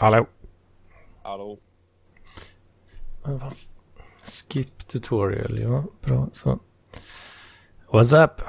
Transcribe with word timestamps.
Hallå. 0.00 0.26
Hallå. 1.22 1.58
Skip 4.22 4.88
tutorial, 4.88 5.58
ja. 5.58 5.84
Bra 6.00 6.28
så. 6.32 6.58
What's 7.86 8.24
up? 8.24 8.42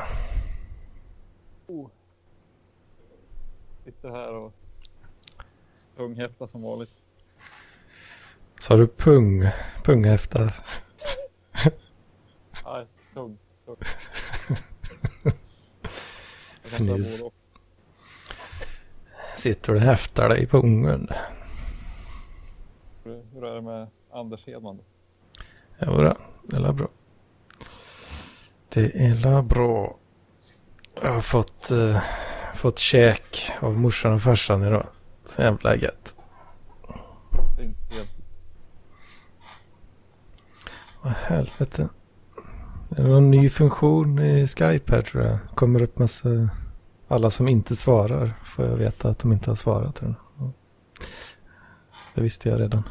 Oh. 1.67 1.89
Sitter 3.85 4.09
här 4.09 4.33
och 4.33 4.53
punghäfta 5.95 6.47
som 6.47 6.61
vanligt. 6.61 6.89
Sa 8.59 8.77
du 8.77 8.87
pung? 8.87 9.49
Punghäfta? 9.83 10.39
Nej. 12.65 12.87
Jag 16.63 16.71
Fniss. 16.71 17.23
Sitter 19.37 19.73
du 19.73 19.79
och 19.79 19.85
häftar 19.85 20.29
dig 20.29 20.43
i 20.43 20.47
pungen? 20.47 21.09
Hur- 23.41 23.47
är 23.47 23.55
det 23.55 23.61
med 23.61 23.87
Anders 24.13 24.47
Hedman? 24.47 24.77
då? 24.77 24.83
Jodå, 25.85 26.17
det 26.43 26.55
är 26.55 26.59
la 26.59 26.73
bra. 26.73 26.87
Det 28.69 28.95
är 29.05 29.15
la 29.15 29.41
bra. 29.41 29.97
Jag 31.03 31.11
har 31.13 31.21
fått, 31.21 31.71
eh, 31.71 32.01
fått 32.55 32.79
käk 32.79 33.51
av 33.59 33.77
morsan 33.79 34.13
och 34.13 34.21
farsan 34.21 34.63
idag. 34.63 34.87
Så 35.25 35.41
jävla 35.41 35.75
gött. 35.75 36.15
Vad 41.03 41.13
helvete. 41.13 41.89
Det 42.89 43.01
är 43.01 43.07
någon 43.07 43.31
ny 43.31 43.49
funktion 43.49 44.19
i 44.19 44.47
Skype 44.47 44.95
här 44.95 45.01
tror 45.01 45.23
jag. 45.23 45.37
Kommer 45.55 45.81
upp 45.81 45.99
massa... 45.99 46.49
Alla 47.07 47.29
som 47.29 47.47
inte 47.47 47.75
svarar 47.75 48.33
får 48.45 48.65
jag 48.65 48.75
veta 48.75 49.09
att 49.09 49.19
de 49.19 49.31
inte 49.33 49.51
har 49.51 49.55
svarat. 49.55 50.01
Det 52.15 52.21
visste 52.21 52.49
jag 52.49 52.59
redan. 52.59 52.83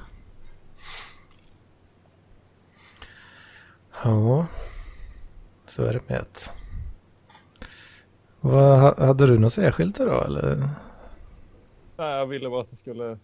Ja, 4.05 4.47
så 5.67 5.83
är 5.85 5.93
det 5.93 6.09
med 6.09 6.21
ett. 6.21 6.53
Vad, 8.41 8.81
ha- 8.81 9.07
hade 9.07 9.27
du 9.27 9.39
något 9.39 9.53
särskilt 9.53 10.01
idag 10.01 10.27
eller? 10.27 10.57
Nej, 11.97 12.17
jag 12.19 12.27
ville 12.27 12.51
bara 12.51 12.61
att 12.61 12.71
det 12.71 12.77
skulle 12.77 13.19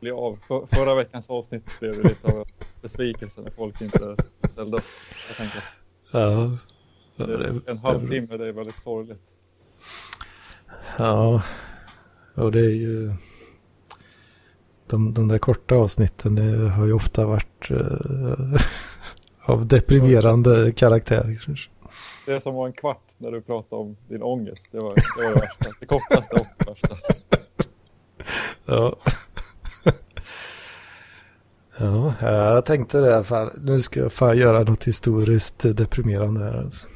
bli 0.00 0.10
av. 0.10 0.38
För, 0.48 0.66
förra 0.66 0.94
veckans 0.94 1.30
avsnitt 1.30 1.80
blev 1.80 1.92
det 1.92 2.08
lite 2.08 2.32
av 2.32 2.46
besvikelse 2.82 3.40
när 3.40 3.50
folk 3.50 3.80
inte 3.80 4.16
ställde 4.52 4.76
upp. 4.76 4.84
Jag 5.28 5.36
tänkte 5.36 5.62
Ja, 6.12 6.56
det, 7.16 7.60
en 7.66 7.78
halvtimme, 7.78 8.36
det 8.36 8.46
är 8.48 8.52
väldigt 8.52 8.82
sorgligt. 8.82 9.22
Ja, 10.98 11.42
och 12.34 12.52
det 12.52 12.60
är 12.60 12.70
ju... 12.74 13.12
De, 14.86 15.14
de 15.14 15.28
där 15.28 15.38
korta 15.38 15.74
avsnitten 15.74 16.34
det 16.34 16.68
har 16.68 16.86
ju 16.86 16.92
ofta 16.92 17.26
varit 17.26 17.70
eh, 17.70 18.60
av 19.46 19.66
deprimerande 19.66 20.72
karaktär. 20.72 21.38
Det 22.26 22.40
som 22.40 22.54
var 22.54 22.66
en 22.66 22.72
kvart 22.72 23.02
när 23.18 23.30
du 23.30 23.40
pratade 23.42 23.82
om 23.82 23.96
din 24.08 24.22
ångest, 24.22 24.68
det 24.70 24.78
var 24.78 24.94
det, 24.94 25.02
var 25.16 25.34
det 25.34 25.40
värsta. 25.40 25.70
Det 25.80 25.86
kortaste 25.86 26.40
och 26.40 26.46
det 26.58 26.70
värsta. 26.70 26.96
Ja. 28.64 28.96
ja, 31.78 32.14
jag 32.20 32.64
tänkte 32.64 33.00
det. 33.00 33.24
Fan, 33.24 33.50
nu 33.62 33.82
ska 33.82 34.00
jag 34.00 34.12
fan 34.12 34.38
göra 34.38 34.62
något 34.62 34.84
historiskt 34.84 35.76
deprimerande 35.76 36.44
här. 36.44 36.54
Alltså. 36.54 36.86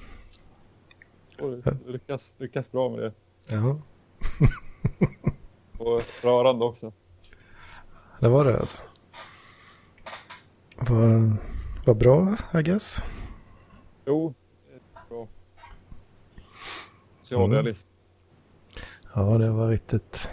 Du 1.38 1.92
lyckas, 1.92 2.34
lyckas 2.38 2.72
bra 2.72 2.88
med 2.88 3.00
det. 3.00 3.12
Ja, 3.48 3.80
Och 5.78 6.02
rörande 6.22 6.64
också. 6.64 6.92
det 8.20 8.28
var 8.28 8.44
det 8.44 8.58
alltså. 8.58 8.78
Vad 10.76 11.36
vad 11.90 11.96
bra, 11.96 12.36
I 12.60 12.62
guess. 12.62 13.02
Jo, 14.06 14.34
bra. 15.08 15.26
Socialrealism. 17.20 17.86
Ja, 19.14 19.22
det 19.38 19.50
var 19.50 19.68
riktigt, 19.68 20.30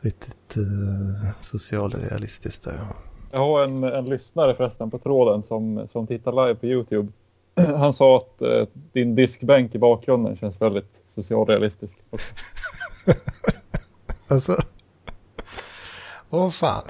riktigt 0.00 0.56
uh, 0.56 1.30
socialrealistiskt 1.40 2.64
där. 2.64 2.74
Ja. 2.74 2.96
Jag 3.30 3.38
har 3.38 3.64
en, 3.64 3.84
en 3.84 4.04
lyssnare 4.04 4.54
förresten 4.54 4.90
på 4.90 4.98
tråden 4.98 5.42
som, 5.42 5.88
som 5.92 6.06
tittar 6.06 6.32
live 6.46 6.54
på 6.54 6.66
YouTube. 6.66 7.12
Han 7.76 7.94
sa 7.94 8.16
att 8.16 8.42
eh, 8.42 8.66
din 8.92 9.14
diskbänk 9.14 9.74
i 9.74 9.78
bakgrunden 9.78 10.36
känns 10.36 10.60
väldigt 10.60 11.02
socialrealistisk. 11.14 11.98
Alltså. 14.28 14.62
Åh 16.30 16.50
fan. 16.50 16.84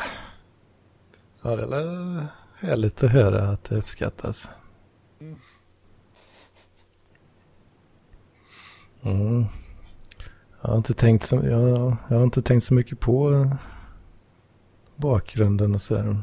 Ja, 1.42 1.56
det 1.56 1.62
är 1.62 2.26
härligt 2.60 3.02
att 3.02 3.10
höra 3.10 3.42
att 3.42 3.64
det 3.64 3.76
uppskattas. 3.76 4.50
Mm. 9.02 9.44
Jag 10.62 10.68
har 10.70 10.76
inte 10.76 10.94
tänkt 10.94 11.24
så, 11.24 11.36
jag, 11.36 11.96
jag 12.08 12.16
har 12.16 12.24
inte 12.24 12.42
tänkt 12.42 12.64
så 12.64 12.74
mycket 12.74 13.00
på 13.00 13.50
bakgrunden 14.96 15.74
och 15.74 15.82
sådär. 15.82 16.18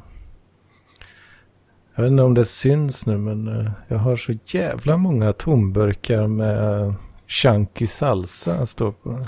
Jag 1.96 2.04
vet 2.04 2.12
inte 2.12 2.24
om 2.24 2.34
det 2.34 2.46
syns 2.46 3.06
nu 3.06 3.18
men 3.18 3.48
eh, 3.48 3.72
jag 3.88 3.98
har 3.98 4.16
så 4.16 4.34
jävla 4.46 4.98
många 4.98 5.34
tomburkar 5.34 6.28
med 6.28 6.94
chunky 7.28 7.88
salsa 7.88 8.66
står 8.66 8.92
på. 8.92 9.10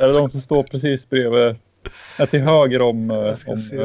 Är 0.00 0.06
det 0.06 0.12
de 0.12 0.30
som 0.30 0.40
står 0.40 0.62
precis 0.62 1.08
bredvid, 1.08 1.56
ja, 2.18 2.26
till 2.26 2.40
höger 2.40 2.82
om, 2.82 3.10
eh, 3.10 3.16
Jag 3.16 3.38
ska 3.38 3.50
om 3.50 3.58
se. 3.58 3.76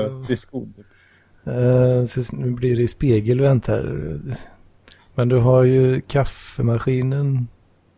så 2.07 2.35
nu 2.35 2.51
blir 2.51 2.75
det 2.75 2.81
i 2.81 2.87
spegelvänt 2.87 3.67
här. 3.67 4.19
Men 5.15 5.29
du 5.29 5.35
har 5.35 5.63
ju 5.63 6.01
kaffemaskinen. 6.01 7.47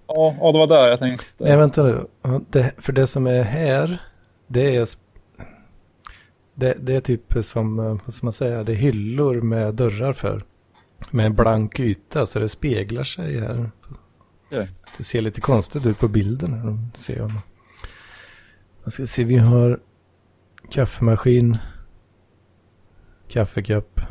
Ja, 0.07 0.35
ja, 0.39 0.51
det 0.51 0.57
var 0.57 0.67
där 0.67 0.87
jag 0.87 0.99
tänkte. 0.99 1.25
Nej, 1.37 1.57
vänta 1.57 1.83
nu. 1.83 2.05
Det, 2.49 2.71
för 2.77 2.93
det 2.93 3.07
som 3.07 3.27
är 3.27 3.43
här, 3.43 4.01
det 4.47 4.75
är... 4.75 4.87
Det, 6.57 6.77
det 6.81 6.95
är 6.95 6.99
typ 6.99 7.33
som, 7.41 7.77
vad 8.05 8.13
ska 8.13 8.25
man 8.25 8.33
säga, 8.33 8.63
det 8.63 8.71
är 8.71 8.75
hyllor 8.75 9.41
med 9.41 9.73
dörrar 9.73 10.13
för. 10.13 10.43
Med 11.11 11.25
en 11.25 11.35
blank 11.35 11.79
yta, 11.79 12.25
så 12.25 12.39
det 12.39 12.49
speglar 12.49 13.03
sig 13.03 13.39
här. 13.39 13.71
Det 14.97 15.03
ser 15.03 15.21
lite 15.21 15.41
konstigt 15.41 15.85
ut 15.85 15.99
på 15.99 16.07
bilden. 16.07 16.53
Här, 16.53 16.77
ser 16.93 17.17
jag. 17.17 17.31
Jag 18.83 18.93
ska 18.93 19.07
se, 19.07 19.23
vi 19.23 19.35
har 19.35 19.79
kaffemaskin, 20.69 21.57
kaffekopp. 23.27 24.01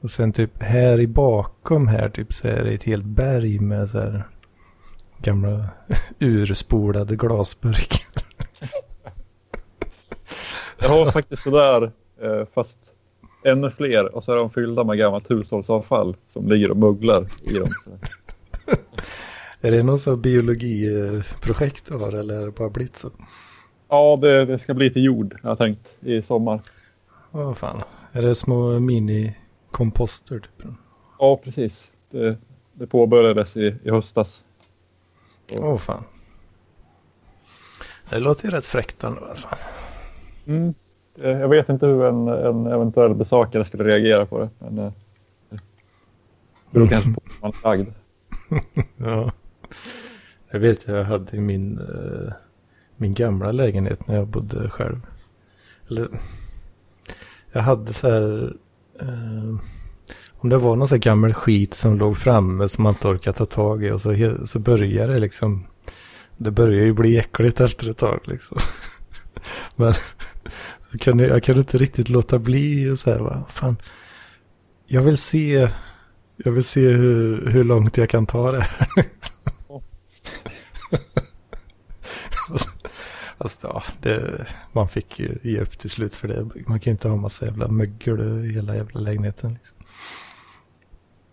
Och 0.00 0.10
sen 0.10 0.32
typ 0.32 0.62
här 0.62 1.00
i 1.00 1.06
bakom 1.06 1.88
här 1.88 2.08
typ 2.08 2.32
så 2.32 2.48
är 2.48 2.64
det 2.64 2.72
ett 2.72 2.84
helt 2.84 3.04
berg 3.04 3.58
med 3.58 3.88
så 3.88 3.98
här 3.98 4.28
gamla 5.18 5.64
urspolade 6.18 7.16
glasburkar. 7.16 8.24
Jag 10.78 10.88
har 10.88 11.12
faktiskt 11.12 11.42
sådär, 11.42 11.92
eh, 12.22 12.46
fast 12.54 12.94
ännu 13.44 13.70
fler. 13.70 14.14
Och 14.14 14.24
så 14.24 14.32
är 14.32 14.36
de 14.36 14.50
fyllda 14.50 14.84
med 14.84 14.98
gammalt 14.98 15.30
hushållsavfall 15.30 16.16
som 16.28 16.48
ligger 16.48 16.70
och 16.70 16.76
mugglar 16.76 17.26
i 17.42 17.58
dem. 17.58 17.68
Är 19.60 19.70
det 19.70 19.82
någon 19.82 19.98
sån 19.98 20.20
biologiprojekt 20.20 21.86
du 21.86 21.94
har 21.94 22.12
eller 22.12 22.34
är 22.34 22.46
det 22.46 22.52
bara 22.52 22.70
blivit 22.70 22.96
så? 22.96 23.10
Ja, 23.90 24.18
det, 24.22 24.44
det 24.44 24.58
ska 24.58 24.74
bli 24.74 24.90
till 24.90 25.04
jord, 25.04 25.38
jag 25.42 25.48
har 25.48 25.56
tänkt, 25.56 25.98
i 26.00 26.22
sommar. 26.22 26.60
Vad 27.30 27.56
fan. 27.56 27.82
Är 28.12 28.22
det 28.22 28.34
små 28.34 28.80
mini-komposter 28.80 30.38
typ? 30.38 30.66
Ja, 31.18 31.36
precis. 31.44 31.92
Det, 32.10 32.38
det 32.72 32.86
påbörjades 32.86 33.56
i, 33.56 33.76
i 33.84 33.90
höstas. 33.90 34.44
Åh 35.58 35.76
fan. 35.76 36.04
Det 38.10 38.18
låter 38.20 38.44
ju 38.44 38.50
rätt 38.50 38.66
fräckt 38.66 39.04
ändå 39.04 39.24
alltså. 39.24 39.48
Mm. 40.46 40.74
Eh, 41.18 41.30
Jag 41.30 41.48
vet 41.48 41.68
inte 41.68 41.86
hur 41.86 42.04
en, 42.04 42.28
en 42.28 42.66
eventuell 42.66 43.14
besökare 43.14 43.64
skulle 43.64 43.84
reagera 43.84 44.26
på 44.26 44.38
det. 44.38 44.48
Men 44.58 44.78
eh, 44.78 44.92
det 45.50 45.58
beror 46.70 46.86
kanske 46.86 47.12
på 47.12 47.20
hur 47.24 47.40
man 47.42 47.52
är 47.52 47.68
lagd. 47.68 47.88
Ja. 48.96 49.32
Jag 50.50 50.60
vet 50.60 50.86
jag 50.88 51.04
hade 51.04 51.36
i 51.36 51.40
min, 51.40 51.78
eh, 51.78 52.32
min 53.00 53.14
gamla 53.14 53.52
lägenhet 53.52 54.08
när 54.08 54.14
jag 54.14 54.28
bodde 54.28 54.70
själv. 54.70 55.06
Eller, 55.90 56.08
jag 57.52 57.62
hade 57.62 57.92
så 57.92 58.10
här, 58.10 58.56
eh, 59.00 59.60
om 60.30 60.48
det 60.48 60.58
var 60.58 60.76
någon 60.76 60.88
så 60.88 60.94
här 60.94 61.02
gammal 61.02 61.34
skit 61.34 61.74
som 61.74 61.98
låg 61.98 62.16
framme 62.16 62.68
som 62.68 62.82
man 62.82 62.92
inte 62.92 63.08
orkade 63.08 63.38
ta 63.38 63.46
tag 63.46 63.84
i 63.84 63.90
och 63.90 64.00
så, 64.00 64.36
så 64.46 64.58
började 64.58 65.12
det 65.12 65.18
liksom, 65.18 65.66
det 66.36 66.50
började 66.50 66.86
ju 66.86 66.92
bli 66.92 67.18
äckligt 67.18 67.60
efter 67.60 67.90
ett 67.90 67.98
tag 67.98 68.20
liksom. 68.24 68.58
Men 69.76 69.94
jag 70.90 71.00
kunde, 71.00 71.26
jag 71.26 71.44
kunde 71.44 71.60
inte 71.60 71.78
riktigt 71.78 72.08
låta 72.08 72.38
bli 72.38 72.90
och 72.90 72.98
så 72.98 73.10
här, 73.10 73.18
va, 73.18 73.44
fan, 73.48 73.76
jag 74.86 75.02
vill 75.02 75.18
se, 75.18 75.68
jag 76.36 76.52
vill 76.52 76.64
se 76.64 76.88
hur, 76.88 77.50
hur 77.50 77.64
långt 77.64 77.96
jag 77.96 78.10
kan 78.10 78.26
ta 78.26 78.52
det 78.52 78.60
här. 78.60 78.88
Fast 83.42 83.62
ja, 83.62 83.82
det, 84.00 84.46
man 84.72 84.88
fick 84.88 85.20
ju 85.20 85.38
ge 85.42 85.60
upp 85.60 85.78
till 85.78 85.90
slut 85.90 86.14
för 86.14 86.28
det. 86.28 86.44
Man 86.66 86.80
kan 86.80 86.90
ju 86.90 86.90
inte 86.90 87.08
ha 87.08 87.16
massa 87.16 87.44
jävla 87.44 87.68
mögel 87.68 88.44
i 88.44 88.52
hela 88.52 88.76
jävla 88.76 89.00
lägenheten. 89.00 89.52
Liksom. 89.52 89.76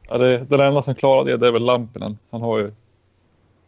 Ja, 0.07 0.17
det, 0.17 0.37
den 0.37 0.59
enda 0.59 0.81
som 0.81 0.95
klarar 0.95 1.25
det, 1.25 1.37
det 1.37 1.47
är 1.47 1.51
väl 1.51 1.65
Lampinen. 1.65 2.17
Han 2.29 2.41
har 2.41 2.57
ju, 2.57 2.71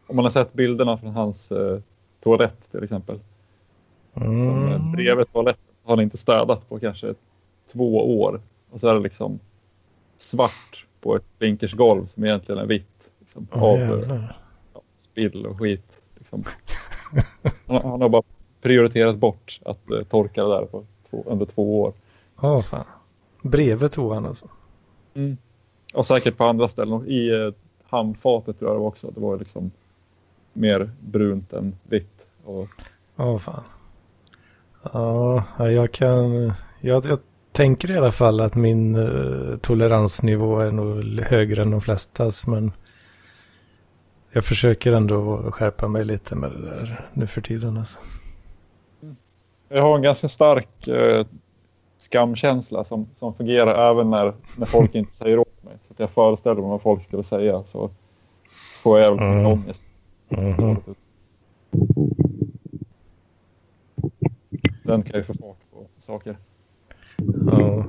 om 0.07 0.15
man 0.15 0.25
har 0.25 0.31
sett 0.31 0.53
bilderna 0.53 0.97
från 0.97 1.09
hans 1.09 1.51
eh, 1.51 1.79
toalett 2.23 2.71
till 2.71 2.83
exempel. 2.83 3.19
Mm. 4.13 4.43
Som 4.45 4.67
eh, 4.67 4.91
bredvid 4.91 5.31
toaletten 5.33 5.73
har 5.83 5.95
han 5.95 6.03
inte 6.03 6.17
städat 6.17 6.69
på 6.69 6.79
kanske 6.79 7.13
två 7.73 8.19
år. 8.21 8.41
Och 8.69 8.79
så 8.79 8.87
är 8.87 8.93
det 8.93 8.99
liksom 8.99 9.39
svart 10.17 10.85
på 11.01 11.15
ett 11.15 11.39
blinkersgolv 11.39 12.05
som 12.05 12.23
egentligen 12.23 12.61
är 12.61 12.65
vitt. 12.65 13.11
Liksom, 13.19 13.47
Åh, 13.51 13.63
av 13.63 13.79
ja, 14.73 14.81
spill 14.97 15.45
och 15.45 15.59
skit. 15.59 16.01
Liksom. 16.17 16.43
Han, 17.67 17.81
han 17.81 18.01
har 18.01 18.09
bara 18.09 18.23
prioriterat 18.61 19.17
bort 19.17 19.59
att 19.65 19.91
eh, 19.91 20.03
torka 20.03 20.43
det 20.43 20.49
där 20.49 20.65
på 20.65 20.85
två, 21.09 21.23
under 21.27 21.45
två 21.45 21.81
år. 21.81 21.93
Ja, 22.41 22.61
fan. 22.61 22.85
Bredvid 23.41 23.91
toan 23.91 24.25
alltså. 24.25 24.45
Och 25.93 26.05
säkert 26.05 26.37
på 26.37 26.45
andra 26.45 26.67
ställen. 26.67 27.07
I 27.07 27.29
eh, 27.29 27.53
handfatet 27.89 28.59
tror 28.59 28.71
jag 28.71 28.75
det 28.77 28.81
var 28.81 28.87
också. 28.87 29.11
Det 29.11 29.19
var 29.19 29.37
liksom 29.37 29.71
mer 30.53 30.91
brunt 30.99 31.53
än 31.53 31.75
vitt. 31.83 32.25
Och, 32.45 32.67
Ja, 33.15 33.39
fan. 33.39 33.63
Ja, 34.93 35.43
jag 35.69 35.91
kan... 35.91 36.53
Jag, 36.81 37.05
jag 37.05 37.19
tänker 37.51 37.91
i 37.91 37.97
alla 37.97 38.11
fall 38.11 38.41
att 38.41 38.55
min 38.55 38.95
eh, 38.95 39.57
toleransnivå 39.57 40.59
är 40.59 40.71
nog 40.71 41.19
högre 41.19 41.61
än 41.61 41.71
de 41.71 41.81
flestas, 41.81 42.47
men 42.47 42.71
jag 44.31 44.45
försöker 44.45 44.91
ändå 44.93 45.51
skärpa 45.51 45.87
mig 45.87 46.05
lite 46.05 46.35
med 46.35 46.51
det 46.51 46.61
där 46.61 47.09
nu 47.13 47.27
för 47.27 47.41
tiden. 47.41 47.77
Alltså. 47.77 47.99
jag 49.69 49.81
har 49.81 49.95
en 49.95 50.01
ganska 50.01 50.29
stark 50.29 50.87
eh, 50.87 51.25
skamkänsla 51.97 52.83
som, 52.83 53.07
som 53.15 53.33
fungerar 53.33 53.91
även 53.91 54.09
när, 54.09 54.33
när 54.57 54.65
folk 54.65 54.95
inte 54.95 55.11
säger 55.11 55.39
åt 55.39 55.63
mig. 55.63 55.73
Så 55.87 55.93
jag 55.97 56.09
föreställer 56.09 56.61
mig 56.61 56.69
vad 56.69 56.81
folk 56.81 57.03
skulle 57.03 57.23
säga. 57.23 57.63
Så, 57.63 57.89
så 58.73 58.79
får 58.81 58.99
jag 58.99 59.17
Mm. 59.21 59.45
ångest. 59.45 59.87
Mhm. 60.29 60.77
Den 64.83 65.03
kan 65.03 65.15
ju 65.19 65.23
få 65.23 65.33
fart 65.33 65.57
på 65.73 65.87
saker. 65.99 66.37
Ja. 67.51 67.85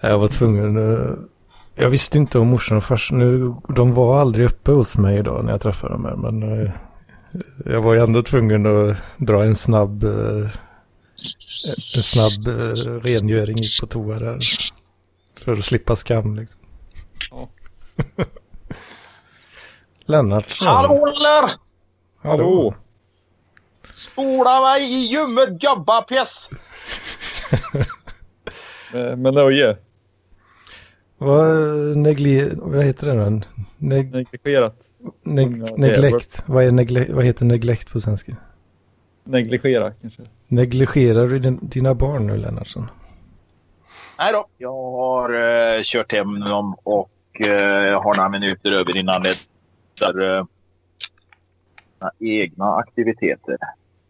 Jag 0.00 0.18
var 0.18 0.28
tvungen... 0.28 0.76
Jag 1.74 1.90
visste 1.90 2.18
inte 2.18 2.38
om 2.38 2.48
morsan 2.48 2.76
och 2.78 2.84
farsan. 2.84 3.18
Nu, 3.18 3.54
de 3.68 3.94
var 3.94 4.20
aldrig 4.20 4.46
uppe 4.46 4.70
hos 4.70 4.96
mig 4.96 5.18
idag 5.18 5.44
när 5.44 5.52
jag 5.52 5.60
träffade 5.60 5.92
dem 5.92 6.04
här. 6.04 6.16
Men 6.16 6.62
eh, 6.62 6.70
jag 7.64 7.82
var 7.82 7.94
ju 7.94 8.00
ändå 8.00 8.22
tvungen 8.22 8.66
att 8.90 8.96
dra 9.16 9.44
en 9.44 9.56
snabb... 9.56 10.04
eh, 10.04 10.46
En 11.96 12.02
snabb 12.02 12.48
eh, 12.60 12.92
rengöring 13.00 13.56
på 13.80 13.86
toa 13.86 14.18
där. 14.18 14.38
För 15.40 15.52
att 15.52 15.64
slippa 15.64 15.96
skam 15.96 16.36
liksom. 16.36 16.60
Ja. 17.30 17.48
Lennart. 20.06 20.60
Hallå 20.60 21.06
eller? 21.06 21.50
Hallå! 22.22 22.74
Spola 23.90 24.60
mig 24.60 24.82
i 24.94 25.06
ljummet 25.12 25.48
gubbapiss! 25.60 26.50
Eh, 28.94 29.16
Med 29.16 29.34
nöje. 29.34 29.76
Vad, 31.24 31.96
negli, 31.96 32.50
vad 32.54 32.84
heter 32.84 33.06
det 33.06 33.24
då? 33.24 33.40
Neg, 33.78 34.12
Negligerat. 34.12 34.76
neg, 35.22 35.78
neglect. 35.78 36.44
Vad, 36.46 36.64
är 36.64 36.70
negle, 36.70 37.06
vad 37.12 37.24
heter 37.24 37.44
neglect 37.44 37.92
på 37.92 38.00
svenska? 38.00 38.36
Negligera 39.24 39.92
kanske. 39.92 40.22
Negligerar 40.48 41.28
du 41.28 41.38
din, 41.38 41.58
dina 41.62 41.94
barn 41.94 42.26
nu 42.26 42.36
Lennartsson? 42.36 42.90
Nej 44.18 44.32
då. 44.32 44.46
Jag 44.58 44.92
har 44.92 45.30
eh, 45.30 45.80
kört 45.82 46.12
hem 46.12 46.40
dem 46.40 46.76
och 46.82 47.40
eh, 47.40 48.02
har 48.02 48.16
några 48.16 48.28
minuter 48.28 48.72
över 48.72 48.96
innan 48.96 49.22
det 49.22 50.04
är 50.04 50.38
eh, 50.38 50.44
mina 52.00 52.10
egna 52.18 52.74
aktiviteter. 52.74 53.56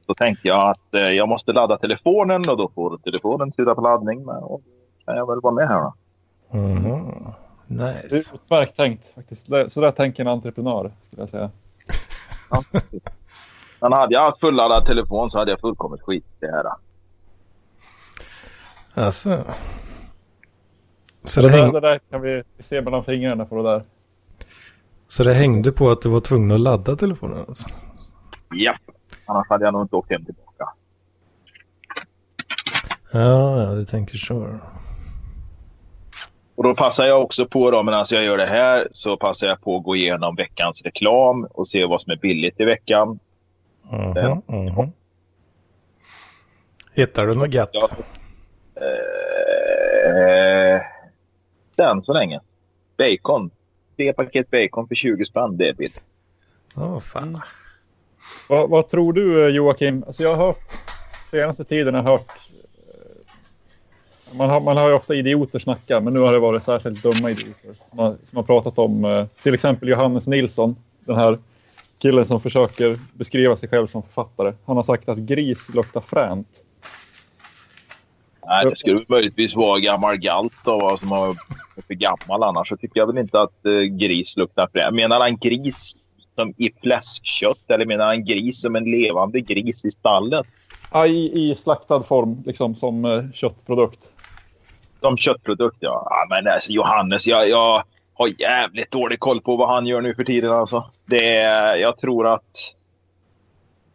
Så 0.07 0.15
tänkte 0.15 0.49
jag 0.49 0.71
att 0.71 0.95
eh, 0.95 1.01
jag 1.01 1.29
måste 1.29 1.53
ladda 1.53 1.79
telefonen 1.79 2.49
och 2.49 2.57
då 2.57 2.71
får 2.75 2.99
telefonen 2.99 3.53
sitta 3.53 3.75
på 3.75 3.81
laddning. 3.81 4.25
Men, 4.25 4.37
och 4.37 4.63
då 4.65 5.05
kan 5.05 5.17
jag 5.17 5.27
väl 5.27 5.41
vara 5.41 5.55
med 5.55 5.69
här 5.69 5.81
då. 5.81 5.95
Mhm. 6.55 7.33
Det 7.67 7.85
är 7.85 8.03
Nice. 8.13 8.35
utmärkt 8.35 8.77
tänkt 8.77 9.15
faktiskt. 9.15 9.47
Det- 9.51 9.71
Så 9.71 9.81
där 9.81 9.91
tänker 9.91 10.23
en 10.23 10.29
entreprenör 10.29 10.93
skulle 11.07 11.23
jag 11.23 11.29
säga. 11.29 11.51
Men 13.81 13.93
hade 13.93 14.15
jag 14.15 14.23
haft 14.23 14.41
fulladdad 14.41 14.87
telefon 14.87 15.31
så 15.31 15.39
hade 15.39 15.51
jag 15.51 15.61
fullkomligt 15.61 16.03
skit 16.03 16.25
i 16.41 16.47
det 16.47 16.53
här. 16.53 16.65
Alltså. 19.05 19.45
Så 21.25 21.41
Det 21.41 21.49
det, 21.49 21.53
där, 21.57 21.63
häng, 21.63 21.73
det 21.73 21.81
där 21.81 22.01
kan 22.11 22.21
vi 22.21 22.43
se 22.59 22.83
mellan 22.83 23.05
fingrarna 23.05 23.45
på 23.45 23.57
det 23.57 23.63
där. 23.71 23.85
så 25.09 25.25
det 25.25 25.35
hängde 25.35 25.73
på 25.73 25.91
att 25.91 26.03
du 26.03 26.09
var 26.09 26.21
tvungen 26.21 26.51
att 26.51 26.61
ladda 26.61 26.97
telefonen? 26.97 27.45
Alltså. 27.49 27.69
Japp. 28.55 28.81
Annars 29.27 29.49
hade 29.49 29.65
jag 29.65 29.73
nog 29.73 29.83
inte 29.83 29.97
åkt 29.97 30.11
hem 30.11 30.25
tillbaka. 30.25 30.69
Ja, 33.11 33.63
ja, 33.63 33.71
du 33.75 33.85
tänker 33.85 34.17
så. 34.19 34.59
Och 36.55 36.65
då 36.65 36.75
passar 36.75 37.07
jag 37.07 37.23
också 37.23 37.47
på 37.47 37.71
då, 37.71 37.83
medan 37.83 38.05
jag 38.11 38.25
gör 38.25 38.37
det 38.37 38.47
här, 38.47 38.89
så 38.93 39.17
passar 39.17 39.47
jag 39.47 39.61
på 39.61 39.77
att 39.77 39.85
gå 39.85 39.97
igenom 39.97 40.37
veckans 40.37 40.83
reklam 40.83 41.45
och 41.45 41.69
se 41.69 41.85
vad 41.85 42.01
som 42.01 42.13
är 42.13 42.17
billigt 42.17 42.61
i 42.61 42.65
veckan. 42.65 43.19
Mhm, 43.91 44.43
mhm. 44.47 44.93
Hittar 46.93 47.27
du 47.27 47.35
något 47.35 47.55
gött? 47.55 47.71
Ja. 47.73 47.89
Eh, 48.75 50.81
den 51.77 52.03
så 52.03 52.13
länge. 52.13 52.41
Bacon. 52.97 53.51
Tre 53.97 54.13
paket 54.13 54.51
bacon 54.51 54.89
för 54.89 54.95
20 54.95 55.25
spänn, 55.25 55.57
det 55.57 55.69
är 55.69 55.75
billigt. 55.75 56.03
Åh, 56.77 57.01
fan. 57.01 57.41
Vad, 58.49 58.71
vad 58.71 58.89
tror 58.89 59.13
du 59.13 59.47
eh, 59.47 59.55
Joakim? 59.55 60.05
Alltså 60.07 60.23
jag 60.23 60.37
har 60.37 60.47
hört 60.47 60.73
senaste 61.31 61.65
tiden 61.65 61.95
har 61.95 62.03
hört 62.03 62.33
man 64.37 64.51
har, 64.51 64.61
man 64.61 64.77
har 64.77 64.89
ju 64.89 64.95
ofta 64.95 65.15
idioter 65.15 65.59
snacka, 65.59 66.01
men 66.01 66.15
nu 66.15 66.21
har 66.21 66.33
det 66.33 66.39
varit 66.39 66.63
särskilt 66.63 67.03
dumma 67.03 67.31
idioter 67.31 67.75
som 67.91 67.99
har, 67.99 68.17
som 68.25 68.37
har 68.37 68.43
pratat 68.43 68.79
om 68.79 69.05
eh, 69.05 69.27
till 69.43 69.55
exempel 69.55 69.89
Johannes 69.89 70.27
Nilsson, 70.27 70.77
den 71.05 71.17
här 71.17 71.39
killen 72.03 72.25
som 72.25 72.41
försöker 72.41 72.99
beskriva 73.13 73.57
sig 73.57 73.69
själv 73.69 73.87
som 73.87 74.03
författare. 74.03 74.53
Han 74.67 74.77
har 74.77 74.85
sagt 74.85 75.09
att 75.09 75.19
gris 75.19 75.69
luktar 75.75 76.01
fränt. 76.01 76.49
Nej, 78.47 78.65
det 78.65 78.77
skulle 78.77 78.99
möjligtvis 79.09 79.57
vara 79.57 79.79
gammal 79.79 80.17
galt 80.17 80.53
då, 80.65 80.97
som 81.01 81.11
har 81.11 81.37
är 81.77 81.83
för 81.83 81.95
gammal. 81.95 82.43
Annars 82.43 82.69
så 82.69 82.77
tycker 82.77 83.01
jag 83.01 83.07
väl 83.07 83.19
inte 83.19 83.41
att 83.41 83.67
eh, 83.67 83.73
gris 83.73 84.37
luktar 84.37 84.69
fränt. 84.73 84.95
Menar 84.95 85.21
han 85.21 85.37
gris 85.37 85.97
som 86.35 86.55
i 86.57 86.71
fläskkött 86.83 87.71
eller 87.71 87.87
menar 87.87 88.07
han 88.07 88.25
gris 88.25 88.61
som 88.61 88.77
en 88.77 88.85
levande 88.85 89.41
gris 89.41 89.85
i 89.85 89.91
stallet? 89.91 90.47
Ja, 90.93 91.07
i, 91.07 91.51
I 91.51 91.55
slaktad 91.55 92.03
form, 92.03 92.43
liksom 92.47 92.75
som 92.75 93.05
eh, 93.05 93.25
köttprodukt. 93.33 94.11
Som 95.05 95.17
köttprodukt, 95.17 95.77
ja. 95.81 96.07
ja 96.11 96.27
men 96.31 96.53
alltså, 96.55 96.73
Johannes, 96.73 97.27
jag, 97.27 97.49
jag 97.49 97.85
har 98.15 98.41
jävligt 98.41 98.91
dålig 98.91 99.21
koll 99.21 99.41
på 99.41 99.57
vad 99.57 99.69
han 99.69 99.87
gör 99.87 100.01
nu 100.01 100.15
för 100.15 100.25
tiden. 100.25 100.53
Alltså. 100.53 100.91
Det 101.07 101.33
jag 101.81 101.99
tror 101.99 102.27
att... 102.27 102.75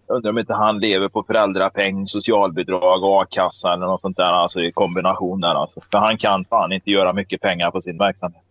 Jag 0.08 0.16
undrar 0.16 0.30
om 0.32 0.38
inte 0.38 0.54
han 0.54 0.80
lever 0.80 1.08
på 1.08 1.24
föräldrapeng, 1.24 2.08
socialbidrag, 2.08 3.00
a-kassa 3.04 3.74
eller 3.74 3.86
något 3.86 4.01
sånt 4.01 4.18
där. 4.18 4.34
Alltså 4.34 4.62
i 4.62 4.72
kombination 4.72 5.42
där. 5.42 5.56
Alltså. 5.56 5.82
För 5.92 5.98
han 5.98 6.18
kan 6.18 6.46
fan 6.46 6.72
inte 6.72 6.92
göra 6.92 7.13
mycket 7.13 7.42
pengar 7.42 7.72
på 7.72 7.82
sin 7.82 7.98
verksamhet. 7.98 8.44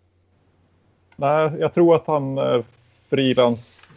Nej, 1.17 1.51
jag 1.61 1.75
tror 1.75 1.95
att 1.95 2.07
han 2.07 2.39
eh, 2.39 2.61
frilans 3.11 3.89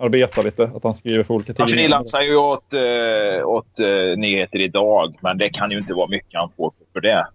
eh, 0.00 0.44
lite, 0.44 0.70
att 0.74 0.84
han 0.84 0.94
skriver 0.94 1.24
för 1.24 1.34
olika 1.34 1.54
Han 1.58 1.66
tidningar. 1.66 1.82
frilansar 1.82 2.20
ju 2.20 2.36
åt, 2.36 2.72
eh, 2.72 3.46
åt 3.46 3.78
eh, 3.78 4.16
Nyheter 4.16 4.60
Idag, 4.60 5.18
men 5.20 5.38
det 5.38 5.48
kan 5.48 5.70
ju 5.70 5.78
inte 5.78 5.94
vara 5.94 6.08
mycket 6.08 6.40
han 6.40 6.50
får 6.56 6.72
för 6.92 7.00
det. 7.00 7.26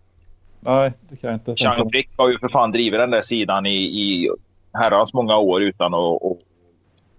Nej, 0.62 0.94
det 1.10 1.16
kan 1.16 1.30
jag 1.30 1.36
inte 1.36 1.56
Chang. 1.56 1.90
Frick 1.90 2.10
har 2.18 2.30
ju 2.30 2.40
för 2.40 2.50
fan 2.50 2.72
drivit 2.72 3.00
den 3.00 3.12
där 3.12 3.22
sidan 3.22 3.66
i, 3.66 3.76
i 3.76 4.30
herrans 4.74 5.14
många 5.14 5.38
år 5.38 5.62
utan 5.62 5.94
att, 5.94 6.22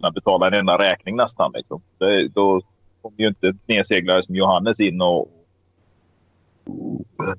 att 0.01 0.15
betala 0.15 0.47
en 0.47 0.55
enda 0.55 0.79
räkning 0.79 1.17
nästan. 1.17 1.53
Liksom. 1.55 1.83
Det, 1.99 2.29
då 2.29 2.61
kommer 3.03 3.19
ju 3.21 3.29
inte 3.29 3.55
nedseglare 3.67 4.23
som 4.23 4.35
Johannes 4.35 4.81
in 4.81 5.01
och, 5.03 5.29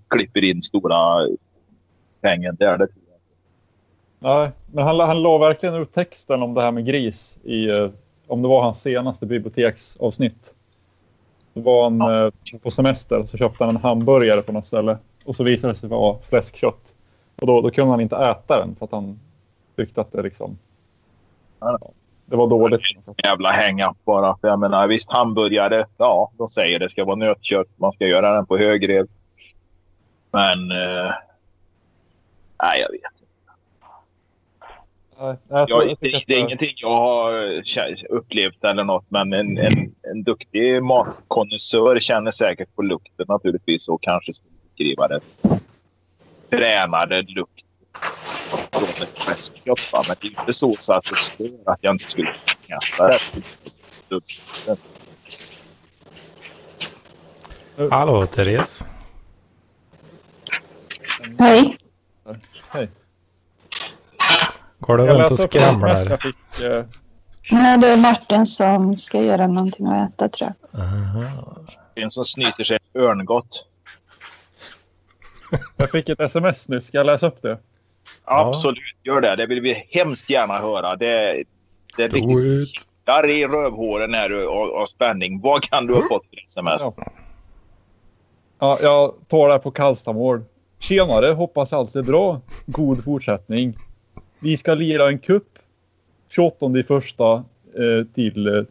klipper 0.07 0.43
in 0.43 0.61
stora 0.61 1.27
pengar 2.21 2.51
där. 2.51 2.77
Det, 2.77 2.87
Nej, 4.19 4.51
men 4.71 4.83
han, 4.83 4.99
han 4.99 5.21
la 5.21 5.37
verkligen 5.37 5.75
ut 5.75 5.93
texten 5.93 6.43
om 6.43 6.53
det 6.53 6.61
här 6.61 6.71
med 6.71 6.85
gris 6.85 7.39
i, 7.43 7.69
eh, 7.69 7.89
om 8.27 8.41
det 8.41 8.47
var 8.47 8.63
hans 8.63 8.81
senaste 8.81 9.25
biblioteksavsnitt. 9.25 10.53
Då 11.53 11.61
var 11.61 11.83
han 11.83 11.97
Ja. 11.97 12.25
eh, 12.25 12.31
på 12.63 12.71
semester 12.71 13.23
så 13.25 13.37
köpte 13.37 13.63
han 13.63 13.75
en 13.75 13.81
hamburgare 13.81 14.41
på 14.41 14.51
något 14.51 14.65
ställe 14.65 14.97
och 15.25 15.35
så 15.35 15.43
visade 15.43 15.73
det 15.73 15.77
sig 15.77 15.89
vara 15.89 16.17
fläskkött. 16.29 16.95
Och 17.41 17.47
då, 17.47 17.61
då 17.61 17.69
kunde 17.69 17.91
han 17.91 18.01
inte 18.01 18.15
äta 18.15 18.59
den 18.59 18.75
för 18.75 18.85
att 18.85 18.91
han 18.91 19.19
tyckte 19.75 20.01
att 20.01 20.11
det 20.11 20.21
liksom... 20.21 20.57
Ja. 21.59 21.79
det 22.25 22.35
var 22.35 22.47
dåligt. 22.47 22.81
Jävla 23.23 23.51
hänga 23.51 23.95
bara. 24.03 24.37
Jag 24.41 24.59
menar, 24.59 24.87
visst, 24.87 25.11
hamburgare, 25.11 25.85
ja, 25.97 26.31
de 26.37 26.49
säger 26.49 26.79
det 26.79 26.89
ska 26.89 27.05
vara 27.05 27.15
nötkött. 27.15 27.67
Man 27.75 27.91
ska 27.91 28.07
göra 28.07 28.35
den 28.35 28.45
på 28.45 28.57
högrev. 28.57 29.07
Men... 30.31 30.71
Eh, 30.71 31.11
nej, 32.63 32.81
jag 32.81 32.91
vet 32.91 33.23
Nej, 35.19 35.37
jag 35.49 35.69
jag, 35.69 35.97
det, 35.99 36.23
det 36.27 36.35
är 36.35 36.39
ingenting 36.39 36.73
jag 36.75 36.89
har 36.89 37.31
kä- 37.61 38.05
upplevt 38.09 38.63
eller 38.63 38.83
något, 38.83 39.05
men 39.09 39.33
en, 39.33 39.57
en, 39.57 39.95
en 40.01 40.23
duktig 40.23 40.83
matkonnässör 40.83 41.99
känner 41.99 42.31
säkert 42.31 42.75
på 42.75 42.81
lukten 42.81 43.25
naturligtvis 43.29 43.87
och 43.87 44.01
kanske 44.01 44.31
beskriva 44.73 45.07
det. 45.07 45.19
Tränade 46.49 47.21
lukt 47.21 47.65
från 48.71 48.83
ett 48.83 49.19
fläskkött. 49.19 49.91
va, 49.91 50.03
Men 50.07 50.15
det 50.21 50.27
är 50.27 50.39
inte 50.39 50.53
så, 50.53 50.75
så 50.79 50.93
att 50.93 51.05
det 51.05 51.15
stör 51.15 51.51
att 51.65 51.79
jag 51.81 51.93
inte 51.95 52.07
skulle 52.07 52.35
kunna 52.67 52.77
äta 52.77 53.07
det. 53.07 53.19
Hallå 57.91 58.25
Therese. 58.25 58.85
Hej. 61.39 61.77
Hej. 62.69 62.89
Går 64.79 64.97
det 64.97 65.03
väl 65.03 65.21
inte 65.21 65.33
och 65.33 65.39
skramlar? 65.39 66.17
fick. 66.17 66.61
Eh, 66.61 66.85
Nej, 67.51 67.77
det 67.77 67.87
är 67.87 67.97
Martin 67.97 68.45
som 68.45 68.97
ska 68.97 69.21
göra 69.21 69.47
någonting 69.47 69.87
att 69.87 70.13
äta 70.13 70.29
tror 70.29 70.53
jag. 70.71 70.81
Aha. 70.81 71.55
En 71.95 72.11
som 72.11 72.25
snyter 72.25 72.63
sig 72.63 72.79
örngott. 72.95 73.65
Jag 75.77 75.91
fick 75.91 76.09
ett 76.09 76.19
sms 76.19 76.69
nu. 76.69 76.81
Ska 76.81 76.97
jag 76.97 77.05
läsa 77.05 77.27
upp 77.27 77.41
det? 77.41 77.57
Absolut, 78.23 78.77
gör 79.03 79.21
det. 79.21 79.35
Det 79.35 79.45
vill 79.45 79.61
vi 79.61 79.85
hemskt 79.89 80.29
gärna 80.29 80.59
höra. 80.59 80.95
Det, 80.95 81.43
det 81.97 82.07
där 83.03 83.29
i 83.29 83.47
rövhåren 83.47 84.13
här 84.13 84.31
av, 84.31 84.69
av 84.69 84.85
spänning. 84.85 85.41
Vad 85.41 85.63
kan 85.63 85.87
du 85.87 85.93
ha 85.93 86.07
fått 86.09 86.25
för 86.29 86.43
sms? 86.47 86.81
Ja. 86.83 86.93
Ja, 88.59 88.77
jag 88.81 89.13
tar 89.27 89.49
det 89.49 89.59
på 89.59 89.71
kallstamål. 89.71 90.43
Tjenare, 90.79 91.31
hoppas 91.31 91.73
allt 91.73 91.95
är 91.95 92.01
bra. 92.01 92.41
God 92.65 93.03
fortsättning. 93.03 93.77
Vi 94.39 94.57
ska 94.57 94.73
lira 94.73 95.07
en 95.07 95.19
kupp 95.19 95.59
28 96.29 96.79
i 96.79 96.83
första 96.83 97.33
eh, 97.33 98.05
till 98.13 98.47
eh, 98.47 98.63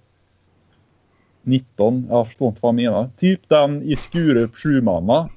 19. 1.42 2.06
Jag 2.10 2.26
förstår 2.26 2.48
inte 2.48 2.58
vad 2.62 2.68
han 2.68 2.76
menar. 2.76 3.10
Typ 3.16 3.48
den 3.48 3.82
i 3.82 3.96
Skurup 3.96 4.56
sjumanna. 4.56 5.28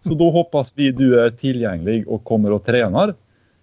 Så 0.00 0.14
då 0.14 0.30
hoppas 0.30 0.74
vi 0.76 0.90
du 0.90 1.20
är 1.20 1.30
tillgänglig 1.30 2.08
och 2.08 2.24
kommer 2.24 2.52
och 2.52 2.64
tränar. 2.64 3.14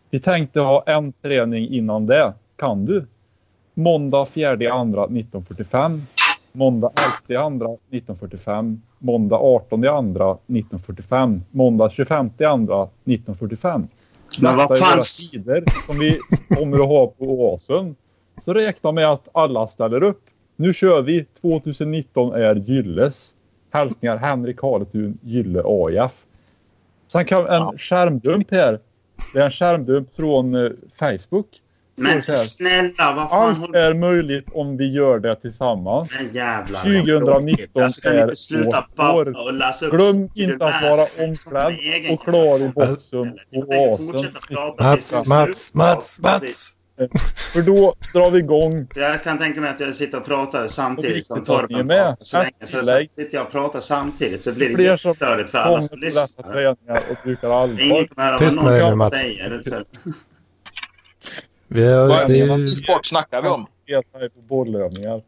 Vi 0.10 0.20
tänkte 0.20 0.60
ha 0.60 0.84
en 0.86 1.12
träning 1.12 1.70
innan 1.70 2.06
det. 2.06 2.34
Kan 2.56 2.86
du? 2.86 3.06
Måndag 3.74 4.26
4 4.26 4.50
andra 4.74 5.04
1945. 5.04 6.02
Måndag 6.52 6.92
11 7.30 7.42
andra 7.42 7.66
1945. 7.66 8.82
Måndag 9.00 9.36
18 9.36 9.88
andra 9.88 10.32
1945. 10.32 11.42
Måndag 11.52 11.90
25 11.90 12.30
andra 12.40 12.84
1945. 12.84 13.88
Men 14.40 14.58
vad 14.58 14.70
Detta 14.70 14.74
är 14.74 14.80
fan... 14.80 14.98
våra 14.98 15.02
tider 15.32 15.64
som 15.88 16.00
vi 16.00 16.20
kommer 16.56 16.80
att 16.80 16.88
ha 16.88 17.08
på 17.08 17.26
Oasen. 17.26 17.96
Så 18.42 18.54
räkna 18.54 18.92
med 18.92 19.10
att 19.10 19.28
alla 19.32 19.68
ställer 19.68 20.04
upp. 20.04 20.22
Nu 20.56 20.74
kör 20.74 21.02
vi. 21.02 21.26
2019 21.42 22.34
är 22.34 22.56
Gylles. 22.56 23.36
Hälsningar 23.72 24.18
Henrik 24.18 24.62
Haletun, 24.62 25.18
Gylle 25.22 25.62
AIF. 25.66 26.12
Sen 27.12 27.26
kan 27.26 27.42
en 27.48 27.54
Ja. 27.54 27.74
skärmdump 27.78 28.52
här. 28.52 28.80
Det 29.34 29.40
är 29.40 29.46
en 29.46 29.52
skärmdump 29.52 30.16
från 30.16 30.56
eh, 30.56 30.72
Facebook. 31.00 31.48
Men 31.96 32.22
snälla, 32.24 33.14
vad 33.16 33.30
fan 33.30 33.50
Allt 33.50 33.58
håller 33.58 33.80
är 33.80 33.94
möjligt 33.94 34.46
om 34.54 34.78
vi 34.78 34.92
gör 34.92 35.20
det 35.20 35.36
tillsammans. 35.36 36.12
Men 36.24 36.34
jävlar. 36.36 36.80
2019 36.82 37.84
alltså, 37.84 38.10
är 38.10 38.36
sluta 38.36 38.88
år. 38.98 39.48
och 39.48 39.54
läsa 39.54 39.86
upp 39.86 39.92
Glöm 39.92 40.30
inte 40.36 40.66
att 40.66 40.84
vara 40.84 41.28
omklädd 41.28 41.74
och 42.12 42.24
klar 42.24 42.60
i 42.60 42.70
boxen 42.70 43.38
fortsätta 43.98 44.40
prata 44.40 44.84
Mats, 44.84 45.28
Mats, 45.28 45.74
Mats, 45.74 46.20
Mats. 46.20 46.76
För 47.54 47.62
då 47.62 47.96
drar 48.14 48.32
vi 48.32 48.40
igång. 48.40 48.88
Jag 48.96 49.24
kan 49.24 49.38
tänka 49.38 49.62
mig 49.62 49.70
att 49.70 49.80
jag 49.80 49.96
sitter 49.96 50.18
och 50.18 50.26
pratar 50.26 50.68
samtidigt 50.68 51.28
som 51.28 51.44
Torben 51.44 51.88
med. 51.88 52.18
Så 52.22 52.38
länge 52.38 52.52
så, 52.64 52.84
så 52.84 53.06
sitter 53.18 53.38
jag 53.38 53.46
och 53.46 53.52
pratar 53.52 53.80
samtidigt 53.80 54.44
så 54.44 54.54
blir 54.54 54.78
det 54.78 54.84
jättestörigt 54.84 55.50
för 55.50 55.58
alla 55.58 55.82
som 55.82 56.00
lyssnar. 56.00 56.68
och 57.10 57.18
brukar 57.24 57.50
allvar. 57.50 57.82
Ingen 57.82 58.08
kommer 58.08 58.28
höra 58.28 58.38
Tyst 58.38 58.56
vad 58.56 58.66
med 58.66 58.74
dig 58.74 58.84
nu, 58.84 58.90
någon 58.90 58.98
Mats. 58.98 59.22
säger. 59.22 59.62
Vi 61.68 61.84
har, 61.88 62.08
Vad 62.08 62.28
det 62.28 62.38
ju- 62.38 62.68
Sport 62.76 63.06
snackar 63.06 63.42
vi 63.42 63.48
om. 63.50 63.66
På 64.36 64.42
bollövningar. 64.42 65.22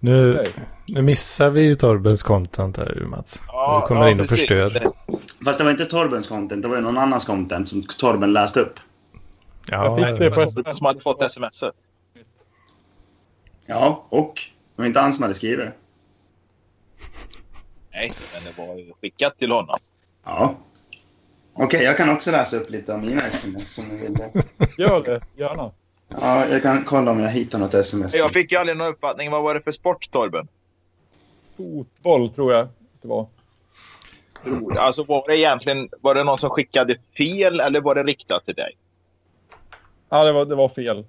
nu, 0.00 0.46
nu 0.86 1.02
missar 1.02 1.50
vi 1.50 1.60
ju 1.60 1.74
Torbens 1.74 2.22
content 2.22 2.76
här 2.76 3.04
Mats. 3.10 3.40
Ja, 3.48 3.80
du 3.82 3.88
kommer 3.88 4.02
ja, 4.06 4.10
in 4.10 4.20
och 4.20 4.28
precis. 4.28 4.48
förstör. 4.48 4.92
Fast 5.44 5.58
det 5.58 5.64
var 5.64 5.70
inte 5.70 5.84
Torbens 5.84 6.28
content, 6.28 6.62
det 6.62 6.68
var 6.68 6.76
ju 6.76 6.82
någon 6.82 6.98
annans 6.98 7.26
content 7.26 7.68
som 7.68 7.82
Torben 7.82 8.32
läste 8.32 8.60
upp. 8.60 8.74
Ja, 9.70 9.98
Jag 10.00 10.10
fick 10.10 10.18
det 10.18 10.30
på 10.30 10.40
sms. 10.40 10.78
som 10.78 10.86
hade 10.86 11.00
fått 11.00 11.30
smset. 11.32 11.74
Ja, 13.66 14.06
och 14.08 14.32
det 14.76 14.82
var 14.82 14.86
inte 14.86 15.00
han 15.00 15.12
som 15.12 15.22
hade 15.22 15.34
skrivit 15.34 15.58
det. 15.58 15.72
Nej, 17.92 18.12
men 18.34 18.44
det 18.44 18.62
var 18.62 18.76
ju 18.76 18.92
skickat 19.00 19.38
till 19.38 19.50
honom. 19.52 19.78
Ja. 20.24 20.54
Okej, 21.54 21.82
jag 21.84 21.96
kan 21.96 22.10
också 22.10 22.30
läsa 22.30 22.56
upp 22.56 22.70
lite 22.70 22.94
av 22.94 23.00
mina 23.00 23.20
sms 23.20 23.78
om 23.78 23.84
ni 23.88 24.00
vill 24.02 24.14
det. 24.14 24.32
Gör 24.82 25.02
det, 25.02 25.20
gärna. 25.36 25.72
Ja, 26.08 26.46
jag 26.46 26.62
kan 26.62 26.84
kolla 26.84 27.10
om 27.10 27.20
jag 27.20 27.30
hittar 27.30 27.58
något 27.58 27.74
sms. 27.74 28.18
Jag 28.18 28.30
fick 28.32 28.52
ju 28.52 28.58
aldrig 28.58 28.76
någon 28.78 28.88
uppfattning. 28.88 29.30
Vad 29.30 29.42
var 29.42 29.54
det 29.54 29.60
för 29.60 29.72
sport, 29.72 30.10
Torben? 30.10 30.48
Fotboll 31.56 32.30
tror 32.30 32.52
jag 32.52 32.68
det 33.02 33.08
var. 33.08 33.26
Alltså 34.78 35.02
var 35.02 35.28
det 35.28 35.38
egentligen 35.38 35.88
var 36.00 36.14
det 36.14 36.24
någon 36.24 36.38
som 36.38 36.50
skickade 36.50 36.96
fel 37.16 37.60
eller 37.60 37.80
var 37.80 37.94
det 37.94 38.02
riktat 38.02 38.44
till 38.44 38.54
dig? 38.54 38.76
Ja, 40.08 40.24
det 40.24 40.32
var, 40.32 40.44
det 40.44 40.54
var 40.54 40.68
fel. 40.68 41.04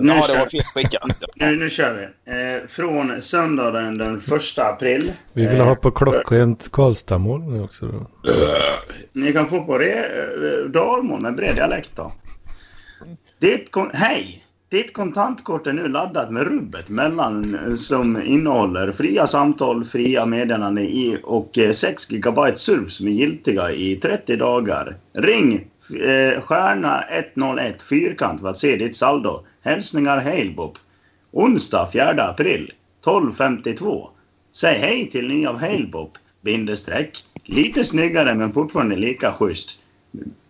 Nu 0.00 0.12
ja, 0.12 0.26
det 0.28 0.38
var 0.38 0.50
fel 0.50 0.62
skickat. 0.74 1.02
Nu, 1.36 1.56
nu 1.56 1.70
kör 1.70 1.94
vi. 1.94 2.02
Eh, 2.02 2.66
från 2.68 3.22
söndagen 3.22 3.98
den 3.98 4.16
1 4.16 4.58
april. 4.58 5.12
vi 5.32 5.46
vill 5.46 5.60
Eh, 5.60 5.66
ha 5.66 5.74
på 5.74 5.90
klockrent 5.90 6.72
Karlstadmål 6.72 7.40
nu 7.40 7.62
också 7.62 7.86
då. 7.86 8.06
Ni 9.12 9.32
kan 9.32 9.48
få 9.48 9.64
på 9.64 9.78
det 9.78 9.98
eh, 9.98 10.70
dalmål 10.70 11.20
med 11.20 11.36
bred 11.36 11.54
dialekt 11.54 11.90
då. 11.96 12.12
Ditt 13.40 13.70
Hej! 13.92 14.44
Ditt 14.70 14.92
kontantkort 14.92 15.66
är 15.66 15.72
nu 15.72 15.88
laddat 15.88 16.30
med 16.30 16.42
rubbet 16.42 16.90
mellan 16.90 17.58
som 17.76 18.22
innehåller 18.22 18.92
fria 18.92 19.26
samtal, 19.26 19.84
fria 19.84 20.26
meddelanden 20.26 20.84
i 20.84 21.18
och 21.22 21.58
eh, 21.58 21.72
6 21.72 22.08
GB 22.08 22.56
surf 22.56 22.90
som 22.90 23.06
är 23.06 23.10
giltiga 23.10 23.70
i 23.70 23.96
30 23.96 24.36
dagar. 24.36 24.96
Ring 25.18 25.66
eh, 25.90 26.42
stjärna 26.42 27.04
101 27.34 27.82
fyrkant 27.82 28.40
för 28.40 28.48
att 28.48 28.58
se 28.58 28.76
ditt 28.76 28.96
saldo. 28.96 29.44
Hälsningar 29.62 30.20
Halebop. 30.20 30.78
Onsdag 31.30 31.88
4 31.92 32.22
april 32.22 32.72
12.52. 33.04 34.08
Säg 34.52 34.78
hej 34.78 35.10
till 35.10 35.28
ni 35.28 35.46
av 35.46 35.60
Halebop. 35.60 36.18
Bindestreck. 36.40 37.24
Lite 37.44 37.84
snyggare 37.84 38.34
men 38.34 38.52
fortfarande 38.52 38.96
lika 38.96 39.32
schysst. 39.32 39.82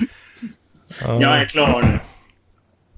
Jag 1.20 1.40
är 1.40 1.44
klar 1.44 1.82
nu. 1.82 1.98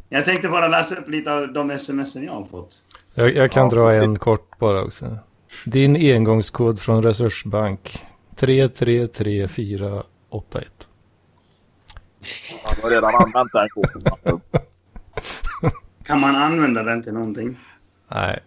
Jag 0.09 0.25
tänkte 0.25 0.49
bara 0.49 0.69
läsa 0.69 0.95
upp 0.95 1.09
lite 1.09 1.33
av 1.33 1.53
de 1.53 1.71
sms 1.71 2.17
jag 2.17 2.33
har 2.33 2.45
fått. 2.45 2.75
Jag, 3.15 3.37
jag 3.37 3.53
kan 3.53 3.69
dra 3.69 3.95
en 3.95 4.19
kort 4.19 4.59
bara 4.59 4.83
också. 4.83 5.19
Din 5.67 5.97
engångskod 5.97 6.81
från 6.81 7.03
Resursbank 7.03 8.07
333481. 8.37 10.07
Han 12.65 12.75
har 12.83 12.91
redan 12.91 13.15
använt 13.15 13.53
den 13.53 13.69
koden. 13.69 14.03
Kan 16.07 16.21
man 16.21 16.37
använda 16.37 16.83
den 16.83 17.03
till 17.03 17.13
någonting? 17.13 17.59
Nej, 18.11 18.17
Det 18.19 18.23
är 18.23 18.23
sån 18.23 18.35
här, 18.35 18.43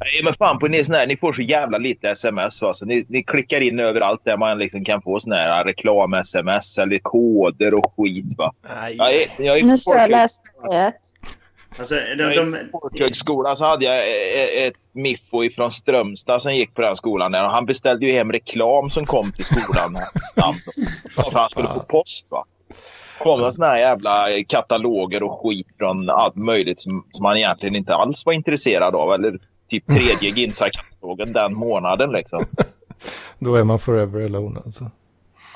nej, 0.00 0.20
men 0.24 0.34
fan 0.34 0.58
på 0.58 0.68
ni, 0.68 0.84
sån 0.84 0.94
här, 0.94 1.06
ni 1.06 1.16
får 1.16 1.32
så 1.32 1.42
jävla 1.42 1.78
lite 1.78 2.10
sms. 2.10 2.62
Va? 2.62 2.72
Så 2.72 2.86
ni, 2.86 3.06
ni 3.08 3.22
klickar 3.22 3.60
in 3.60 3.80
överallt 3.80 4.20
där 4.24 4.36
man 4.36 4.58
liksom 4.58 4.84
kan 4.84 5.02
få 5.02 5.20
sån 5.20 5.32
här 5.32 5.64
reklam-sms 5.64 6.78
eller 6.78 6.98
koder 6.98 7.74
och 7.74 7.94
skit. 7.96 8.34
Va? 8.38 8.52
Nej. 8.74 8.96
Jag 8.96 9.14
är, 9.14 9.28
jag 9.38 9.58
är 9.58 9.62
Nu 9.62 9.78
ska 9.78 9.96
jag 9.96 10.10
läsa 10.10 10.42
ett. 10.72 10.94
Alltså, 11.78 11.94
de, 12.18 12.34
de, 12.34 12.68
på 12.72 12.80
folkhögskolan 12.80 13.56
så 13.56 13.64
hade 13.64 13.84
jag 13.84 14.08
e- 14.08 14.66
ett 14.66 14.74
miffo 14.92 15.44
ifrån 15.44 15.70
Strömstad 15.70 16.42
som 16.42 16.54
gick 16.54 16.74
på 16.74 16.82
den 16.82 16.96
skolan. 16.96 17.32
Där. 17.32 17.44
Och 17.44 17.50
han 17.50 17.66
beställde 17.66 18.06
ju 18.06 18.12
hem 18.12 18.32
reklam 18.32 18.90
som 18.90 19.06
kom 19.06 19.32
till 19.32 19.44
skolan 19.44 19.98
snabbt. 20.34 20.58
För 21.14 21.22
att 21.22 21.34
han 21.34 21.50
skulle 21.50 21.68
få 21.68 21.80
post. 21.80 22.26
Va? 22.30 22.44
Kom 23.18 23.40
det 23.40 23.52
såna 23.52 23.66
här 23.66 23.78
jävla 23.78 24.26
kataloger 24.48 25.22
och 25.22 25.40
skit 25.42 25.66
från 25.78 26.10
allt 26.10 26.36
möjligt 26.36 26.80
som, 26.80 27.04
som 27.10 27.22
man 27.22 27.36
egentligen 27.36 27.76
inte 27.76 27.94
alls 27.94 28.26
var 28.26 28.32
intresserad 28.32 28.94
av. 28.94 29.12
Eller 29.12 29.38
typ 29.70 29.86
tredje 29.92 30.30
Ginsa-katalogen 30.30 31.32
den 31.32 31.54
månaden 31.54 32.12
liksom. 32.12 32.44
Då 33.38 33.54
är 33.54 33.64
man 33.64 33.78
forever 33.78 34.24
alone 34.24 34.60
alltså. 34.64 34.90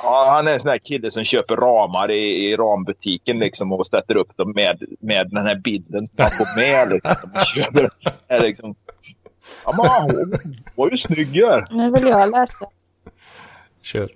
Ja, 0.03 0.31
han 0.35 0.47
är 0.49 0.53
en 0.53 0.61
sån 0.61 0.71
här 0.71 0.79
kille 0.79 1.11
som 1.11 1.25
köper 1.25 1.57
ramar 1.57 2.11
i, 2.11 2.50
i 2.50 2.57
rambutiken 2.57 3.38
liksom 3.38 3.73
och 3.73 3.87
sätter 3.87 4.17
upp 4.17 4.37
dem 4.37 4.53
med, 4.57 4.83
med 5.00 5.31
den 5.31 5.47
här 5.47 5.57
bilden 5.57 6.07
som 6.07 6.17
han 6.19 6.31
får 6.31 6.57
med. 6.57 6.88
Liksom, 6.88 7.31
och 7.35 7.47
köper, 7.47 7.91
är 8.29 8.41
liksom, 8.41 8.75
ja, 9.65 9.75
men 9.77 9.87
hon 9.87 10.57
var 10.75 10.91
ju 10.91 10.97
snygg 10.97 11.37
gör. 11.37 11.67
Nu 11.71 11.91
vill 11.91 12.07
jag 12.07 12.31
läsa. 12.31 12.67
Kör. 13.83 14.11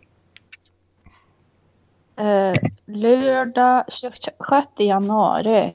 Eh, 2.17 2.53
lördag 2.87 3.85
26 3.89 4.67
januari. 4.77 5.75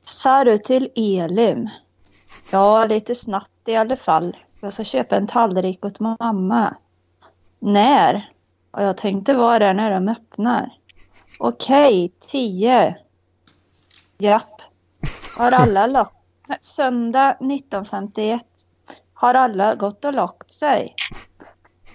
Sa 0.00 0.44
du 0.44 0.58
till 0.58 0.90
Elim? 0.94 1.68
Ja, 2.52 2.86
lite 2.86 3.14
snabbt 3.14 3.68
i 3.68 3.76
alla 3.76 3.96
fall. 3.96 4.36
Jag 4.60 4.72
ska 4.72 4.84
köpa 4.84 5.16
en 5.16 5.26
tallrik 5.26 5.84
åt 5.84 6.00
mamma. 6.00 6.76
När? 7.58 8.30
Och 8.70 8.82
jag 8.82 8.96
tänkte 8.96 9.34
vara 9.34 9.58
där 9.58 9.74
när 9.74 9.90
de 9.90 10.08
öppnar. 10.08 10.72
Okej, 11.38 12.12
tio. 12.20 12.96
Japp. 14.18 14.60
Har 15.36 15.52
alla 15.52 15.86
lockt? 15.86 16.14
Söndag 16.60 17.30
1951. 17.30 18.42
Har 19.14 19.34
alla 19.34 19.74
gått 19.74 20.04
och 20.04 20.14
lockt 20.14 20.52
sig? 20.52 20.94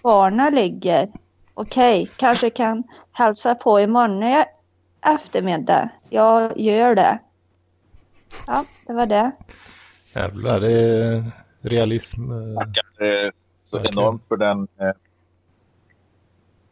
Barnen 0.03 0.55
ligger. 0.55 1.11
Okej, 1.53 2.09
kanske 2.17 2.49
kan 2.49 2.83
hälsa 3.19 3.55
på 3.55 3.79
imorgon 3.79 4.43
eftermiddag. 5.05 5.89
Jag 6.09 6.59
gör 6.59 6.95
det. 6.95 7.19
Ja, 8.47 8.65
det 8.87 8.93
var 8.93 9.05
det. 9.05 9.31
Jävlar, 10.15 10.59
det 10.59 10.71
är 10.71 11.31
realism. 11.61 12.31
eh. 12.31 12.55
Tackar 12.57 13.05
eh, 13.07 13.31
så 13.63 13.77
Verkligen. 13.77 13.99
enormt 13.99 14.21
för 14.27 14.37
den 14.37 14.67
eh, 14.79 14.91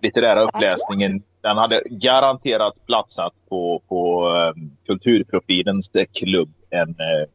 litterära 0.01 0.41
uppläsningen. 0.41 1.23
Den 1.41 1.57
hade 1.57 1.81
garanterat 1.89 2.85
platsat 2.85 3.33
på, 3.49 3.81
på 3.87 4.29
eh, 4.35 4.63
Kulturprofilens 4.85 5.89
eh, 5.95 6.05
klubb 6.13 6.53
en 6.69 6.89
eh, 6.89 7.29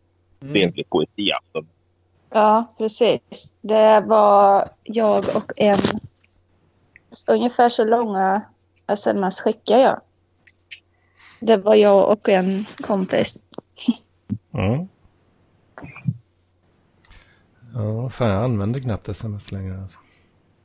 trevlig 0.53 0.90
poesiafton. 0.90 1.66
Ja, 2.31 2.75
precis. 2.79 3.53
Det 3.61 4.01
var 4.01 4.68
jag 4.83 5.25
och 5.37 5.53
en... 5.57 5.79
Ungefär 7.27 7.68
så 7.68 7.85
långa 7.85 8.42
sms 8.92 9.40
skickade 9.40 9.83
jag. 9.83 10.00
Det 11.40 11.57
var 11.57 11.74
jag 11.74 12.09
och 12.09 12.28
en 12.28 12.64
kompis. 12.83 13.38
Mm. 14.55 14.88
Ja, 17.74 18.11
fan 18.11 18.28
jag 18.31 18.44
använder 18.44 18.81
knappt 18.81 19.09
sms 19.09 19.52
längre 19.52 19.81
alltså. 19.83 19.98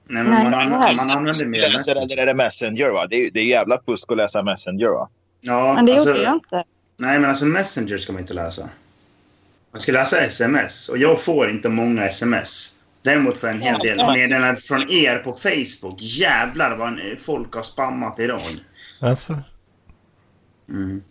nej, 0.06 0.24
men 0.24 0.34
Nej, 0.34 0.44
man, 0.44 0.54
här- 0.54 0.96
man 0.96 1.10
använder 1.18 1.46
mer 1.48 1.74
Messenger. 1.74 2.02
eller 2.04 2.22
är 2.22 2.26
det 2.26 2.34
Messenger? 2.34 2.90
Va? 2.90 3.08
Det, 3.08 3.16
är, 3.16 3.32
det 3.32 3.40
är 3.40 3.46
jävla 3.46 3.82
fusk 3.86 4.12
att 4.12 4.18
läsa 4.18 4.44
Messenger. 4.44 4.88
Va? 4.88 5.10
Ja, 5.42 5.74
Men 5.74 5.86
det 5.86 5.92
alltså, 5.94 6.10
gjorde 6.10 6.24
jag 6.24 6.34
inte. 6.34 6.64
Nej, 6.98 7.20
men 7.20 7.30
alltså 7.30 7.46
Messenger 7.46 7.98
ska 7.98 8.14
man 8.14 8.22
inte 8.22 8.34
läsa. 8.34 8.70
Man 9.72 9.82
ska 9.82 9.92
läsa 9.92 10.18
sms. 10.18 10.90
Och 10.90 10.98
jag 10.98 11.22
får 11.22 11.50
inte 11.50 11.70
många 11.70 12.04
sms. 12.06 12.77
Däremot 13.08 13.38
får 13.38 13.50
jag 13.50 13.56
en 13.56 13.62
hel 13.62 13.80
del 13.80 13.98
meddelanden 14.14 14.56
från 14.58 14.90
er 14.92 15.18
på 15.18 15.34
Facebook. 15.34 16.02
Jävlar 16.02 16.78
vad 16.78 16.88
en- 16.88 17.18
folk 17.20 17.54
har 17.56 17.62
spammat 17.62 18.20
idag. 18.20 18.42
Alltså, 19.02 19.42
Mm. 20.70 21.02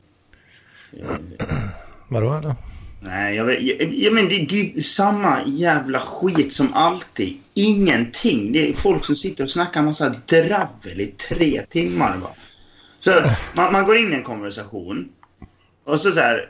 vadå 2.09 2.35
eller? 2.35 2.55
Nej, 3.01 3.37
jag 3.37 3.45
vet, 3.45 3.63
jag, 3.63 3.95
jag 3.95 4.15
men 4.15 4.29
det, 4.29 4.47
det 4.49 4.77
är 4.77 4.81
samma 4.81 5.39
jävla 5.47 6.01
skit 6.01 6.53
som 6.53 6.75
alltid. 6.75 7.37
Ingenting. 7.55 8.53
Det 8.53 8.69
är 8.71 8.73
folk 8.75 9.05
som 9.05 9.17
sitter 9.17 9.45
och 9.45 9.51
snackar 9.51 9.83
massa 9.83 10.09
dravel 10.09 11.01
i 11.01 11.07
tre 11.07 11.63
timmar. 11.63 12.17
Va? 12.19 12.29
Så 12.99 13.11
man, 13.57 13.73
man 13.73 13.85
går 13.85 13.97
in 13.97 14.13
i 14.13 14.17
en 14.17 14.23
konversation 14.23 15.09
och 15.87 16.01
så, 16.01 16.13
så 16.13 16.21
här 16.21 16.49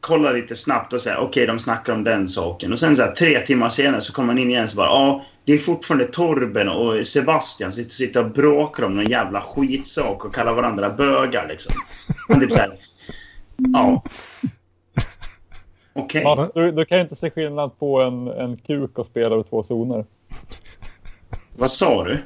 kollar 0.00 0.32
lite 0.32 0.56
snabbt 0.56 0.92
och 0.92 1.00
säger 1.00 1.18
okej, 1.18 1.46
de 1.46 1.58
snackar 1.58 1.92
om 1.92 2.04
den 2.04 2.28
saken. 2.28 2.72
Och 2.72 2.78
sen 2.78 2.96
så 2.96 3.02
här, 3.02 3.12
tre 3.12 3.38
timmar 3.38 3.68
senare 3.68 4.00
så 4.00 4.12
kommer 4.12 4.26
man 4.26 4.38
in 4.38 4.50
igen 4.50 4.64
och 4.64 4.70
så 4.70 4.76
bara 4.76 4.86
ja, 4.86 5.24
det 5.44 5.52
är 5.52 5.58
fortfarande 5.58 6.04
Torben 6.04 6.68
och 6.68 7.06
Sebastian 7.06 7.72
som 7.72 7.84
sitter, 7.84 8.24
och 8.24 8.30
bråkar 8.30 8.82
om 8.82 8.94
någon 8.94 9.06
jävla 9.06 9.40
skitsak 9.40 10.24
och 10.24 10.34
kallar 10.34 10.54
varandra 10.54 10.90
bögar 10.90 11.48
liksom. 11.48 11.72
Man 12.28 12.40
typ 12.40 12.52
så 12.52 12.58
här, 12.58 12.78
ja. 13.56 14.02
Okej. 15.92 16.24
Mats, 16.24 16.50
du, 16.54 16.72
du 16.72 16.84
kan 16.84 16.98
inte 16.98 17.16
se 17.16 17.30
skillnad 17.30 17.78
på 17.78 18.02
en, 18.02 18.28
en 18.28 18.56
kuk 18.56 18.98
och 18.98 19.06
spela 19.06 19.34
över 19.34 19.42
två 19.42 19.62
zoner. 19.62 20.06
Vad 21.56 21.70
sa 21.70 22.04
du? 22.04 22.18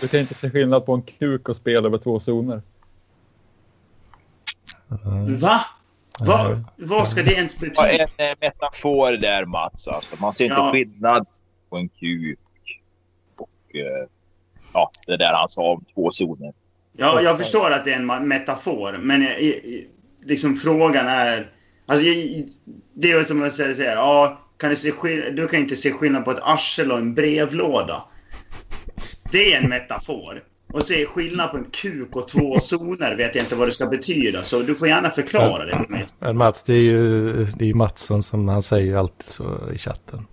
Du 0.00 0.08
kan 0.08 0.20
inte 0.20 0.34
se 0.34 0.50
skillnad 0.50 0.86
på 0.86 0.94
en 0.94 1.02
kuk 1.02 1.48
och 1.48 1.56
spela 1.56 1.86
över 1.88 1.98
två 1.98 2.20
zoner. 2.20 2.62
Va? 5.40 5.60
Va? 6.20 6.56
Vad 6.76 7.08
ska 7.08 7.22
det 7.22 7.32
ens 7.32 7.60
betyda? 7.60 7.90
en 7.90 8.00
eh, 8.30 8.36
metafor 8.40 9.12
där 9.12 9.44
Mats. 9.44 9.88
Alltså. 9.88 10.16
Man 10.20 10.32
ser 10.32 10.44
inte 10.44 10.56
Ja. 10.56 10.70
skillnad 10.72 11.26
på 11.70 11.76
en 11.76 11.88
kuk 11.88 12.38
och 13.38 13.76
eh, 13.76 14.08
ja, 14.72 14.90
det 15.06 15.16
där 15.16 15.32
han 15.32 15.48
sa 15.48 15.62
om 15.62 15.84
två 15.94 16.10
zoner. 16.10 16.52
Ja, 16.96 17.20
jag 17.20 17.38
förstår 17.38 17.70
att 17.70 17.84
det 17.84 17.92
är 17.92 17.96
en 17.96 18.28
metafor, 18.28 18.98
men 19.00 19.22
eh, 19.22 19.28
liksom 20.26 20.54
frågan 20.54 21.06
är... 21.08 21.50
Alltså, 21.86 22.04
jag- 22.06 22.48
det 22.94 23.10
är 23.12 23.24
som 23.24 23.42
att 23.42 23.54
säga 23.54 23.92
ja, 23.94 24.38
kan 24.58 24.70
du, 24.70 24.76
se 24.76 24.92
du 25.30 25.48
kan 25.48 25.60
inte 25.60 25.76
se 25.76 25.92
skillnad 25.92 26.24
på 26.24 26.30
ett 26.30 26.42
arsel 26.42 26.92
och 26.92 26.98
en 26.98 27.14
brevlåda. 27.14 28.04
Det 29.32 29.52
är 29.52 29.62
en 29.62 29.68
metafor. 29.68 30.40
Och 30.72 30.82
se 30.82 31.06
skillnad 31.06 31.50
på 31.50 31.56
en 31.56 31.66
kuk 31.82 32.16
och 32.16 32.28
två 32.28 32.60
zoner 32.60 33.16
vet 33.16 33.34
jag 33.34 33.44
inte 33.44 33.56
vad 33.56 33.68
det 33.68 33.72
ska 33.72 33.86
betyda, 33.86 34.42
så 34.42 34.62
du 34.62 34.74
får 34.74 34.88
gärna 34.88 35.10
förklara 35.10 35.64
det 35.64 35.70
för 35.70 35.92
mig. 35.92 36.06
Men 36.18 36.36
Mats, 36.36 36.62
det 36.62 36.74
är 36.74 36.80
ju 36.80 37.32
det 37.44 37.64
är 37.64 37.68
ju 37.68 37.74
Mattsson 37.74 38.22
som 38.22 38.48
han 38.48 38.62
säger 38.62 38.96
alltid 38.96 39.30
så 39.30 39.58
i 39.74 39.78
chatten. 39.78 40.26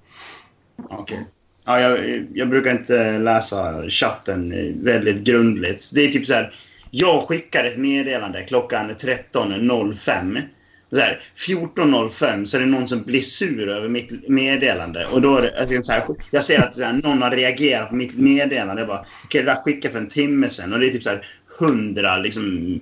Okej. 0.89 1.27
Ja, 1.65 1.79
jag, 1.79 1.99
jag 2.33 2.49
brukar 2.49 2.71
inte 2.71 3.19
läsa 3.19 3.89
chatten 3.89 4.53
väldigt 4.83 5.23
grundligt. 5.23 5.91
Det 5.95 6.01
är 6.01 6.07
typ 6.07 6.25
så 6.25 6.33
här. 6.33 6.53
Jag 6.91 7.23
skickar 7.23 7.63
ett 7.63 7.77
meddelande 7.77 8.41
klockan 8.41 8.91
13.05. 8.91 10.41
Så 10.89 10.99
här, 10.99 11.21
14.05 11.35 12.45
så 12.45 12.57
är 12.57 12.61
det 12.61 12.67
någon 12.67 12.87
som 12.87 13.03
blir 13.03 13.21
sur 13.21 13.69
över 13.69 13.89
mitt 13.89 14.29
meddelande. 14.29 15.05
Och 15.05 15.21
då 15.21 15.37
är 15.37 15.41
det, 15.41 15.59
alltså, 15.59 15.83
så 15.83 15.91
här, 15.91 16.03
jag 16.31 16.43
ser 16.43 16.59
att 16.59 16.75
så 16.75 16.83
här, 16.83 16.93
någon 16.93 17.21
har 17.21 17.31
reagerat 17.31 17.89
på 17.89 17.95
mitt 17.95 18.17
meddelande. 18.17 18.81
Jag 18.81 18.87
bara, 18.87 19.05
okej, 19.23 19.43
det 19.43 19.51
där 19.51 19.55
skickade 19.55 19.85
jag 19.87 19.91
för 19.91 19.99
en 19.99 20.07
timme 20.07 20.49
sen”. 20.49 20.73
Och 20.73 20.79
det 20.79 20.87
är 20.87 20.91
typ 20.91 21.03
så 21.03 21.09
här 21.09 21.25
hundra 21.59 22.17
liksom, 22.17 22.79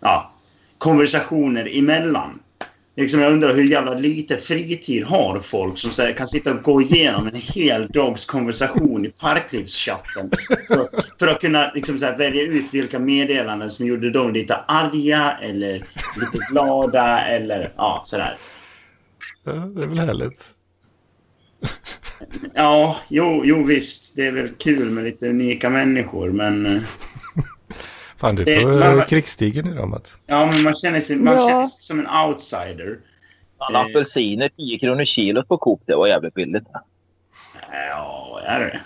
ja, 0.00 0.34
konversationer 0.78 1.78
emellan. 1.78 2.38
Liksom 2.96 3.20
jag 3.20 3.32
undrar 3.32 3.54
hur 3.54 3.64
jävla 3.64 3.94
lite 3.94 4.36
fritid 4.36 5.04
har 5.04 5.38
folk 5.38 5.78
som 5.78 5.90
här, 5.98 6.12
kan 6.12 6.28
sitta 6.28 6.54
och 6.54 6.62
gå 6.62 6.82
igenom 6.82 7.26
en 7.26 7.34
hel 7.34 7.86
dags 7.86 8.26
konversation 8.26 9.06
i 9.06 9.08
Parklivschatten. 9.08 10.30
För, 10.68 10.88
för 11.18 11.26
att 11.26 11.40
kunna 11.40 11.72
liksom 11.74 11.98
här, 12.02 12.18
välja 12.18 12.42
ut 12.42 12.74
vilka 12.74 12.98
meddelanden 12.98 13.70
som 13.70 13.86
gjorde 13.86 14.10
dem 14.10 14.32
lite 14.32 14.56
arga 14.56 15.38
eller 15.42 15.72
lite 16.16 16.38
glada 16.50 17.24
eller 17.24 17.72
ja, 17.76 18.02
sådär. 18.04 18.36
Ja, 19.44 19.52
det 19.52 19.82
är 19.82 19.86
väl 19.86 19.98
härligt. 19.98 20.44
Ja, 22.54 22.96
jo, 23.08 23.42
jo 23.44 23.64
visst. 23.64 24.16
Det 24.16 24.26
är 24.26 24.32
väl 24.32 24.48
kul 24.48 24.90
med 24.90 25.04
lite 25.04 25.28
unika 25.28 25.70
människor, 25.70 26.30
men... 26.32 26.80
eh, 28.22 28.28
Fan, 28.28 28.34
du 28.34 28.42
är 28.42 28.46
Det- 28.46 28.62
på 28.62 28.68
man- 28.68 28.98
eh, 28.98 29.04
krigsstigen 29.06 29.66
idag 29.66 29.88
Mats. 29.88 30.18
Ja, 30.26 30.46
men 30.52 30.62
man 30.62 30.74
känner 30.74 31.00
sig, 31.00 31.16
man 31.16 31.34
Ja. 31.34 31.48
känner 31.48 31.66
sig 31.66 31.82
som 31.82 31.98
en 32.00 32.06
outsider. 32.28 32.98
Alla 33.58 33.78
Eh. 33.78 33.84
apelsiner 33.84 34.48
10 34.56 34.78
kronor 34.78 35.04
kilot 35.04 35.48
på 35.48 35.58
Coop. 35.58 35.82
Det 35.86 35.94
var 35.96 36.06
jävligt 36.06 36.34
billigt. 36.34 36.64
Ja, 37.90 38.40
är 38.46 38.60
det 38.60 38.80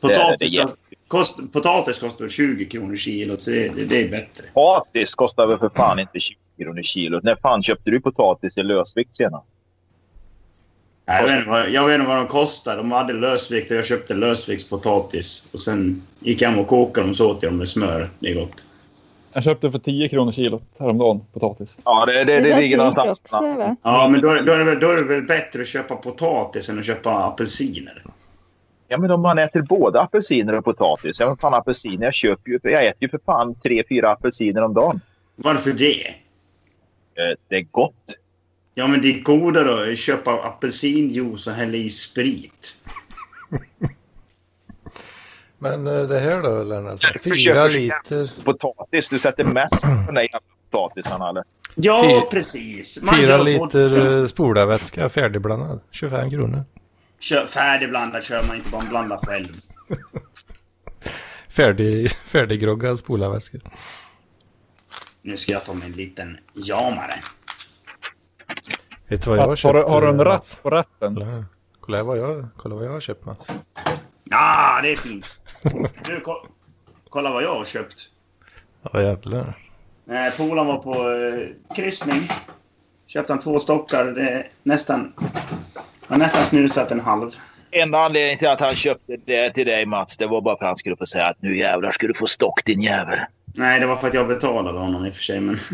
Det 0.00 0.06
är- 0.06 0.16
Potatis, 0.18 0.52
det 0.52 0.58
är 0.58 0.62
kost, 0.62 0.76
kost, 1.08 1.52
potatis 1.52 1.98
kostar 1.98 2.28
20 2.28 2.64
kronor 2.64 2.96
kilot, 2.96 3.42
så 3.42 3.50
det, 3.50 3.68
det, 3.74 3.84
det 3.88 4.02
är 4.04 4.08
bättre. 4.10 4.44
Potatis 4.54 5.14
kostar 5.14 5.46
väl 5.46 5.58
för 5.58 5.68
fan 5.68 5.98
inte 5.98 6.20
20 6.20 6.36
kronor 6.58 6.82
kilot. 6.82 7.22
När 7.24 7.36
fan 7.36 7.62
köpte 7.62 7.90
du 7.90 8.00
potatis 8.00 8.56
i 8.56 8.62
lösvikt 8.62 9.16
senast? 9.16 9.46
Jag 11.06 11.22
vet, 11.22 11.36
inte 11.38 11.50
vad, 11.50 11.70
jag 11.70 11.86
vet 11.86 11.94
inte 11.94 12.06
vad 12.08 12.16
de 12.16 12.26
kostar. 12.26 12.76
De 12.76 12.92
hade 12.92 13.12
lösvikt 13.12 13.70
och 13.70 13.76
jag 13.76 13.84
köpte 13.84 14.14
lösviktspotatis. 14.14 15.50
Och 15.52 15.60
sen 15.60 16.02
gick 16.20 16.42
jag 16.42 16.50
hem 16.50 16.58
och 16.58 16.66
kokade 16.66 17.06
dem 17.06 17.14
så 17.14 17.30
åt 17.30 17.42
jag 17.42 17.52
dem 17.52 17.58
med 17.58 17.68
smör. 17.68 18.08
Det 18.18 18.30
är 18.30 18.34
gott. 18.34 18.66
Jag 19.32 19.44
köpte 19.44 19.70
för 19.70 19.78
10 19.78 20.08
kronor 20.08 20.32
kilot 20.32 20.62
häromdagen, 20.78 21.20
potatis. 21.32 21.78
Ja, 21.84 22.06
det, 22.06 22.12
det, 22.24 22.40
det, 22.40 22.52
är 22.52 22.60
ligger 22.60 22.76
någonstans. 22.76 23.22
Ja, 23.30 24.08
men 24.10 24.20
då, 24.20 24.28
är- 24.28 24.42
då, 24.42 24.52
är 24.52 24.58
det, 24.58 24.64
väl- 24.64 24.80
då 24.80 24.90
är 24.90 24.96
det 24.96 25.04
väl 25.04 25.22
bättre 25.22 25.60
att 25.60 25.66
köpa 25.66 25.96
potatis 25.96 26.68
än 26.68 26.78
att 26.78 26.84
köpa 26.86 27.10
apelsiner. 27.10 28.02
Ja, 28.88 28.98
men 28.98 29.10
om 29.10 29.20
man 29.20 29.38
äter 29.38 29.62
både 29.62 30.00
apelsiner 30.00 30.52
och 30.54 30.64
potatis. 30.64 31.20
Ja, 31.20 31.26
men 31.26 31.36
fan 31.36 31.54
apelsiner. 31.54 32.04
Jag 32.04 32.14
köper 32.14 32.50
ju. 32.50 32.58
Jag 32.62 32.86
äter 32.86 32.96
ju 33.02 33.08
för 33.08 33.20
fan 33.26 33.54
tre, 33.54 33.82
fyra 33.88 34.10
apelsiner 34.10 34.62
om 34.62 34.74
dagen. 34.74 35.00
Varför 35.36 35.72
det? 35.72 36.06
Eh, 36.06 37.36
Det 37.48 37.56
är 37.56 37.66
gott. 37.70 38.18
Ja, 38.78 38.86
men 38.86 39.02
det 39.02 39.08
är 39.08 39.20
godare 39.22 39.92
att 39.92 39.98
köpa 39.98 40.32
apelsinjuice 40.32 41.46
och 41.46 41.52
hälla 41.52 41.76
i 41.76 41.90
sprit. 41.90 42.76
Men 45.58 45.86
eh, 45.86 46.02
det 46.02 46.20
här 46.20 46.42
då 46.42 46.62
Lennart? 46.62 47.22
Fyra 47.24 47.66
liter, 47.68 48.44
Potatis. 48.44 49.08
Du 49.08 49.18
sätter 49.18 49.44
mest 49.44 49.82
på 49.82 50.12
den 50.12 50.22
jävla 50.22 50.40
potatisarna, 50.70 51.28
eller? 51.28 51.44
Ja, 51.74 52.22
Fy- 52.24 52.36
precis. 52.36 53.02
Man 53.02 53.14
fyra 53.14 53.42
liter 53.42 54.26
spolarvätska 54.26 55.08
färdigblandad. 55.08 55.80
25 55.90 56.30
kronor. 56.30 56.64
Kör, 57.20 57.46
färdigblandat 57.46 58.24
kör 58.24 58.42
man 58.46 58.56
inte, 58.56 58.70
man 58.72 58.88
blandar 58.88 59.16
själv. 59.16 59.46
Färdig, 61.48 62.10
färdiggroggad 62.10 62.98
spolarvätska. 62.98 63.58
Nu 65.22 65.36
ska 65.36 65.52
jag 65.52 65.64
ta 65.64 65.74
mig 65.74 65.86
en 65.86 65.92
liten 65.92 66.38
jamare. 66.54 67.14
Vet 69.08 69.22
du 69.22 69.30
vad 69.30 69.38
jag 69.38 69.42
har 69.42 69.48
Har, 69.48 69.56
köpt? 69.56 69.74
du- 69.74 69.92
har 69.92 70.02
du 70.02 70.08
en 70.08 70.20
eh, 70.20 70.24
ratt 70.24 70.58
på 70.62 70.70
ratten? 70.70 71.14
Kolla, 71.14 71.44
kolla, 71.80 72.02
vad 72.04 72.18
jag, 72.18 72.48
kolla 72.56 72.74
vad 72.74 72.84
jag 72.84 72.90
har 72.92 73.00
köpt 73.00 73.24
Mats. 73.24 73.48
Ja, 74.24 74.80
det 74.82 74.92
är 74.92 74.96
fint. 74.96 75.40
Nu, 76.08 76.20
ko 76.20 76.32
kolla 77.10 77.30
vad 77.32 77.42
jag 77.42 77.54
har 77.54 77.64
köpt. 77.64 78.02
Ja 78.92 79.02
jävlar. 79.02 79.58
Eh, 80.10 80.36
Polaren 80.36 80.66
var 80.66 80.78
på 80.78 80.90
eh, 80.92 81.74
kryssning. 81.76 82.28
Köpte 83.06 83.32
han 83.32 83.40
två 83.40 83.58
stockar. 83.58 84.04
Det 84.04 84.44
nästan... 84.62 85.12
Har 86.08 86.16
nästan 86.18 86.42
snusat 86.44 86.90
en 86.90 87.00
halv. 87.00 87.30
Enda 87.70 87.98
anledningen 87.98 88.38
till 88.38 88.48
att 88.48 88.60
han 88.60 88.74
köpte 88.74 89.16
det 89.26 89.50
till 89.50 89.66
dig 89.66 89.86
Mats, 89.86 90.16
det 90.16 90.26
var 90.26 90.40
bara 90.40 90.56
för 90.58 90.64
att 90.64 90.68
han 90.70 90.76
skulle 90.76 90.96
få 90.96 91.06
säga 91.06 91.26
att 91.26 91.42
nu 91.42 91.58
jävlar 91.58 91.92
ska 91.92 92.06
du 92.06 92.14
få 92.14 92.26
stock 92.26 92.64
din 92.64 92.80
jävel. 92.82 93.18
Nej, 93.54 93.80
det 93.80 93.86
var 93.86 93.96
för 93.96 94.08
att 94.08 94.14
jag 94.14 94.28
betalade 94.28 94.78
honom 94.78 95.06
i 95.06 95.10
och 95.10 95.14
för 95.14 95.22
sig, 95.22 95.40
men... 95.40 95.56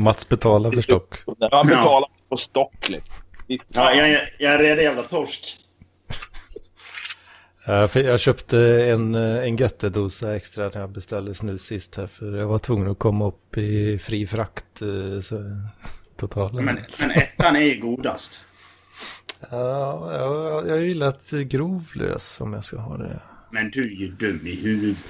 Mats 0.00 0.28
betalar 0.28 0.70
för 0.70 0.80
stock. 0.80 1.14
Han 1.50 1.66
betalar 1.66 2.08
på 2.28 2.36
stock. 2.36 2.88
liksom. 2.88 3.14
Ja, 3.68 3.94
jag, 3.94 4.20
jag, 4.38 4.52
är 4.54 4.58
redan 4.58 4.84
jävla 4.84 5.02
torsk. 5.02 5.58
Jag 7.94 8.20
köpte 8.20 8.58
en, 8.86 9.14
eh, 9.14 9.38
en 9.44 9.56
göttedosa 9.56 10.36
extra 10.36 10.68
när 10.68 10.80
jag 10.80 10.90
beställde 10.90 11.34
snus 11.34 11.62
sist 11.62 11.96
här. 11.96 12.06
För 12.06 12.36
jag 12.36 12.46
var 12.46 12.58
tvungen 12.58 12.90
att 12.90 12.98
komma 12.98 13.26
upp 13.28 13.56
i 13.58 13.98
fri 13.98 14.26
frakt. 14.26 14.82
eh, 14.82 15.20
Så, 15.22 15.36
totalen. 16.16 16.64
Men, 16.64 16.78
men 17.00 17.10
ettan 17.10 17.56
är 17.56 17.60
ju 17.60 17.80
godast. 17.80 18.46
Ja, 19.50 20.12
jag, 20.14 20.68
jag 20.68 20.82
gillar 20.86 21.08
ett 21.08 21.30
grovlös 21.30 22.40
om 22.40 22.52
jag 22.52 22.64
ska 22.64 22.76
ha 22.76 22.96
det. 22.96 23.20
Men 23.50 23.70
du 23.70 23.82
är 23.84 23.96
ju 23.96 24.08
dum 24.08 24.46
i 24.46 24.62
huvudet. 24.64 25.04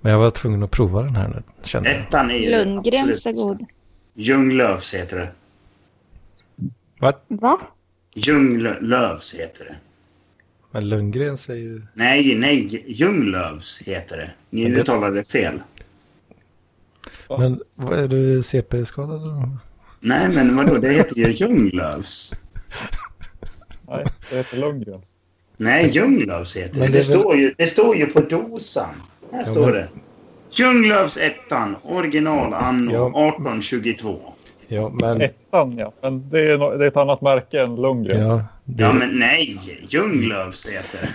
Men 0.00 0.12
jag 0.12 0.18
var 0.18 0.30
tvungen 0.30 0.62
att 0.62 0.70
prova 0.70 1.02
den 1.02 1.16
här 1.16 1.28
nu, 1.28 1.42
kände 1.64 1.90
jag. 1.90 1.98
Ettan 2.00 2.30
är 2.30 2.34
ju 2.34 2.50
Lundgrens 2.50 3.26
är 3.26 3.32
god. 3.32 3.66
Bästa. 4.14 4.32
Ljunglövs 4.32 4.94
heter 4.94 5.16
det. 5.16 5.32
Va? 7.00 7.12
Va? 7.28 7.60
Ljunglövs 8.14 9.34
heter 9.34 9.64
det. 9.64 9.76
Men 10.70 10.88
Lundgrens 10.88 11.48
är 11.48 11.54
ju... 11.54 11.82
Nej, 11.94 12.34
nej, 12.38 12.84
Ljunglövs 12.86 13.82
heter 13.82 14.16
det. 14.16 14.30
Ni 14.50 14.70
det- 14.70 14.80
uttalade 14.80 15.24
fel. 15.24 15.60
Men 17.28 17.60
vad 17.74 17.98
är 17.98 18.08
du 18.08 18.42
CP-skadad 18.42 19.22
eller? 19.22 19.58
Nej, 20.00 20.28
men 20.34 20.56
vadå? 20.56 20.74
Det 20.78 20.90
heter 20.92 21.16
ju 21.16 21.30
Ljunglövs. 21.30 22.32
Nej, 23.88 24.04
det 24.30 24.36
heter 24.36 24.56
Lundgrens. 24.56 25.06
Nej, 25.56 25.88
Ljunglövs 25.90 26.56
heter 26.56 26.74
det. 26.74 26.80
Men 26.80 26.92
Det, 26.92 26.98
väl- 26.98 27.04
står 27.06 27.36
ju, 27.36 27.54
det 27.58 27.66
står 27.66 27.96
ju 27.96 28.06
på 28.06 28.20
dosan. 28.20 28.94
Här 29.32 29.44
står 29.44 29.64
men- 29.64 29.72
det. 29.74 29.88
Ljunglövs 30.58 31.16
ettan, 31.16 31.76
original 31.82 32.54
anno 32.54 32.92
Ja. 32.92 33.08
1822. 33.08 34.18
Ja, 34.68 34.88
men... 34.88 35.20
Ettan, 35.20 35.78
ja. 35.78 35.92
Men 36.02 36.30
det 36.30 36.40
är, 36.52 36.58
no- 36.58 36.78
det 36.78 36.84
är 36.84 36.88
ett 36.88 36.96
annat 36.96 37.20
märke 37.20 37.60
än 37.62 37.76
Lundgrens. 37.76 38.28
Ja, 38.28 38.44
det, 38.64 38.82
Ja, 38.82 38.92
men 38.92 39.08
nej, 39.18 39.58
Ljunglövs 39.88 40.66
heter 40.66 41.10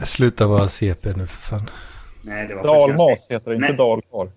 det. 0.00 0.06
Sluta 0.06 0.46
vara 0.46 0.68
CP 0.68 1.12
nu 1.16 1.26
för 1.26 1.42
fan. 1.42 1.70
Nej, 2.22 2.46
det 2.48 2.54
var 2.54 2.62
Dalmas 2.62 3.30
heter 3.30 3.50
det, 3.50 3.56
inte 3.56 3.68
Nej. 3.68 3.76
Dalkar. 3.76 4.32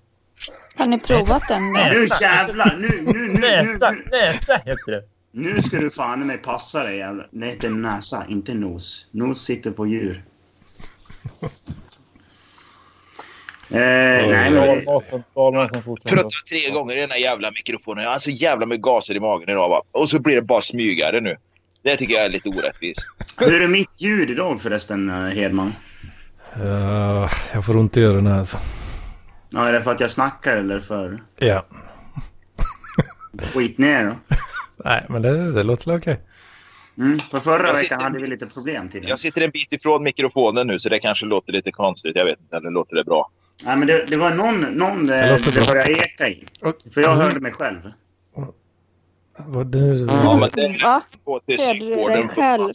Har 0.77 0.85
ni 0.87 0.99
provat 0.99 1.41
den 1.49 1.73
då? 1.73 1.79
Nu 1.79 2.07
jävlar! 2.21 2.75
Nu, 2.79 3.13
nu, 3.13 3.27
nu, 3.27 3.27
nu, 3.33 3.39
Näsa, 3.39 3.91
nu, 3.91 4.03
näsa 4.11 4.55
heter 4.65 4.91
det. 4.91 5.03
nu 5.31 5.61
ska 5.61 5.77
du 5.77 5.89
fan 5.89 6.27
mig 6.27 6.37
passa 6.37 6.83
dig 6.83 6.97
jävlar. 6.97 7.27
Det 7.31 7.45
heter 7.47 7.69
näsa, 7.69 8.23
inte 8.29 8.53
nos. 8.53 9.07
Nos 9.11 9.41
sitter 9.45 9.71
på 9.71 9.87
djur. 9.87 10.23
Eh, 13.69 13.77
nej, 13.77 14.51
men. 14.51 14.81
Pruttar 16.03 16.49
tre 16.49 16.69
gånger 16.73 16.97
i 16.97 16.99
den 16.99 17.11
här 17.11 17.17
jävla 17.17 17.51
mikrofonen. 17.51 18.03
Jag 18.03 18.11
har 18.11 18.19
så 18.19 18.29
jävla 18.29 18.65
med 18.65 18.81
gaser 18.81 19.15
i 19.15 19.19
magen 19.19 19.49
idag. 19.49 19.69
Va? 19.69 19.81
Och 19.91 20.09
så 20.09 20.21
blir 20.21 20.35
det 20.35 20.41
bara 20.41 20.61
smygare 20.61 21.21
nu. 21.21 21.37
Det 21.83 21.95
tycker 21.95 22.13
jag 22.13 22.25
är 22.25 22.29
lite 22.29 22.49
orättvist. 22.49 23.07
hur 23.37 23.63
är 23.63 23.67
mitt 23.67 24.01
ljud 24.01 24.29
idag 24.29 24.61
förresten, 24.61 25.09
eh, 25.09 25.15
Hedman? 25.15 25.71
Uh, 26.57 27.31
jag 27.53 27.65
får 27.65 27.77
ont 27.77 27.97
i 27.97 28.03
öronen 28.03 28.39
alltså. 28.39 28.57
Ja, 29.49 29.67
är 29.67 29.73
det 29.73 29.81
för 29.81 29.91
att 29.91 29.99
jag 29.99 30.11
snackar 30.11 30.57
eller 30.57 30.79
för... 30.79 31.19
Ja. 31.37 31.65
Skit 33.53 33.77
ner 33.77 34.05
då. 34.05 34.35
Nej, 34.85 35.05
men 35.09 35.21
det, 35.21 35.51
det 35.51 35.63
låter 35.63 35.85
väl 35.85 35.99
okej. 35.99 36.21
Mm, 36.97 37.19
för 37.19 37.39
förra 37.39 37.67
Jag 37.67 37.73
veckan 37.73 38.01
hade 38.01 38.19
vi 38.19 38.27
lite 38.27 38.45
problem 38.45 38.89
till 38.89 39.01
det. 39.01 39.07
Jag 39.07 39.19
sitter 39.19 39.41
en 39.41 39.49
bit 39.49 39.73
ifrån 39.73 40.03
mikrofonen 40.03 40.67
nu 40.67 40.79
så 40.79 40.89
det 40.89 40.99
kanske 40.99 41.25
låter 41.25 41.53
lite 41.53 41.71
konstigt. 41.71 42.15
Jag 42.15 42.25
vet 42.25 42.39
inte. 42.39 42.57
Eller 42.57 42.71
låter 42.71 42.95
det 42.95 43.03
bra? 43.03 43.31
Nej, 43.65 43.77
men 43.77 43.87
det, 43.87 44.05
det 44.05 44.17
var 44.17 44.33
någon, 44.33 44.61
någon 44.61 45.05
Det 45.05 45.39
det, 45.45 45.51
det 45.59 45.65
började 45.67 45.91
eka 45.91 46.27
i. 46.29 46.47
För 46.93 47.01
jag 47.01 47.15
hörde 47.15 47.39
mig 47.39 47.51
själv. 47.51 47.79
Vad 49.37 49.67
du... 49.67 50.05
Ja, 50.09 50.37
men 50.37 50.49
det 50.53 50.83
Va? 50.83 51.01
går 51.23 51.39
till 51.39 51.59
Hörde 51.59 51.79
du 51.79 51.85
dig 51.85 51.95
psykvården. 51.95 52.27
själv? 52.29 52.69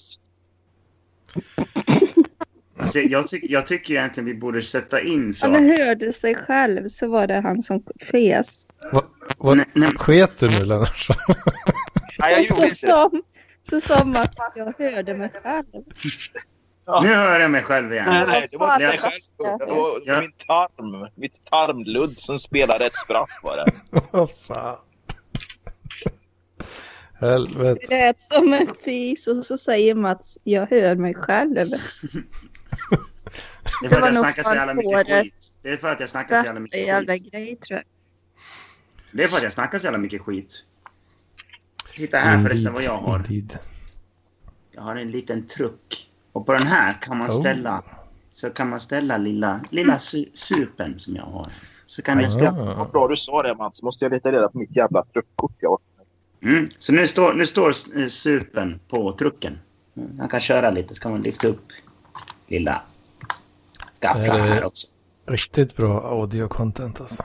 Alltså, 2.79 2.99
jag, 2.99 3.27
ty 3.29 3.39
jag 3.43 3.67
tycker 3.67 3.95
egentligen 3.95 4.27
vi 4.27 4.35
borde 4.35 4.63
sätta 4.63 5.01
in 5.01 5.35
så 5.35 5.51
Han 5.51 5.71
hörde 5.71 6.13
sig 6.13 6.35
själv 6.35 6.89
så 6.89 7.09
var 7.09 7.27
det 7.27 7.41
han 7.41 7.63
som 7.63 7.83
fes. 8.11 8.67
Va, 8.93 9.05
Nej, 9.55 9.65
nej. 9.75 9.93
sket 9.97 10.39
du 10.41 10.49
nu 10.51 10.65
Lennart? 10.65 11.07
Nej, 12.19 12.33
jag 12.33 12.41
Och 12.41 12.47
gjorde 12.47 12.55
så 12.55 12.63
inte 12.65 12.69
det. 12.69 12.75
som, 12.75 13.23
så 13.81 13.81
som 13.95 14.17
att 14.17 14.35
jag 14.57 14.75
hörde 14.79 15.15
mig 15.15 15.31
själv. 15.43 15.85
Nu 17.03 17.09
hör 17.15 17.41
jag 17.41 17.51
mig 17.51 17.63
själv 17.63 17.93
igen. 17.93 18.05
Nej, 18.09 18.25
nej, 18.29 18.49
det 18.51 18.57
var 18.57 18.73
inte 18.75 18.85
Jag- 18.85 18.99
själv. 18.99 19.13
Det 19.59 19.67
var 19.67 20.01
Ja. 20.05 20.21
min 20.21 20.33
tarm. 20.33 21.09
Mitt 21.15 21.45
tarmludd 21.45 22.19
som 22.19 22.39
spelade 22.39 22.87
ett 22.87 22.97
spratt 22.97 23.31
var 23.43 23.57
det. 23.57 23.73
Vad 24.13 24.31
fan. 24.47 24.77
Helvete. 27.21 27.81
Det 27.89 27.97
lät 27.97 28.23
som 28.23 28.53
en 28.53 28.69
fis 28.85 29.27
och 29.27 29.47
så 29.47 29.59
säger 29.59 29.95
Mats, 29.95 30.39
jag 30.45 30.67
hör 30.67 30.95
mig 30.97 31.15
själv. 31.15 31.55
Det 31.55 31.61
är 31.61 33.83
Det 33.83 33.89
för 33.89 33.97
att 33.97 34.01
var 34.03 34.09
jag 34.09 34.17
snackar 34.17 34.43
så 34.43 34.55
jävla 34.55 34.75
mycket 34.75 35.07
skit. 35.07 35.35
Det 35.63 35.69
är 35.69 35.77
för 35.77 35.89
att 35.93 36.01
jag 36.01 36.09
snackar 36.09 36.37
så 36.41 36.45
jävla 36.47 36.61
mycket 36.61 36.87
jävla 36.87 37.13
skit. 37.13 37.33
grej 37.33 37.57
tror 37.57 37.77
jag. 37.79 37.85
Det 39.13 39.25
är 39.25 39.29
för 39.29 39.37
att 39.37 39.43
jag 39.43 39.53
snackar 39.53 39.79
så 39.79 39.85
jävla 39.85 39.99
mycket 39.99 40.21
skit. 40.23 40.65
Titta 41.95 42.17
här 42.19 42.39
förresten 42.39 42.73
vad 42.73 42.83
jag 42.83 42.97
har. 42.97 43.17
Indeed. 43.19 43.59
Jag 44.75 44.83
har 44.83 44.97
en 44.97 45.11
liten 45.11 45.47
truck. 45.47 46.10
Och 46.33 46.47
på 46.47 46.53
den 46.53 46.67
här 46.67 46.93
kan 47.03 47.19
man 47.19 47.27
Oh. 47.29 47.41
ställa... 47.41 47.83
Så 48.33 48.51
kan 48.51 48.69
man 48.71 48.81
ställa 48.81 49.17
lilla, 49.17 49.61
lilla 49.71 49.95
su- 49.95 50.31
supen 50.35 50.99
som 50.99 51.17
jag 51.17 51.23
har. 51.23 51.47
Så 51.87 52.03
kan 52.03 52.21
jag 52.21 52.33
ställa... 52.33 52.51
Ah. 52.51 52.75
Vad 52.75 52.91
bra 52.91 53.09
du 53.09 53.17
sa 53.17 53.43
det 53.43 53.55
Mats. 53.55 53.83
Måste 53.83 54.05
jag 54.05 54.13
leta 54.13 54.33
reda 54.33 54.49
på 54.49 54.59
mitt 54.59 54.77
jävla 54.77 55.05
truckkort. 55.05 55.53
Jag 55.59 55.79
Mm. 56.43 56.67
Så 56.79 56.93
nu 56.93 57.07
står, 57.09 57.35
nu 57.35 57.47
står 57.47 57.69
eh, 57.69 58.07
supen 58.07 58.81
på 58.89 59.13
trucken. 59.13 59.59
Mm, 59.97 60.19
Han 60.19 60.29
kan 60.29 60.41
köra 60.41 60.71
lite, 60.71 60.95
så 60.95 61.03
kan 61.03 61.13
man 61.13 61.23
lyfta 61.23 61.49
upp 61.49 61.67
lilla 62.49 62.83
det- 64.01 64.09
här 64.09 64.65
också. 64.65 64.87
Riktigt 65.27 65.77
bra 65.77 66.03
audio-content 66.03 67.01
alltså. 67.01 67.25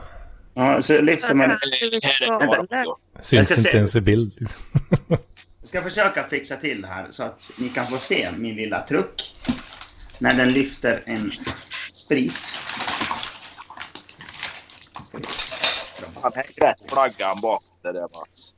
Ja, 0.54 0.82
så 0.82 1.00
lyfter 1.00 1.34
man... 1.34 1.50
Här 1.50 1.56
är 1.56 2.40
det 2.40 2.46
bara 2.46 2.62
radio. 2.80 2.96
Syns 3.22 3.50
Jag 3.50 3.58
ska 3.58 3.68
inte 3.68 3.76
ens 3.78 3.96
i 3.96 4.00
bild. 4.00 4.32
Jag 5.66 5.68
ska 5.68 5.82
försöka 5.82 6.24
fixa 6.24 6.56
till 6.56 6.82
det 6.82 6.88
här 6.88 7.06
så 7.10 7.22
att 7.22 7.50
ni 7.58 7.68
kan 7.68 7.86
få 7.86 7.96
se 7.96 8.30
min 8.36 8.56
lilla 8.56 8.80
truck 8.80 9.34
när 10.18 10.34
den 10.34 10.52
lyfter 10.52 11.02
en 11.06 11.32
sprit. 11.92 12.40
Han 16.22 16.32
hänger 16.34 16.66
rätt 16.66 16.90
flaggan 16.90 17.40
bak 17.40 17.62
det 17.82 17.92
där 17.92 18.00
Mats. 18.00 18.56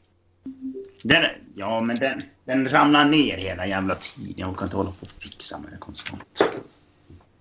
Den, 1.02 1.24
ja, 1.54 1.80
men 1.80 1.96
den, 1.96 2.20
den 2.44 2.68
ramlar 2.68 3.04
ner 3.04 3.36
hela 3.36 3.66
jävla 3.66 3.94
tiden. 3.94 4.34
Jag 4.36 4.50
orkar 4.50 4.64
inte 4.64 4.76
hålla 4.76 4.90
på 4.90 5.02
och 5.02 5.22
fixa 5.22 5.58
med 5.58 5.72
det 5.72 5.78
konstant. 5.78 6.42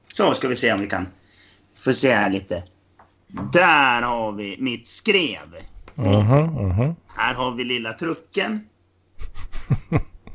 Så 0.08 0.34
ska 0.34 0.48
vi 0.48 0.56
se 0.56 0.74
om 0.74 0.80
vi 0.80 0.88
kan 0.88 1.08
få 1.76 1.94
se 1.94 2.14
här 2.14 2.30
lite. 2.30 2.64
Där 3.54 4.02
har 4.02 4.32
vi 4.32 4.58
mitt 4.60 4.88
skrev. 4.88 5.56
Mhm, 5.96 6.44
mhm. 6.44 6.96
Här 7.18 7.34
har 7.34 7.52
vi 7.52 7.64
lilla 7.64 7.94
trucken. 7.94 8.68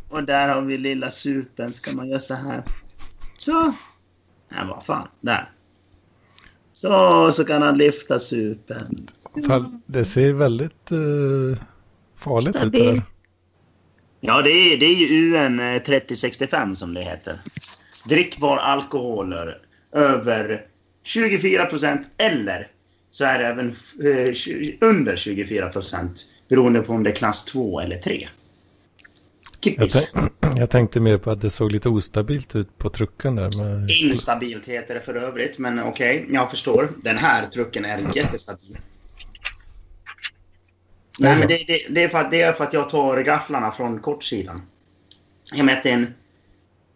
Och 0.08 0.24
där 0.24 0.54
har 0.54 0.62
vi 0.62 0.78
lilla 0.78 1.10
supen. 1.10 1.72
Ska 1.72 1.92
man 1.92 2.08
göra 2.08 2.20
så 2.20 2.34
här? 2.34 2.62
Så. 3.36 3.74
Nej, 4.52 4.60
vad 4.68 4.84
fan. 4.86 5.08
Där. 5.20 5.48
Så, 6.72 7.32
så 7.32 7.44
kan 7.44 7.62
han 7.62 7.78
lyfta 7.78 8.18
supen. 8.18 9.08
Fan, 9.46 9.82
Det 9.86 10.04
ser 10.04 10.32
väldigt 10.32 10.90
eh, 10.90 11.62
farligt 12.18 12.54
ut 12.56 12.60
Stabil. 12.60 12.84
där. 12.94 13.02
Ja, 14.20 14.42
det 14.42 14.50
är, 14.50 14.78
det 14.78 14.86
är 14.86 14.94
ju 14.94 15.34
UN 15.34 15.60
eh, 15.60 15.82
3065 15.82 16.74
som 16.76 16.94
det 16.94 17.02
heter. 17.02 17.34
Drickbar 18.08 18.56
alkoholer 18.56 19.58
över 19.92 20.66
24 21.04 21.64
procent 21.66 22.10
eller 22.18 22.68
så 23.10 23.24
är 23.24 23.38
det 23.38 23.46
även 23.46 23.68
eh, 23.68 24.88
under 24.88 25.16
24 25.16 25.68
procent 25.68 26.26
beroende 26.48 26.80
på 26.82 26.92
om 26.92 27.02
det 27.02 27.10
är 27.10 27.14
klass 27.14 27.44
2 27.44 27.80
eller 27.80 27.96
3. 27.96 28.28
Tänk, 29.62 29.78
jag 30.56 30.70
tänkte 30.70 31.00
mer 31.00 31.18
på 31.18 31.30
att 31.30 31.40
det 31.40 31.50
såg 31.50 31.72
lite 31.72 31.88
ostabilt 31.88 32.56
ut 32.56 32.78
på 32.78 32.90
trucken 32.90 33.36
där. 33.36 33.50
Med, 33.64 33.90
Instabilt 34.02 34.68
heter 34.68 34.94
det 34.94 35.00
för 35.00 35.14
övrigt, 35.14 35.58
men 35.58 35.82
okej, 35.82 36.26
jag 36.30 36.50
förstår. 36.50 36.88
Den 37.02 37.16
här 37.16 37.46
trucken 37.46 37.84
är 37.84 38.16
jättestabil. 38.16 38.76
Nej, 41.18 41.38
men 41.38 41.48
det, 41.48 41.64
det, 41.66 41.86
det, 41.88 42.02
är 42.02 42.08
för 42.08 42.18
att, 42.18 42.30
det 42.30 42.42
är 42.42 42.52
för 42.52 42.64
att 42.64 42.74
jag 42.74 42.88
tar 42.88 43.22
gafflarna 43.22 43.70
från 43.70 44.00
kortsidan. 44.00 44.62
Jag 45.54 45.66
mätte 45.66 45.90
en... 45.90 46.14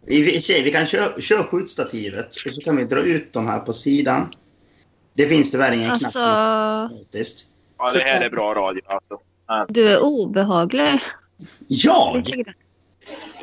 I 0.07 0.23
sig, 0.23 0.63
vi 0.63 0.71
kan 0.71 0.85
köra, 0.85 1.21
köra 1.21 1.43
skjutstativet 1.43 2.27
och 2.45 2.53
så 2.53 2.61
kan 2.61 2.77
vi 2.77 2.83
dra 2.83 2.99
ut 2.99 3.33
dem 3.33 3.47
här 3.47 3.59
på 3.59 3.73
sidan. 3.73 4.29
Det 5.13 5.25
finns 5.25 5.51
tyvärr 5.51 5.73
ingen 5.73 5.89
knapp 5.89 6.03
Alltså, 6.03 6.19
som 6.19 6.29
är 6.29 6.81
automatiskt. 6.81 7.47
Ja, 7.77 7.91
det 7.93 7.99
här 7.99 8.25
är 8.25 8.29
bra 8.29 8.53
radio 8.53 8.81
alltså. 8.85 9.19
du 9.73 9.89
är 9.89 9.99
obehaglig. 9.99 10.99
Jag? 11.67 12.23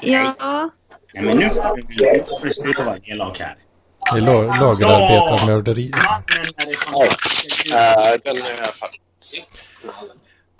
Ja, 0.02 0.70
Nej, 1.14 1.24
men 1.24 1.36
nu 1.36 1.48
får 1.50 2.44
du- 2.46 2.52
sluta 2.52 2.84
vara 2.84 2.98
elak 3.02 3.38
här. 3.40 3.56
Lagerarbetarmörderi. 4.20 5.90
Är 6.56 6.66
det 6.66 6.76
fantastiska 6.76 7.78
Äh, 7.78 8.12
den 8.24 8.36
är 8.36 8.74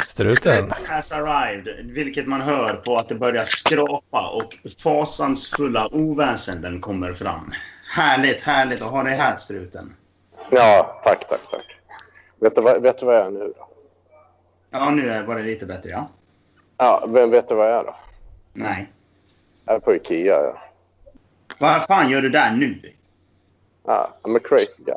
Struten. 0.08 0.72
has 0.88 1.12
arrived, 1.12 1.86
vilket 1.94 2.26
man 2.26 2.40
hör 2.40 2.74
på 2.74 2.96
att 2.96 3.08
det 3.08 3.14
börjar 3.14 3.44
skrapa 3.44 4.28
och 4.28 4.54
fasansfulla 4.82 5.88
oväsenden 5.92 6.80
kommer 6.80 7.12
fram. 7.12 7.50
Härligt, 7.96 8.40
härligt 8.40 8.82
att 8.82 8.90
ha 8.90 9.02
dig 9.02 9.14
här, 9.14 9.36
struten. 9.36 9.96
Ja, 10.50 11.00
tack, 11.04 11.28
tack, 11.28 11.40
tack. 11.50 11.64
Vet 12.40 12.54
du, 12.54 12.60
vad, 12.60 12.82
vet 12.82 12.98
du 12.98 13.06
vad 13.06 13.14
jag 13.16 13.26
är 13.26 13.30
nu 13.30 13.38
då? 13.38 13.68
Ja, 14.70 14.90
nu 14.90 15.08
är- 15.10 15.22
var 15.22 15.36
det 15.36 15.42
lite 15.42 15.66
bättre, 15.66 15.90
ja. 15.90 16.10
Ja, 16.76 17.04
vem 17.08 17.30
vet 17.30 17.48
du 17.48 17.54
vad 17.54 17.70
jag 17.70 17.78
är 17.80 17.84
då? 17.84 17.96
Nej. 18.52 18.90
Jag 19.66 19.76
är 19.76 19.80
på 19.80 19.94
Ikea, 19.94 20.42
ja. 20.42 20.62
Vad 21.60 21.82
fan 21.86 22.10
gör 22.10 22.22
du 22.22 22.28
där 22.28 22.52
nu? 22.56 22.80
Ja, 23.86 24.16
I'm 24.22 24.36
a 24.36 24.40
crazy 24.44 24.84
guy. 24.84 24.94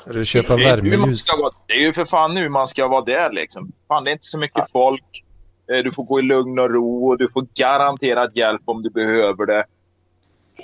Ska 0.00 0.10
du 0.12 0.24
köpa 0.24 0.56
värmeljus? 0.56 1.26
det 1.66 1.72
är 1.74 1.80
ju 1.80 1.92
för 1.92 2.04
fan 2.04 2.34
nu 2.34 2.48
man 2.48 2.66
ska 2.66 2.88
vara 2.88 3.04
där 3.04 3.32
liksom. 3.32 3.72
Fan, 3.88 4.04
det 4.04 4.10
är 4.10 4.12
inte 4.12 4.26
så 4.26 4.38
mycket 4.38 4.70
folk. 4.70 5.24
Eh, 5.72 5.78
Du 5.78 5.92
får 5.92 6.04
gå 6.04 6.18
i 6.18 6.22
lugn 6.22 6.58
och 6.58 6.70
ro 6.70 7.08
och 7.08 7.18
du 7.18 7.28
får 7.28 7.46
garanterad 7.54 8.36
hjälp 8.36 8.62
om 8.64 8.82
du 8.82 8.90
behöver 8.90 9.46
det. 9.46 9.64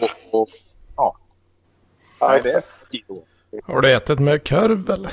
Och, 0.01 0.41
och, 0.41 0.49
ja, 0.97 1.17
Ja, 2.21 2.39
det 2.43 2.51
är. 2.53 2.63
Har 3.65 3.81
du 3.81 3.93
ätit 3.93 4.19
med 4.19 4.49
korv 4.49 4.91
eller? 4.91 5.13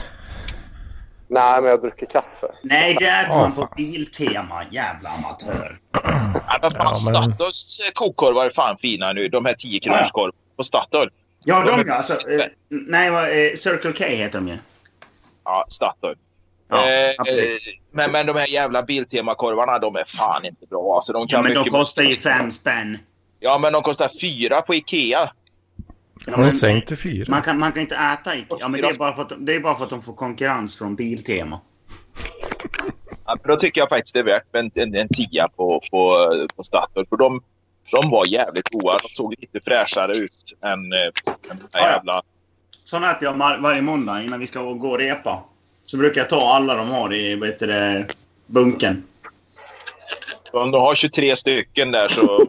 Nej, 1.30 1.62
men 1.62 1.70
jag 1.70 1.82
dricker 1.82 2.06
kaffe. 2.06 2.48
Nej, 2.64 2.96
det 3.00 3.06
är 3.06 3.28
Ja, 3.30 3.38
man 3.38 3.52
på. 3.52 3.70
Biltema, 3.78 4.64
jävla 4.72 5.10
amatör. 5.10 5.80
Nej, 6.04 6.60
men 6.62 6.72
fan, 6.72 6.72
Ja, 6.74 6.84
men- 6.84 7.24
Statoils 7.24 7.80
eh, 7.86 7.92
kokkorvar 7.94 8.46
är 8.46 8.50
fan 8.50 8.78
fina 8.78 9.14
nu. 9.14 9.28
De 9.28 9.46
här 9.46 9.54
10 9.54 9.80
kronors 9.80 10.12
korv 10.12 10.32
på 10.58 10.64
Statoil. 10.64 11.10
Ja, 11.44 11.60
De 11.60 11.66
de 11.72 11.80
är- 11.82 11.86
ja, 11.88 11.94
alltså... 11.94 12.14
Eh, 12.14 12.46
nej, 12.70 13.12
vad, 13.12 13.24
eh, 13.24 13.54
Circle 13.56 13.92
K 13.94 14.04
heter 14.04 14.40
de 14.40 14.48
ju. 14.48 14.58
Ja, 15.46 15.66
Statoil. 15.70 16.16
Ja, 16.70 16.90
eh, 16.90 17.12
men, 17.92 18.12
men 18.12 18.26
de 18.26 18.36
här 18.36 18.48
jävla 18.48 18.84
Biltema-korvarna, 18.84 19.80
de 19.80 19.96
är 19.96 20.04
fan 20.08 20.46
inte 20.46 20.66
bra. 20.66 20.96
Alltså, 20.96 21.14
de 21.14 21.28
kan 21.28 21.38
Ja, 21.38 21.44
men 21.44 21.64
de 21.64 21.70
kostar 21.70 22.04
ju 22.04 22.16
fem 22.16 22.52
spänn. 22.52 22.98
Ja, 23.40 23.58
men 23.58 23.74
de 23.74 23.84
kostar 23.84 24.10
fyra 24.22 24.62
på 24.62 24.76
Ikea. 24.76 25.32
Ja, 26.26 26.36
Har 26.36 26.52
sänkt 26.52 26.88
till 26.88 26.98
fyra? 26.98 27.26
Man 27.30 27.42
kan, 27.42 27.60
man 27.60 27.72
kan 27.72 27.82
inte 27.82 27.96
äta 27.96 28.36
i... 28.36 28.46
Ja, 28.60 28.68
men 28.68 28.82
det 28.82 28.88
är, 28.88 28.98
bara 28.98 29.16
för 29.16 29.22
att, 29.22 29.34
det 29.40 29.56
är 29.56 29.60
bara 29.60 29.76
för 29.76 29.84
att 29.84 29.90
de 29.90 30.02
får 30.02 30.14
konkurrens 30.14 30.78
från 30.78 30.96
Biltema. 30.96 31.60
Ja, 33.26 33.38
då 33.44 33.56
tycker 33.56 33.82
jag 33.82 33.90
faktiskt 33.90 34.14
det 34.14 34.20
är 34.20 34.24
värt 34.24 34.56
en, 34.56 34.72
en, 34.76 34.96
en 34.96 35.08
tia 35.08 35.48
på, 35.48 35.82
på, 35.92 36.14
på 36.56 36.64
Statoil. 36.64 37.06
För 37.10 37.18
de, 37.18 37.42
de 37.92 38.10
var 38.10 38.26
jävligt 38.26 38.70
goda. 38.70 38.98
De 39.02 39.10
såg 39.10 39.36
lite 39.40 39.60
fräschare 39.66 40.14
ut 40.14 40.54
än, 40.64 40.94
eh, 40.94 41.52
än 41.52 41.58
de 41.58 41.68
här 41.74 41.82
Ja, 41.82 41.88
ja. 41.88 41.92
jävla... 41.92 42.22
Sån 42.84 43.04
äter 43.04 43.24
jag 43.24 43.62
varje 43.62 43.82
måndag 43.82 44.24
innan 44.24 44.40
vi 44.40 44.48
ska 44.48 44.62
gå 44.62 44.90
och 44.90 45.00
repa. 45.00 45.44
Så 45.84 45.98
brukar 45.98 46.22
jag 46.22 46.30
ta 46.30 46.56
alla 46.56 46.76
de 46.76 46.90
har 46.90 47.14
i 47.14 47.54
bunken. 48.48 49.04
Om 50.52 50.72
du 50.72 50.78
har 50.78 50.96
23 50.96 51.36
stycken 51.36 51.92
där 51.92 52.08
så, 52.08 52.46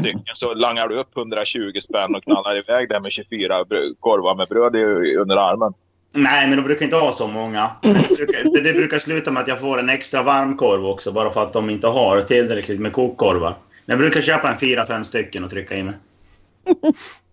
stycken, 0.00 0.22
så 0.34 0.54
langar 0.54 0.88
du 0.88 1.00
upp 1.00 1.16
120 1.16 1.80
spänn 1.80 2.14
och 2.14 2.22
knallar 2.22 2.58
iväg 2.58 2.88
där 2.88 3.00
med 3.00 3.12
24 3.12 3.64
brö- 3.64 3.94
korvar 4.00 4.34
med 4.34 4.48
bröd 4.48 4.76
i, 4.76 5.16
under 5.16 5.36
armen. 5.36 5.72
Nej, 6.12 6.48
men 6.48 6.56
de 6.56 6.62
brukar 6.62 6.84
inte 6.84 6.96
ha 6.96 7.12
så 7.12 7.26
många. 7.26 7.70
Det, 7.82 8.16
brukar, 8.16 8.62
det, 8.62 8.72
brukar 8.72 8.98
sluta 8.98 9.30
med 9.30 9.42
att 9.42 9.48
jag 9.48 9.60
får 9.60 9.78
en 9.78 9.88
extra 9.88 10.22
varmkorv 10.22 10.86
också, 10.86 11.12
bara 11.12 11.30
för 11.30 11.42
att 11.42 11.52
de 11.52 11.70
inte 11.70 11.86
har 11.86 12.20
tillräckligt 12.20 12.80
med 12.80 12.92
kokkorvar. 12.92 13.54
Jag 13.86 13.98
brukar 13.98 14.20
köpa 14.20 14.52
en 14.52 14.58
fyra, 14.58 14.86
fem 14.86 15.04
stycken 15.04 15.44
och 15.44 15.50
trycka 15.50 15.74
i 15.76 15.82
mig. 15.82 15.94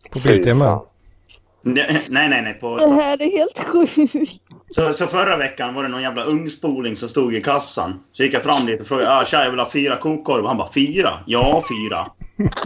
På 0.09 0.19
Biltema? 0.19 0.81
Nej, 1.63 2.05
nej, 2.09 2.29
nej. 2.29 2.53
På, 2.53 2.77
det 2.77 2.93
här 2.93 3.21
är 3.21 3.31
helt 3.37 3.59
sjukt. 3.59 4.41
så, 4.69 4.93
så 4.93 5.07
förra 5.07 5.37
veckan 5.37 5.73
var 5.73 5.83
det 5.83 5.89
någon 5.89 6.01
jävla 6.01 6.23
ungspoling 6.23 6.95
som 6.95 7.09
stod 7.09 7.33
i 7.33 7.41
kassan. 7.41 7.99
Så 8.11 8.23
gick 8.23 8.33
jag 8.33 8.43
fram 8.43 8.65
dit 8.65 8.81
och 8.81 8.87
frågade 8.87 9.17
ah, 9.17 9.25
tja, 9.25 9.43
jag 9.43 9.51
vill 9.51 9.59
ha 9.59 9.71
fyra 9.71 9.95
kokkorvar. 9.95 10.47
Han 10.47 10.57
bara 10.57 10.73
fyra? 10.73 11.09
Ja, 11.25 11.63
fyra. 11.69 12.11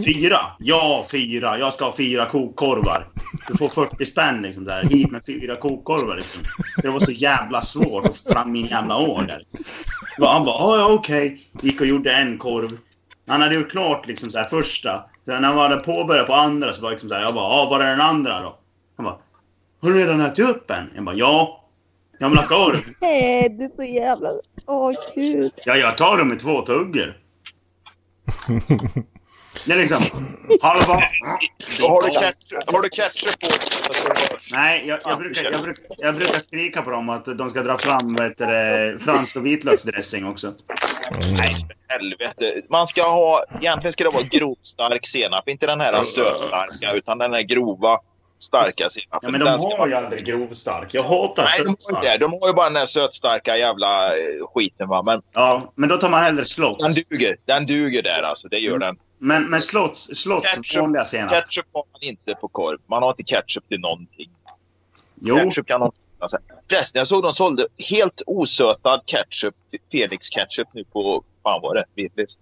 Fyra? 0.04 0.38
Ja, 0.58 1.04
fyra. 1.12 1.58
Jag 1.58 1.72
ska 1.72 1.84
ha 1.84 1.92
fyra 1.96 2.26
kokkorvar. 2.26 3.08
Du 3.48 3.56
får 3.56 3.68
40 3.68 4.04
spänn 4.04 4.42
liksom 4.42 4.64
där. 4.64 4.82
Hit 4.82 5.10
med 5.10 5.22
fyra 5.26 5.56
kokkorvar 5.56 6.16
liksom. 6.16 6.40
Det 6.82 6.88
var 6.88 7.00
så 7.00 7.10
jävla 7.10 7.60
svårt 7.60 8.06
att 8.06 8.16
få 8.16 8.32
fram 8.32 8.52
min 8.52 8.66
jävla 8.66 8.96
order. 8.98 9.42
Han 10.20 10.44
bara, 10.44 10.58
"Ja, 10.58 10.76
ja 10.76 10.88
okej. 10.94 11.40
Gick 11.62 11.80
och 11.80 11.86
gjorde 11.86 12.12
en 12.12 12.38
korv. 12.38 12.78
Han 13.28 13.42
hade 13.42 13.54
gjort 13.54 13.70
klart 13.70 14.06
liksom 14.06 14.30
så 14.30 14.38
här 14.38 14.44
första. 14.44 15.04
Så 15.24 15.30
när 15.40 15.48
han 15.48 15.58
hade 15.58 15.76
påbörjat 15.76 16.26
på 16.26 16.34
andra 16.34 16.72
så 16.72 16.82
var 16.82 16.90
liksom 16.90 17.08
så 17.08 17.14
här, 17.14 17.22
jag 17.22 17.34
bara, 17.34 17.44
ja, 17.56 17.68
var 17.70 17.80
är 17.80 17.90
den 17.90 18.00
andra 18.00 18.40
då? 18.40 18.58
Han 18.96 19.04
bara, 19.04 19.18
har 19.82 19.90
du 19.90 19.98
redan 19.98 20.20
ätit 20.20 20.48
upp 20.48 20.70
en? 20.70 20.90
Jag 20.94 21.04
bara, 21.04 21.14
ja. 21.14 21.62
Jag 22.18 22.28
vill 22.28 22.38
ha 22.38 22.46
korv. 22.46 22.80
Nej, 23.00 23.48
det 23.48 23.64
är 23.64 23.68
så 23.68 23.82
jävla... 23.82 24.30
Åh, 24.66 24.92
gud. 25.14 25.52
Ja, 25.64 25.76
jag 25.76 25.96
tar 25.96 26.18
dem 26.18 26.32
i 26.32 26.36
två 26.36 26.62
tuggor. 26.62 27.16
Det 29.64 29.72
är 29.72 29.76
liksom 29.76 30.02
halva... 30.62 30.94
Har, 31.82 32.02
du 32.02 32.14
ketchup, 32.14 32.70
har 32.72 32.82
du 32.82 32.88
ketchup 32.88 33.40
på 33.40 33.46
Nej, 34.52 34.84
jag, 34.86 34.98
jag, 35.04 35.18
brukar, 35.18 35.42
jag, 35.52 35.62
brukar, 35.62 35.84
jag 35.98 36.14
brukar 36.14 36.40
skrika 36.40 36.82
på 36.82 36.90
dem 36.90 37.08
att 37.08 37.38
de 37.38 37.50
ska 37.50 37.62
dra 37.62 37.78
fram 37.78 38.16
det, 38.16 38.96
fransk 39.00 39.36
och 39.36 39.46
vitlöksdressing 39.46 40.26
också. 40.26 40.54
Nej, 41.38 41.54
för 41.54 41.76
helvete. 41.88 42.62
Man 42.70 42.86
ska 42.86 43.02
ha... 43.02 43.44
Egentligen 43.60 43.92
ska 43.92 44.04
det 44.04 44.10
vara 44.10 44.22
grovstark 44.22 45.06
senap. 45.06 45.48
Inte 45.48 45.66
den 45.66 45.80
här 45.80 46.02
sötstarka, 46.02 46.92
utan 46.92 47.18
den 47.18 47.32
här 47.32 47.42
grova. 47.42 47.98
Starka 48.38 48.88
senapen. 48.88 49.18
Ja, 49.22 49.30
men 49.30 49.40
de 49.40 49.44
Den 49.44 49.60
har 49.60 49.78
man- 49.78 49.88
ju 49.88 49.94
aldrig 49.94 50.24
grovstark. 50.24 50.94
Jag 50.94 51.02
hatar 51.02 51.42
Nej, 51.42 51.52
de 51.58 51.68
har, 51.68 51.76
sötstark. 51.76 52.20
de 52.20 52.32
har 52.40 52.48
ju 52.48 52.54
bara 52.54 52.64
den 52.66 52.74
där 52.74 52.86
sötstarka 52.86 53.56
jävla 53.56 54.16
eh, 54.16 54.22
skiten. 54.54 54.88
Va? 54.88 55.02
Men 55.02 55.22
Ja, 55.34 55.72
men 55.74 55.88
då 55.88 55.96
tar 55.96 56.08
man 56.08 56.22
hellre 56.22 56.36
den 56.36 56.46
Slotts. 56.46 57.08
duger. 57.08 57.36
Den 57.44 57.66
duger 57.66 58.02
där 58.02 58.22
alltså. 58.22 58.48
Det 58.48 58.58
gör 58.58 58.78
den. 58.78 58.96
Men, 59.18 59.44
men 59.50 59.62
Slotts, 59.62 60.16
Slotts 60.16 60.54
Ketchup. 60.54 60.80
vanliga 60.82 61.04
senap. 61.04 61.30
Ketchup 61.32 61.66
har 61.72 61.84
man 61.92 62.00
inte 62.02 62.34
på 62.40 62.48
korv. 62.48 62.78
Man 62.86 63.02
har 63.02 63.10
inte 63.10 63.22
ketchup 63.22 63.68
till 63.68 63.80
någonting. 63.80 64.30
Jo, 65.20 65.36
Ketchup 65.36 65.66
kan 65.66 65.80
de... 65.80 65.92
Alltså, 66.18 66.38
förresten, 66.70 66.98
jag 66.98 67.06
såg 67.08 67.22
de 67.22 67.32
sålde 67.32 67.66
helt 67.90 68.22
osötad 68.26 69.00
ketchup, 69.06 69.54
Felix 69.92 70.28
ketchup 70.28 70.68
nu 70.72 70.84
på, 70.84 71.24
fan 71.42 71.60
var 71.62 71.74
det, 71.74 71.84
Willys. 71.94 72.38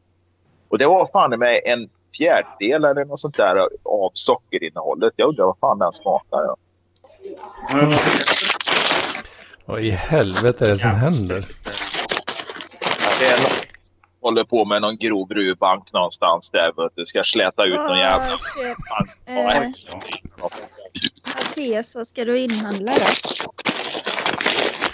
Och 0.68 0.78
det 0.78 0.86
var 0.86 1.06
fan 1.12 1.38
med 1.38 1.60
en 1.64 1.88
fjärdedel 2.16 2.84
eller 2.84 3.04
något 3.04 3.20
sånt 3.20 3.36
där 3.36 3.56
av 3.84 4.10
sockerinnehållet. 4.12 5.12
Jag 5.16 5.28
undrar 5.28 5.44
vad 5.44 5.58
fan 5.58 5.78
den 5.78 5.92
smakar. 5.92 6.38
Ja. 6.38 6.56
Vad 9.64 9.80
i 9.80 9.90
helvete 9.90 10.64
är 10.64 10.68
det 10.68 10.78
som 10.78 10.90
händer? 10.90 11.48
Det 13.20 13.26
är 13.26 13.42
någon 13.42 13.50
håller 14.24 14.44
på 14.44 14.64
med 14.64 14.82
någon 14.82 14.96
grov 14.96 15.30
rubank 15.30 15.92
någonstans 15.92 16.50
där. 16.50 16.82
Vet 16.82 16.92
du, 16.94 17.04
ska 17.04 17.24
släta 17.24 17.64
ut 17.64 17.74
någon 17.74 17.98
jävla... 17.98 18.34
Ah. 18.34 18.38
Fan, 18.88 19.08
Eh. 19.26 19.70
Mattias, 21.36 21.94
vad 21.94 22.06
ska 22.06 22.24
du 22.24 22.38
inhandla 22.38 22.92
då? 22.92 23.06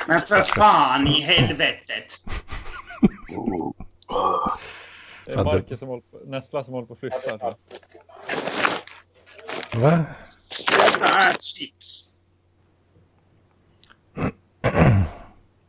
Men 0.06 0.20
för 0.22 0.42
fan 0.42 1.06
i 1.06 1.20
helvetet! 1.20 2.24
Det 5.26 5.32
är 5.32 5.44
Marcus 5.44 5.80
som 5.80 5.88
håller 5.88 6.02
på, 6.02 6.18
Nestla 6.26 6.64
som 6.64 6.74
håller 6.74 6.86
på 6.86 6.92
att 6.92 7.00
flytta. 7.00 7.38
Va? 9.76 10.04
Ah, 11.00 11.32
chips. 11.40 12.14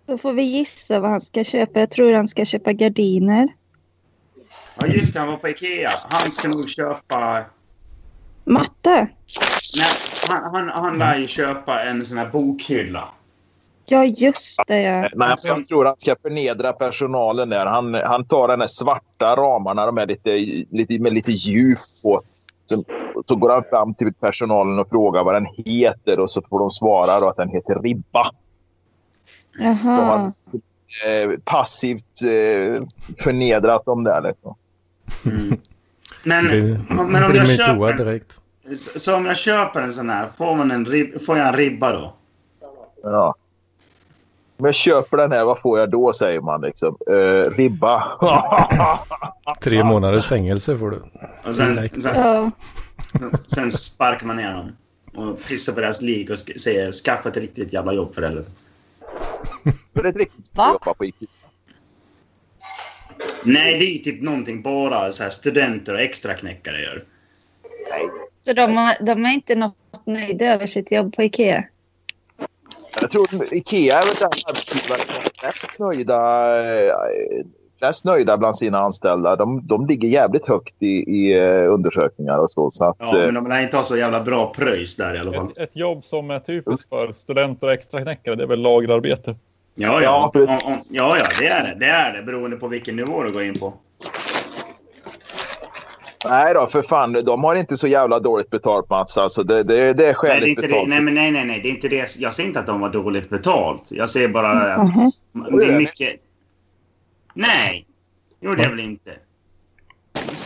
Då 0.06 0.18
får 0.18 0.34
vi 0.34 0.44
gissa 0.44 1.00
vad 1.00 1.12
han 1.12 1.22
ska 1.22 1.44
köpa. 1.44 1.80
Jag 1.80 1.92
tror 1.92 2.14
han 2.14 2.28
ska 2.28 2.46
köpa 2.46 2.74
gardiner. 2.74 3.48
Ja, 4.76 4.88
just 4.88 5.14
det. 5.14 5.20
Han 5.20 5.30
var 5.30 5.38
på 5.38 5.50
Ikea. 5.50 5.92
Han 6.04 6.32
ska 6.32 6.48
nog 6.48 6.70
köpa... 6.70 7.46
Matte? 8.44 9.08
Nej, 9.78 9.88
han, 10.28 10.56
han, 10.56 10.70
han 10.70 10.98
lär 10.98 11.18
ju 11.18 11.28
köpa 11.28 11.84
en 11.84 12.06
sån 12.06 12.18
här 12.18 12.30
bokhylla. 12.30 13.10
Ja, 13.92 14.06
just 14.06 14.60
det 14.68 14.82
ja. 14.82 15.10
Men 15.16 15.36
jag 15.44 15.66
tror 15.66 15.86
han 15.86 15.96
ska 15.98 16.16
förnedra 16.22 16.74
personalen 16.74 17.50
där. 17.50 17.66
Han, 17.66 17.94
han 17.94 18.26
tar 18.26 18.48
den 18.48 18.60
där 18.60 18.68
svarta 18.68 19.36
ramarna, 19.36 19.86
de 19.86 19.98
är 19.98 20.08
lite, 20.08 20.38
lite, 20.72 21.00
med 21.00 21.14
lite 21.14 21.32
djup 21.32 21.80
på. 22.04 22.22
Så, 22.66 22.84
så 23.28 23.36
går 23.36 23.50
han 23.50 23.64
fram 23.70 23.94
till 23.94 24.14
personalen 24.14 24.80
och 24.80 24.90
frågar 24.90 25.24
vad 25.24 25.36
den 25.36 25.48
heter 25.66 26.20
och 26.20 26.32
så 26.32 26.42
får 26.50 26.60
de 26.60 26.72
svara 26.72 27.20
då 27.22 27.30
att 27.30 27.38
den 27.38 27.50
heter 27.50 27.80
ribba. 27.84 28.24
Så 28.24 28.32
Jaha. 29.64 30.06
han 30.06 30.26
eh, 31.06 31.40
passivt 31.44 32.22
eh, 32.24 32.84
förnedrat 33.24 33.86
dem 33.86 34.04
där. 34.04 34.22
Liksom. 34.22 34.56
Mm. 35.26 35.60
Men, 36.24 36.46
Det 36.46 36.80
men 36.90 37.24
om 37.24 37.36
jag 37.36 37.48
köper... 37.48 37.98
direkt. 37.98 38.40
Så 38.78 39.00
så 39.00 39.16
om 39.16 39.26
jag 39.26 39.38
köper 39.38 39.82
en 39.82 39.92
sån 39.92 40.10
här, 40.10 40.28
får, 40.28 40.56
man 40.56 40.72
en 40.72 40.86
rib, 40.86 41.22
får 41.22 41.38
jag 41.38 41.48
en 41.48 41.54
ribba 41.54 41.94
då? 41.94 42.14
Ja. 43.04 43.36
Om 44.62 44.66
jag 44.66 44.76
köper 44.76 45.18
den 45.18 45.32
här, 45.32 45.46
vad 45.46 45.60
får 45.60 45.80
jag 45.80 45.92
då? 45.92 46.14
säger 46.14 46.42
man. 46.42 46.62
Liksom. 46.62 46.98
Eh, 47.08 47.52
ribba. 47.52 48.04
Tre 49.62 49.84
månaders 49.84 50.26
fängelse 50.26 50.78
får 50.78 50.92
du. 50.92 51.02
Och 51.48 51.56
sen, 51.56 51.90
sen, 51.90 52.52
sen 53.46 53.72
sparkar 53.72 54.28
man 54.28 54.36
ner 54.36 54.54
dem. 54.54 54.76
Och 55.16 55.44
pissar 55.44 55.74
på 55.74 55.80
deras 55.80 56.02
lik 56.02 56.30
och 56.30 56.38
säger 56.38 56.92
skaffa 56.92 57.30
ett 57.30 57.38
riktigt 57.38 57.74
jävla 57.74 57.94
jobb 57.94 58.16
för 58.16 58.22
helvete. 58.22 58.52
Är 59.94 60.06
ett 60.06 60.16
riktigt 60.16 60.46
Va? 60.52 60.72
jobba 60.74 60.94
på 60.94 61.06
Ikea. 61.06 61.28
Nej, 63.46 63.80
det 63.80 63.86
är 63.86 63.98
typ 63.98 64.22
någonting 64.22 64.62
bara 64.62 65.12
så 65.12 65.24
här 65.24 65.30
studenter 65.30 65.94
och 65.94 66.02
extraknäckare 66.02 66.82
gör. 66.82 67.04
Så 68.46 68.54
de, 68.54 68.78
har, 68.78 69.06
de 69.06 69.26
är 69.26 69.34
inte 69.34 69.56
något 69.56 69.76
nöjda 70.06 70.46
över 70.46 70.66
sitt 70.66 70.92
jobb 70.92 71.16
på 71.16 71.24
Ikea? 71.24 71.64
Jag 73.02 73.10
tror 73.10 73.54
Ikea 73.54 74.00
är 74.00 74.06
väl 74.06 74.16
den 74.20 74.30
arbetsgivaren 74.48 75.02
som 75.02 75.16
är 75.16 75.46
mest 75.46 75.80
nöjda, 75.80 76.18
eh, 76.88 76.94
mest 77.82 78.06
nöjda 78.06 78.38
bland 78.38 78.58
sina 78.58 78.80
anställda. 78.80 79.36
De, 79.36 79.68
de 79.68 79.86
ligger 79.86 80.08
jävligt 80.08 80.48
högt 80.48 80.76
i, 80.80 80.86
i 80.86 81.34
eh, 81.40 81.74
undersökningar 81.74 82.38
och 82.38 82.52
så. 82.52 82.72
så 82.72 82.86
att, 82.86 82.96
Ja, 83.00 83.18
eh, 83.18 83.26
men 83.26 83.34
de 83.34 83.48
lär 83.48 83.64
inte 83.64 83.78
ha 83.78 83.84
så 83.84 83.98
jävla 83.98 84.24
bra 84.24 84.54
pröjs 84.58 84.96
där 84.96 85.16
i 85.16 85.20
alla 85.20 85.34
fall. 85.34 85.52
Ett, 85.52 85.60
ett 85.60 85.76
jobb 85.76 86.06
som 86.06 86.32
är 86.32 86.40
typiskt 86.40 86.90
för 86.90 87.12
studenter 87.14 87.68
och 87.68 87.74
extraknäckare, 87.74 88.36
det 88.36 88.44
är 88.44 88.48
väl 88.48 88.62
lagerarbete. 88.62 89.36
Ja, 89.76 90.02
Ja, 90.02 90.32
ja, 90.92 91.18
ja, 91.18 91.26
det 91.40 91.48
är 91.48 91.64
det. 91.64 91.76
Det 91.80 91.86
är 91.86 92.14
det, 92.14 92.24
beroende 92.24 92.58
på 92.58 92.68
vilken 92.68 92.96
nivå 92.96 93.24
du 93.24 93.32
går 93.32 93.44
in 93.44 93.60
på. 93.60 93.74
Nej 96.26 96.54
då, 96.54 96.68
för 96.68 96.82
fan. 96.82 97.14
De 97.14 97.44
har 97.44 97.56
inte 97.56 97.78
så 97.78 97.88
jävla 97.88 98.20
dåligt 98.20 98.50
betalt 98.50 98.90
Mats. 98.90 99.18
Alltså, 99.18 99.44
det, 99.44 99.64
det, 99.64 99.94
det 99.94 100.04
är 100.04 100.06
Nej, 100.06 100.14
skäligt 100.14 100.42
det 100.42 100.46
är 100.46 100.50
inte 100.50 100.62
det. 100.62 100.68
betalt. 100.68 100.90
Nej, 100.90 101.02
men 101.02 101.14
nej, 101.14 101.32
nej, 101.32 101.46
nej. 101.46 101.60
Det 101.64 101.70
är 101.70 101.72
inte 101.72 101.88
det. 101.88 102.16
Jag 102.20 102.34
säger 102.34 102.48
inte 102.48 102.60
att 102.60 102.68
de 102.68 102.80
var 102.82 102.90
dåligt 102.90 103.30
betalt. 103.30 103.84
Jag 103.92 104.10
säger 104.10 104.28
bara 104.28 104.74
att 104.74 104.88
Mhm. 104.96 105.12
det 105.60 105.66
är 105.66 105.78
mycket... 105.78 106.10
Nej, 107.34 107.86
gjorde 108.42 108.64
jag 108.64 108.70
väl 108.70 108.80
inte. 108.80 109.12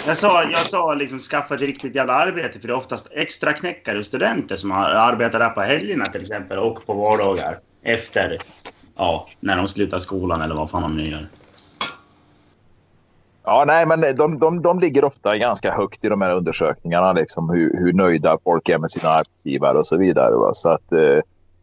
Jag 0.07 0.17
sa, 0.17 0.43
jag 0.43 0.65
sa 0.65 0.93
liksom 0.93 1.19
skaffa 1.19 1.55
ett 1.55 1.61
riktigt 1.61 1.95
jävla 1.95 2.13
arbete 2.13 2.59
för 2.59 2.67
det 2.67 2.73
är 2.73 2.77
oftast 2.77 3.11
extra 3.15 3.53
knäckare 3.53 3.99
och 3.99 4.05
studenter 4.05 4.55
som 4.55 4.71
har- 4.71 4.89
arbetar 4.89 5.39
där 5.39 5.49
på 5.49 5.61
helgerna 5.61 6.05
till 6.05 6.21
exempel 6.21 6.57
och 6.59 6.85
på 6.85 6.93
vardagar. 6.93 7.59
Efter, 7.83 8.37
ja, 8.97 9.27
när 9.39 9.57
de 9.57 9.67
slutar 9.67 9.99
skolan 9.99 10.41
eller 10.41 10.55
vad 10.55 10.69
fan 10.69 10.81
de 10.81 10.97
nu 10.97 11.07
gör. 11.09 11.19
Ja, 13.45 13.63
nej, 13.67 13.85
men 13.85 14.01
de, 14.15 14.39
de, 14.39 14.61
de 14.61 14.79
ligger 14.79 15.05
ofta 15.05 15.37
ganska 15.37 15.71
högt 15.71 16.05
i 16.05 16.09
de 16.09 16.21
här 16.21 16.35
undersökningarna. 16.35 17.13
Liksom, 17.13 17.49
hur, 17.49 17.77
hur 17.77 17.93
nöjda 17.93 18.37
folk 18.43 18.69
är 18.69 18.77
med 18.77 18.91
sina 18.91 19.09
arbetsgivare 19.09 19.77
och 19.77 19.87
så 19.87 19.97
vidare. 19.97 20.35
Va? 20.35 20.53
Så 20.53 20.69
att, 20.69 20.91
eh, 20.91 21.19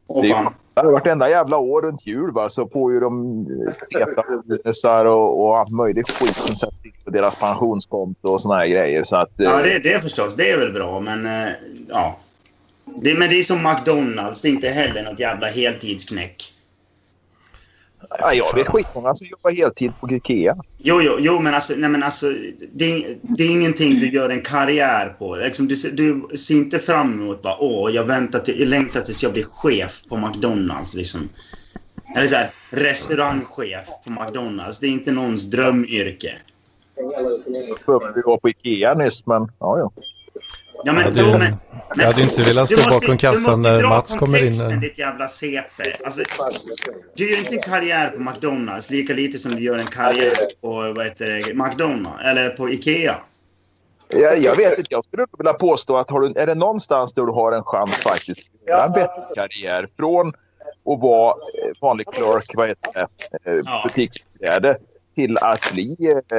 Åh 0.07 0.23
Det 0.23 0.31
är-. 0.31 0.63
Det 0.75 0.81
har 0.81 0.93
varit 0.93 1.07
enda 1.07 1.31
jävla 1.31 1.57
år 1.57 1.83
runt 1.83 2.07
jul 2.07 2.31
va, 2.33 2.49
så 2.49 2.69
får 2.69 2.93
ju 2.93 3.01
de 3.01 3.41
eh, 3.67 3.99
feta 3.99 4.23
bonusar 4.47 5.05
och, 5.05 5.45
och 5.45 5.59
allt 5.59 5.71
möjligt 5.71 6.11
skit 6.11 6.37
som 6.37 6.57
sätts 6.57 6.85
in 6.85 6.93
på 7.05 7.11
deras 7.11 7.37
pensionskonto 7.37 8.29
och 8.29 8.41
såna 8.41 8.57
här 8.57 8.67
grejer. 8.67 9.03
Så 9.03 9.17
att, 9.17 9.41
eh, 9.41 9.47
Ja, 9.47 9.63
det, 9.63 9.79
det 9.79 10.03
förstås. 10.03 10.37
Det 10.37 10.51
är 10.51 10.59
väl 10.59 10.73
bra, 10.73 11.01
men 11.01 11.27
eh, 11.27 11.53
ja. 11.89 12.17
Det, 12.85 13.19
men 13.19 13.29
det 13.29 13.39
är 13.39 13.43
som 13.43 13.63
McDonalds. 13.63 14.43
Det 14.43 14.49
är 14.49 14.51
inte 14.51 14.69
heller 14.69 15.03
något 15.03 15.21
jävla 15.21 15.47
heltidsknäck. 15.47 16.52
Ja, 18.11 18.35
jag 18.35 18.55
vet 18.55 18.69
skitmånga 18.69 19.15
som 19.15 19.27
jobbar 19.27 19.51
heltid 19.51 19.93
på 20.01 20.11
Ikea. 20.11 20.57
Jo, 20.79 21.01
jo, 21.03 21.17
jo 21.19 21.41
men 21.41 21.55
alltså, 21.55 21.75
nej, 21.77 21.91
men 21.91 22.03
alltså 22.03 22.27
det, 22.73 22.85
är- 22.85 23.17
det 23.23 23.45
är 23.45 23.51
ingenting 23.51 23.99
du 23.99 24.11
gör 24.11 24.31
en 24.31 24.43
karriär 24.43 25.09
på. 25.19 25.35
Liksom, 25.37 25.69
du, 25.69 25.77
ser- 25.77 25.91
du 25.93 26.37
ser 26.37 26.55
inte 26.55 26.79
fram 26.79 27.13
emot 27.13 27.43
bara, 27.43 27.57
åh, 27.59 27.91
jag, 27.91 28.05
väntar 28.05 28.39
till, 28.39 28.61
jag 28.61 28.69
längtar 28.69 29.01
tills 29.01 29.23
jag 29.23 29.33
blir 29.33 29.45
chef 29.45 30.03
på 30.09 30.17
McDonalds. 30.17 30.95
Liksom. 30.97 31.21
Eller 32.17 32.27
så 32.27 32.37
här, 32.37 32.51
restaurangchef 32.71 33.87
på 34.05 34.11
McDonalds. 34.11 34.79
Det 34.81 34.87
är 34.87 34.91
inte 34.91 35.13
någons 35.13 35.51
drömyrke. 35.51 36.33
För 37.87 38.15
vi 38.15 38.23
var 38.25 38.37
på 38.39 38.49
Ikea 38.49 38.95
nyss, 38.95 39.27
men 39.27 39.43
ja, 39.59 39.79
ja. 39.79 39.91
Ja, 40.85 40.93
men, 40.93 41.03
Jag 41.17 41.25
hade, 41.25 41.39
men, 41.39 41.59
jag 41.97 42.05
hade 42.07 42.23
inte 42.23 42.43
velat 42.43 42.69
du 42.69 42.75
stå 42.77 42.85
måste- 42.85 43.07
bakom 43.07 43.17
du 43.17 43.27
måste 43.27 43.27
kassan 43.47 43.63
när 43.63 43.79
dra 43.79 43.89
Mats 43.89 44.15
kommer 44.15 44.39
in. 44.39 44.43
kontexten, 44.45 44.69
Där. 44.69 44.77
ditt 44.77 44.99
jävla 44.99 45.29
CP. 45.29 45.83
Alltså, 46.05 46.23
du 47.17 47.31
gör 47.31 47.39
inte 47.39 47.55
en 47.55 47.63
karriär 47.63 48.09
på 48.11 48.21
McDonalds 48.21 48.91
lika 48.91 49.13
lite 49.15 49.39
som 49.39 49.53
du 49.55 49.63
gör 49.63 49.79
en 49.79 49.87
karriär 49.87 50.37
på 50.61 50.93
vad 50.97 51.05
heter 51.05 51.27
det, 51.27 51.55
McDonalds 51.55 52.25
eller 52.25 52.49
på 52.51 52.69
Ikea. 52.71 53.15
Jag, 54.09 54.39
jag 54.39 54.57
vet 54.57 54.79
inte, 54.79 54.89
jag 54.91 55.05
skulle 55.05 55.27
vilja 55.39 55.53
påstå 55.53 55.97
att 55.97 56.11
har 56.11 56.21
du, 56.21 56.33
är 56.41 56.47
det 56.47 56.55
någonstans 56.55 57.13
där 57.15 57.23
du 57.23 57.33
har 57.33 57.53
en 57.53 57.65
chans 57.65 57.93
faktiskt 57.93 58.39
att 58.63 58.69
göra 58.69 58.85
en 58.85 58.93
bättre 58.93 59.25
karriär 59.35 59.89
från 59.97 60.29
att 60.29 61.01
vara 61.01 61.31
eh, 61.31 61.71
vanlig 61.81 62.07
clerk, 62.07 62.51
vad 62.55 62.69
heter 62.69 62.93
det, 63.45 63.51
eh, 63.51 63.83
butiksbiträde 63.85 64.77
till 65.17 65.39
att 65.39 65.73
bli 65.73 65.97
eh, 66.33 66.39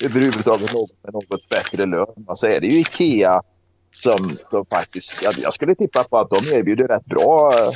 överhuvudtaget 0.00 0.72
något 0.72 0.90
med 1.04 1.12
något 1.12 1.48
bättre 1.48 1.86
lön. 1.86 2.06
Så 2.34 2.46
är 2.46 2.60
det 2.60 2.66
ju 2.66 2.78
Ikea 2.80 3.42
som, 3.90 4.38
som 4.50 4.66
faktiskt, 4.66 5.22
jag, 5.22 5.34
jag 5.38 5.54
skulle 5.54 5.74
tippa 5.74 6.04
på 6.04 6.18
att 6.18 6.30
de 6.30 6.52
erbjuder 6.52 6.88
rätt 6.88 7.04
bra, 7.04 7.52
eh, 7.58 7.70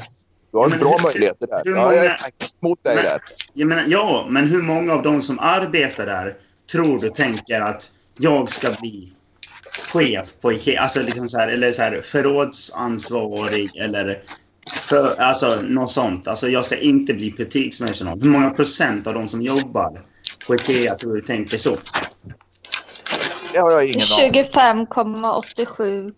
du 0.50 0.58
har 0.58 0.68
Men 0.68 0.78
bra 0.78 0.96
hur- 0.96 1.02
möjligheter 1.04 1.46
där. 1.46 1.62
hur 1.64 1.76
Ja, 1.76 1.82
jag 1.94 1.94
är 1.94 2.08
många- 2.08 2.14
faktiskt 2.18 2.62
mot 2.62 2.84
dig 2.84 2.94
Men- 2.94 3.04
där. 3.04 3.20
Jag 3.54 3.68
menar, 3.68 3.84
ja, 3.86 4.26
men 4.30 4.48
hur 4.48 4.62
många 4.62 4.92
av 4.92 5.02
de 5.02 5.22
som 5.22 5.38
arbetar 5.38 6.06
där 6.06 6.36
tror 6.72 6.98
du 7.00 7.08
tänker 7.10 7.60
att 7.60 7.90
jag 8.18 8.50
ska 8.50 8.70
bli 8.80 9.12
chef 9.92 10.34
på 10.40 10.52
Ikea? 10.52 10.80
Alltså 10.80 11.02
liksom 11.02 11.28
så 11.28 11.38
här, 11.38 11.48
eller 11.48 11.72
så 11.72 11.82
här 11.82 12.00
förrådsansvarig 12.04 13.76
eller 13.76 14.16
för, 14.72 15.16
alltså 15.20 15.62
något 15.62 15.90
sånt. 15.90 16.28
Alltså 16.28 16.48
jag 16.48 16.64
ska 16.64 16.76
inte 16.76 17.14
bli 17.14 17.34
butikspersonal. 17.36 18.20
Hur 18.22 18.30
många 18.30 18.50
procent 18.50 19.06
av 19.06 19.14
de 19.14 19.28
som 19.28 19.42
jobbar 19.42 20.00
på 20.46 20.54
Ikea 20.54 20.94
tror 20.94 21.14
du 21.14 21.20
tänker 21.20 21.56
så? 21.56 21.76
Det 23.52 23.58
har 23.58 23.70
jag 23.70 23.84
ingen 23.84 24.06
aning 24.18 24.32
25,87, 24.32 26.12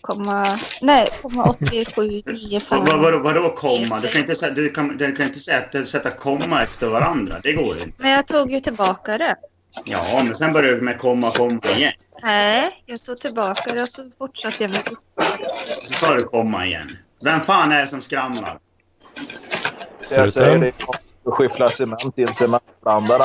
nej, 0.82 1.08
8795. 1.22 2.84
Vad, 2.84 3.00
vad, 3.00 3.22
vadå 3.22 3.54
komma? 3.54 4.00
Du 4.00 4.08
kan 4.08 4.20
inte, 4.20 4.50
du 4.50 4.68
kan, 4.68 4.96
du 4.96 5.12
kan 5.12 5.26
inte 5.26 5.38
sätta, 5.38 5.86
sätta 5.86 6.10
komma 6.10 6.62
efter 6.62 6.88
varandra. 6.88 7.34
Det 7.42 7.52
går 7.52 7.76
inte. 7.76 7.92
Men 7.96 8.10
jag 8.10 8.26
tog 8.26 8.52
ju 8.52 8.60
tillbaka 8.60 9.18
det. 9.18 9.36
Ja, 9.84 10.22
men 10.24 10.34
sen 10.34 10.52
börjar 10.52 10.74
du 10.74 10.80
med 10.80 10.98
komma, 10.98 11.30
komma 11.30 11.60
igen. 11.76 11.92
Nej, 12.22 12.82
jag 12.86 13.02
tog 13.02 13.16
tillbaka 13.16 13.74
det 13.74 13.82
och 13.82 13.88
så 13.88 14.10
fortsatte 14.18 14.64
jag 14.64 14.70
med 14.70 14.80
Så 15.82 15.92
sa 15.92 16.14
du 16.14 16.24
komma 16.24 16.66
igen. 16.66 16.96
Vem 17.24 17.40
fan 17.40 17.72
är 17.72 17.80
det 17.80 17.86
som 17.86 18.00
skramlar? 18.00 18.58
Jag 20.00 20.08
säger 20.08 20.26
Struten. 20.26 20.60
det. 20.60 20.72
att 20.88 21.34
Skyffla 21.34 21.68
cement 21.68 22.12
i 22.18 22.22
en 22.22 22.34
cementblandare. 22.34 23.22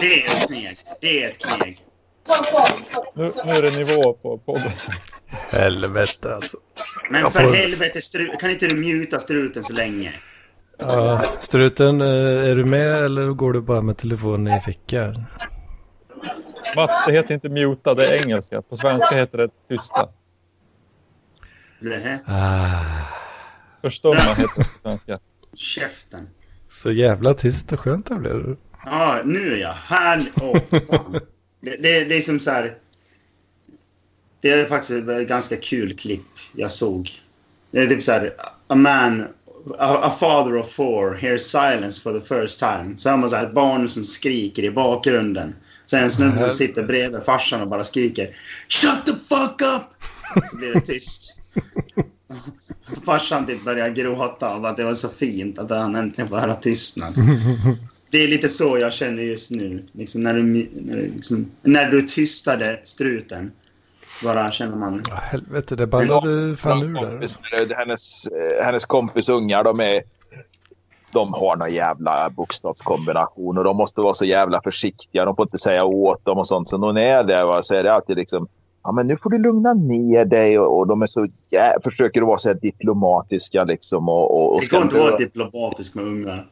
Det 0.00 0.22
är 0.22 0.26
ett 0.26 0.46
kneg. 0.46 0.76
Det 1.00 1.24
är 1.24 1.28
ett 1.30 1.38
kneg. 1.38 1.76
Nu, 3.14 3.32
nu 3.44 3.52
är 3.52 3.62
det 3.62 3.76
nivå 3.78 4.12
på 4.12 4.38
podden. 4.38 4.72
Helvete 5.50 6.34
alltså. 6.34 6.56
Men 7.10 7.20
Jag 7.20 7.32
för 7.32 7.44
får- 7.44 7.54
helvete, 7.54 7.98
stru- 7.98 8.36
kan 8.40 8.50
inte 8.50 8.66
du 8.66 8.76
muta 8.76 9.18
struten 9.18 9.62
så 9.64 9.72
länge? 9.72 10.12
Ja, 10.78 11.22
struten, 11.40 12.00
eh, 12.00 12.50
är 12.50 12.54
du 12.56 12.64
med 12.64 13.04
eller 13.04 13.26
går 13.26 13.52
du 13.52 13.60
bara 13.60 13.80
med 13.82 13.98
telefonen 13.98 14.56
i 14.58 14.60
fickan? 14.60 15.24
Mats, 16.76 17.04
det 17.06 17.12
heter 17.12 17.34
inte 17.34 17.48
muta, 17.48 17.94
det 17.94 18.06
är 18.06 18.22
engelska. 18.22 18.62
På 18.62 18.76
svenska 18.76 19.16
heter 19.16 19.38
det 19.38 19.48
tysta. 19.68 20.08
Nähä. 21.80 22.20
Ah, 22.26 23.06
Förstumma 23.82 24.14
heter 24.34 24.42
det 24.42 24.64
på 24.64 24.88
svenska. 24.88 25.18
Käften. 25.54 26.28
så 26.70 26.92
jävla 26.92 27.34
tyst 27.34 27.72
och 27.72 27.80
skönt 27.80 28.06
det 28.06 28.14
blev. 28.14 28.56
Ja, 28.84 29.20
nu 29.24 29.52
är 29.52 29.56
jag 29.56 29.72
här. 29.72 30.24
Åh, 30.40 30.60
fan. 30.70 31.12
det, 31.60 31.76
det, 31.76 32.04
det 32.04 32.16
är 32.16 32.20
som 32.20 32.40
så 32.40 32.50
här... 32.50 32.74
Det 34.42 34.50
är 34.50 34.66
faktiskt 34.66 35.08
ett 35.08 35.28
ganska 35.28 35.56
kul 35.56 35.96
klipp 35.96 36.26
jag 36.54 36.70
såg. 36.70 37.08
Det 37.70 37.78
är 37.78 37.86
typ 37.86 38.02
så 38.02 38.12
här... 38.12 38.32
A 38.66 38.74
man... 38.74 39.28
A, 39.78 39.98
a 40.02 40.10
father 40.20 40.56
of 40.56 40.72
four 40.72 41.14
hears 41.14 41.42
silence 41.42 42.02
for 42.02 42.20
the 42.20 42.26
first 42.26 42.60
time. 42.60 42.94
Så 42.96 43.10
har 43.10 43.16
man 43.16 43.30
så 43.30 43.36
här 43.36 43.46
ett 43.46 43.54
barn 43.54 43.88
som 43.88 44.04
skriker 44.04 44.62
i 44.62 44.70
bakgrunden. 44.70 45.56
Sen 45.86 46.02
en 46.02 46.10
snubbe 46.10 46.38
som 46.38 46.48
sitter 46.48 46.82
bredvid 46.82 47.22
farsan 47.22 47.60
och 47.60 47.68
bara 47.68 47.84
skriker 47.84 48.30
Shut 48.68 49.06
the 49.06 49.12
fuck 49.12 49.62
up! 49.62 49.82
Så 50.50 50.56
blir 50.56 50.74
det 50.74 50.80
tyst. 50.80 51.35
Farsan 53.04 53.46
typ 53.46 53.64
börjar 53.64 53.88
gråta 53.88 54.54
av 54.54 54.64
att 54.64 54.76
det 54.76 54.84
var 54.84 54.94
så 54.94 55.08
fint 55.08 55.58
att 55.58 55.70
han 55.70 55.96
äntligen 55.96 56.28
får 56.28 56.36
höra 56.36 56.54
tystnad. 56.54 57.14
Det 58.10 58.24
är 58.24 58.28
lite 58.28 58.48
så 58.48 58.78
jag 58.78 58.92
känner 58.92 59.22
just 59.22 59.50
nu. 59.50 59.82
Liksom 59.92 60.22
när, 60.22 60.34
du, 60.34 60.42
när, 60.42 60.96
du, 60.96 61.02
liksom, 61.02 61.50
när 61.62 61.90
du 61.90 62.02
tystade 62.02 62.80
struten 62.82 63.52
så 64.20 64.26
bara 64.26 64.50
känner 64.50 64.76
man... 64.76 65.02
Ja, 65.08 65.14
helvete, 65.14 65.76
det 65.76 65.86
ballade 65.86 66.56
fan 66.56 66.82
ur 66.82 66.94
där. 66.94 67.10
kompis, 67.10 67.38
hennes, 67.76 68.26
eh, 68.26 68.64
hennes 68.64 68.86
kompis 68.86 69.28
ungar, 69.28 69.64
de 69.64 69.80
är... 69.80 70.02
De 71.12 71.34
har 71.34 71.56
någon 71.56 71.74
jävla 71.74 72.30
bokstavskombination 72.30 73.58
och 73.58 73.64
de 73.64 73.76
måste 73.76 74.00
vara 74.00 74.14
så 74.14 74.24
jävla 74.24 74.62
försiktiga. 74.62 75.24
De 75.24 75.36
får 75.36 75.46
inte 75.46 75.58
säga 75.58 75.84
åt 75.84 76.24
dem 76.24 76.38
och 76.38 76.46
sånt. 76.46 76.68
Så 76.68 76.78
när 76.78 76.86
hon 76.86 76.96
är 76.96 77.24
där 77.24 77.44
va, 77.44 77.62
så 77.62 77.74
är 77.74 77.82
det 77.82 77.94
alltid 77.94 78.16
liksom... 78.16 78.48
Ja, 78.86 78.92
men 78.92 79.06
nu 79.06 79.16
får 79.16 79.30
du 79.30 79.38
lugna 79.38 79.74
ner 79.74 80.24
dig 80.24 80.58
och, 80.58 80.78
och 80.78 80.86
de 80.86 81.02
är 81.02 81.06
så 81.06 81.26
jä... 81.50 81.76
försöker 81.84 82.22
vara 82.22 82.38
så 82.38 82.48
här 82.48 82.54
diplomatiska 82.54 83.64
liksom. 83.64 84.08
Och, 84.08 84.30
och, 84.30 84.52
och 84.52 84.60
Det 84.60 84.70
går 84.70 84.82
inte 84.82 84.96
att 84.96 85.02
vara 85.02 85.16
diplomatisk 85.16 85.94
med 85.94 86.04
ungar. 86.04 86.46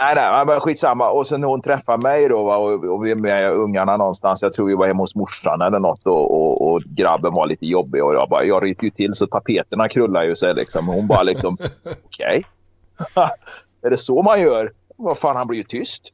Nej, 0.00 0.14
nej, 0.14 0.46
men 0.46 0.60
skitsamma. 0.60 1.10
Och 1.10 1.26
sen 1.26 1.40
när 1.40 1.48
hon 1.48 1.62
träffar 1.62 1.98
mig 1.98 2.28
då 2.28 2.44
va, 2.44 2.56
och, 2.56 2.84
och 2.84 3.06
vi 3.06 3.10
är 3.10 3.14
med 3.14 3.52
ungarna 3.52 3.96
någonstans. 3.96 4.42
Jag 4.42 4.54
tror 4.54 4.66
vi 4.66 4.74
var 4.74 4.86
hemma 4.86 5.02
hos 5.02 5.14
morsan 5.14 5.60
eller 5.60 5.78
något 5.78 6.06
och, 6.06 6.30
och, 6.30 6.72
och 6.72 6.80
grabben 6.80 7.34
var 7.34 7.46
lite 7.46 7.66
jobbig 7.66 8.04
och 8.04 8.14
jag 8.14 8.28
bara, 8.28 8.44
jag 8.44 8.62
ryter 8.62 8.84
ju 8.84 8.90
till 8.90 9.14
så 9.14 9.26
tapeterna 9.26 9.88
krullar 9.88 10.24
ju 10.24 10.36
sig 10.36 10.54
liksom. 10.54 10.88
Och 10.88 10.94
hon 10.94 11.06
bara 11.06 11.22
liksom, 11.22 11.56
okej. 12.04 12.44
är 13.82 13.90
det 13.90 13.96
så 13.96 14.22
man 14.22 14.40
gör? 14.40 14.72
Vad 14.96 15.18
fan, 15.18 15.36
han 15.36 15.46
blir 15.46 15.58
ju 15.58 15.64
tyst. 15.64 16.12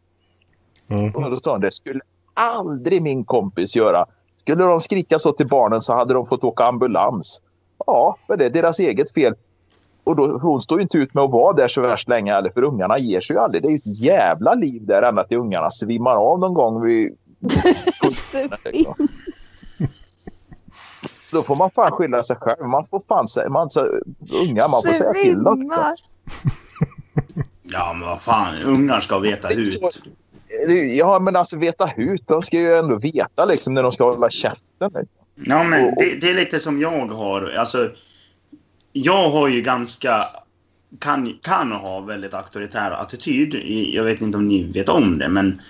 Mm. 0.88 1.14
Och 1.14 1.30
då 1.30 1.36
sa 1.36 1.52
hon, 1.52 1.60
det 1.60 1.72
skulle 1.72 2.00
aldrig 2.34 3.02
min 3.02 3.24
kompis 3.24 3.76
göra. 3.76 4.06
Skulle 4.46 4.64
de 4.64 4.80
skrika 4.80 5.18
så 5.18 5.32
till 5.32 5.46
barnen 5.46 5.80
så 5.80 5.94
hade 5.94 6.14
de 6.14 6.26
fått 6.26 6.44
åka 6.44 6.64
ambulans. 6.64 7.42
Ja, 7.86 8.16
men 8.28 8.38
det 8.38 8.44
är 8.44 8.50
deras 8.50 8.78
eget 8.78 9.14
fel. 9.14 9.34
Och 10.04 10.16
då, 10.16 10.38
hon 10.38 10.60
står 10.60 10.78
ju 10.78 10.82
inte 10.82 10.98
ut 10.98 11.14
med 11.14 11.24
att 11.24 11.30
vara 11.30 11.52
där 11.52 11.68
så 11.68 11.80
värst 11.80 12.08
länge 12.08 12.32
heller, 12.32 12.50
för 12.50 12.62
ungarna 12.62 12.98
ger 12.98 13.20
sig 13.20 13.36
ju 13.36 13.40
aldrig. 13.40 13.62
Det 13.62 13.68
är 13.68 13.70
ju 13.70 13.76
ett 13.76 14.00
jävla 14.02 14.54
liv 14.54 14.86
där 14.86 15.02
ända 15.02 15.24
till 15.24 15.36
ungarna 15.36 15.70
svimmar 15.70 16.16
av 16.16 16.38
någon 16.38 16.54
gång 16.54 16.82
vid... 16.82 17.16
Då 21.32 21.42
får 21.42 21.56
man 21.56 21.70
fan 21.70 21.92
skylla 21.92 22.22
sig 22.22 22.36
själv. 22.36 22.68
Man 22.68 22.84
får 22.84 23.02
fan 23.08 23.28
säga... 23.28 23.48
Man, 23.48 23.70
så, 23.70 23.80
unga, 24.32 24.68
man 24.68 24.82
får 24.82 24.92
säga 24.92 25.12
till 25.12 25.42
dem. 25.42 25.72
Ja, 27.62 27.94
men 27.98 28.08
vad 28.08 28.20
fan. 28.20 28.54
Ungar 28.66 29.00
ska 29.00 29.18
veta 29.18 29.48
hut. 29.48 29.80
Ja, 30.74 31.18
men 31.18 31.36
alltså 31.36 31.58
veta 31.58 31.86
hut. 31.86 32.22
De 32.26 32.42
ska 32.42 32.56
ju 32.58 32.74
ändå 32.74 32.98
veta 32.98 33.44
liksom 33.44 33.74
när 33.74 33.82
de 33.82 33.92
ska 33.92 34.04
hålla 34.04 34.30
käften. 34.30 34.60
Liksom. 34.80 35.06
Ja, 35.34 35.62
men 35.64 35.94
det, 35.94 36.20
det 36.20 36.30
är 36.30 36.34
lite 36.34 36.60
som 36.60 36.78
jag 36.78 37.06
har. 37.06 37.50
Alltså, 37.58 37.90
jag 38.92 39.30
har 39.30 39.48
ju 39.48 39.62
ganska... 39.62 40.26
Kan, 40.98 41.38
kan 41.42 41.72
ha 41.72 42.00
väldigt 42.00 42.34
auktoritär 42.34 42.90
attityd. 42.90 43.54
Jag 43.94 44.04
vet 44.04 44.20
inte 44.20 44.38
om 44.38 44.48
ni 44.48 44.72
vet 44.72 44.88
om 44.88 45.18
det, 45.18 45.28
men... 45.28 45.60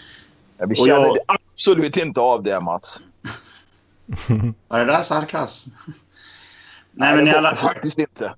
Ja, 0.59 0.67
Vi 0.67 0.75
känner 0.75 0.91
jag- 1.07 1.17
absolut 1.27 1.97
inte 1.97 2.21
av 2.21 2.43
det, 2.43 2.61
Mats. 2.61 2.99
Var 4.69 4.79
det 4.79 4.85
där 4.85 5.01
sarkasm? 5.01 5.71
Nej, 6.93 7.17
men 7.17 7.27
i 7.27 7.31
alla, 7.31 7.57
Faktiskt 7.57 7.99
inte. 7.99 8.25
eh, 8.27 8.33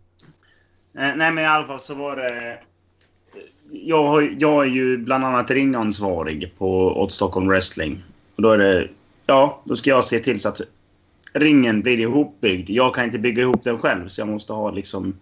nej, 0.95 1.33
men 1.33 1.39
i 1.39 1.47
alla 1.47 1.67
fall 1.67 1.81
så 1.81 1.95
var 1.95 2.17
det... 2.17 2.59
Jag, 3.71 4.07
har, 4.07 4.31
jag 4.39 4.65
är 4.65 4.71
ju 4.71 4.99
bland 4.99 5.25
annat 5.25 5.51
ringansvarig 5.51 6.53
på 6.59 7.01
åt 7.03 7.13
Stockholm 7.13 7.49
Wrestling. 7.49 8.03
Och 8.37 8.43
då 8.43 8.51
är 8.51 8.59
det... 8.59 8.89
Ja, 9.27 9.63
då 9.65 9.77
ska 9.77 9.91
jag 9.91 10.05
se 10.05 10.19
till 10.19 10.41
så 10.41 10.49
att 10.49 10.61
ringen 11.33 11.83
blir 11.83 11.99
ihopbyggd. 11.99 12.71
Jag 12.71 12.95
kan 12.95 13.05
inte 13.05 13.19
bygga 13.19 13.43
ihop 13.43 13.65
den 13.65 13.79
själv, 13.79 14.09
så 14.09 14.21
jag 14.21 14.29
måste 14.29 14.53
ha 14.53 14.71
liksom 14.71 15.17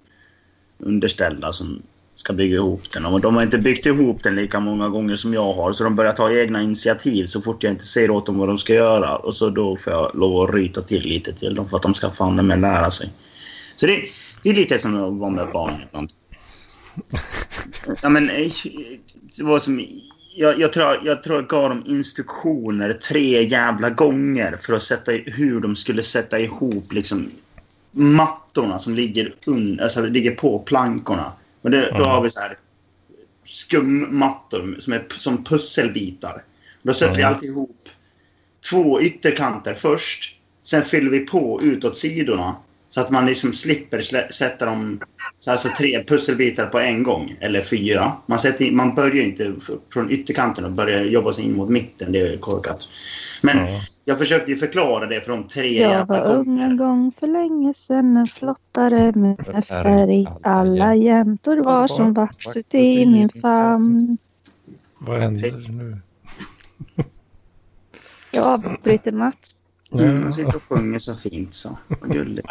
underställda 0.79 1.53
som 1.53 1.83
ska 2.15 2.33
bygga 2.33 2.57
ihop 2.57 2.93
den. 2.93 3.07
Och 3.07 3.21
de 3.21 3.37
har 3.37 3.43
inte 3.43 3.59
byggt 3.59 3.87
ihop 3.87 4.23
den 4.23 4.35
lika 4.35 4.61
många 4.61 4.89
gånger 4.89 5.17
som 5.17 5.35
jag 5.35 5.53
har, 5.53 5.73
så 5.73 5.85
de 5.85 5.97
börjar 5.97 6.13
ta 6.13 6.33
egna 6.33 6.63
initiativ 6.63 7.27
så 7.27 7.41
fort 7.41 7.63
jag 7.63 7.73
inte 7.73 7.87
säger 7.87 8.11
åt 8.11 8.27
dem 8.27 8.39
vad 8.39 8.49
de 8.49 8.59
ska 8.59 8.75
göra. 8.75 9.17
Och 9.17 9.35
så 9.35 9.51
då 9.51 9.77
får 9.77 9.93
jag 9.93 10.11
lov 10.15 10.43
att 10.43 10.55
ryta 10.55 10.83
till 10.83 11.03
lite 11.03 11.33
till 11.33 11.55
dem 11.55 11.69
för 11.69 11.77
att 11.77 11.83
de 11.83 11.95
ska 11.95 12.11
fan 12.11 12.47
med 12.47 12.61
lära 12.61 12.91
sig. 12.91 13.13
Så 13.77 13.87
det, 13.87 14.03
det 14.43 14.51
är 14.51 14.55
lite 14.55 14.79
som 14.79 14.95
att 14.95 15.19
vara 15.19 15.31
med 15.31 15.49
barn 15.53 15.75
ibland. 15.89 16.11
Ja, 18.03 18.09
men, 18.09 18.31
eh, 18.31 18.51
det 19.37 19.45
var 19.45 19.59
som, 19.59 19.87
jag, 20.37 20.61
jag, 20.61 20.73
tror, 20.73 20.99
jag 21.05 21.23
tror 21.23 21.37
jag 21.37 21.49
gav 21.49 21.69
dem 21.69 21.83
instruktioner 21.87 22.93
tre 22.93 23.43
jävla 23.43 23.91
gånger 23.91 24.57
för 24.61 24.73
att 24.73 24.83
sätta 24.83 25.13
hur 25.13 25.61
de 25.61 25.77
skulle 25.77 26.03
sätta 26.03 26.39
ihop 26.39 26.93
liksom, 26.93 27.31
mattorna 27.93 28.79
som 28.79 28.95
ligger, 28.95 29.35
un, 29.47 29.81
alltså, 29.81 30.03
ligger 30.07 30.35
på 30.35 30.59
plankorna. 30.59 31.33
Och 31.63 31.71
det, 31.71 31.91
Då 31.99 32.05
har 32.05 32.23
vi 32.23 32.31
så 32.31 32.41
här 32.41 32.59
skummattor 33.45 34.77
som 34.79 34.93
är 34.93 35.05
som 35.09 35.45
pusselbitar. 35.45 36.43
Då 36.83 36.95
sätter 36.95 37.17
vi 37.17 37.23
Ja. 37.23 37.29
alltid 37.29 37.51
ihop 37.51 37.89
två 38.71 39.01
ytterkanter 39.01 39.75
först. 39.75 40.41
Sen 40.63 40.83
fyller 40.83 41.11
vi 41.11 41.21
på 41.21 41.61
utåt 41.63 41.97
sidorna. 41.97 42.57
Så 42.89 43.01
att 43.01 43.11
man 43.11 43.27
liksom 43.27 43.53
slipper 43.53 44.01
slä, 44.01 44.33
sätta 44.33 44.67
dem 44.67 45.01
så 45.39 45.51
alltså 45.51 45.69
tre 45.79 46.05
pusselbitar 46.05 46.67
på 46.67 46.79
en 46.79 47.03
gång. 47.03 47.37
Eller 47.41 47.61
fyra. 47.61 48.13
Man, 48.27 48.39
sätter 48.39 48.65
in, 48.65 48.77
man 48.77 48.95
börjar 48.95 49.15
ju 49.15 49.25
inte 49.25 49.55
från 49.93 50.11
ytterkanten 50.11 50.65
och 50.65 50.73
börjar 50.73 51.01
jobba 51.05 51.33
sig 51.33 51.45
in 51.45 51.57
mot 51.57 51.69
mitten. 51.71 52.13
Det 52.13 52.19
är 52.21 52.37
korkat. 52.37 52.89
Men 53.43 53.57
Ja. 53.59 53.81
jag 54.05 54.19
försökte 54.19 54.51
ju 54.51 54.57
förklara 54.57 55.07
det 55.07 55.21
för 55.21 55.33
de 55.33 55.45
tre 55.49 55.81
Jag 55.81 55.91
jävla 55.91 56.25
var 56.25 56.35
ung 56.35 56.59
en 56.61 56.77
gånger. 56.77 56.77
gång 56.77 57.13
för 57.21 57.27
länge 57.27 57.75
sedan 57.75 58.17
en 58.17 58.27
flottare 58.27 59.13
med 59.13 59.65
färg. 59.69 60.27
Alla 60.43 60.95
jäntor 60.95 61.57
var 61.57 61.89
som 61.89 62.15
vax 62.15 62.37
uti 62.57 63.07
min 63.07 63.31
famn. 63.43 64.19
Vad 64.99 65.21
händer 65.21 65.69
nu? 65.69 65.99
Jag 68.33 68.47
avbryter 68.47 69.13
Mats. 69.13 69.37
Mm, 69.93 70.23
han 70.23 70.33
sitter 70.33 70.57
och 70.57 70.63
sjunger 70.63 70.99
så 70.99 71.15
fint 71.15 71.55
så. 71.55 71.79
Vad 72.01 72.13
gulligt. 72.13 72.47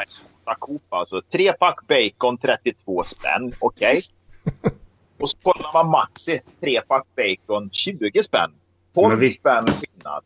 Coop 0.53 0.93
alltså. 0.93 1.21
Tre 1.21 1.53
pack 1.53 1.79
bacon, 1.87 2.37
32 2.37 3.03
spänn. 3.03 3.53
Okej. 3.59 4.03
Och 5.19 5.29
så 5.29 5.37
kollar 5.37 5.73
man 5.73 5.89
Maxi. 5.91 6.39
Tre 6.61 6.81
pack 6.87 7.05
bacon, 7.15 7.69
20 7.71 8.23
spänn. 8.23 8.51
12 8.95 9.09
Men 9.09 9.19
vi- 9.19 9.29
spänn 9.29 9.65
skillnad. 9.67 10.23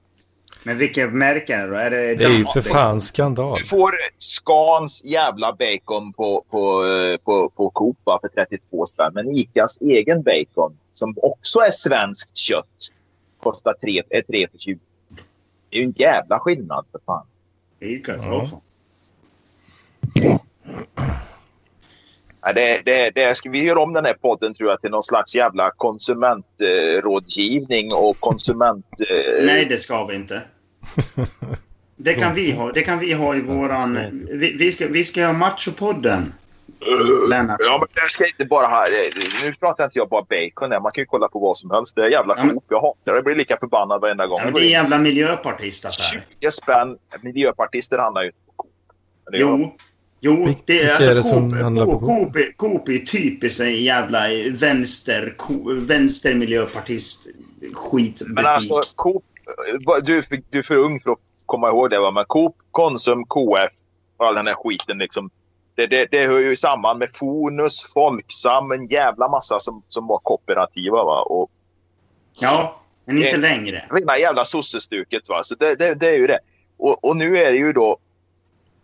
Men 0.64 0.78
vilket 0.78 1.14
märke 1.14 1.56
är 1.56 1.68
det 1.68 1.74
då? 1.74 1.76
Är 1.80 1.90
det 1.92 2.16
Det 2.16 2.24
är 2.24 2.30
ju 2.30 2.46
för 2.46 2.62
fan 2.62 3.02
skandal. 3.02 3.58
Du 3.60 3.66
får 3.66 3.92
Scans 4.18 5.06
jävla 5.06 5.54
bacon 5.54 6.14
på, 6.14 6.46
på, 6.50 6.84
på, 7.24 7.50
på 7.50 7.70
Coop 7.70 7.98
för 8.04 8.46
32 8.46 8.86
spänn. 8.86 9.12
Men 9.14 9.32
Icas 9.38 9.78
egen 9.82 10.24
bacon, 10.24 10.78
som 10.94 11.16
också 11.22 11.60
är 11.60 11.72
svenskt 11.72 12.38
kött, 12.38 12.66
kostar 13.40 13.74
3, 13.82 14.04
är 14.10 14.22
3 14.22 14.48
för 14.52 14.58
20. 14.58 14.80
Det 15.70 15.78
är 15.78 15.82
ju 15.82 15.86
en 15.86 15.94
jävla 15.98 16.40
skillnad 16.40 16.86
för 16.92 17.00
fan. 17.06 17.26
Det 17.80 17.86
är 17.96 18.04
katastrofen. 18.04 18.60
Nej, 22.46 22.54
det, 22.56 22.82
det, 22.86 23.12
det 23.16 23.36
ska 23.36 23.50
vi 23.50 23.64
göra 23.64 23.80
om 23.80 23.94
den 23.94 24.06
här 24.06 24.14
podden 24.14 24.54
tror 24.54 24.70
jag 24.70 24.82
till 24.82 24.92
någon 24.92 25.04
slags 25.04 25.36
jävla 25.36 25.72
konsumentrådgivning 25.72 27.94
och 27.94 28.20
konsument... 28.20 28.86
Eh, 29.10 29.46
Nej, 29.46 29.66
det 29.66 29.78
ska 29.78 30.06
vi 30.06 30.16
inte. 30.16 30.42
Det 31.98 32.14
kan 32.14 32.34
vi 32.34 32.52
ha. 32.52 32.72
Det 32.72 32.82
kan 32.82 33.00
vi 33.00 33.14
ha 33.14 33.36
i 33.36 33.42
våran... 33.42 34.00
Vi, 34.32 34.56
vi, 34.60 34.72
ska, 34.72 34.88
vi 34.88 35.04
ska 35.04 35.26
ha 35.26 35.34
Machopodden. 35.34 36.34
Lennart. 37.30 37.60
Ja, 37.64 37.78
men 37.80 37.88
det 38.04 38.10
ska 38.10 38.26
inte 38.26 38.46
bara 38.46 38.68
ha... 38.68 38.86
Nu 39.44 39.54
pratar 39.54 39.84
inte 39.84 40.00
jag 40.00 40.10
bara 40.10 40.22
bacon 40.22 40.72
här. 40.72 40.80
Man 40.80 40.92
kan 40.92 41.02
ju 41.02 41.06
kolla 41.06 41.28
på 41.28 41.40
vad 41.40 41.58
som 41.58 41.72
helst. 41.72 41.96
Det 41.96 42.02
är 42.02 42.10
jävla 42.10 42.34
Ja, 42.38 42.44
men-. 42.44 42.58
Jag 42.70 42.82
hatar 42.82 43.12
det. 43.12 43.18
Jag 43.18 43.24
blir 43.24 43.36
lika 43.36 43.58
förbannad 43.60 44.02
varenda 44.02 44.28
gång. 44.28 44.38
Ja, 44.40 44.46
men 44.46 44.54
det 44.54 44.62
är 44.62 44.72
jävla 44.72 44.98
miljöpartistaffär. 44.98 46.24
20 46.40 46.52
spänn. 46.52 46.98
Miljöpartister 47.24 47.98
handlar 47.98 48.22
ju 48.22 48.28
inte 48.28 48.40
på 48.46 48.52
Coop. 48.56 48.72
Jo. 49.32 49.76
Jo, 50.22 50.54
det 50.66 50.82
är 50.84 50.92
alltså 50.94 51.10
är 51.12 51.16
det 51.16 51.24
som 51.24 51.50
Coop, 51.50 51.62
handlar 51.62 51.86
på 51.86 52.00
Coop, 52.00 52.36
Coop? 52.58 52.90
Är- 52.90 52.98
typiskt 53.06 53.60
en 53.62 53.82
jävla 53.84 54.20
vänster, 54.52 55.34
co- 55.38 55.74
vänstermiljöpartist 55.74 57.28
skitbutik. 57.74 58.28
Men 58.36 58.46
alltså 58.46 58.82
Coop... 58.96 59.24
Du, 60.04 60.24
du 60.50 60.60
är 60.60 60.64
för 60.64 60.78
ung 60.78 61.00
för 61.00 61.12
att 61.12 61.18
komma 61.46 61.68
ihåg 61.70 61.90
det. 61.90 62.00
Va? 62.00 62.12
Men 62.12 62.26
Coop, 62.26 62.56
Konsum, 62.72 63.26
KF 63.26 63.72
och 64.18 64.26
all 64.26 64.36
den 64.36 64.48
här 64.48 64.54
skiten 64.54 64.98
liksom. 64.98 65.30
Det, 65.76 65.88
det, 65.88 66.08
det 66.12 66.28
hör 66.28 66.40
ju 66.40 66.56
samman 66.56 66.98
med 66.98 67.10
Fonus, 67.14 67.94
Folksam, 67.94 68.72
en 68.72 68.86
jävla 68.88 69.28
massa 69.30 69.60
som, 69.60 69.82
som 69.88 70.08
var 70.08 70.18
kooperativa. 70.20 71.04
Va? 71.04 71.22
Och 71.22 71.52
Ja, 72.40 72.80
men 73.06 73.18
inte 73.18 73.32
Det- 73.32 73.38
längre. 73.38 73.84
rena 73.92 74.18
jävla 74.18 74.46
sossestuket. 74.46 75.30
Va? 75.30 75.44
Så 75.44 75.56
det, 75.56 75.76
det, 75.80 75.94
det 75.96 76.08
är 76.10 76.18
ju 76.18 76.28
det. 76.28 76.40
Och, 76.78 77.04
och 77.06 77.18
nu 77.18 77.38
är 77.38 77.52
det 77.52 77.58
ju 77.58 77.74
då 77.74 77.98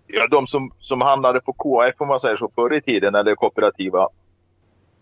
ja, 0.08 0.28
de 0.32 0.48
som, 0.48 0.72
som 0.80 1.02
handlade 1.02 1.40
på 1.40 1.54
KF 1.54 2.02
om 2.02 2.08
man 2.08 2.20
säger 2.20 2.36
så 2.36 2.50
förr 2.56 2.74
i 2.74 2.82
tiden 2.82 3.16
eller 3.16 3.36
kooperativa. 3.36 4.10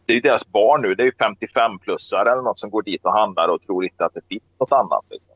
Det 0.06 0.14
är 0.14 0.16
ju 0.16 0.22
deras 0.22 0.48
barn 0.48 0.82
nu. 0.82 0.96
Det 0.96 1.04
är 1.04 1.06
ju 1.06 1.12
55-plussare 1.12 2.32
eller 2.32 2.42
något 2.42 2.60
som 2.60 2.70
går 2.70 2.82
dit 2.82 3.06
och 3.06 3.14
handlar 3.14 3.48
och 3.48 3.62
tror 3.62 3.84
inte 3.84 4.06
att 4.06 4.14
det 4.14 4.22
finns 4.30 4.44
något 4.60 4.72
annat. 4.72 5.06
Liksom. 5.10 5.36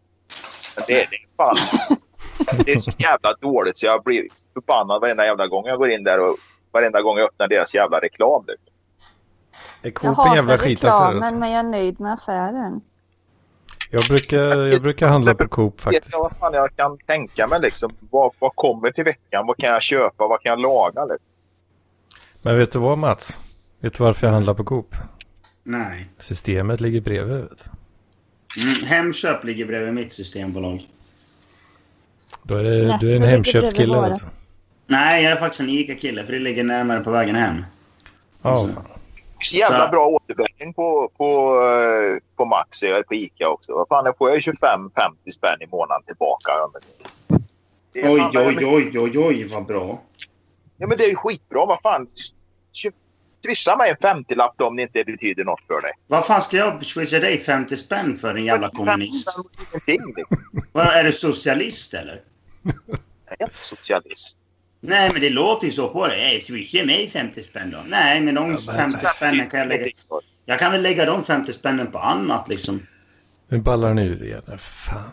Men 0.78 0.84
det, 0.88 0.94
det 0.94 1.16
är 1.16 1.36
fan... 1.38 1.88
Det 2.66 2.72
är 2.72 2.80
så 2.80 2.92
jävla 2.98 3.34
dåligt 3.42 3.78
så 3.78 3.86
jag 3.86 4.04
blir 4.04 4.28
förbannad 4.54 5.02
varenda 5.02 5.26
jävla 5.26 5.48
gång 5.48 5.66
jag 5.66 5.78
går 5.78 5.90
in 5.90 6.04
där 6.04 6.20
och 6.20 6.36
varenda 6.72 7.02
gång 7.02 7.18
jag 7.18 7.28
öppnar 7.28 7.48
deras 7.48 7.76
jävla 7.76 8.00
reklam. 8.00 8.44
Liksom. 8.48 8.74
Är 9.84 9.88
Jag 9.88 9.96
Coop 9.96 10.28
en 10.28 10.36
jävla 10.36 10.52
hatar 10.54 10.66
skitaffär 10.66 10.98
reklamen 10.98 11.18
alltså? 11.18 11.36
men 11.36 11.52
jag 11.52 11.60
är 11.60 11.64
nöjd 11.64 12.00
med 12.00 12.14
affären. 12.14 12.82
Jag 13.90 14.04
brukar, 14.04 14.58
jag 14.58 14.82
brukar 14.82 15.08
handla 15.08 15.36
på 15.36 15.48
Coop 15.48 15.74
Vet 15.74 15.82
faktiskt. 15.82 16.08
jag 16.12 16.20
vad 16.20 16.38
fan 16.40 16.54
jag 16.54 16.76
kan 16.76 16.98
tänka 16.98 17.48
mig 17.48 17.60
liksom. 17.62 17.96
Vad, 18.10 18.34
vad 18.40 18.56
kommer 18.56 18.92
till 18.92 19.04
veckan? 19.04 19.48
Vad 19.48 19.58
kan 19.58 19.70
jag 19.70 19.82
köpa? 19.82 20.28
Vad 20.28 20.42
kan 20.42 20.50
jag 20.50 20.62
laga? 20.62 21.06
Liksom? 21.06 21.28
Men 22.44 22.58
vet 22.58 22.72
du 22.72 22.80
vad 22.80 22.98
Mats? 22.98 23.40
Vet 23.80 23.94
du 23.94 24.04
varför 24.04 24.28
jag 24.28 24.34
handlar 24.34 24.54
på 24.54 24.64
Coop? 24.64 24.96
Nej. 25.64 26.10
Systemet 26.20 26.82
ligger 26.82 27.02
bredvid. 27.02 27.38
Vet. 27.38 27.66
Mm, 28.58 28.74
Hemköp 28.90 29.44
ligger 29.44 29.66
bredvid 29.66 29.94
mitt 29.94 30.14
systembolag. 30.14 30.82
Då 32.44 32.56
är 32.56 32.64
det, 32.64 32.88
Netto 32.88 32.98
du 33.06 33.12
är 33.12 33.16
en 33.16 33.22
Hemköpskille 33.24 33.98
alltså. 33.98 34.26
Nej, 34.88 35.24
jag 35.24 35.32
är 35.32 35.36
faktiskt 35.36 35.62
en 35.62 35.70
ICA-kille 35.70 36.24
för 36.24 36.34
det 36.34 36.40
ligger 36.40 36.64
närmare 36.64 37.00
på 37.00 37.12
vägen 37.12 37.36
hem. 37.36 37.56
Ja, 38.42 38.50
Alltså. 38.50 38.84
Så 39.40 39.58
jävla 39.58 39.86
Så- 39.86 39.92
bra 39.92 40.08
återbäring 40.08 40.74
på, 40.74 41.12
på, 41.18 41.60
eh, 41.64 42.18
på 42.38 42.46
Maxi 42.46 42.88
eller 42.88 43.04
på 43.04 43.14
Ica 43.14 43.50
också. 43.50 43.74
Vad 43.74 43.88
fan, 43.88 44.06
jag 44.06 44.18
får 44.18 44.30
jag 44.30 44.38
25-50 44.40 45.32
spänn 45.32 45.62
i 45.62 45.68
månaden 45.68 46.04
tillbaka. 46.06 46.52
Oj, 47.96 48.30
oj, 48.36 48.66
oj, 48.66 49.00
oj, 49.00 49.20
oj, 49.20 49.48
vad 49.54 49.66
bra. 49.66 50.00
Ja, 50.78 50.88
men 50.88 50.98
det 50.98 51.04
är 51.04 51.10
ju 51.10 51.16
skitbra. 51.16 51.66
Vad 51.66 51.82
fan. 51.82 52.08
Swisha 53.46 53.76
mig 53.78 53.90
en 53.90 53.96
50-lapp 53.96 54.54
då 54.58 54.68
om 54.68 54.76
det 54.76 54.82
inte 54.82 55.04
betyder 55.04 55.44
något 55.44 55.62
för 55.68 55.82
dig. 55.82 55.92
Vad 56.08 56.26
fan 56.26 56.42
ska 56.42 56.58
jag 56.58 56.86
swisha 56.86 57.20
dig 57.20 57.40
50 57.40 57.78
spänn 57.78 58.16
för 58.18 58.36
en 58.36 58.46
jävla 58.46 58.68
50 58.68 58.78
kommunist? 58.78 59.28
Ingenting. 59.88 60.14
liksom. 60.16 60.38
Vad, 60.72 60.88
är 60.88 61.04
du 61.04 61.12
socialist 61.12 61.94
eller? 61.94 62.22
Jag 62.64 63.42
är 63.42 63.44
inte 63.44 63.56
socialist. 63.62 64.40
Nej, 64.82 65.10
men 65.14 65.22
det 65.22 65.30
låter 65.30 65.66
ju 65.66 65.72
så 65.72 65.88
på 65.88 66.08
dig. 66.08 66.20
Hey, 66.20 66.42
swisha 66.42 66.86
mig 66.86 67.10
50 67.10 67.44
spänn 67.44 67.72
då. 67.72 67.78
Nej, 67.88 68.22
men 68.22 68.36
de 68.36 68.58
50 68.58 69.06
spännen 69.16 69.50
kan 69.50 69.60
jag 69.60 69.70
lägga... 69.70 69.86
Jag 70.46 70.60
kan 70.60 70.72
väl 70.72 70.82
lägga 70.82 71.06
de 71.06 71.24
50 71.24 71.54
spännen 71.54 71.88
på 71.88 71.98
annat 72.00 72.50
liksom. 72.50 72.80
nu 73.50 73.58
ballar 73.58 73.94
ni 73.94 74.02
ur 74.06 74.24
igen. 74.24 74.42
Fan. 74.60 75.12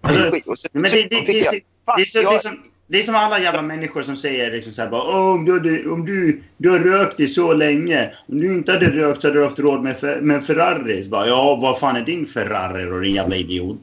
Alltså, 0.00 0.30
men 0.72 0.82
det, 0.82 0.90
det, 0.90 1.08
det, 1.10 1.26
det, 1.26 1.60
det, 1.96 2.02
är 2.02 2.04
så, 2.04 2.18
det, 2.18 2.24
är 2.28 2.32
jag- 2.32 2.42
som, 2.42 2.62
det 2.88 2.98
är 2.98 3.02
som 3.02 3.14
alla 3.14 3.38
jävla 3.40 3.62
människor 3.62 4.02
som 4.02 4.16
säger 4.16 4.52
liksom 4.52 4.72
så 4.72 4.82
här 4.82 4.88
bara 4.88 5.02
om, 5.02 5.44
du, 5.44 5.52
hade- 5.52 5.88
om 5.90 6.04
du, 6.04 6.42
du 6.56 6.70
har 6.70 6.78
rökt 6.78 7.20
i 7.20 7.28
så 7.28 7.52
länge. 7.52 8.10
Om 8.28 8.38
du 8.38 8.54
inte 8.54 8.72
hade 8.72 8.90
rökt 8.90 9.22
så 9.22 9.28
hade 9.28 9.38
du 9.40 9.44
haft 9.44 9.58
råd 9.58 9.82
med, 9.82 9.96
med 10.22 10.44
Ferrari. 10.44 11.02
Så 11.04 11.10
bara, 11.10 11.26
ja, 11.26 11.56
vad 11.62 11.78
fan 11.78 11.96
är 11.96 12.04
din 12.04 12.26
Ferrari 12.26 12.84
då, 12.84 12.98
din 12.98 13.14
jävla 13.14 13.36
idiot? 13.36 13.80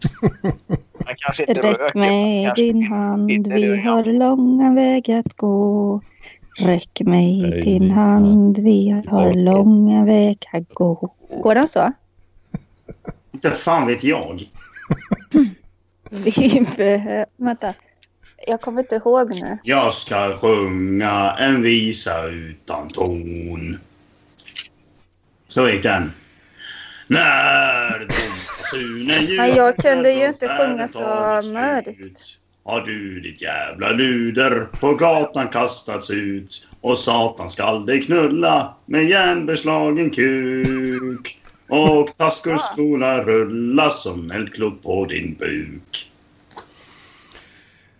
Man 1.05 1.15
kanske 1.17 1.43
inte 1.45 1.61
Räck 1.61 1.79
röker. 1.79 1.99
mig 1.99 2.45
kanske- 2.45 2.65
din 2.65 2.83
hand, 2.83 3.29
vi 3.29 3.67
röker. 3.69 3.81
har 3.89 4.03
långa 4.03 4.73
väg 4.73 5.11
att 5.11 5.33
gå. 5.37 6.01
Räck 6.59 7.01
mig 7.01 7.41
Nej. 7.41 7.61
din 7.61 7.91
hand, 7.91 8.57
vi 8.57 9.01
har 9.07 9.33
långa 9.33 10.05
väg 10.05 10.37
att 10.53 10.69
gå. 10.73 11.15
Går 11.43 11.55
den 11.55 11.67
så? 11.67 11.91
Inte 13.33 13.49
fan 13.49 13.87
vet 13.87 14.03
jag. 14.03 14.41
Vi 16.11 16.65
behöver... 16.77 17.25
Vänta. 17.37 17.73
Jag 18.47 18.61
kommer 18.61 18.81
inte 18.81 18.95
ihåg 18.95 19.29
nu. 19.35 19.57
Jag 19.63 19.93
ska 19.93 20.37
sjunga 20.37 21.35
en 21.39 21.61
visa 21.61 22.27
utan 22.27 22.87
ton. 22.87 23.73
Så 25.47 25.69
gick 25.69 25.83
den. 25.83 26.11
När 27.07 27.99
domasunen 27.99 29.37
Men 29.37 29.55
jag 29.55 29.77
kunde 29.77 30.11
ju 30.11 30.27
inte 30.27 30.47
sjunga 30.47 30.87
så 30.87 30.99
mörkt. 31.53 32.39
Har 32.65 32.81
du 32.81 33.19
ditt 33.19 33.41
jävla 33.41 33.91
luder 33.91 34.67
på 34.79 34.93
gatan 34.93 35.47
kastats 35.47 36.11
ut 36.11 36.67
och 36.81 36.97
satan 36.97 37.49
skall 37.49 37.85
dig 37.85 38.01
knulla 38.01 38.75
med 38.85 39.03
järnbeslagen 39.03 40.09
kuk 40.09 41.39
och 41.67 42.17
taskor 42.17 42.57
skola 42.57 43.23
rulla 43.23 43.89
som 43.89 44.31
eldklot 44.31 44.81
på 44.81 45.05
din 45.05 45.35
buk. 45.39 46.11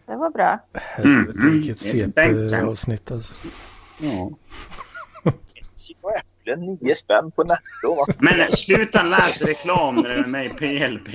Det 0.06 0.16
var 0.16 0.30
bra. 0.30 0.60
Helvete 0.74 1.40
Mm, 1.40 1.52
vilket 1.52 1.94
mm. 1.94 2.12
Bengtsson. 2.12 2.60
CP-avsnitt 2.60 3.12
alltså. 3.12 3.34
Ja. 4.00 4.32
Äpplen, 6.44 6.60
nio 6.82 6.96
spänn 6.96 7.32
på 7.32 7.44
netto. 7.44 8.06
Men 8.20 8.52
sluta 8.52 9.04
läsa 9.04 9.46
reklam 9.50 9.96
när 9.96 10.10
det 10.10 10.24
är 10.24 10.28
med 10.28 10.46
i 10.46 10.50
PLP. 10.50 11.08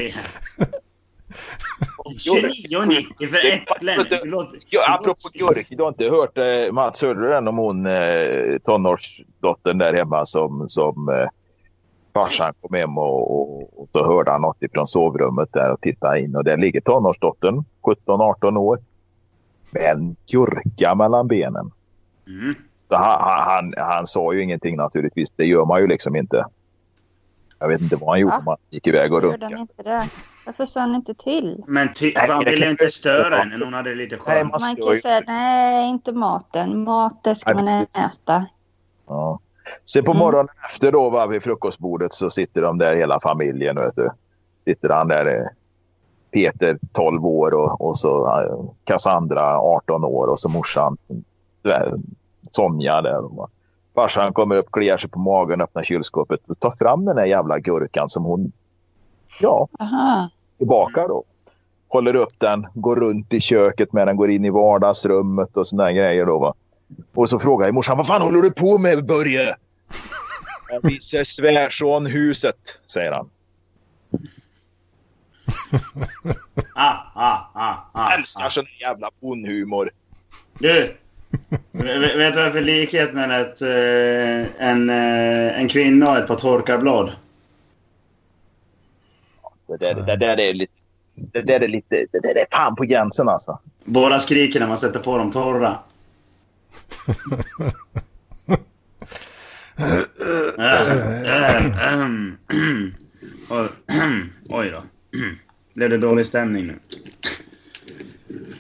29,90 2.04 3.26
för 3.26 3.48
äpplen. 3.52 3.96
Låter- 4.30 4.58
Ja, 4.70 4.94
apropå 4.94 5.28
gurk, 5.34 5.66
du 5.70 5.82
har 5.82 5.88
inte 5.88 6.04
hört 6.04 6.38
eh, 6.38 6.72
Mats, 6.72 7.02
hörde 7.02 7.20
du 7.20 7.28
den 7.28 7.48
om 7.48 7.56
hon 7.58 7.86
eh, 7.86 8.58
tonårsdottern 8.64 9.78
där 9.78 9.94
hemma 9.94 10.24
som, 10.24 10.68
som 10.68 11.08
eh, 11.08 11.28
farsan 12.14 12.52
kom 12.60 12.74
hem 12.76 12.98
och, 12.98 13.40
och, 13.40 13.80
och 13.82 13.88
så 13.92 14.04
hörde 14.06 14.30
han 14.30 14.40
något 14.40 14.62
ifrån 14.62 14.86
sovrummet 14.86 15.48
där 15.52 15.70
och 15.72 15.80
tittade 15.80 16.20
in 16.20 16.36
och 16.36 16.44
där 16.44 16.56
ligger 16.56 16.80
tonårsdottern, 16.80 17.64
17-18 18.06 18.56
år, 18.56 18.78
med 19.70 19.82
en 19.92 20.16
gurka 20.32 20.94
mellan 20.94 21.28
benen. 21.28 21.70
Mm. 22.28 22.54
Han, 22.96 23.42
han, 23.42 23.74
han, 23.76 24.06
sa 24.06 24.32
ju 24.32 24.42
ingenting 24.42 24.76
naturligtvis, 24.76 25.30
det 25.30 25.44
gör 25.44 25.64
man 25.64 25.80
ju 25.80 25.86
liksom 25.86 26.16
inte. 26.16 26.44
Jag 27.58 27.68
vet 27.68 27.80
inte 27.80 27.96
vad 27.96 28.08
han 28.10 28.20
gjorde, 28.20 28.32
Va? 28.32 28.38
om 28.38 28.46
han 28.46 28.56
gick 28.70 28.86
iväg 28.86 29.12
och 29.12 29.22
runkade. 29.22 29.58
inte 29.58 29.82
det? 29.82 30.08
Varför 30.46 30.66
sa 30.66 30.80
han 30.80 30.94
inte 30.94 31.14
till? 31.14 31.64
Men 31.66 31.88
ty- 31.94 32.12
Nej, 32.16 32.26
han 32.28 32.44
det 32.44 32.50
ville 32.50 32.70
inte 32.70 32.88
störa 32.88 33.34
henne 33.34 33.56
när 33.58 33.64
hon 33.64 33.74
hade 33.74 33.94
lite 33.94 34.16
Nej, 34.26 34.36
skönt. 34.36 34.50
man 34.52 34.60
Man 34.68 34.76
kan 34.76 34.94
ju. 34.94 35.00
säga 35.00 35.22
nej, 35.26 35.88
inte 35.88 36.12
maten. 36.12 36.84
Mat 36.84 37.24
det 37.24 37.34
ska 37.34 37.54
Nej, 37.54 37.64
man 37.64 37.82
äta. 38.04 38.46
Ja. 39.06 39.38
Sen 39.84 40.04
på 40.04 40.10
Mm. 40.12 40.18
morgonen 40.20 40.48
efter 40.64 40.92
då 40.92 41.10
va, 41.10 41.26
vid 41.26 41.42
frukostbordet 41.42 42.12
så 42.12 42.30
sitter 42.30 42.62
de 42.62 42.78
där 42.78 42.96
hela 42.96 43.20
familjen. 43.20 43.76
Vet 43.76 43.96
du. 43.96 44.10
Sitter 44.64 44.88
han 44.88 45.08
där 45.08 45.26
eh, 45.40 45.46
Peter 46.30 46.78
12 46.92 47.26
år 47.26 47.54
och, 47.54 47.80
och 47.80 47.98
så 47.98 48.40
eh, 48.40 48.70
Cassandra 48.84 49.58
18 49.60 50.04
år 50.04 50.26
och 50.26 50.40
så 50.40 50.48
morsan 50.48 50.96
där, 51.62 51.94
Sonja 52.58 53.02
där. 53.02 53.40
Och. 53.40 53.50
Farsan 53.94 54.32
kommer 54.32 54.56
upp, 54.56 54.70
kliar 54.72 54.96
sig 54.96 55.10
på 55.10 55.18
magen, 55.18 55.60
öppnar 55.60 55.82
kylskåpet 55.82 56.48
och 56.48 56.60
tar 56.60 56.70
fram 56.70 57.04
den 57.04 57.16
där 57.16 57.24
jävla 57.24 57.58
gurkan 57.58 58.08
som 58.08 58.24
hon 58.24 58.52
ja, 59.40 59.68
Aha. 59.80 60.30
tillbaka 60.58 61.08
då. 61.08 61.24
Håller 61.88 62.16
upp 62.16 62.38
den, 62.38 62.66
går 62.74 62.96
runt 62.96 63.34
i 63.34 63.40
köket 63.40 63.92
med 63.92 64.06
den, 64.06 64.16
går 64.16 64.30
in 64.30 64.44
i 64.44 64.50
vardagsrummet 64.50 65.56
och 65.56 65.66
sådana 65.66 65.92
grejer 65.92 66.26
då 66.26 66.38
va. 66.38 66.54
Och 67.14 67.28
så 67.28 67.38
frågar 67.38 67.66
jag 67.66 67.74
morsan, 67.74 67.96
vad 67.96 68.06
fan 68.06 68.22
håller 68.22 68.42
du 68.42 68.50
på 68.50 68.78
med 68.78 69.06
Börje? 69.06 69.54
Jag 70.70 70.90
visar 70.90 71.24
svärson 71.24 72.06
huset, 72.06 72.80
säger 72.86 73.12
han. 73.12 73.30
Ah, 76.74 76.96
ah, 77.14 77.50
ah, 77.54 77.74
ah. 77.92 78.14
Älskar 78.14 78.48
sån 78.48 78.66
här 78.66 78.88
jävla 78.88 79.10
bondhumor. 79.20 79.90
Du! 80.58 80.96
Vet 81.72 82.34
du 82.34 82.42
vad 82.42 82.52
för 82.52 82.60
likhet 82.60 83.14
mellan 83.14 83.40
ett, 83.40 83.62
eh, 83.62 84.68
en, 84.70 84.90
eh, 84.90 85.60
en 85.60 85.68
kvinna 85.68 86.10
och 86.10 86.16
ett 86.16 86.26
par 86.26 86.34
torkarblad? 86.34 87.12
Det 89.66 89.76
där, 89.76 89.94
det 89.94 90.16
där 90.16 90.40
är 90.40 90.54
lite... 90.54 90.72
Det 91.14 91.42
där 91.42 91.60
är 91.60 91.68
lite... 91.68 92.06
Det 92.12 92.18
där 92.18 92.36
är 92.36 92.56
fan 92.56 92.76
på 92.76 92.84
gränsen 92.84 93.28
alltså. 93.28 93.58
Båda 93.84 94.18
skriker 94.18 94.60
när 94.60 94.66
man 94.68 94.76
sätter 94.76 95.00
på 95.00 95.18
dem 95.18 95.30
torra. 95.30 95.78
Oj 104.50 104.70
då. 104.70 104.82
Blev 105.74 105.90
det 105.90 105.98
dålig 105.98 106.26
stämning 106.26 106.66
nu? 106.66 106.78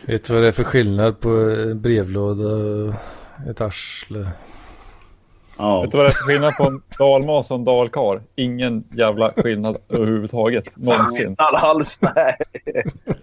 Vet 0.06 0.24
du 0.24 0.32
vad 0.32 0.42
det 0.42 0.48
är 0.48 0.52
för 0.52 0.64
skillnad 0.64 1.20
på 1.20 1.28
en 1.28 1.80
brevlåda 1.80 2.48
och 2.48 2.94
ett 3.50 3.60
arsle? 3.60 4.30
Ja. 5.58 5.82
Vet 5.82 5.90
du 5.90 5.96
vad 5.96 6.06
det 6.06 6.10
är 6.10 6.12
för 6.12 6.24
skillnad 6.24 6.56
på 6.56 6.64
en 6.64 6.82
dalmas 6.98 7.50
och 7.50 7.58
en 7.58 7.64
dalkar? 7.64 8.22
Ingen 8.36 8.84
jävla 8.90 9.32
skillnad 9.36 9.76
överhuvudtaget. 9.88 10.76
Någonsin. 10.76 11.30
Metallhals, 11.30 11.98
nej. 12.00 12.36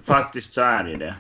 Faktiskt 0.04 0.54
så 0.54 0.62
är 0.62 0.84
det 0.84 0.96
det. 0.96 1.16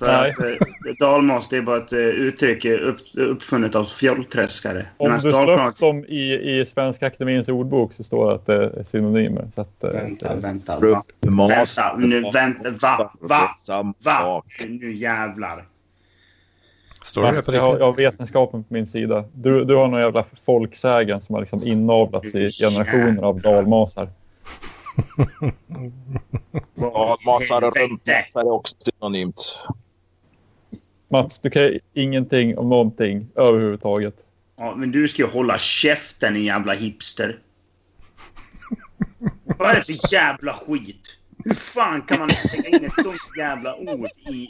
För 0.00 0.06
Nej. 0.06 0.30
att 0.30 0.40
eh, 0.40 0.94
dalmas 0.98 1.48
det 1.48 1.56
är 1.56 1.62
bara 1.62 1.76
ett 1.76 1.92
eh, 1.92 1.98
uttryck 1.98 2.64
eh, 2.64 2.88
upp, 2.88 2.96
uppfunnet 3.14 3.74
av 3.74 3.84
fjollträskare. 3.84 4.78
Om 4.78 4.86
Medan 4.98 5.14
du 5.14 5.20
slår 5.20 5.80
dem 5.80 6.04
i, 6.04 6.32
i 6.32 6.66
Svenska 6.66 7.06
Akademins 7.06 7.48
ordbok 7.48 7.92
så 7.92 8.04
står 8.04 8.28
det 8.28 8.34
att 8.34 8.46
det 8.46 8.54
är 8.54 8.82
synonymer. 8.82 9.48
Så 9.54 9.60
att, 9.60 9.68
Vänta, 9.80 10.34
vänta. 10.36 10.78
Va? 10.80 11.02
Vänta, 11.48 11.96
nu 11.98 12.22
vänta. 12.34 12.70
Va? 12.70 13.12
Va? 13.20 13.94
Va? 14.04 14.22
sak. 14.22 14.44
Nu 14.68 14.92
jävlar. 14.92 15.64
Står 17.02 17.22
det 17.22 17.32
det 17.32 17.42
på 17.42 17.54
jag, 17.54 17.62
har, 17.62 17.78
jag 17.78 17.86
har 17.86 17.96
vetenskapen 17.96 18.64
på 18.64 18.74
min 18.74 18.86
sida. 18.86 19.24
Du, 19.32 19.64
du 19.64 19.76
har 19.76 19.88
någon 19.88 20.00
jävla 20.00 20.24
folksägen 20.44 21.20
som 21.20 21.34
har 21.34 21.42
liksom 21.42 21.66
inavlats 21.66 22.34
i 22.34 22.50
generationer 22.50 23.22
av 23.22 23.40
dalmasar. 23.40 24.08
Dalmasar 26.74 27.64
och 27.64 27.76
rumpmasar 27.76 28.40
är 28.40 28.52
också 28.52 28.76
synonymt. 28.84 29.58
Mats, 31.12 31.38
du 31.38 31.50
kan 31.50 31.78
ingenting 31.94 32.58
om 32.58 32.68
någonting 32.68 33.28
överhuvudtaget. 33.36 34.14
Ja, 34.58 34.74
men 34.76 34.90
du 34.90 35.08
ska 35.08 35.22
ju 35.22 35.28
hålla 35.28 35.58
käften, 35.58 36.34
din 36.34 36.44
jävla 36.44 36.72
hipster. 36.72 37.38
Vad 39.44 39.70
är 39.70 39.74
det 39.74 39.82
för 39.82 40.12
jävla 40.14 40.52
skit? 40.52 41.18
Hur 41.44 41.54
fan 41.54 42.02
kan 42.02 42.18
man 42.18 42.28
lägga 42.28 42.68
in 42.68 42.84
ett 42.84 43.04
sånt 43.04 43.38
jävla 43.38 43.76
ord 43.76 44.08
i, 44.30 44.48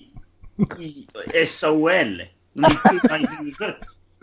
i 1.41 1.47
SOL? 1.47 2.23
De 2.53 2.65
är 2.65 3.09
dumma 3.09 3.19
i 3.19 3.27
huvudet. 3.39 3.77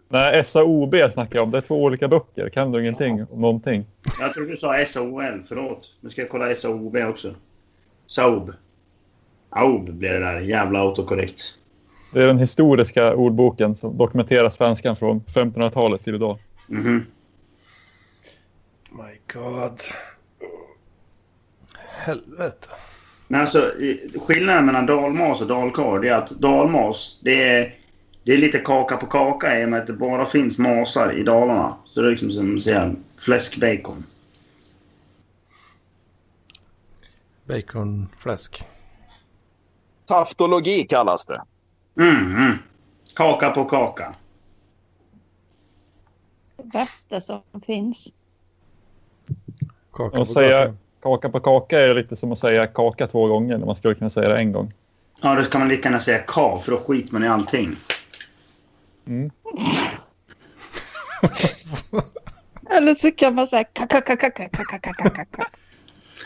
Nej, 0.09 0.43
SAOB 0.43 0.95
snackar 1.13 1.35
jag 1.35 1.43
om. 1.43 1.51
Det 1.51 1.57
är 1.57 1.61
två 1.61 1.83
olika 1.83 2.07
böcker. 2.07 2.49
Kan 2.49 2.71
du 2.71 2.81
ingenting 2.81 3.25
om 3.31 3.41
någonting? 3.41 3.85
Jag 4.19 4.33
tror 4.33 4.45
du 4.45 4.57
sa 4.57 4.85
SOL, 4.85 5.41
förlåt. 5.47 5.97
Nu 6.01 6.09
ska 6.09 6.21
jag 6.21 6.29
kolla 6.29 6.55
SOB 6.55 6.95
också. 6.95 7.35
SOB. 8.05 8.51
AOB 9.49 9.93
blir 9.93 10.13
det 10.13 10.19
där. 10.19 10.39
Jävla 10.39 10.79
autokorrekt. 10.79 11.41
Det 12.12 12.24
är 12.24 12.28
den 12.28 12.39
historiska 12.39 13.16
ordboken 13.16 13.76
som 13.76 13.97
dokumenterar 13.97 14.49
svenskan 14.49 14.95
från 14.95 15.22
1500-talet 15.22 16.03
till 16.03 16.16
idag. 16.16 16.38
Mhm. 16.68 17.05
My 18.91 19.20
God. 19.34 19.82
Helvete. 21.88 22.68
Men 23.28 23.41
alltså, 23.41 23.72
skillnaden 24.28 24.66
mellan 24.66 24.86
dalmas 24.86 25.41
och 25.41 25.47
dalkarl 25.47 26.01
det 26.01 26.10
är 26.10 26.16
att 26.16 26.30
dalmas, 26.30 27.20
det 27.24 27.49
är, 27.49 27.74
det 28.24 28.34
är 28.34 28.38
lite 28.38 28.60
kaka 28.60 28.97
på 28.97 29.05
kaka 29.05 29.62
i 29.62 29.66
och 29.66 29.70
med 29.70 29.80
att 29.80 29.88
det 29.88 29.93
bara 29.93 30.26
finns 30.26 30.60
masar 30.60 31.12
i 31.12 31.24
Dalarna. 31.24 31.78
Så 31.86 32.01
det 32.01 32.08
är 32.08 32.12
liksom 32.12 32.32
som 32.32 32.55
att 32.55 32.62
säga 32.62 32.95
fläskbacon. 33.18 33.97
Baconfläsk. 37.45 38.64
Taftologi 40.05 40.88
kallas 40.89 41.26
det. 41.26 41.41
Mm, 41.99 42.35
mm. 42.35 42.57
Kaka 43.15 43.49
på 43.49 43.65
kaka. 43.65 44.13
Det 46.57 46.63
bästa 46.63 47.21
som 47.21 47.41
finns. 47.65 48.07
Kaka 49.93 50.19
Och 50.19 50.27
på 50.27 50.33
säga 50.33 50.59
gatan. 50.59 50.77
kaka 51.01 51.29
på 51.29 51.39
kaka 51.39 51.79
är 51.79 51.95
lite 51.95 52.15
som 52.15 52.31
att 52.31 52.39
säga 52.39 52.67
kaka 52.67 53.07
två 53.07 53.27
gånger 53.27 53.57
när 53.57 53.65
man 53.65 53.75
skulle 53.75 53.95
kunna 53.95 54.09
säga 54.09 54.29
det 54.29 54.37
en 54.37 54.51
gång. 54.51 54.73
Ja, 55.21 55.35
då 55.35 55.43
kan 55.43 55.61
man 55.61 55.67
lika 55.69 55.89
gärna 55.89 55.99
säga 55.99 56.19
ka, 56.19 56.57
för 56.57 56.71
då 56.71 56.77
skiter 56.77 57.13
man 57.13 57.23
i 57.23 57.27
allting. 57.27 57.75
Mm. 59.07 59.31
Eller 62.69 62.95
så 62.95 63.11
kan 63.11 63.35
man 63.35 63.47
säga 63.47 63.63
kaka 63.63 64.01
kaka 64.01 64.29
kaka 64.31 64.63
kaka 64.63 64.93
kaka 64.93 65.09
kaka. 65.09 65.49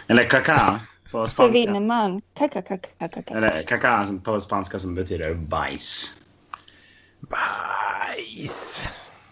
Eller 0.07 0.24
kaka 0.24 0.80
på 1.12 1.28
Så 1.28 1.47
vinner 1.47 1.66
spanska. 1.66 1.80
man. 1.80 2.22
Kaka 2.34 2.62
kaka 2.62 2.88
kaka 2.99 3.22
kaka. 3.22 3.38
Eller 3.38 3.64
kaka 3.68 4.05
på 4.24 4.39
spanska 4.39 4.80
som 4.80 4.95
betyder 4.95 5.34
bajs. 5.36 6.18
Bajs. 7.20 8.88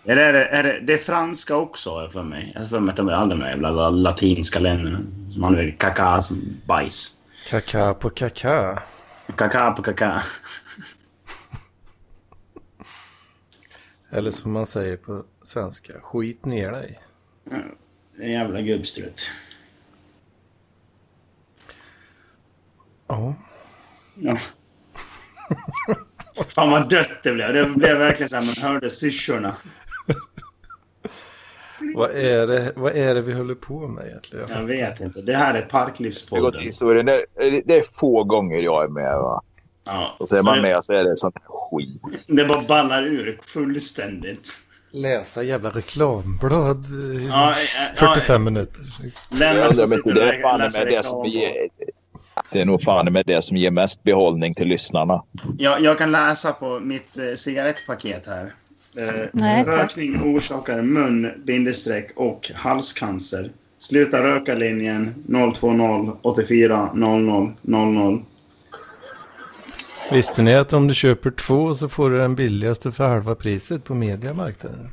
Är 0.05 0.15
det, 0.15 0.23
är 0.23 0.33
det, 0.33 0.45
är 0.45 0.63
det, 0.63 0.79
det 0.79 0.93
är 0.93 0.97
franska 0.97 1.55
också, 1.55 2.09
för 2.09 2.23
mig. 2.23 2.51
Jag 2.53 2.61
har 2.61 2.67
för 2.67 2.79
mig 2.79 2.89
att 2.91 2.97
de 2.97 3.07
är 3.09 3.13
alla 3.13 3.35
de 3.35 3.41
jävla 3.45 3.71
la- 3.71 3.89
latinska 3.89 4.59
länderna. 4.59 4.99
Som 5.29 5.43
använder 5.43 5.75
kaka 5.79 6.21
som 6.21 6.61
bajs. 6.67 7.15
Kaka 7.49 7.93
på 7.93 8.09
kaka. 8.09 8.83
Kaka 9.35 9.71
på 9.71 9.81
kaka. 9.83 10.21
Eller 14.11 14.31
som 14.31 14.51
man 14.51 14.65
säger 14.65 14.97
på 14.97 15.23
svenska. 15.43 15.93
Skit 16.01 16.45
ner 16.45 16.71
dig. 16.71 16.99
En 18.21 18.31
jävla 18.31 18.61
gubbstrutt. 18.61 19.29
Ja. 23.09 23.33
Ja. 24.15 24.37
Fan 26.47 26.69
vad 26.71 26.89
dött 26.89 27.23
det 27.23 27.31
blev. 27.31 27.53
Det 27.53 27.65
blev 27.65 27.97
verkligen 27.97 28.29
så 28.29 28.35
här 28.35 28.45
man 28.45 28.71
hörde 28.73 28.89
syrsorna. 28.89 29.53
Vad 31.95 32.11
är, 32.11 32.47
det, 32.47 32.73
vad 32.75 32.95
är 32.95 33.15
det 33.15 33.21
vi 33.21 33.33
håller 33.33 33.55
på 33.55 33.87
med 33.87 34.07
egentligen? 34.07 34.45
Jag 34.49 34.63
vet 34.63 34.99
inte. 34.99 35.21
Det 35.21 35.33
här 35.33 35.53
är 35.53 35.61
Det, 35.61 35.65
Parklivspodden. 35.65 36.61
historien. 36.61 37.05
Det, 37.05 37.25
det 37.65 37.77
är 37.77 37.99
få 37.99 38.23
gånger 38.23 38.57
jag 38.57 38.83
är 38.83 38.87
med. 38.87 39.17
Va? 39.17 39.41
Ja. 39.85 40.15
Och 40.19 40.29
så 40.29 40.35
är 40.35 40.43
man 40.43 40.61
med 40.61 40.83
så 40.83 40.93
är 40.93 41.03
det 41.03 41.17
sånt 41.17 41.35
skit. 41.45 42.25
Det 42.27 42.45
bara 42.45 42.61
ballar 42.61 43.03
ur 43.03 43.39
fullständigt. 43.41 44.49
Läsa 44.91 45.43
jävla 45.43 45.69
reklamblad 45.69 46.85
i 46.85 47.27
Ja, 47.31 47.53
ja, 47.99 48.13
45 48.13 48.43
minuter. 48.43 48.81
Lämna 49.31 49.73
sitter 49.73 50.13
det 50.13 50.13
du 50.13 50.21
är 50.21 50.41
fan 50.41 50.59
med 50.59 50.87
det 50.87 51.03
som 51.03 51.23
reklam. 51.23 51.69
Det 52.51 52.61
är 52.61 52.65
nog 52.65 52.81
fan 52.81 53.13
med 53.13 53.25
det 53.25 53.41
som 53.41 53.57
ger 53.57 53.71
mest 53.71 54.03
behållning 54.03 54.55
till 54.55 54.67
lyssnarna. 54.67 55.23
Jag, 55.57 55.81
jag 55.81 55.97
kan 55.97 56.11
läsa 56.11 56.51
på 56.51 56.79
mitt 56.79 57.17
eh, 57.17 57.33
cigarettpaket 57.35 58.27
här. 58.27 58.43
Eh, 58.97 59.27
Nej, 59.33 59.65
tack. 59.65 59.75
rökning 59.75 60.35
orsakar 60.35 60.81
mun, 60.81 61.31
bindestreck 61.45 62.11
och 62.15 62.51
halscancer. 62.55 63.51
Sluta 63.77 64.23
röka-linjen 64.23 65.25
020 65.55 66.17
84 66.21 66.89
00 66.93 67.51
00. 67.61 68.23
Visste 70.11 70.41
ni 70.41 70.55
att 70.55 70.73
om 70.73 70.87
du 70.87 70.93
köper 70.93 71.31
två 71.31 71.75
så 71.75 71.89
får 71.89 72.09
du 72.09 72.17
den 72.17 72.35
billigaste 72.35 72.91
för 72.91 73.07
halva 73.07 73.35
priset 73.35 73.83
på 73.83 73.93
mediamarknaden? 73.93 74.89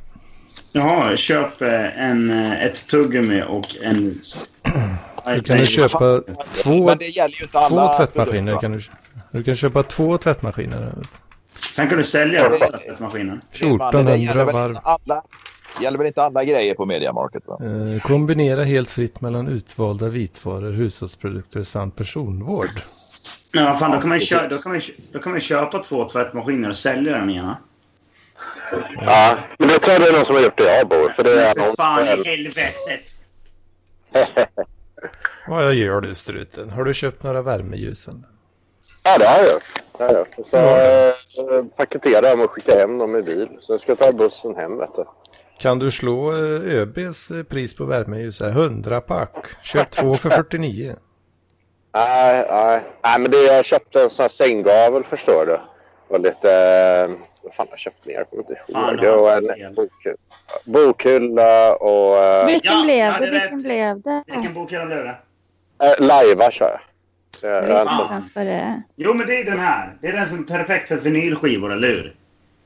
Jaha, 0.73 1.15
köp 1.15 1.61
eh, 1.61 2.09
en, 2.09 2.29
eh, 2.29 2.63
ett 2.63 2.87
tuggummi 2.87 3.43
och 3.47 3.65
en... 3.83 4.19
Så 5.35 5.43
kan 5.43 5.57
du 5.57 5.65
köpa 5.65 6.21
två, 6.53 6.85
Men 6.85 6.97
det 6.97 7.07
gäller 7.07 7.35
ju 7.37 7.43
inte 7.43 7.59
alla 7.59 7.87
två 7.87 7.97
tvättmaskiner. 8.05 8.59
Kan 8.61 8.71
du, 8.71 8.81
du 9.31 9.43
kan 9.43 9.55
köpa 9.55 9.83
två 9.83 10.17
tvättmaskiner. 10.17 10.93
Sen 11.55 11.87
kan 11.87 11.97
du 11.97 12.03
sälja 12.03 12.49
tvättmaskinen. 12.49 13.41
va? 13.77 13.91
Men 13.93 14.05
det 14.05 14.13
1400 14.13 14.15
gäller 14.17 14.45
väl 14.45 14.53
varv. 14.53 14.69
inte 14.69 14.81
alla, 14.81 15.23
gäller 15.81 15.97
väl 15.97 16.07
inte 16.07 16.23
alla 16.23 16.43
grejer 16.43 16.75
på 16.75 16.85
Mediamarket? 16.85 17.43
Eh, 17.47 18.01
kombinera 18.01 18.63
helt 18.63 18.89
fritt 18.89 19.21
mellan 19.21 19.47
utvalda 19.47 20.07
vitvaror, 20.07 20.71
hushållsprodukter 20.71 21.63
samt 21.63 21.95
personvård. 21.95 22.65
Men 23.53 23.65
vad 23.65 23.79
fan, 23.79 23.91
då 23.91 23.99
kan, 23.99 24.09
man 24.09 24.17
ju 24.19 24.25
Ja, 24.31 24.39
kö- 24.39 24.47
precis. 24.49 24.57
då, 24.57 24.63
kan 24.63 24.71
man, 24.71 24.81
då 25.13 25.19
kan 25.19 25.31
man 25.31 25.41
köpa 25.41 25.79
två 25.79 26.09
tvättmaskiner 26.09 26.69
och 26.69 26.75
sälja 26.75 27.17
den 27.17 27.29
ena. 27.29 27.57
Ja, 29.05 29.37
men 29.59 29.67
det 29.67 29.79
tror 29.79 29.93
jag 29.93 30.01
det 30.01 30.07
är 30.07 30.13
någon 30.13 30.25
som 30.25 30.35
har 30.35 30.43
gjort 30.43 30.57
det 30.57 30.77
jag 30.77 30.87
bor. 30.87 31.09
För 31.09 31.23
det 31.23 31.31
är 31.41 31.55
Men 31.55 31.65
för 31.65 31.75
fan 31.75 32.03
i 32.03 32.27
helvetet! 32.29 33.13
Vad 35.47 35.73
gör 35.73 36.01
du 36.01 36.15
struten? 36.15 36.69
Har 36.69 36.83
du 36.83 36.93
köpt 36.93 37.23
några 37.23 37.41
värmeljusen? 37.41 38.25
Ja, 39.03 39.17
det 39.17 39.25
har 39.25 39.37
jag 39.37 39.53
gjort. 39.53 39.63
Det 39.97 40.03
har 40.03 40.13
jag 40.13 40.19
gjort. 40.19 40.47
Så 40.47 40.57
eh, 40.57 41.65
paketerar 41.75 42.21
dem 42.21 42.41
och 42.41 42.51
skickar 42.51 42.79
hem 42.79 42.97
dem 42.97 43.15
i 43.15 43.21
bil. 43.21 43.47
Ska 43.61 43.91
jag 43.91 43.99
ta 43.99 44.11
bussen 44.11 44.55
hem, 44.55 44.77
vet 44.77 44.95
du. 44.95 45.05
Kan 45.59 45.79
du 45.79 45.91
slå 45.91 46.31
eh, 46.31 46.75
ÖBs 46.75 47.31
eh, 47.31 47.43
pris 47.43 47.75
på 47.75 47.85
värmeljus? 47.85 48.39
här? 48.39 48.49
100 48.49 49.01
pack. 49.01 49.45
Köp 49.63 49.91
två 49.91 50.13
för 50.15 50.29
49. 50.29 50.95
Nej, 51.93 52.47
nej. 52.49 52.81
nej 53.03 53.19
men 53.19 53.31
det, 53.31 53.43
jag 53.43 53.65
köpte 53.65 54.03
en 54.03 54.09
sån 54.09 54.23
här 54.23 54.29
sänggavel 54.29 55.03
förstår 55.03 55.45
du. 55.45 55.59
Och 56.07 56.19
lite... 56.19 57.15
Vad 57.47 57.53
fan 57.53 57.67
har 57.67 57.73
jag 57.73 57.79
köpt 57.79 58.05
mer? 58.05 58.13
Jag 58.13 58.29
kommer 58.29 58.43
inte 58.43 58.61
Fan, 58.73 58.89
ihåg. 58.89 59.01
det 59.01 59.17
varit 59.17 59.49
en 59.49 59.73
bokhylla, 59.75 60.17
bokhylla 60.65 61.75
och... 61.75 62.17
eh, 62.17 62.45
Vilken 62.45 62.73
Ja, 62.77 62.83
blev 62.83 62.97
ja, 62.97 63.13
det? 63.19 63.25
det 63.25 63.37
är 63.37 63.41
Vilken 63.41 63.59
blev 63.61 64.01
det? 64.01 64.23
Vilken 64.27 64.53
bokhylla 64.53 64.85
blev 64.85 65.03
det? 65.03 65.17
Eh, 65.83 66.05
Lajva 66.05 66.51
kör 66.51 66.69
jag. 66.69 66.81
Det 67.41 67.67
det. 68.43 68.81
Jo, 68.95 69.13
men 69.13 69.27
det 69.27 69.39
är 69.41 69.45
den 69.45 69.59
här. 69.59 69.97
Det 70.01 70.07
är 70.07 70.13
den 70.13 70.25
som 70.27 70.39
är 70.39 70.43
perfekt 70.43 70.87
för 70.87 70.95
vinylskivor, 70.95 71.73
eller 71.73 71.87
hur? 71.87 72.15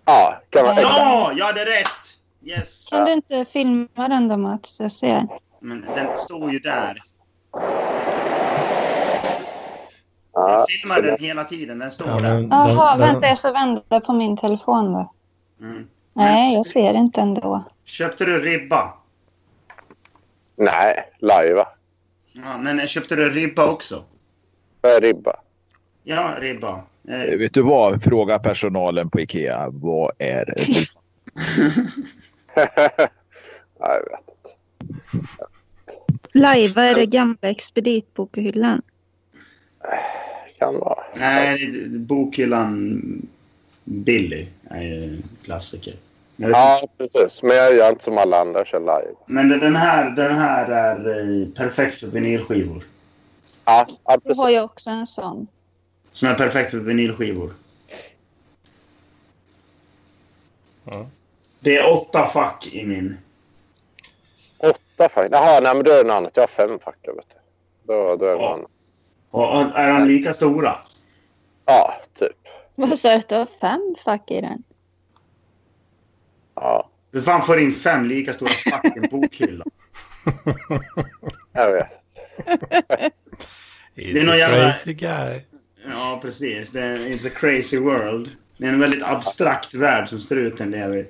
Ja, 0.06 0.42
kan 0.50 0.66
man... 0.66 0.76
Ja, 0.82 1.32
jag 1.36 1.46
hade 1.46 1.62
rätt! 1.62 2.18
Yes! 2.46 2.90
Kan 2.90 3.06
du 3.06 3.12
inte 3.14 3.46
filma 3.54 3.88
den 4.08 4.28
då 4.28 4.38
Mats? 4.38 4.80
Jag 4.80 4.92
ser. 4.92 5.28
Men 5.60 5.86
den 5.96 6.18
står 6.18 6.52
ju 6.52 6.60
där. 6.60 6.98
Ja, 10.34 10.52
Jag 10.52 10.70
filmar 10.70 11.02
den 11.02 11.18
hela 11.20 11.44
tiden. 11.44 11.80
Den 11.80 11.92
står 11.92 12.08
Ja, 12.08 12.20
där. 12.20 12.48
Jaha, 12.50 12.98
vänta 12.98 13.28
jag 13.28 13.38
ska 13.38 13.52
vända 13.52 14.00
på 14.00 14.14
min 14.14 14.38
telefon 14.38 14.94
då. 14.94 15.14
Mm. 15.62 15.88
Nej, 16.14 16.54
jag 16.56 16.66
ser 16.66 16.94
inte 16.94 17.22
ändå. 17.22 17.64
Köpte 17.86 18.26
du 18.26 18.40
ribba? 18.40 18.94
Nej, 20.56 21.04
Lajva. 21.20 21.68
Ja, 22.34 22.58
men 22.58 22.88
köpte 22.88 23.16
du 23.16 23.30
ribba 23.30 23.66
också? 23.72 24.04
Vad 24.82 24.92
är 24.92 25.02
ribba? 25.02 25.34
Ja, 26.04 26.36
ribba. 26.40 26.84
Eh, 27.10 27.22
Eh, 27.22 27.38
Vet 27.38 27.54
du 27.54 27.62
vad? 27.62 28.04
Fråga 28.04 28.40
personalen 28.40 29.10
på 29.10 29.20
Ikea. 29.20 29.70
Vad 29.70 30.12
är 30.18 30.46
det? 30.46 30.56
ja, 33.80 33.94
jag 33.94 34.06
vet 34.10 34.20
inte. 34.20 35.38
Live 36.34 36.82
är 36.82 36.96
det 36.96 37.06
gamla 37.06 37.50
expeditbokhyllan. 37.50 38.82
Kan 40.60 40.80
vara. 40.80 41.04
nej, 41.16 41.58
bokhyllan 41.90 43.02
Billy 43.84 44.48
är 44.70 44.82
ju 44.82 45.18
klassiker. 45.46 45.94
Ja, 46.36 46.82
precis. 46.98 47.44
Men 47.44 47.56
jag 47.58 47.76
gör 47.76 47.90
inte 47.90 48.04
som 48.04 48.18
alla 48.18 48.42
andra, 48.42 48.66
kör 48.66 48.80
live. 48.80 49.16
Men 49.26 49.50
den 49.50 49.76
här, 49.76 50.10
den 50.10 50.32
här 50.36 50.72
är 50.72 51.20
eh, 51.42 51.48
perfekt 51.48 51.96
för 51.96 52.08
vinylskivor. 52.08 52.84
Ja, 53.66 53.86
ja 53.88 53.96
Jag 54.04 54.24
precis. 54.24 54.38
har 54.38 54.50
ju 54.50 54.62
också 54.62 54.90
en 54.90 55.08
sån. 55.08 55.48
Som 56.12 56.30
är 56.30 56.36
perfekt 56.36 56.72
för 56.72 56.78
vinylskivor. 56.78 57.52
Ja. 60.84 61.06
Det 61.64 61.78
är 61.78 61.92
åtta 61.94 62.26
fack 62.26 62.68
i 62.74 62.86
min. 62.86 63.18
Åtta 64.58 65.10
fack. 65.10 65.28
Jaha, 65.32 65.60
nej 65.60 65.76
men 65.76 65.84
då 65.84 65.92
är 65.92 65.98
det 65.98 66.04
något 66.08 66.14
annat. 66.18 66.32
Jag 66.36 66.44
har 66.44 66.48
fem 66.48 66.80
fack. 66.80 66.98
Vet 67.08 67.16
du. 67.16 67.36
Då, 67.94 68.16
då 68.16 68.26
är 68.26 68.30
det 68.30 68.36
något 68.36 68.42
Ja. 68.42 68.54
annat. 68.54 68.72
Och, 69.32 69.52
och 69.52 69.80
är 69.80 69.94
de 70.00 70.08
lika 70.08 70.34
stora? 70.34 70.74
Ja, 71.66 71.94
typ. 72.20 72.32
Vad 72.76 73.00
sa 73.00 73.10
du 73.10 73.16
att 73.16 73.30
du 73.30 73.36
har 73.36 73.48
fem 73.62 73.96
fack 74.04 74.32
i 74.32 74.42
den? 74.42 74.64
Ja, 76.56 76.90
Hur 77.12 77.22
fan 77.22 77.42
får 77.42 77.56
du 77.56 77.64
in 77.64 77.72
fem 77.72 78.06
lika 78.06 78.34
stora 78.34 78.52
fack 78.72 78.86
i 78.86 79.00
en 79.00 79.10
bokhylla? 79.10 79.66
jag 81.54 81.72
vet. 81.72 81.88
Det 83.96 84.20
är 84.20 84.26
någon 84.26 84.38
jävla- 84.38 84.72
crazy 84.72 84.94
guy. 84.94 85.42
Ja, 85.88 86.20
precis. 86.22 86.72
Det 86.72 86.82
är, 86.82 86.98
it's 86.98 87.28
a 87.28 87.32
crazy 87.36 87.80
world. 87.80 88.30
Det 88.58 88.66
är 88.68 88.70
en 88.74 88.80
väldigt 88.80 89.04
abstrakt 89.04 89.74
värld 89.74 90.08
som 90.10 90.20
struten 90.20 90.72
lever 90.72 90.98
i. 90.98 91.08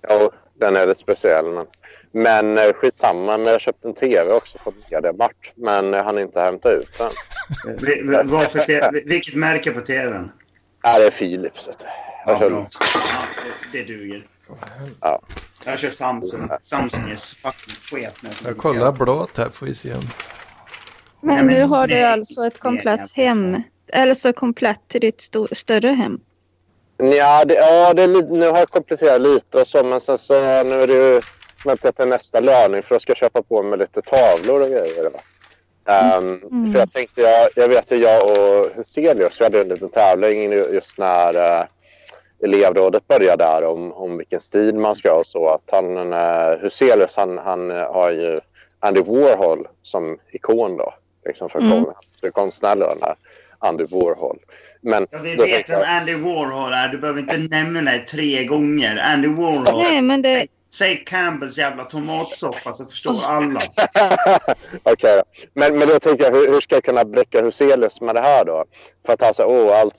Ja, 0.00 0.30
den 0.60 0.76
är 0.76 0.86
lite 0.86 1.00
speciell. 1.00 1.44
Men, 1.44 1.66
men 2.12 2.58
eh, 2.58 2.72
skitsamma. 2.72 3.38
Men 3.38 3.52
jag 3.52 3.60
köpte 3.60 3.88
en 3.88 3.94
tv 3.94 4.32
också 4.32 4.58
på 4.58 4.72
Mediamart. 4.90 5.52
Men 5.54 5.92
jag 5.92 6.04
hann 6.04 6.18
inte 6.18 6.40
hämta 6.40 6.70
ut 6.70 6.98
den. 6.98 7.10
Vilket 9.04 9.34
märke 9.34 9.70
på 9.70 9.80
tvn? 9.80 10.30
Ja, 10.82 10.98
det 10.98 11.06
är 11.06 11.10
Philips. 11.10 11.68
Vet 11.68 11.78
du. 11.78 11.84
Ja, 12.26 12.32
Jag 12.32 12.38
kör- 12.40 12.50
bra. 12.50 12.66
Ja, 13.12 13.20
det, 13.72 13.78
det 13.78 13.84
duger. 13.84 14.26
Ja. 15.00 15.20
Jag 15.64 15.78
kör 15.78 15.90
Samsung. 15.90 16.48
Samsung 16.60 17.10
är 17.10 17.16
fucking 17.42 17.74
chef. 18.00 18.22
när 18.22 18.32
Jag 18.44 18.58
kollar 18.58 18.92
blått 18.92 19.38
här 19.38 19.48
får 19.48 19.66
vi 19.66 19.74
se 19.74 19.94
om... 19.94 20.00
Men, 21.20 21.36
Ja, 21.36 21.42
men 21.42 21.54
nu 21.54 21.62
har 21.62 21.86
du 21.86 21.94
nej. 21.94 22.04
alltså 22.04 22.46
ett 22.46 22.58
komplett 22.58 23.12
hem. 23.12 23.62
Eller 23.92 24.14
så 24.14 24.32
komplett 24.32 24.80
till 24.88 25.00
ditt 25.00 25.18
sto- 25.20 25.54
större 25.54 25.88
hem. 25.88 26.20
Ja, 26.96 27.44
det, 27.44 27.54
ja 27.54 27.94
det 27.94 28.06
nu 28.06 28.48
har 28.50 28.58
jag 28.58 28.70
kompletterat 28.70 29.20
lite 29.20 29.58
och 29.60 29.66
så. 29.68 29.84
Men 29.84 30.00
sen 30.00 30.18
så 30.18 30.32
nu 30.62 30.80
är 30.82 30.86
det 30.86 30.92
ju 30.94 31.20
väntat 31.64 31.96
till 31.96 32.08
nästa 32.08 32.40
löning 32.40 32.82
för 32.82 32.94
att 32.94 33.02
jag 33.02 33.02
ska 33.02 33.14
köpa 33.14 33.42
på 33.42 33.62
mig 33.62 33.78
lite 33.78 34.02
tavlor 34.02 34.60
och 34.62 34.68
grejer. 34.68 35.10
Va? 35.10 35.20
Ehm, 35.92 36.40
Mm. 36.50 36.72
För 36.72 36.78
jag 36.80 36.92
tänkte, 36.92 37.20
jag, 37.20 37.50
jag 37.56 37.68
vet 37.68 37.90
ju 37.92 37.96
jag 37.96 38.30
och 38.30 38.66
Huselius, 38.76 39.40
vi 39.40 39.44
hade 39.44 39.60
en 39.60 39.68
liten 39.68 39.88
tävling 39.88 40.52
ju- 40.52 40.68
just 40.72 40.98
när 40.98 41.36
uh, 41.36 41.66
elevrådet 42.44 43.08
började 43.08 43.44
där 43.44 43.64
om, 43.64 43.92
om 43.92 44.18
vilken 44.18 44.40
stil 44.40 44.74
man 44.74 44.96
ska 44.96 45.10
ha 45.10 45.18
och 45.18 45.26
så. 45.26 45.48
Att 45.48 45.68
han, 45.70 46.12
uh, 46.12 46.58
Huselius 46.62 47.16
han, 47.16 47.38
han 47.38 47.70
eh, 47.70 47.92
har 47.92 48.10
ju 48.10 48.38
Andy 48.80 49.00
Warhol 49.00 49.68
som 49.82 50.18
ikon 50.32 50.76
då. 50.76 50.94
Liksom 51.26 51.48
för, 51.48 51.58
Mm. 51.58 51.84
kon, 51.84 51.94
för 52.20 52.30
konstnärer, 52.30 52.76
den 52.88 52.98
här 53.02 53.14
Andy 53.58 53.84
Warhol. 53.84 54.38
Men 54.80 55.06
Ja, 55.10 55.18
vi 55.22 55.34
då 55.36 55.42
vet 55.44 55.70
vem 55.70 55.80
jag- 55.80 55.88
Andy 56.00 56.14
Warhol 56.14 56.72
är. 56.72 56.88
Du 56.88 56.98
behöver 56.98 57.20
inte 57.20 57.38
nämna 57.38 57.90
det 57.92 57.98
tre 57.98 58.44
gånger. 58.44 59.02
Andy 59.14 59.28
Warhol. 59.28 59.82
Nej, 59.82 60.02
men 60.02 60.22
det... 60.22 60.46
Säg, 60.74 61.04
Campbells 61.06 61.58
jävla 61.58 61.84
tomatsoppa 61.84 62.74
så 62.74 62.84
förstår 62.84 63.22
alla. 63.24 63.60
Okej 64.82 65.16
då. 65.16 65.22
Men, 65.54 65.78
men 65.78 65.88
då 65.88 65.98
tänkte 65.98 66.24
jag, 66.24 66.32
hur, 66.32 66.52
hur 66.52 66.60
ska 66.60 66.74
jag 66.74 66.84
kunna 66.84 67.04
bräcka 67.04 67.42
Huselius 67.42 68.00
med 68.00 68.14
det 68.14 68.20
här 68.20 68.44
då? 68.44 68.64
För 69.06 69.12
att 69.12 69.22
han 69.22 69.34
sa, 69.34 69.46
åh, 69.46 69.80
allt 69.80 69.96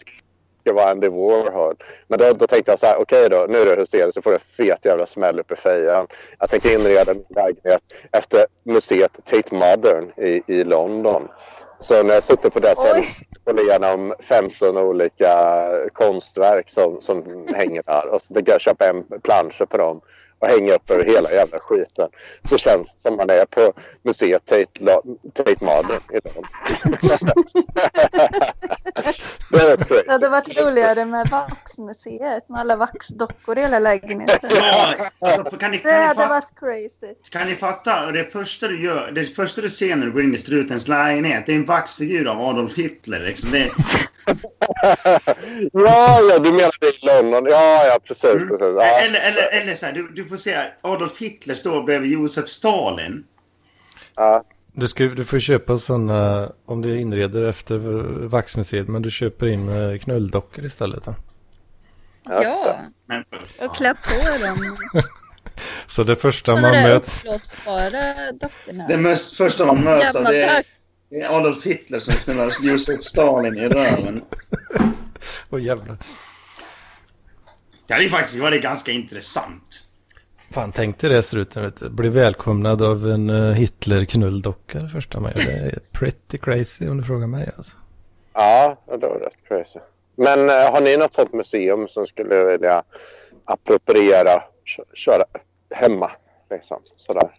ska 0.61 0.73
vara 0.73 0.91
Andy 0.91 1.07
Warhol. 1.07 1.75
Men 2.07 2.19
då, 2.19 2.33
då 2.33 2.47
tänkte 2.47 2.71
jag 2.71 2.79
så 2.79 2.85
här, 2.85 2.97
okej 2.97 3.29
då, 3.29 3.45
nu 3.49 3.57
är 3.57 3.65
det 3.65 3.81
Huselius 3.81 4.15
så 4.15 4.21
får 4.21 4.29
du 4.29 4.35
en 4.35 4.39
fet 4.39 4.85
jävla 4.85 5.05
smäll 5.05 5.39
upp 5.39 5.51
i 5.51 5.55
fejan. 5.55 6.07
Jag 6.39 6.49
tänker 6.49 6.73
inreda 6.73 7.13
min 7.13 7.25
lägenhet 7.29 7.81
efter 8.11 8.45
museet 8.63 9.19
Tate 9.25 9.55
Modern 9.55 10.11
i, 10.17 10.41
i 10.47 10.63
London. 10.63 11.27
Så 11.79 12.03
när 12.03 12.13
jag 12.13 12.23
sitter 12.23 12.49
på 12.49 12.59
det 12.59 12.75
så 12.75 12.81
har 12.81 12.95
jag 12.95 13.05
gått 13.43 13.59
igenom 13.59 14.15
15 14.19 14.77
olika 14.77 15.63
konstverk 15.93 16.69
som, 16.69 17.01
som 17.01 17.47
hänger 17.55 17.83
där. 17.85 18.07
Och 18.07 18.21
så 18.21 18.33
tänker 18.33 18.51
jag 18.51 18.61
köpa 18.61 18.89
en 18.89 19.03
plansch 19.23 19.69
på 19.69 19.77
dem 19.77 20.01
och 20.43 20.49
hänga 20.49 20.73
upp 20.73 20.91
över 20.91 21.05
hela 21.05 21.31
jävla 21.31 21.59
skiten. 21.59 22.09
Så 22.49 22.57
känns 22.57 22.95
det 22.95 23.01
som 23.01 23.15
man 23.17 23.29
är 23.29 23.45
på 23.45 23.73
museet 24.03 24.45
Tate, 24.45 24.65
Lo- 24.79 25.17
Tate 25.33 25.65
Modern 25.65 26.01
i 26.13 26.19
London. 26.23 26.43
det. 29.49 30.03
Det 30.05 30.11
hade 30.11 30.29
varit 30.29 30.61
roligare 30.61 31.05
med 31.05 31.27
Vaxmuseet 31.29 32.49
med 32.49 32.59
alla 32.59 32.75
vaxdockor 32.75 33.57
i 33.57 33.61
hela 33.61 33.79
lägenheten. 33.79 34.49
Ja, 34.55 34.95
alltså, 35.19 35.43
kan, 35.57 35.71
ni, 35.71 35.77
Det 35.77 35.83
kan, 35.83 35.99
ni 35.99 36.05
hade 36.05 36.15
fatta, 36.15 36.29
varit 36.29 36.59
crazy. 36.59 37.13
kan 37.31 37.47
ni 37.47 37.55
fatta? 37.55 38.11
Det 38.11 38.23
första 38.23 38.67
du 38.67 38.83
gör, 38.85 39.11
det 39.11 39.25
första 39.25 39.61
du 39.61 39.69
ser 39.69 39.95
när 39.95 40.05
du 40.05 40.11
går 40.11 40.21
in 40.23 40.33
i 40.33 40.37
strutens 40.37 40.87
lägenhet, 40.87 41.45
det 41.45 41.51
är 41.51 41.55
en 41.55 41.65
vaxfigur 41.65 42.27
av 42.31 42.41
Adolf 42.41 42.77
Hitler. 42.77 43.19
Liksom. 43.19 43.51
Det, 43.51 43.69
ja, 45.71 46.21
ja, 46.29 46.39
du 46.39 46.51
menar 46.51 46.75
det 46.79 46.87
i 46.87 47.05
London. 47.05 47.45
Ja, 47.45 47.85
ja, 47.85 47.99
precis. 48.07 48.25
Mm. 48.25 48.47
precis. 48.47 48.75
Ja. 48.77 48.99
Eller, 48.99 49.19
eller, 49.19 49.61
eller 49.61 49.75
så 49.75 49.85
här, 49.85 49.93
du, 49.93 50.07
du 50.07 50.25
får 50.25 50.35
se 50.35 50.57
Adolf 50.81 51.21
Hitler 51.21 51.55
står 51.55 51.83
bredvid 51.83 52.11
Josef 52.11 52.47
Stalin. 52.47 53.23
Ja. 54.15 54.43
Du, 54.73 54.87
ska, 54.87 55.03
du 55.03 55.25
får 55.25 55.39
köpa 55.39 55.77
sådana, 55.77 56.51
om 56.65 56.81
du 56.81 56.99
inreder 56.99 57.49
efter 57.49 57.77
Vaxmuseet, 58.27 58.87
men 58.87 59.01
du 59.01 59.11
köper 59.11 59.47
in 59.47 59.69
eh, 59.69 59.99
knulldockor 59.99 60.65
istället. 60.65 61.05
Då. 61.05 61.15
Det. 62.25 62.91
Men, 63.05 63.23
Och 63.61 63.75
klä 63.75 63.93
på 63.93 64.45
dem. 64.45 64.77
Så 65.87 66.03
det 66.03 66.15
första 66.15 66.55
man 66.55 66.71
möts... 66.71 67.23
det 68.87 68.97
mest 68.97 69.37
första 69.37 69.65
man 69.65 69.83
möts 69.83 70.15
av 70.15 70.23
det 70.23 70.43
är, 70.43 70.55
tack. 70.55 70.65
Det 71.13 71.21
är 71.21 71.37
Adolf 71.37 71.65
Hitler 71.65 71.99
som 71.99 72.13
knullar 72.13 72.51
Josef 72.61 73.03
Stalin 73.03 73.57
i 73.57 73.67
röven. 73.67 74.23
Åh 75.49 75.63
jävlar. 75.63 75.97
Det 77.87 77.93
hade 77.93 78.03
ju 78.03 78.09
faktiskt 78.09 78.41
varit 78.41 78.63
ganska 78.63 78.91
intressant. 78.91 79.83
Fan, 80.51 80.71
tänk 80.71 80.99
dig 80.99 81.09
det 81.09 81.23
struten, 81.23 81.63
vet 81.63 81.77
du. 81.79 81.89
Bli 81.89 82.09
välkomnad 82.09 82.81
av 82.81 83.09
en 83.09 83.29
uh, 83.29 83.53
Hitler-knulldocka 83.53 84.79
det 84.79 84.89
första 84.89 85.19
man 85.19 85.31
gör. 85.35 85.43
Det 85.43 85.51
är 85.51 85.79
pretty 85.93 86.37
crazy 86.37 86.87
om 86.87 86.97
du 86.97 87.03
frågar 87.03 87.27
mig 87.27 87.51
alltså. 87.57 87.77
Ja, 88.33 88.77
det 88.85 89.07
var 89.07 89.19
rätt 89.19 89.47
crazy. 89.47 89.79
Men 90.15 90.49
eh, 90.49 90.71
har 90.71 90.81
ni 90.81 90.97
något 90.97 91.13
sånt 91.13 91.33
museum 91.33 91.87
som 91.87 92.07
skulle 92.07 92.43
vilja 92.43 92.83
appropriera, 93.45 94.43
kö- 94.65 94.83
köra 94.93 95.23
hemma? 95.75 96.11
Liksom, 96.51 96.79
sådär. 96.97 97.29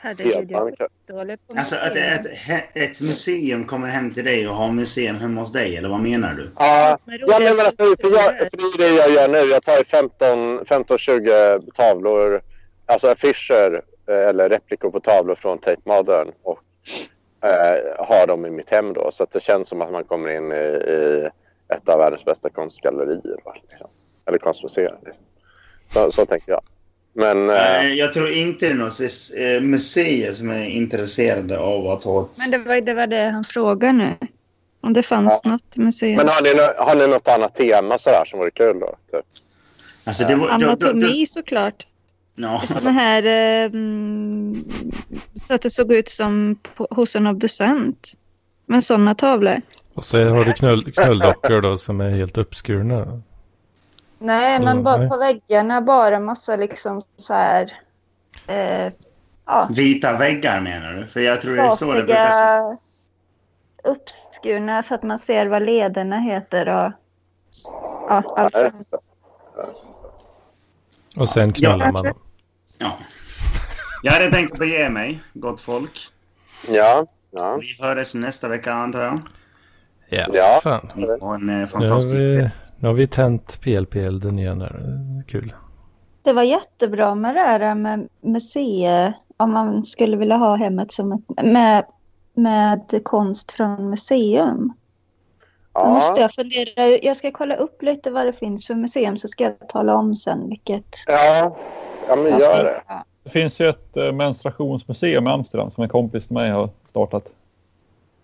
Herregud, 0.00 0.50
jag 0.50 0.64
Helt 0.64 0.80
är 0.80 1.12
dålig 1.12 1.38
på 1.46 1.54
Alltså 1.58 1.76
att 1.76 1.96
ett, 1.96 2.26
ett 2.74 3.00
museum 3.00 3.64
kommer 3.64 3.88
hem 3.88 4.10
till 4.10 4.24
dig 4.24 4.48
och 4.48 4.54
har 4.54 4.72
museum 4.72 5.16
hemma 5.16 5.40
hos 5.40 5.52
dig, 5.52 5.76
eller 5.76 5.88
vad 5.88 6.00
menar 6.00 6.32
du? 6.34 6.50
Ja, 6.56 6.98
ja 7.06 7.38
men, 7.38 7.66
alltså, 7.66 7.96
för, 8.00 8.10
jag, 8.10 8.50
för 8.50 8.56
det 8.56 8.84
är 8.84 8.88
det 8.88 8.96
jag 8.96 9.10
gör 9.10 9.28
nu. 9.28 9.38
Jag 9.38 9.62
tar 9.62 9.78
ju 9.78 9.84
15 9.84 10.60
15-20 10.60 11.72
tavlor, 11.74 12.42
alltså 12.86 13.08
affischer 13.08 13.82
eh, 14.08 14.28
eller 14.28 14.48
replikor 14.48 14.90
på 14.90 15.00
tavlor 15.00 15.34
från 15.34 15.58
Tate 15.58 15.82
Modern 15.84 16.32
och 16.42 16.60
eh, 17.44 18.06
ha 18.06 18.26
dem 18.26 18.46
i 18.46 18.50
mitt 18.50 18.70
hem 18.70 18.92
då. 18.92 19.10
Så 19.12 19.22
att 19.22 19.30
det 19.30 19.42
känns 19.42 19.68
som 19.68 19.82
att 19.82 19.92
man 19.92 20.04
kommer 20.04 20.28
in 20.28 20.52
i, 20.52 20.90
i 20.92 21.28
ett 21.74 21.88
av 21.88 21.98
världens 21.98 22.24
bästa 22.24 22.50
konstgallerier. 22.50 23.40
Liksom. 23.70 23.90
Eller 24.26 24.38
konstmuseer. 24.38 24.98
Liksom. 25.04 25.24
Så, 25.92 26.12
så 26.12 26.26
tänker 26.26 26.52
jag. 26.52 26.62
Men 27.18 27.50
eh, 27.50 27.56
Eh, 27.84 27.92
Jag 27.92 28.12
tror 28.12 28.30
inte 28.30 28.66
det 28.66 28.70
är 28.72 28.74
något 28.74 29.00
eh, 29.00 29.62
museer 29.62 30.32
som 30.32 30.50
är 30.50 30.68
intresserade 30.68 31.58
av 31.58 31.88
att 31.88 32.04
ha 32.04 32.22
ett... 32.22 32.38
Men 32.38 32.50
det 32.50 32.68
var, 32.68 32.80
det 32.80 32.94
var 32.94 33.06
det 33.06 33.30
han 33.30 33.44
frågade 33.44 33.92
nu. 33.92 34.16
Om 34.80 34.92
det 34.92 35.02
fanns 35.02 35.44
något 35.44 35.76
museum. 35.76 36.16
Men 36.16 36.28
har 36.28 36.42
ni, 36.42 36.48
har 36.78 36.94
ni 36.94 37.06
något 37.12 37.28
annat 37.28 37.54
tema 37.54 37.98
sådär 37.98 38.24
som 38.26 38.38
vore 38.38 38.50
kul 38.50 38.80
då? 38.80 38.86
Typ? 39.12 39.24
Alltså, 40.06 40.24
det 40.28 40.34
var, 40.34 40.48
då, 40.48 40.58
då, 40.58 40.74
då, 40.74 40.86
Anatomi 40.88 41.26
såklart. 41.26 41.86
ja. 42.34 42.62
Såna 42.66 42.90
här... 42.90 43.22
Eh, 43.24 43.64
mm, 43.72 44.64
så 45.36 45.54
att 45.54 45.62
det 45.62 45.70
såg 45.70 45.92
ut 45.92 46.08
som 46.08 46.58
på, 46.76 46.86
hos 46.90 47.16
en 47.16 47.26
of 47.26 47.38
Descent. 47.38 48.12
Men 48.66 48.82
sådana 48.82 49.14
tavlor. 49.14 49.60
Och 49.94 50.04
så 50.04 50.24
har 50.24 50.44
du 50.44 50.52
knulldockor 50.92 51.60
då 51.60 51.78
som 51.78 52.00
är 52.00 52.10
helt 52.10 52.38
uppskurna. 52.38 53.22
Nej, 54.18 54.60
men 54.60 54.82
bara 54.82 54.96
nej. 54.96 55.08
på 55.08 55.16
väggarna 55.16 55.80
bara 55.82 56.20
massa 56.20 56.56
liksom 56.56 57.00
så 57.16 57.34
här... 57.34 57.72
Eh, 58.46 58.92
ja, 59.46 59.68
Vita 59.76 60.16
väggar 60.16 60.60
menar 60.60 60.92
du? 60.92 61.06
För 61.06 61.20
jag 61.20 61.40
tror 61.40 61.56
det 61.56 61.62
är 61.62 61.70
så 61.70 61.92
det 61.94 62.02
brukar 62.02 62.30
se 62.30 62.76
uppskurna 63.84 64.82
så 64.82 64.94
att 64.94 65.02
man 65.02 65.18
ser 65.18 65.46
vad 65.46 65.62
lederna 65.62 66.18
heter 66.18 66.68
och 66.68 66.92
ja, 68.08 68.22
allt 68.36 68.54
Ja, 68.54 68.60
sånt. 68.60 68.74
just 68.74 68.90
det. 68.90 68.98
Och 71.20 71.28
sen 71.28 71.52
knullar 71.52 71.92
man 71.92 72.04
dem. 72.04 72.18
Ja. 72.78 72.92
Jag 74.02 74.12
hade 74.12 74.30
tänkt 74.30 74.58
bege 74.58 74.90
mig, 74.90 75.22
gott 75.34 75.60
folk. 75.60 75.98
Ja, 76.68 77.06
ja. 77.30 77.58
Vi 77.60 77.84
hörs 77.86 78.14
nästa 78.14 78.48
vecka 78.48 78.72
antar 78.72 79.00
jag. 79.02 79.20
Ja, 80.08 80.26
Ja. 80.32 80.60
fan. 80.62 80.92
Ni 80.96 81.06
får 81.20 81.34
en 81.34 81.60
eh, 81.60 81.66
fantastisk 81.66 82.20
vi, 82.20 82.50
nu 82.78 82.88
har 82.88 82.94
vi 82.94 83.06
tänt 83.06 83.58
PLP-elden 83.62 84.38
igen 84.38 84.60
här. 84.60 84.82
Kul. 85.26 85.52
Det 86.22 86.32
var 86.32 86.42
jättebra 86.42 87.14
med 87.14 87.34
det 87.34 87.40
här 87.40 87.74
med 87.74 88.08
museer. 88.20 89.12
Om 89.36 89.52
man 89.52 89.84
skulle 89.84 90.16
vilja 90.16 90.36
ha 90.36 90.56
hemmet 90.56 90.92
som 90.92 91.12
ett, 91.12 91.44
med, 91.44 91.84
med 92.34 93.00
konst 93.04 93.52
från 93.52 93.90
museum. 93.90 94.72
Då 95.72 95.88
måste 95.88 96.20
Ja, 96.20 96.22
jag 96.22 96.32
fundera. 96.32 96.86
Jag 97.02 97.16
ska 97.16 97.30
kolla 97.30 97.56
upp 97.56 97.82
lite 97.82 98.10
vad 98.10 98.26
det 98.26 98.32
finns 98.32 98.66
för 98.66 98.74
museum 98.74 99.16
så 99.16 99.28
ska 99.28 99.44
jag 99.44 99.68
tala 99.68 99.94
om 99.96 100.14
sen 100.16 100.48
vilket. 100.48 100.96
ja. 101.06 101.56
ja 102.08 102.16
men 102.16 102.26
jag 102.26 102.42
ska- 102.42 102.56
gör 102.56 102.64
det. 102.64 102.80
Ja. 102.88 103.04
Det 103.22 103.30
finns 103.30 103.60
ju 103.60 103.68
ett 103.68 103.96
eh, 103.96 104.12
menstruationsmuseum 104.12 105.26
i 105.26 105.30
Amsterdam 105.30 105.70
som 105.70 105.82
en 105.82 105.88
kompis 105.88 106.26
till 106.26 106.34
mig 106.34 106.50
har 106.50 106.70
startat. 106.86 107.24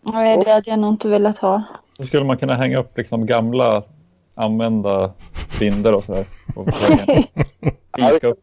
Nej, 0.03 0.43
det 0.45 0.51
hade 0.53 0.71
jag 0.71 0.79
nog 0.79 0.93
inte 0.95 1.09
velat 1.09 1.39
ha. 1.39 1.63
Då 1.99 2.05
skulle 2.05 2.25
man 2.25 2.37
kunna 2.39 2.55
hänga 2.55 2.79
upp 2.79 2.97
liksom 2.99 3.27
gamla 3.27 3.83
använda 4.35 5.13
bilder 5.61 5.95
och 5.95 6.05
sådär. 6.05 6.27
Ja, 7.97 8.19
det. 8.21 8.35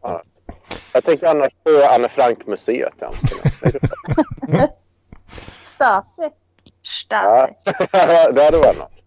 Jag 0.92 1.04
tänker 1.04 1.26
annars 1.26 1.52
på 1.64 1.70
Anne 1.94 2.08
Frank-museet 2.08 3.02
i 3.02 3.04
Amsterdam. 3.04 3.52
Stasi. 5.64 6.30
Ja, 7.08 7.48
Stasi. 7.52 7.88
det 8.34 8.44
hade 8.44 8.58
varit 8.58 8.78
något. 8.78 9.02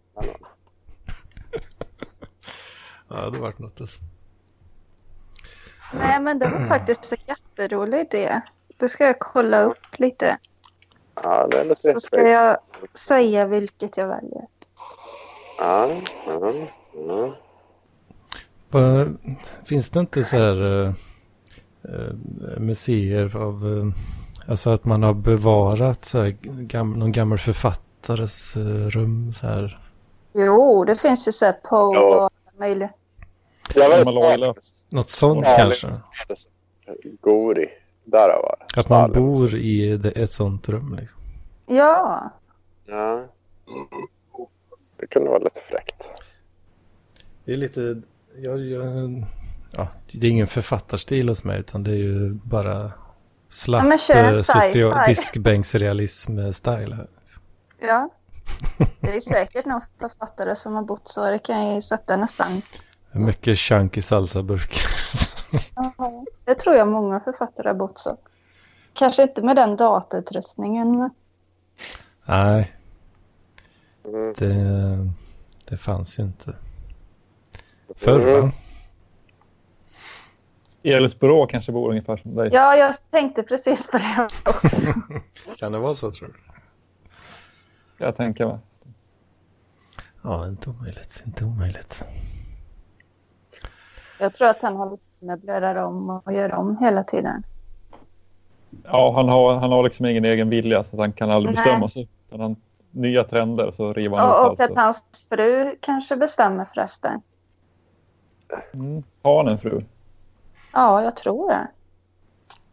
Ja, 3.08 3.16
det 3.16 3.16
hade 3.16 3.40
varit 3.40 3.60
något. 3.60 3.82
Alltså. 3.82 4.02
Nej, 5.94 6.20
men 6.20 6.40
det 6.40 6.50
var 6.50 6.68
faktiskt 6.68 7.12
en 7.12 7.18
jätterolig 7.26 8.00
idé. 8.00 8.42
Då 8.78 8.88
ska 8.88 9.06
jag 9.06 9.20
kolla 9.20 9.62
upp 9.62 10.00
lite. 10.00 10.38
Ja, 11.24 11.48
det 11.52 11.64
låter 11.64 11.94
Så 11.94 12.00
ska 12.00 12.22
jag 12.22 12.58
säga 12.94 13.46
vilket 13.46 13.98
jag 13.98 14.08
väljer. 14.08 14.46
Ja, 15.58 15.90
ja, 16.28 16.54
ja. 18.72 19.06
Finns 19.66 19.90
det 19.90 20.00
inte 20.00 20.24
så 20.24 20.38
här 20.38 20.84
eh, 20.84 20.94
eh, 21.84 22.60
museer 22.60 23.38
av, 23.38 23.78
eh, 23.78 24.50
alltså 24.52 24.70
att 24.70 24.86
man 24.86 25.04
har 25.04 25.14
bevarat 25.14 26.06
så 26.06 26.22
här 26.22 26.38
gam, 26.42 26.94
någon 26.94 27.12
gammal 27.12 27.38
författares 27.38 28.58
rum 28.90 29.34
så 29.34 29.48
här? 29.48 29.80
Jo, 30.34 30.86
det 30.86 30.96
finns 30.96 31.28
ju 31.28 31.32
så 31.32 31.46
här 31.46 31.54
på 31.54 31.92
Ja. 31.96 32.16
och 32.16 32.22
alla 32.22 32.30
möjliga. 32.60 32.90
Jag 33.76 33.90
vet. 34.40 34.66
Något 34.90 35.10
sånt 35.10 35.46
Ja, 35.46 35.56
kanske? 35.58 35.88
Gori. 37.22 37.70
Där 38.04 38.28
var 38.28 38.56
det. 38.60 38.80
Att 38.80 38.90
man 38.90 39.12
bor 39.12 39.56
i 39.56 39.98
det, 39.98 40.10
ett 40.12 40.32
sånt 40.32 40.70
rum 40.70 40.96
liksom. 41.00 41.20
Ja, 41.68 42.30
Ja. 42.86 43.26
Det 44.98 45.08
kunde 45.08 45.30
vara 45.30 45.40
lite 45.40 45.60
fräckt. 45.60 46.08
Det 47.46 47.54
är 47.54 47.58
lite, 47.58 48.02
jag, 48.38 48.60
jag, 48.60 49.24
ja, 49.72 49.88
det 50.12 50.28
är 50.28 50.32
ingen 50.32 50.48
författarstil 50.48 51.30
hos 51.30 51.44
mig 51.44 51.60
utan 51.60 51.84
det 51.84 51.92
är 51.92 51.96
ju 51.96 52.30
bara 52.34 52.92
slapp 53.50 53.86
Ja, 53.86 53.92
eh, 54.16 54.34
social, 54.34 54.94
sci-fi. 54.94 55.04
diskbänksrealism-style 55.08 56.96
här. 56.96 57.08
ja. 57.80 58.10
Det 59.02 59.16
är 59.16 59.22
säkert 59.22 59.66
någon 59.66 59.82
författare 60.00 60.56
som 60.56 60.74
har 60.76 60.84
bott 60.84 61.08
så. 61.08 61.26
Det 61.32 61.40
kan 61.40 61.66
jag 61.66 61.76
ju 61.76 61.82
sätta 61.82 62.18
nästan. 62.18 62.62
Mycket 63.12 63.58
chunky 63.58 64.02
salsaburkar. 64.02 64.90
Ja, 65.76 66.26
Det 66.46 66.56
tror 66.56 66.76
jag 66.76 66.88
många 66.88 67.20
författare 67.20 67.68
har 67.68 67.76
bott 67.76 68.00
så. 68.00 68.18
Kanske 68.94 69.24
inte 69.24 69.42
med 69.42 69.56
den 69.56 69.76
datautrustningen. 69.76 71.10
Nej. 72.26 72.75
Det, 74.38 75.10
det 75.66 75.78
fanns 75.78 76.20
ju 76.20 76.24
inte. 76.24 76.56
Förr 77.96 78.20
va? 78.20 78.38
Mm. 78.38 78.52
Elis 80.84 81.20
Borå 81.20 81.48
kanske 81.48 81.72
bor 81.72 81.90
ungefär 81.90 82.18
som 82.18 82.36
dig. 82.36 82.50
Ja, 82.54 82.76
jag 82.76 82.96
tänkte 83.12 83.44
precis 83.44 83.88
på 83.88 83.98
det 83.98 84.28
också. 84.46 84.94
Kan 85.58 85.72
det 85.72 85.80
vara 85.80 85.94
så 85.94 86.12
tror 86.12 86.28
du? 86.28 86.34
Jag 88.06 88.16
tänker 88.16 88.46
mig. 88.46 88.58
Ja, 90.22 90.48
inte 90.48 90.70
omöjligt. 90.70 91.24
Inte 91.26 91.46
omöjligt. 91.46 92.04
Jag 94.20 94.34
tror 94.34 94.48
att 94.48 94.62
han 94.62 94.76
håller 94.76 94.98
på 94.98 95.02
med 95.20 95.34
att 95.34 95.40
möblerar 95.44 95.76
om 95.76 96.10
och 96.10 96.34
gör 96.34 96.54
om 96.54 96.78
hela 96.78 97.04
tiden. 97.04 97.44
Ja, 98.84 99.14
han 99.16 99.30
har, 99.30 99.56
han 99.56 99.72
har 99.72 99.84
liksom 99.84 100.06
ingen 100.06 100.26
egen 100.26 100.50
vilja 100.50 100.84
så 100.84 100.96
att 100.96 101.00
han 101.00 101.14
kan 101.14 101.30
aldrig 101.30 101.56
Nej. 101.56 101.64
bestämma 101.64 101.88
sig. 101.90 102.08
Han, 102.32 102.56
nya 102.96 103.24
trender 103.24 103.72
så 103.72 103.94
river 103.94 104.18
han 104.18 104.30
ut 104.30 104.36
Och, 104.36 104.40
och 104.40 104.50
allt. 104.50 104.72
att 104.72 104.78
hans 104.78 105.28
fru 105.30 105.76
kanske 105.82 106.16
bestämmer 106.16 106.66
förresten. 106.74 107.22
Mm. 108.74 109.04
Har 109.22 109.44
han 109.44 109.48
en 109.54 109.60
fru? 109.60 109.80
Ja, 110.74 111.04
jag 111.04 111.16
tror 111.16 111.50
det. 111.50 111.68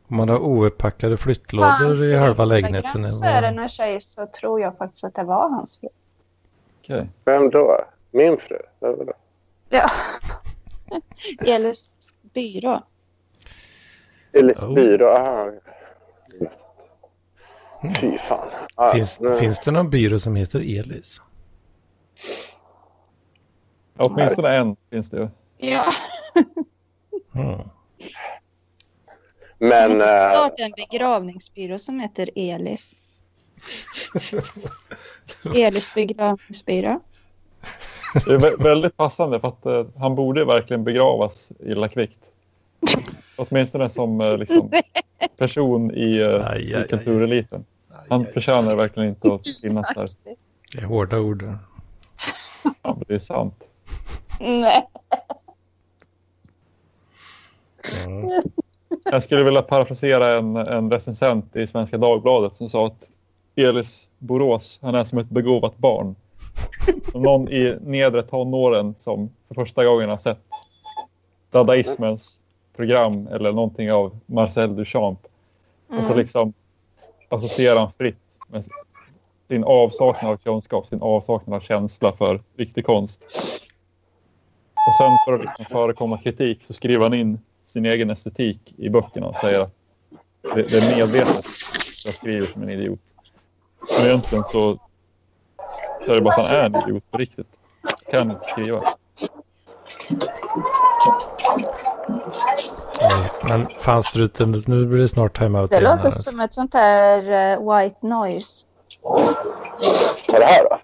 Om 0.09 0.17
man 0.17 0.29
har 0.29 0.39
ouppackade 0.39 1.17
flyttlådor 1.17 1.67
hans 1.69 2.01
i 2.03 2.17
halva 2.17 2.45
lägenheten. 2.45 3.13
Så 3.13 3.25
är 3.25 3.43
det 3.43 3.51
någon 3.51 3.69
tjej 3.69 4.01
så 4.01 4.27
tror 4.27 4.61
jag 4.61 4.77
faktiskt 4.77 5.05
att 5.05 5.15
det 5.15 5.25
var 5.25 5.49
hans 5.49 5.79
fru. 5.79 5.89
Okej. 6.81 7.09
Vem 7.25 7.51
då? 7.51 7.85
Min 8.11 8.37
fru? 8.37 8.59
Vem 8.81 8.97
då? 9.07 9.13
Ja. 9.69 9.87
Elis 11.55 11.95
byrå. 12.23 12.83
Elis 14.33 14.65
byrå? 14.65 15.09
Aha. 15.09 15.51
Fy 18.01 18.19
fan. 18.19 18.49
Ah, 18.75 18.93
finns, 18.93 19.21
nu- 19.21 19.37
finns 19.37 19.61
det 19.61 19.71
någon 19.71 19.91
byrå 19.91 20.19
som 20.19 20.37
heter 20.37 20.61
Elis? 20.61 21.23
Ja, 23.99 24.05
åtminstone 24.05 24.49
en 24.57 24.77
finns 24.91 25.11
det 25.11 25.17
ju. 25.17 25.29
Ja. 25.69 25.85
Mm. 27.35 27.61
Men... 29.59 29.91
Jag 29.99 30.25
eh, 30.25 30.31
starta 30.31 30.63
en 30.65 30.73
begravningsbyrå 30.77 31.79
som 31.79 32.01
heter 32.01 32.31
Elis. 32.35 32.97
Elis 35.57 35.95
begravningsbyrå. 35.95 37.01
Det 38.27 38.33
är 38.33 38.39
vä- 38.39 38.63
väldigt 38.63 38.97
passande 38.97 39.41
för 39.41 39.49
att 39.49 39.67
eh, 39.67 39.87
han 39.97 40.15
borde 40.15 40.45
verkligen 40.45 40.85
begravas 40.85 41.53
illa 41.61 41.89
kvickt. 41.89 42.19
Åtminstone 43.37 43.91
som 43.91 44.21
eh, 44.21 44.39
liksom, 44.39 44.71
person 45.37 45.95
i, 45.95 46.19
eh, 46.19 46.47
Aj, 46.51 46.75
aj, 46.75 46.85
i 46.85 46.89
kultureliten. 46.89 47.65
Han 48.09 48.27
förtjänar 48.27 48.77
verkligen 48.77 49.09
inte 49.09 49.35
att 49.35 49.43
finnas 49.63 49.87
där. 49.95 50.09
Det 50.73 50.79
är 50.79 50.85
hårda 50.87 51.19
ord. 51.19 51.43
Ja, 52.65 52.73
men 52.83 53.05
det 53.09 53.15
är 53.15 53.19
sant. 53.19 53.69
Nej. 54.41 54.89
Ja. 57.83 58.43
Jag 59.05 59.23
skulle 59.23 59.43
vilja 59.45 59.63
parafrasera 59.63 60.39
en, 60.39 60.57
en 60.57 60.91
recensent 60.91 61.57
i 61.57 61.67
Svenska 61.67 61.99
Dagbladet 61.99 62.57
som 62.57 62.69
sa 62.69 62.87
att 62.87 63.11
Elis 63.57 64.09
Borås, 64.19 64.79
han 64.83 64.95
är 64.95 65.05
som 65.05 65.19
ett 65.19 65.29
begåvat 65.31 65.79
barn. 65.79 66.15
Som 67.13 67.23
någon 67.23 67.49
i 67.49 67.79
nedre 67.81 68.23
tonåren 68.23 68.95
som 68.99 69.31
för 69.49 69.55
första 69.55 69.85
gången 69.85 70.11
har 70.11 70.17
sett 70.19 70.41
dadaismens 71.51 72.41
program 72.77 73.27
eller 73.27 73.53
någonting 73.53 73.93
av 73.93 74.19
Marcel 74.27 74.77
Duchamp. 74.77 75.19
Och 75.89 75.95
så 76.05 76.13
Mm. 76.13 76.19
liksom 76.19 76.53
associerar 77.33 77.81
han 77.81 77.93
fritt 77.93 78.39
med 78.47 78.65
sin 79.49 79.65
avsaknad 79.65 80.33
av 80.33 80.37
kunskap, 80.37 80.87
sin 80.87 81.03
avsaknad 81.03 81.57
av 81.57 81.61
känsla 81.61 82.13
för 82.13 82.43
riktig 82.57 82.87
konst. 82.87 83.27
Och 84.87 84.95
sen 84.95 85.19
för 85.25 85.33
att 85.33 85.45
liksom 85.45 85.65
förekomma 85.65 86.19
kritik 86.19 86.63
så 86.63 86.73
skriver 86.73 87.03
han 87.03 87.15
in 87.15 87.39
sin 87.67 87.87
egen 87.87 88.11
estetik 88.11 88.75
i 88.77 88.91
böckerna 88.91 89.27
och 89.27 89.37
säger 89.37 89.61
att 89.61 89.75
det, 90.55 90.63
det 90.63 90.79
är 90.79 90.97
medvetet 90.97 91.47
jag 92.05 92.15
skriver 92.15 92.47
som 92.47 92.63
en 92.63 92.69
idiot. 92.71 93.01
Men 93.99 94.07
egentligen 94.07 94.45
så, 94.45 94.79
så 96.07 96.13
är 96.13 96.15
det 96.15 96.21
bara 96.21 96.35
att 96.35 96.47
han 96.47 96.57
är 96.57 96.65
en 96.67 96.77
idiot 96.77 97.11
på 97.11 97.19
riktigt. 97.19 97.61
Kan 98.11 98.31
inte 98.31 98.49
skriva. 98.49 98.81
Men 103.49 103.67
fan 103.67 104.03
struten, 104.03 104.55
nu 104.67 104.87
blir 104.87 105.01
det 105.01 105.09
snart 105.09 105.39
timeout 105.39 105.71
Det 105.71 105.77
igen. 105.77 105.85
låter 105.91 105.97
här, 106.03 106.05
alltså. 106.17 106.31
som 106.31 106.41
ett 106.41 106.55
sånt 106.55 106.75
här 106.75 107.19
eh, 107.19 107.59
white 107.83 108.07
noise. 108.07 108.67
Vad 110.29 110.37
är 110.37 110.41
det 110.41 110.45
här 110.45 110.63
då? 110.71 110.79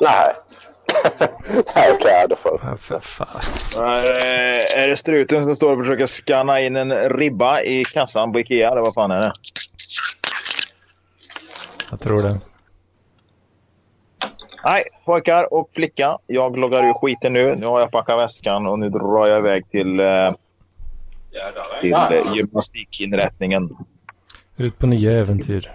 Nej. 0.00 0.34
Nej, 1.18 1.28
okej, 1.66 1.92
okay, 1.94 2.26
då 2.28 2.36
får 2.36 2.60
Ja, 2.64 2.76
för 2.76 3.00
fan. 3.00 3.40
Eh, 3.76 4.82
Är 4.82 4.88
det 4.88 4.96
struten 4.96 5.44
som 5.44 5.56
står 5.56 5.72
och 5.72 5.78
försöker 5.78 6.06
scanna 6.06 6.60
in 6.60 6.76
en 6.76 6.92
ribba 6.92 7.60
i 7.60 7.84
kassan 7.84 8.32
på 8.32 8.40
Ikea? 8.40 8.70
Eller 8.70 8.80
vad 8.80 8.94
fan 8.94 9.10
är 9.10 9.22
det? 9.22 9.32
Jag 11.90 12.00
tror 12.00 12.22
det. 12.22 12.40
Nej, 14.64 14.84
pojkar 15.04 15.54
och 15.54 15.70
flicka. 15.74 16.18
Jag 16.26 16.58
loggar 16.58 16.88
ur 16.88 16.92
skiten 16.92 17.32
nu. 17.32 17.54
Nu 17.56 17.66
har 17.66 17.80
jag 17.80 17.90
packat 17.90 18.18
väskan 18.18 18.66
och 18.66 18.78
nu 18.78 18.88
drar 18.88 19.26
jag 19.26 19.38
iväg 19.38 19.70
till, 19.70 20.00
eh, 20.00 20.32
till 21.80 21.92
eh, 21.92 22.34
gymnastikinrättningen. 22.34 23.76
Ut 24.56 24.78
på 24.78 24.86
nya 24.86 25.12
äventyr. 25.12 25.72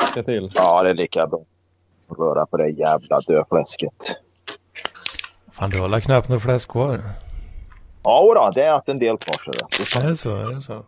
Lycka 0.00 0.22
till. 0.22 0.50
Ja, 0.54 0.82
det 0.82 0.90
är 0.90 0.94
lika 0.94 1.26
bra. 1.26 1.40
Röra 2.18 2.46
på 2.46 2.56
det 2.56 2.68
jävla 2.68 3.20
döfläsket. 3.26 4.20
Fan, 5.52 5.70
du 5.70 5.80
har 5.80 5.88
väl 5.88 6.00
knappt 6.00 6.28
något 6.28 6.42
fläsk 6.42 6.70
kvar? 6.70 7.02
Ja, 8.02 8.34
då, 8.34 8.50
det 8.54 8.62
är 8.64 8.72
att 8.74 8.88
en 8.88 8.98
del 8.98 9.18
kvar. 9.18 9.34
Så 9.34 9.50
det. 9.98 10.04
Är 10.04 10.08
det 10.08 10.16
så? 10.16 10.36
Är 10.36 10.54
det 10.54 10.60
så? 10.60 10.84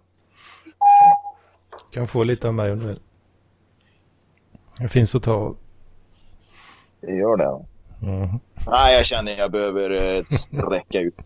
Kan 1.93 2.09
få 2.09 2.22
lite 2.24 2.49
av 2.49 2.55
mig 2.55 2.72
om 2.72 2.78
du 2.78 2.87
vill. 2.87 3.01
Det 4.78 4.89
finns 4.89 5.14
att 5.14 5.22
ta 5.22 5.33
av. 5.33 5.57
det 7.01 7.12
gör 7.12 7.37
det. 7.37 7.64
Mhm. 8.07 8.41
Nej, 8.66 8.95
jag 8.95 9.07
känner 9.07 9.33
att 9.33 9.39
jag 9.39 9.51
behöver 9.53 9.91
eh, 9.91 10.24
sträcka 10.24 10.99
ut. 11.01 11.18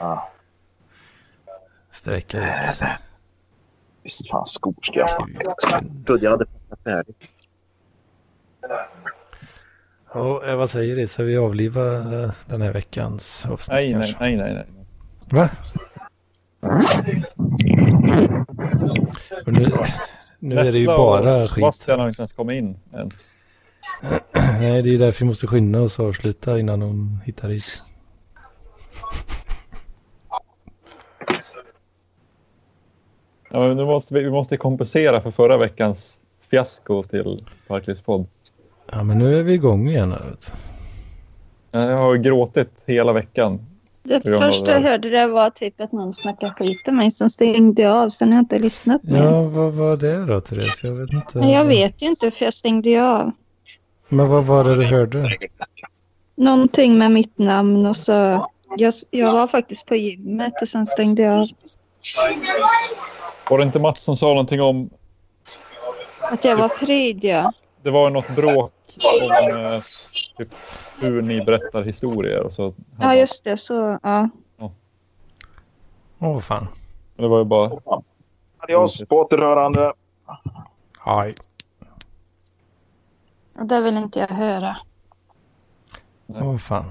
Ja, 0.00 0.30
Sträcka 1.94 2.38
ut. 2.38 2.82
visst 4.02 4.30
fan 4.30 4.46
skor 4.46 4.74
ska 4.82 4.98
jag 4.98 5.08
ha. 5.08 5.26
Trodde 6.06 6.24
jag 6.24 6.30
hade 6.30 6.46
packat 6.46 6.84
färdigt. 6.84 7.16
Ja, 10.14 10.42
eh, 10.46 10.56
vad 10.56 10.70
säger 10.70 10.96
du? 10.96 11.06
Ska 11.06 11.22
vi 11.22 11.36
avliva 11.36 11.96
eh, 12.22 12.30
den 12.46 12.62
här 12.62 12.72
veckans 12.72 13.46
avsnitt 13.50 13.74
Nej, 13.74 13.94
nej, 13.94 14.02
kanske? 14.02 14.16
nej, 14.20 14.36
nej, 14.36 14.54
nej. 14.54 14.66
Va? 15.30 15.50
Och 19.46 19.52
nu, 19.52 19.72
nu 20.38 20.56
är 20.58 20.72
det 20.72 20.78
ju 20.78 20.86
bara 20.86 21.40
skit. 21.40 21.54
Sebastian 21.54 22.00
har 22.00 22.08
inte 22.08 22.22
ens 22.22 22.32
kommit 22.32 22.54
in 22.54 22.78
än. 22.92 23.10
Nej, 24.60 24.82
det 24.82 24.90
är 24.94 24.98
därför 24.98 25.20
vi 25.20 25.26
måste 25.26 25.46
skynda 25.46 25.80
oss 25.80 25.98
och 25.98 26.06
avsluta 26.06 26.58
innan 26.58 26.80
de 26.80 27.20
hittar 27.24 27.48
hit. 27.48 27.84
Ja, 33.54 33.60
men 33.60 33.76
nu 33.76 33.84
måste 33.84 34.14
vi, 34.14 34.22
vi 34.22 34.30
måste 34.30 34.56
kompensera 34.56 35.20
för 35.20 35.30
förra 35.30 35.56
veckans 35.56 36.20
fiasko 36.50 37.02
till 37.02 37.44
Parklivspodd. 37.66 38.26
Ja, 38.92 39.02
men 39.02 39.18
nu 39.18 39.38
är 39.38 39.42
vi 39.42 39.54
igång 39.54 39.88
igen. 39.88 40.12
här, 40.12 40.20
Vet. 40.30 40.54
Jag 41.70 41.96
har 41.96 42.16
gråtit 42.16 42.82
hela 42.86 43.12
veckan. 43.12 43.66
Det 44.02 44.20
första 44.20 44.64
det 44.64 44.72
jag 44.72 44.80
hörde 44.80 45.10
det 45.10 45.26
var 45.26 45.50
typ 45.50 45.80
att 45.80 45.92
någon 45.92 46.12
snackade 46.12 46.52
skit 46.52 46.88
om 46.88 46.96
mig 46.96 47.10
som 47.10 47.30
stängde 47.30 47.82
jag 47.82 47.96
av. 47.96 48.10
Sen 48.10 48.28
har 48.28 48.36
jag 48.36 48.42
inte 48.42 48.58
lyssnat 48.58 49.02
mer. 49.02 49.22
Ja, 49.22 49.42
vad 49.42 49.72
var 49.72 49.96
det 49.96 50.26
då, 50.26 50.40
Therese? 50.40 50.80
Jag 50.82 50.92
vet 50.92 51.12
inte. 51.12 51.38
Men 51.38 51.50
jag 51.50 51.64
vet 51.64 52.02
ju 52.02 52.06
inte 52.06 52.30
för 52.30 52.44
jag 52.44 52.54
stängde 52.54 52.90
ju 52.90 53.00
av. 53.00 53.32
Men 54.08 54.28
vad 54.28 54.44
var 54.44 54.64
det 54.64 54.76
du 54.76 54.84
hörde? 54.84 55.36
Någonting 56.36 56.98
med 56.98 57.10
mitt 57.10 57.38
namn 57.38 57.86
och 57.86 57.96
så. 57.96 58.48
Jag, 58.76 58.94
jag 59.10 59.32
var 59.32 59.48
faktiskt 59.48 59.86
på 59.86 59.96
gymmet 59.96 60.62
och 60.62 60.68
sen 60.68 60.86
stängde 60.86 61.22
jag 61.22 61.38
av. 61.38 61.44
Var 63.50 63.58
det 63.58 63.64
inte 63.64 63.80
Mats 63.80 64.02
som 64.02 64.16
sa 64.16 64.26
någonting 64.26 64.62
om... 64.62 64.90
Att 66.22 66.44
jag 66.44 66.56
var 66.56 66.68
pryd 66.68 67.24
ja. 67.24 67.52
Det 67.82 67.90
var 67.90 68.10
något 68.10 68.30
bråk 68.36 68.72
om 69.22 69.30
eh, 69.30 69.82
typ, 70.36 70.48
hur 71.00 71.22
ni 71.22 71.44
berättar 71.44 71.82
historier. 71.82 72.40
Och 72.42 72.52
så, 72.52 72.74
Ja 73.00 73.14
just 73.14 73.44
det, 73.44 73.56
så 73.56 73.98
ja. 74.02 74.28
Åh, 76.18 76.40
fan. 76.40 76.66
Men 77.16 77.22
Det 77.22 77.28
var 77.28 77.38
ju 77.38 77.44
bara... 77.44 77.70
Adios 78.58 79.02
på 79.08 79.16
återhörande. 79.16 79.92
Hej. 81.00 81.34
Och 83.58 83.66
det 83.66 83.80
vill 83.80 83.96
inte 83.96 84.18
jag 84.18 84.28
höra. 84.28 84.76
Åh, 86.26 86.56
fan. 86.56 86.84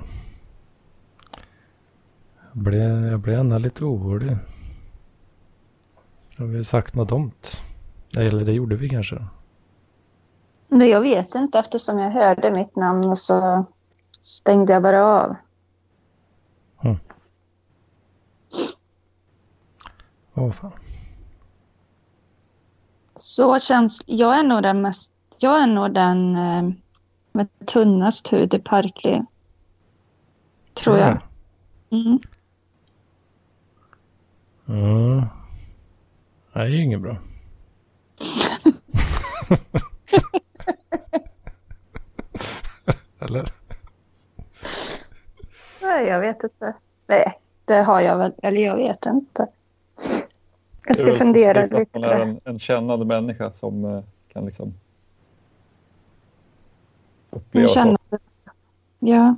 Jag 2.54 2.64
blev, 2.64 3.06
jag 3.06 3.20
blev 3.20 3.39
ändå 3.39 3.58
lite 3.58 3.86
orolig. 3.86 4.38
Har 6.38 6.46
vi 6.46 6.64
sagt 6.64 6.96
något 6.96 7.10
dumt? 7.10 7.42
Eller 8.18 8.46
det 8.46 8.54
gjorde 8.54 8.76
vi 8.76 8.90
kanske. 8.90 9.26
Men 10.68 10.88
jag 10.88 11.02
vet 11.02 11.36
inte 11.36 11.60
eftersom 11.60 12.00
jag 12.00 12.12
hörde 12.12 12.52
mitt 12.52 12.76
namn 12.76 13.06
och 13.06 13.18
så 13.18 13.66
stängde 14.22 14.74
jag 14.74 14.84
bara 14.84 15.06
av. 15.06 15.36
Åh, 20.34 20.52
fan. 20.52 20.72
Så 23.20 23.60
känns... 23.60 24.02
Jag 24.06 24.40
är 24.40 24.44
nog 24.44 24.64
den 24.64 24.82
mest... 24.82 25.12
Jag 25.38 25.62
är 25.62 25.68
nog 25.68 25.94
den 25.94 26.36
eh, 26.36 26.70
med 27.32 27.48
tunnast 27.66 28.34
hud 28.34 28.54
i 28.54 28.60
Parkliv. 28.60 29.22
Tror 30.74 30.98
jag. 30.98 31.18
Mm. 31.90 32.20
Mm. 34.68 35.22
Det 36.54 36.60
är 36.60 36.68
ju 36.68 36.84
inget 36.84 37.01
bra. 37.01 37.18
Eller? 43.20 43.49
Nej, 45.82 46.08
jag 46.08 46.20
vet 46.20 46.43
inte. 46.43 46.74
Nej, 47.08 47.39
det 47.66 47.76
har 47.76 48.01
jag 48.01 48.18
väl. 48.18 48.34
Eller 48.43 48.62
jag 48.62 48.76
vet 48.76 49.06
inte. 49.06 49.47
Jag 50.86 50.95
ska 50.95 51.14
fundera 51.14 51.62
lite. 51.62 51.78
att 51.78 51.93
man 51.93 52.04
är 52.04 52.20
en, 52.20 52.39
en 52.43 52.60
kännande 52.60 53.06
människa 53.06 53.51
som 53.51 53.86
eh, 53.86 54.04
kan 54.28 54.45
liksom 54.45 54.74
uppleva 57.30 57.68
så. 57.68 57.97
Ja. 58.99 59.36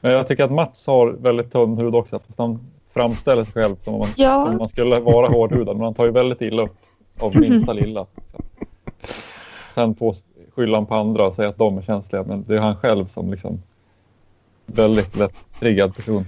Men 0.00 0.12
jag 0.12 0.26
tycker 0.26 0.44
att 0.44 0.52
Mats 0.52 0.86
har 0.86 1.10
väldigt 1.10 1.52
tunn 1.52 1.78
hud 1.78 1.94
också. 1.94 2.18
Fast 2.18 2.38
han 2.38 2.71
framställer 2.94 3.44
sig 3.44 3.52
själv 3.52 3.76
som 3.82 3.94
om 3.94 4.00
man, 4.00 4.08
Ja. 4.16 4.42
som 4.42 4.50
om 4.50 4.58
man 4.58 4.68
skulle 4.68 4.98
vara 5.00 5.26
hårdhudad. 5.26 5.76
Men 5.76 5.84
han 5.84 5.94
tar 5.94 6.04
ju 6.04 6.10
väldigt 6.10 6.40
illa 6.40 6.62
upp 6.62 6.76
av 7.18 7.36
minsta 7.36 7.72
lilla. 7.72 8.06
Sen 9.70 9.94
på 9.94 10.14
skylla 10.54 10.76
han 10.76 10.86
på 10.86 10.94
andra 10.94 11.26
och 11.26 11.34
säga 11.34 11.48
att 11.48 11.58
de 11.58 11.78
är 11.78 11.82
känsliga. 11.82 12.22
Men 12.22 12.44
det 12.44 12.54
är 12.54 12.58
han 12.58 12.76
själv 12.76 13.04
som 13.04 13.30
liksom 13.30 13.62
väldigt 14.66 15.16
lätt 15.16 15.46
triggad 15.60 15.96
person. 15.96 16.24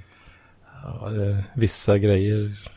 Ja, 0.85 1.09
det 1.09 1.45
vissa 1.55 1.99
grejer. 1.99 2.71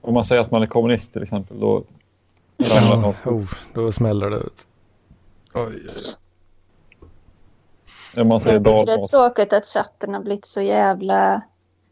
Om 0.00 0.14
man 0.14 0.24
säger 0.24 0.42
att 0.42 0.50
man 0.50 0.62
är 0.62 0.66
kommunist 0.66 1.12
till 1.12 1.22
exempel. 1.22 1.60
Då 1.60 1.84
ramlar 2.58 3.14
Ja, 3.24 3.30
oh, 3.30 3.52
då 3.74 3.92
smäller 3.92 4.30
det 4.30 4.36
ut. 4.36 4.66
Oj, 5.54 5.62
oj. 5.96 6.14
Om 8.16 8.28
man 8.28 8.40
säger 8.40 8.54
Jag 8.54 8.86
det 8.86 8.92
är 8.92 9.08
tråkigt 9.08 9.52
att 9.52 9.66
chatten 9.66 10.14
har 10.14 10.20
blivit 10.20 10.46
så 10.46 10.60
jävla 10.60 11.42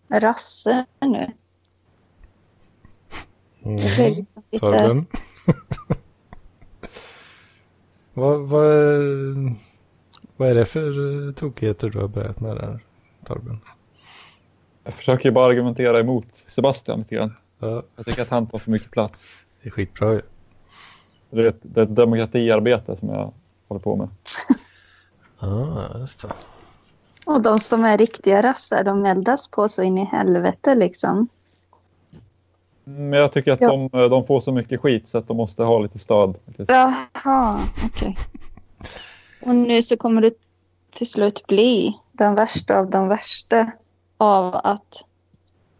rasse 0.08 0.84
nu. 1.00 1.32
Mm. 3.62 3.76
liksom 3.76 4.42
lite... 4.50 4.66
Torben. 4.66 5.06
vad, 8.14 8.40
vad, 8.40 8.72
vad 10.36 10.48
är 10.48 10.54
det 10.54 10.64
för 10.64 10.88
eh, 11.28 11.32
tokigheter 11.32 11.90
du 11.90 11.98
har 11.98 12.08
börjat 12.08 12.40
med 12.40 12.56
där, 12.56 12.80
Torben? 13.24 13.60
Jag 14.84 14.94
försöker 14.94 15.28
ju 15.28 15.32
bara 15.32 15.46
argumentera 15.46 16.00
emot 16.00 16.44
Sebastian 16.48 16.98
lite 16.98 17.14
grann. 17.14 17.34
Ja, 17.58 17.82
Jag 17.96 18.06
tycker 18.06 18.22
att 18.22 18.28
han 18.28 18.46
tar 18.46 18.58
för 18.58 18.70
mycket 18.70 18.90
plats. 18.90 19.28
det 19.62 19.68
är 19.68 19.70
skitbra 19.70 20.12
ju. 20.12 20.22
Det 21.30 21.40
är 21.40 21.48
ett, 21.48 21.60
det 21.62 21.80
är 21.80 21.84
ett 21.84 21.96
demokratiarbete 21.96 22.96
som 22.96 23.08
jag 23.08 23.32
håller 23.68 23.80
på 23.80 23.96
med. 23.96 24.08
Ja, 25.40 25.88
just 25.98 26.22
det. 26.22 26.28
Och 27.26 27.40
de 27.40 27.58
som 27.58 27.84
är 27.84 27.98
riktiga 27.98 28.42
rassar, 28.42 28.84
de 28.84 29.06
eldas 29.06 29.48
på 29.48 29.68
så 29.68 29.82
in 29.82 29.98
i 29.98 30.04
helvete 30.04 30.74
liksom. 30.74 31.28
Men 32.84 33.12
jag 33.20 33.32
tycker 33.32 33.52
att 33.52 33.60
Ja. 33.60 33.88
de, 33.92 34.08
de 34.08 34.24
får 34.26 34.40
så 34.40 34.52
mycket 34.52 34.80
skit 34.80 35.08
så 35.08 35.18
att 35.18 35.28
de 35.28 35.36
måste 35.36 35.62
ha 35.62 35.78
lite 35.78 35.98
stöd. 35.98 36.38
Jaha, 36.68 37.58
okej. 37.86 38.16
Och 39.42 39.54
nu 39.54 39.82
så 39.82 39.96
kommer 39.96 40.20
det 40.22 40.32
till 40.94 41.10
slut 41.10 41.46
bli 41.46 41.96
den 42.12 42.34
värsta 42.34 42.78
av 42.78 42.90
de 42.90 43.08
värsta 43.08 43.72
av 44.16 44.54
att 44.64 45.04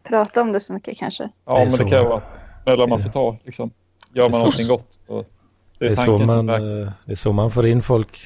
prata 0.03 0.41
om 0.43 0.53
det 0.53 0.61
så 0.61 0.73
mycket 0.73 0.99
kanske. 0.99 1.31
Ja, 1.45 1.53
Det 1.55 1.61
är 1.61 1.65
men 1.65 1.71
så. 1.73 1.83
det 1.83 1.91
kan 1.91 1.99
ju 2.03 2.09
vara 2.09 2.23
smällar 2.63 2.87
man 2.87 3.01
får 3.03 3.09
ta. 3.11 3.37
Liksom. 3.45 3.71
Gör 4.13 4.25
är 4.25 4.31
man 4.31 4.39
någonting 4.41 4.69
gott. 4.69 4.87
Det 5.07 5.25
Det 5.79 5.87
är 5.87 5.91
är, 5.91 5.95
så 5.95 6.05
tanken 6.05 6.29
som 6.29 6.47
man, 6.47 6.83
eh, 6.83 6.89
det 7.05 7.13
är 7.13 7.17
så 7.17 7.33
man 7.33 7.51
får 7.51 7.67
in 7.67 7.83
folk 7.83 8.19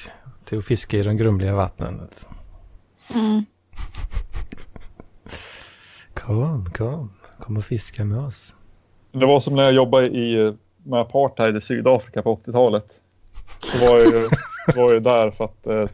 till 0.45 0.59
att 0.59 0.65
fiska 0.65 0.97
i 0.97 1.03
de 1.03 1.17
grumliga 1.17 1.55
vattnen. 1.55 2.09
Mm. 3.15 3.45
Kom, 6.15 6.71
kom, 6.71 7.13
kom 7.39 7.57
och 7.57 7.65
fiska 7.65 8.05
med 8.05 8.19
oss. 8.19 8.55
Det 9.13 9.27
var 9.27 9.41
som 9.41 9.57
när 9.57 9.63
jag 9.63 9.73
jobbade 9.73 10.07
i, 10.07 10.53
med 10.83 11.01
apartheid 11.01 11.57
i 11.57 11.61
Sydafrika 11.61 12.23
på 12.23 12.37
80-talet. 12.37 13.01
Så 13.61 13.79
var 13.79 13.99
jag 13.99 14.07
ju, 14.07 14.23
var 14.77 14.83
jag 14.83 14.93
ju 14.93 15.01
där 15.01 15.31
för 15.31 15.45
att 15.45 15.67
eh, 15.67 15.87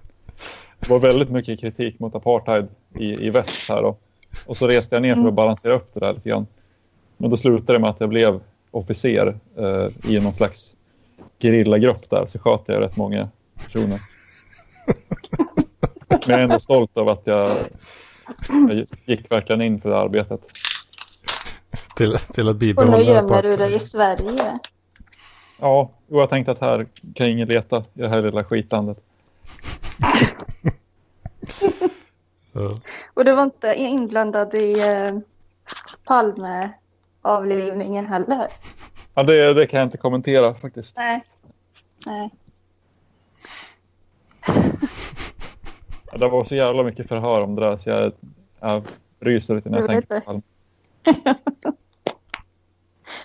det 0.81 0.89
var 0.89 0.99
väldigt 0.99 1.31
mycket 1.31 1.61
kritik 1.61 1.99
mot 1.99 2.15
apartheid 2.15 2.69
i, 2.95 3.27
i 3.27 3.31
väst 3.31 3.69
här 3.69 3.83
då. 3.83 3.97
Och 4.47 4.57
så 4.57 4.69
reste 4.69 4.97
jag 4.97 5.03
ner 5.03 5.15
för 5.15 5.29
att 5.29 5.35
balansera 5.35 5.75
upp 5.75 5.91
det 5.95 6.01
där 6.01 6.13
lite 6.13 6.29
grann. 6.29 6.47
Men 7.17 7.31
då 7.31 7.37
slutade 7.37 7.73
det 7.73 7.79
med 7.79 7.91
att 7.91 8.01
jag 8.01 8.09
blev 8.09 8.41
officer 8.71 9.39
eh, 9.57 10.13
i 10.13 10.21
någon 10.21 10.35
slags 10.35 10.77
gerillagrupp 11.39 12.11
där. 12.11 12.27
Så 12.27 12.39
sköt 12.39 12.63
jag 12.67 12.81
rätt 12.81 12.97
många 12.97 13.29
personer. 13.65 14.01
Men 16.29 16.35
jag 16.35 16.41
är 16.41 16.45
ändå 16.45 16.59
stolt 16.59 16.97
över 16.97 17.13
att 17.13 17.27
jag, 17.27 17.49
jag 18.49 18.87
gick 19.05 19.33
verkligen 19.33 19.63
in 19.63 19.81
för 19.81 19.91
det 19.91 19.99
arbetet. 19.99 20.41
Till, 21.97 22.19
till 22.19 22.49
att 22.49 22.53
Och 22.53 22.57
bibehålla 22.57 22.97
nu 22.97 23.03
gömmer 23.03 23.43
du 23.43 23.57
dig 23.57 23.75
i 23.75 23.79
Sverige. 23.79 24.59
Ja, 25.61 25.91
och 26.09 26.21
jag 26.21 26.31
tänkte 26.31 26.53
att 26.53 26.59
här 26.59 26.87
kan 27.15 27.27
ingen 27.27 27.49
leta 27.49 27.79
i 27.79 27.83
det 27.93 28.09
här 28.09 28.23
lilla 28.23 28.45
skitlandet. 28.45 28.99
Och 33.15 33.25
du 33.25 33.35
var 33.35 33.43
inte 33.43 33.75
inblandad 33.75 34.55
i 34.55 34.81
eh, 34.81 35.19
Palme-avlivningen 36.05 38.07
heller? 38.07 38.49
Ja, 39.15 39.23
det, 39.23 39.55
det 39.55 39.67
kan 39.67 39.81
jag 39.81 39.87
inte 39.87 39.99
kommentera 39.99 40.55
faktiskt. 40.55 40.97
Nej. 40.97 41.25
Nej. 42.07 42.31
Det 46.13 46.29
var 46.29 46.45
så 46.45 46.55
jävla 46.55 46.83
mycket 46.83 47.09
förhör 47.09 47.41
om 47.43 47.55
det 47.55 47.63
där 47.63 47.77
så 47.77 47.91
jag, 47.91 48.13
jag 48.61 48.83
ryser 49.21 49.55
lite 49.55 49.69
när 49.71 49.79
jag 49.79 49.83
Jag 49.95 50.09
tänker 50.09 50.21
på 50.21 50.33
det. 50.33 50.43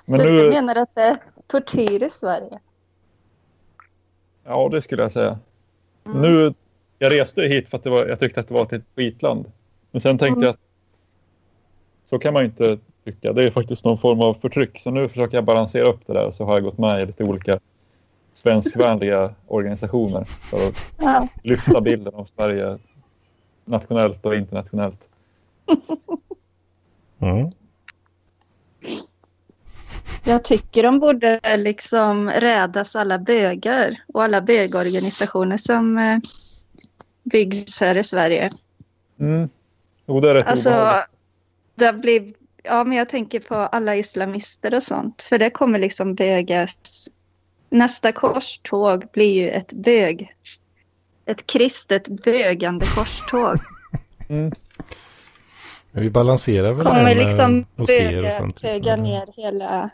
Men 0.07 0.17
så 0.19 0.23
nu- 0.25 0.43
du 0.43 0.49
menar 0.49 0.75
att 0.75 0.95
det 0.95 1.01
är 1.01 1.17
tortyr 1.47 2.03
i 2.03 2.09
Sverige? 2.09 2.59
Ja, 4.43 4.69
det 4.69 4.81
skulle 4.81 5.01
jag 5.01 5.11
säga. 5.11 5.39
Mm. 6.05 6.21
Nu, 6.21 6.53
jag 6.99 7.11
reste 7.11 7.41
hit 7.41 7.69
för 7.69 7.77
att 7.77 7.85
var, 7.85 8.05
jag 8.05 8.19
tyckte 8.19 8.39
att 8.39 8.47
det 8.47 8.53
var 8.53 8.75
ett 8.75 8.83
skitland. 8.95 9.51
Men 9.91 10.01
sen 10.01 10.17
tänkte 10.17 10.37
Mm. 10.37 10.43
jag 10.43 10.49
att 10.49 10.59
så 12.05 12.19
kan 12.19 12.33
man 12.33 12.41
ju 12.43 12.49
inte 12.49 12.77
tycka. 13.05 13.33
Det 13.33 13.43
är 13.43 13.51
faktiskt 13.51 13.85
någon 13.85 13.97
form 13.97 14.21
av 14.21 14.33
förtryck. 14.33 14.79
Så 14.79 14.91
nu 14.91 15.07
försöker 15.09 15.37
jag 15.37 15.43
balansera 15.43 15.87
upp 15.87 16.07
det 16.07 16.13
där. 16.13 16.31
Så 16.31 16.45
har 16.45 16.53
jag 16.53 16.63
gått 16.63 16.77
med 16.77 17.01
i 17.01 17.05
lite 17.05 17.23
olika 17.23 17.59
svenskvänliga 18.33 19.33
organisationer 19.47 20.23
för 20.23 20.67
att 20.67 20.93
Ja. 20.99 21.27
lyfta 21.43 21.81
bilden 21.81 22.15
av 22.15 22.25
Sverige 22.35 22.77
nationellt 23.65 24.25
och 24.25 24.35
internationellt. 24.35 25.09
Mm. 27.21 27.49
Jag 30.25 30.43
tycker 30.43 30.83
de 30.83 30.99
borde 30.99 31.57
liksom 31.57 32.29
rädas 32.29 32.95
alla 32.95 33.17
bögar 33.19 34.03
och 34.13 34.23
alla 34.23 34.41
bögorganisationer 34.41 35.57
som 35.57 35.97
eh, 35.97 36.19
byggs 37.23 37.81
här 37.81 37.97
i 37.97 38.03
Sverige. 38.03 38.49
Mm. 39.19 39.49
Jo, 40.05 40.19
det 40.19 40.29
är 40.29 40.33
rätt 40.33 40.47
Alltså, 40.47 40.69
obehagligt. 40.69 41.09
det 41.75 41.93
blir, 41.93 42.33
ja 42.63 42.83
men 42.83 42.97
jag 42.97 43.09
tänker 43.09 43.39
på 43.39 43.55
alla 43.55 43.95
islamister 43.95 44.73
och 44.73 44.83
sånt. 44.83 45.21
För 45.21 45.37
det 45.37 45.49
kommer 45.49 45.79
liksom 45.79 46.15
bögas. 46.15 47.09
Nästa 47.73 48.11
korståg 48.11 49.05
blir 49.13 49.33
ju 49.33 49.49
ett 49.49 49.73
bög. 49.73 50.35
Ett 51.25 51.47
kristet 51.47 52.07
bögande 52.07 52.85
korståg. 52.85 53.57
Mm. 54.29 54.51
Men 55.91 56.03
vi 56.03 56.09
balanserar 56.09 56.73
väl 56.73 56.83
det 56.83 56.89
här 56.89 56.99
Kommer 56.99 57.15
med 57.15 57.25
liksom 57.25 57.65
moskéer 57.75 58.17
och 58.17 58.23
böga, 58.23 58.31
sånt. 58.31 58.61
böga 58.61 58.95
ner 58.95 59.27
hela, 59.35 59.89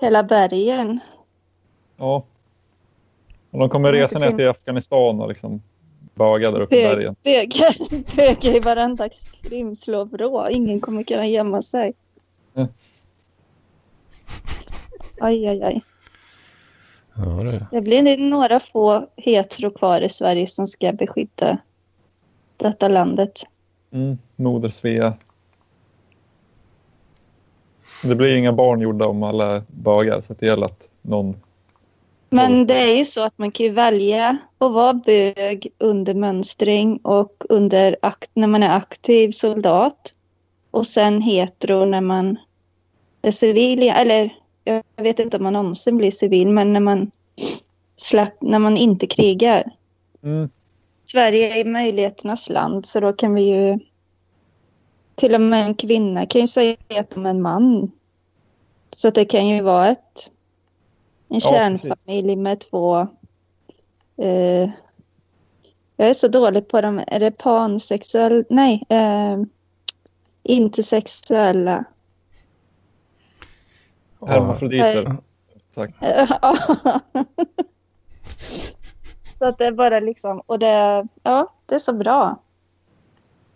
hela 0.00 0.22
bergen. 0.22 1.00
Ja. 1.96 2.24
Och 3.50 3.58
de 3.58 3.68
kommer 3.68 3.92
resa 3.92 4.18
ner 4.18 4.30
till 4.30 4.48
Afghanistan 4.48 5.20
och 5.20 5.28
liksom 5.28 5.62
böga 6.14 6.50
där 6.50 6.60
uppe 6.60 6.76
i 6.76 6.82
bergen. 6.82 7.16
böga, 7.22 7.74
böga 8.16 8.56
i 8.56 8.60
varenda 8.60 9.08
skrimsle 9.14 9.96
och 9.96 10.10
vrå. 10.10 10.48
Ingen 10.48 10.80
kommer 10.80 11.02
kunna 11.02 11.26
gömma 11.26 11.62
sig. 11.62 11.92
Mm. 12.54 12.68
Aj, 15.20 15.46
aj, 15.46 15.62
aj. 15.62 15.82
Ja, 17.14 17.24
det. 17.24 17.66
Det 17.70 17.80
blir 17.80 18.16
några 18.16 18.60
få 18.60 19.06
hetero 19.16 19.70
kvar 19.70 20.00
i 20.00 20.08
Sverige 20.08 20.46
som 20.46 20.66
ska 20.66 20.92
beskydda 20.92 21.58
detta 22.56 22.88
landet. 22.88 23.42
Mm. 23.92 24.18
Moder 24.36 24.68
Svea. 24.68 25.14
Det 28.04 28.14
blir 28.14 28.36
inga 28.36 28.52
barn 28.52 28.80
gjorda 28.80 29.06
om 29.06 29.22
alla 29.22 29.62
bögar 29.66 30.20
så 30.20 30.32
att 30.32 30.38
det 30.38 30.46
gäller 30.46 30.66
att 30.66 30.88
någon... 31.02 31.36
Men 32.30 32.66
det 32.66 32.74
är 32.74 32.96
ju 32.96 33.04
så 33.04 33.22
att 33.22 33.38
man 33.38 33.50
kan 33.50 33.66
ju 33.66 33.72
välja 33.72 34.38
att 34.58 34.72
vara 34.72 34.94
bög 34.94 35.68
under 35.78 36.14
mönstring 36.14 36.96
och 36.96 37.44
under 37.48 37.96
akt 38.02 38.30
när 38.34 38.46
man 38.46 38.62
är 38.62 38.76
aktiv 38.76 39.30
soldat. 39.30 40.12
Och 40.70 40.86
sen 40.86 41.22
hetero 41.22 41.84
när 41.84 42.00
man 42.00 42.36
är 43.22 43.30
civil. 43.30 43.82
Eller 43.82 44.34
jag 44.64 44.82
vet 44.96 45.18
inte 45.18 45.36
om 45.36 45.42
man 45.42 45.52
någonsin 45.52 45.96
blir 45.96 46.10
civil, 46.10 46.48
men 46.48 46.72
när 46.72 46.80
man, 46.80 47.10
släpp, 47.96 48.42
när 48.42 48.58
man 48.58 48.76
inte 48.76 49.06
krigar. 49.06 49.70
Mm. 50.22 50.50
Sverige 51.04 51.60
är 51.60 51.64
möjligheternas 51.64 52.48
land 52.48 52.86
så 52.86 53.00
då 53.00 53.12
kan 53.12 53.34
vi 53.34 53.42
ju 53.42 53.78
till 55.14 55.34
och 55.34 55.40
med 55.40 55.66
en 55.66 55.74
kvinna 55.74 56.26
kan 56.26 56.40
ju 56.40 56.46
säga 56.46 56.76
att 56.88 57.10
de 57.10 57.26
är 57.26 57.30
en 57.30 57.42
man. 57.42 57.92
Så 58.96 59.10
det 59.10 59.24
kan 59.24 59.48
ju 59.48 59.62
vara 59.62 59.88
ett 59.88 60.30
en 61.28 61.40
Ja, 61.44 61.50
kärnfamilj 61.50 62.36
med 62.36 62.60
två 62.60 63.00
eh, 64.16 64.70
jag 65.96 66.08
är 66.08 66.14
så 66.14 66.28
dålig 66.28 66.68
på 66.68 66.80
dem. 66.80 67.02
Är 67.06 67.20
det 67.20 67.30
pansexuell? 67.30 68.44
Nej. 68.50 68.82
Eh, 68.88 69.42
intersexuella. 70.42 71.84
Hermafroditer. 74.26 75.16
Tack. 75.74 75.90
så 79.38 79.44
att 79.46 79.58
det 79.58 79.64
är 79.66 79.72
bara 79.72 80.00
liksom, 80.00 80.40
och 80.46 80.58
det, 80.58 81.06
ja, 81.22 81.52
det 81.66 81.74
är 81.74 81.78
så 81.78 81.92
bra. 81.92 82.38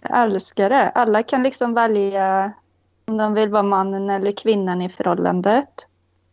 Jag 0.00 0.22
älskar 0.22 0.70
det. 0.70 0.90
Alla 0.90 1.22
kan 1.22 1.42
liksom 1.42 1.74
välja 1.74 2.52
om 3.04 3.16
de 3.16 3.34
vill 3.34 3.48
vara 3.48 3.62
mannen 3.62 4.10
eller 4.10 4.32
kvinnan 4.32 4.82
i 4.82 4.88
förhållandet. 4.88 5.86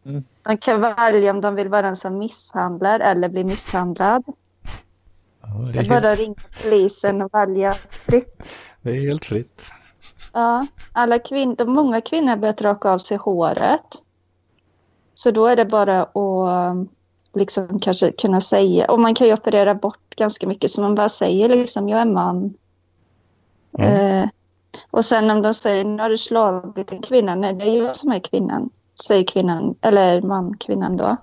Mm. 0.06 0.24
De 0.44 0.58
kan 0.58 0.82
välja 0.82 1.32
om 1.32 1.42
de 1.42 1.56
vill 1.56 1.68
vara 1.70 1.82
den 1.82 1.96
som 1.96 2.18
misshandlar 2.18 3.00
eller 3.00 3.30
bli 3.30 3.44
misshandlad. 3.44 4.24
Ja, 5.42 5.48
Det 5.48 5.72
det, 5.72 5.80
är 5.80 5.84
är 5.84 5.90
bara 5.90 6.00
helt, 6.10 6.20
ringa 6.20 6.36
polisen 6.64 7.22
och 7.22 7.34
välja 7.34 7.72
fritt. 7.72 8.50
det 8.82 8.90
är 8.92 9.02
helt 9.02 9.26
fritt. 9.26 9.62
Ja, 10.34 10.68
alla 10.92 11.18
kvin- 11.18 11.66
många 11.66 12.02
kvinnor 12.02 12.30
har 12.30 12.38
börjat 12.38 12.62
raka 12.62 12.90
av 12.92 12.98
sig 12.98 13.18
håret. 13.18 14.03
Så 15.24 15.32
då 15.32 15.46
är 15.46 15.56
det 15.56 15.66
bara 15.66 16.04
att 16.04 16.72
um, 16.76 16.88
liksom 17.34 17.80
kanske 17.80 18.12
kunna 18.12 18.42
säga, 18.42 18.92
och 18.92 19.00
man 19.00 19.16
kan 19.16 19.28
ju 19.28 19.34
operera 19.34 19.76
bort 19.76 20.16
ganska 20.16 20.48
mycket 20.48 20.72
så 20.72 20.82
man 20.82 20.96
bara 20.96 21.10
säger 21.10 21.50
liksom 21.50 21.90
jag 21.90 22.02
är 22.02 22.06
man. 22.06 22.54
Mm. 23.78 24.22
Eh, 24.24 24.30
och 24.92 25.06
sen 25.06 25.30
om 25.30 25.42
de 25.42 25.54
säger 25.54 25.84
nu 25.86 26.02
har 26.04 26.10
du 26.10 26.18
slagit 26.18 26.92
en 26.92 27.02
kvinna, 27.02 27.36
nej 27.36 27.54
det 27.54 27.66
är 27.66 27.84
jag 27.84 27.96
som 27.96 28.12
är 28.12 28.20
kvinnan, 28.20 28.70
säger 29.08 29.24
kvinnan, 29.28 29.76
eller 29.82 30.22
man, 30.22 30.58
kvinnan 30.58 30.98
då. 30.98 31.18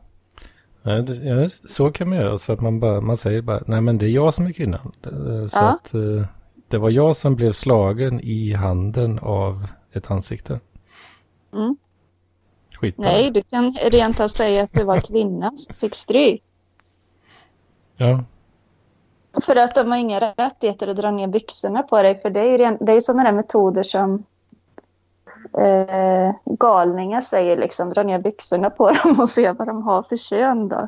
Ja, 0.82 0.90
det- 0.92 1.14
ja, 1.16 1.48
så 1.48 1.90
kan 1.92 2.08
man 2.08 2.18
göra. 2.18 2.38
Så 2.38 2.52
att 2.52 2.60
man, 2.60 2.80
bara, 2.80 3.00
man 3.00 3.16
säger 3.16 3.42
bara, 3.42 3.60
nej 3.66 3.80
men 3.80 3.98
det 3.98 4.06
är 4.06 4.10
jag 4.10 4.34
som 4.34 4.46
är 4.46 4.52
kvinnan. 4.52 4.92
Det- 5.00 5.48
Så 5.48 5.58
Ja. 5.58 5.62
att 5.68 5.94
eh, 5.94 6.26
det 6.68 6.78
var 6.78 6.90
jag 6.90 7.16
som 7.16 7.36
blev 7.36 7.52
slagen 7.52 8.20
i 8.20 8.52
handen 8.52 9.18
av 9.22 9.66
ett 9.92 10.10
ansikte. 10.10 10.60
Mm. 11.52 11.76
Skitbra. 12.80 13.04
Nej, 13.04 13.30
du 13.30 13.42
kan 13.42 13.72
rent 13.72 14.20
av 14.20 14.28
säga 14.28 14.64
att 14.64 14.72
du 14.72 14.84
var 14.84 15.00
kvinna 15.00 15.52
som 15.56 15.74
fick 15.74 15.94
stryk. 15.94 16.42
Ja, 17.96 18.24
För 19.42 19.56
att 19.56 19.74
de 19.74 19.90
har 19.90 19.98
inga 19.98 20.20
rättigheter 20.20 20.88
att 20.88 20.96
dra 20.96 21.10
ner 21.10 21.26
byxorna 21.26 21.82
på 21.82 22.02
dig. 22.02 22.20
För 22.20 22.30
det 22.30 22.40
är 22.40 22.44
ju, 22.44 22.58
ren, 22.58 22.78
det 22.80 22.92
är 22.92 22.94
ju 22.94 23.00
sådana 23.00 23.24
där 23.24 23.32
metoder 23.32 23.82
som 23.82 24.24
eh, 25.58 26.34
galningar 26.44 27.20
säger 27.20 27.56
liksom 27.56 27.90
dra 27.90 28.02
ner 28.02 28.18
byxorna 28.18 28.70
på 28.70 28.92
dem 28.92 29.20
och 29.20 29.28
se 29.28 29.52
vad 29.52 29.68
de 29.68 29.82
har 29.82 30.02
för 30.02 30.16
kön 30.16 30.68
då. 30.68 30.86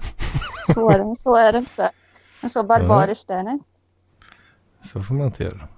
Svårare 0.75 1.03
än 1.03 1.17
så 1.17 1.35
är 1.35 1.53
det 1.53 1.59
inte. 1.59 1.91
Men 2.41 2.51
så 2.51 2.63
barbariskt 2.63 3.31
är 3.31 3.45
det. 3.45 3.59
Så 4.85 5.03
får 5.03 5.15
man 5.15 5.27
inte 5.27 5.43
göra. 5.43 5.69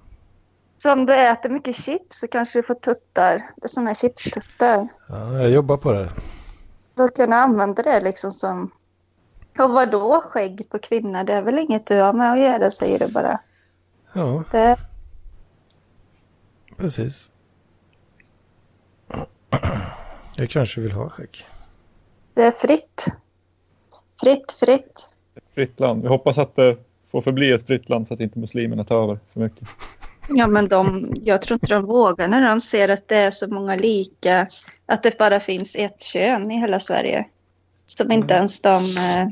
Så 0.85 0.91
om 0.93 1.05
du 1.05 1.13
äter 1.15 1.49
mycket 1.49 1.75
chips 1.75 2.19
så 2.19 2.27
kanske 2.27 2.59
du 2.59 2.63
får 2.63 2.75
tuttar. 2.75 3.51
Det 3.55 3.65
är 3.65 3.67
sådana 3.67 3.89
här 3.89 3.95
chipstuttar. 3.95 4.87
Ja, 5.09 5.31
jag 5.33 5.49
jobbar 5.49 5.77
på 5.77 5.91
det. 5.91 6.09
Då 6.95 7.07
kan 7.07 7.29
du 7.29 7.35
använda 7.35 7.83
det 7.83 8.01
liksom 8.01 8.31
som... 8.31 8.71
Och 9.59 9.69
vadå 9.69 10.21
skägg 10.21 10.69
på 10.69 10.79
kvinnor? 10.79 11.23
Det 11.23 11.33
är 11.33 11.41
väl 11.41 11.59
inget 11.59 11.87
du 11.87 12.01
har 12.01 12.13
med 12.13 12.31
att 12.31 12.39
göra 12.39 12.71
säger 12.71 12.99
du 12.99 13.07
bara. 13.07 13.39
Ja, 14.13 14.43
Det, 14.51 14.77
precis. 16.77 17.31
Jag 20.35 20.49
kanske 20.49 20.81
vill 20.81 20.91
ha 20.91 21.09
skägg. 21.09 21.45
det 22.33 22.43
är 22.43 22.51
fritt. 22.51 23.05
Fritt, 24.19 24.51
fritt. 24.51 25.09
Fritt 25.55 25.79
land. 25.79 26.01
Vi 26.01 26.07
hoppas 26.07 26.37
att 26.37 26.55
det 26.55 26.77
får 27.11 27.21
förbli 27.21 27.51
ett 27.51 27.67
fritt 27.67 27.89
land 27.89 28.07
så 28.07 28.13
att 28.13 28.19
inte 28.19 28.39
muslimerna 28.39 28.83
tar 28.83 29.03
över 29.03 29.19
för 29.33 29.39
mycket. 29.39 29.67
Ja, 30.29 30.47
men 30.47 30.67
de, 30.67 31.11
jag 31.23 31.41
tror 31.41 31.55
inte 31.55 31.73
de 31.75 31.85
vågar 31.85 32.27
när 32.27 32.49
de 32.49 32.59
ser 32.59 32.89
att 32.89 33.07
det 33.07 33.17
är 33.17 33.31
så 33.31 33.47
många 33.47 33.75
lika. 33.75 34.47
Att 34.85 35.03
det 35.03 35.17
bara 35.17 35.39
finns 35.39 35.75
ett 35.75 36.01
kön 36.01 36.51
i 36.51 36.59
hela 36.59 36.79
Sverige. 36.79 37.25
Som 37.85 38.11
inte 38.11 38.33
ens 38.33 38.61
de... 38.61 38.75
eh, 38.75 39.27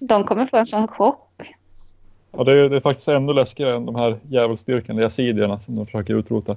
De 0.00 0.24
kommer 0.24 0.46
få 0.46 0.56
en 0.56 0.66
sån 0.66 0.88
chock. 0.88 1.54
Ja, 2.36 2.44
det, 2.44 2.52
är, 2.52 2.68
det 2.70 2.76
är 2.76 2.80
faktiskt 2.80 3.08
ännu 3.08 3.32
läskigare 3.32 3.76
än 3.76 3.86
de 3.86 3.94
här 3.94 4.18
djävulsdyrkande 4.28 5.02
yazidierna 5.02 5.60
som 5.60 5.74
de 5.74 5.86
försöker 5.86 6.14
utrota. 6.14 6.56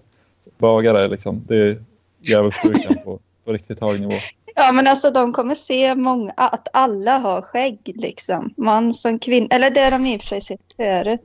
Bagare 0.57 1.07
liksom, 1.07 1.43
det 1.47 1.55
är 1.57 1.83
djävulsdyrkan 2.21 2.95
på, 3.03 3.19
på 3.45 3.53
riktigt 3.53 3.81
hög 3.81 4.01
nivå. 4.01 4.13
Ja, 4.55 4.71
men 4.71 4.87
alltså 4.87 5.11
de 5.11 5.33
kommer 5.33 5.55
se 5.55 5.95
många, 5.95 6.33
att 6.37 6.67
alla 6.73 7.17
har 7.17 7.41
skägg 7.41 7.79
liksom. 7.95 8.53
Man 8.57 8.93
som 8.93 9.19
kvinna, 9.19 9.47
eller 9.49 9.69
det 9.69 9.81
har 9.81 9.91
de 9.91 10.05
i 10.05 10.17
och 10.17 10.21
för 10.21 10.27
sig 10.27 10.41
sett 10.41 10.73
förut. 10.75 11.21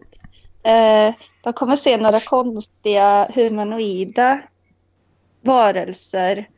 Eh, 0.63 1.15
de 1.43 1.53
kommer 1.53 1.77
se 1.77 1.97
några 1.97 2.21
konstiga 2.21 3.31
humanoida 3.35 4.43
varelser 5.41 6.49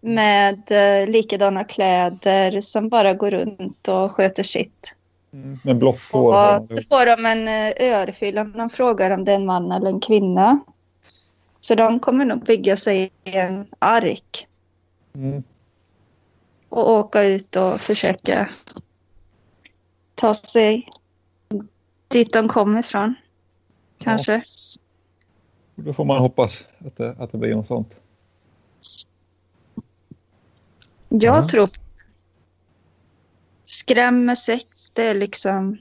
med 0.00 0.70
eh, 0.70 1.08
likadana 1.08 1.64
kläder 1.64 2.60
som 2.60 2.88
bara 2.88 3.14
går 3.14 3.30
runt 3.30 3.88
och 3.88 4.10
sköter 4.10 4.42
sitt. 4.42 4.94
Mm. 5.32 5.58
Med 5.64 5.76
blått 5.76 6.00
hår. 6.12 6.32
har 6.32 6.58
Och 6.58 6.66
de 6.68 6.76
så 6.76 6.82
får 6.82 7.06
de 7.06 7.26
en 7.26 7.48
eh, 7.48 8.00
örfil 8.00 8.38
om 8.38 8.52
de 8.52 8.70
frågar 8.70 9.10
om 9.10 9.24
det 9.24 9.32
är 9.32 9.36
en 9.36 9.46
man 9.46 9.72
eller 9.72 9.90
en 9.90 10.00
kvinna. 10.00 10.60
Så 11.60 11.74
de 11.74 12.00
kommer 12.00 12.24
nog 12.24 12.44
bygga 12.44 12.76
sig 12.76 13.10
en 13.24 13.66
ark 13.78 14.44
Mm. 15.14 15.42
och 16.68 16.90
åka 16.90 17.22
ut 17.22 17.56
och 17.56 17.80
försöka 17.80 18.48
ta 20.14 20.34
sig 20.34 20.88
dit 22.08 22.32
de 22.32 22.48
kommer 22.48 22.80
ifrån. 22.80 23.14
Kanske. 23.98 24.42
Då 25.74 25.92
får 25.92 26.04
man 26.04 26.18
hoppas 26.18 26.68
att 26.86 26.96
det, 26.96 27.16
att 27.18 27.32
det 27.32 27.38
blir 27.38 27.54
något 27.54 27.66
sånt. 27.66 28.00
Jag 31.08 31.36
Ja. 31.36 31.48
tror 31.48 31.68
skräm 33.64 34.24
med 34.24 34.38
sex, 34.38 34.90
det 34.92 35.06
är 35.06 35.14
liksom 35.14 35.78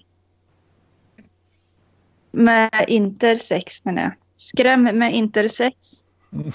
med 2.32 2.86
intersex 2.88 3.86
menar 3.86 4.02
jag. 4.02 4.12
Skräm 4.36 4.84
med 4.84 5.14
intersex. 5.14 5.78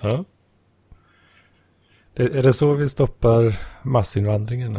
Ja. 0.00 0.24
Är 2.14 2.36
är 2.36 2.42
det 2.42 2.52
så 2.52 2.74
vi 2.74 2.88
stoppar 2.88 3.58
massinvandringen? 3.82 4.76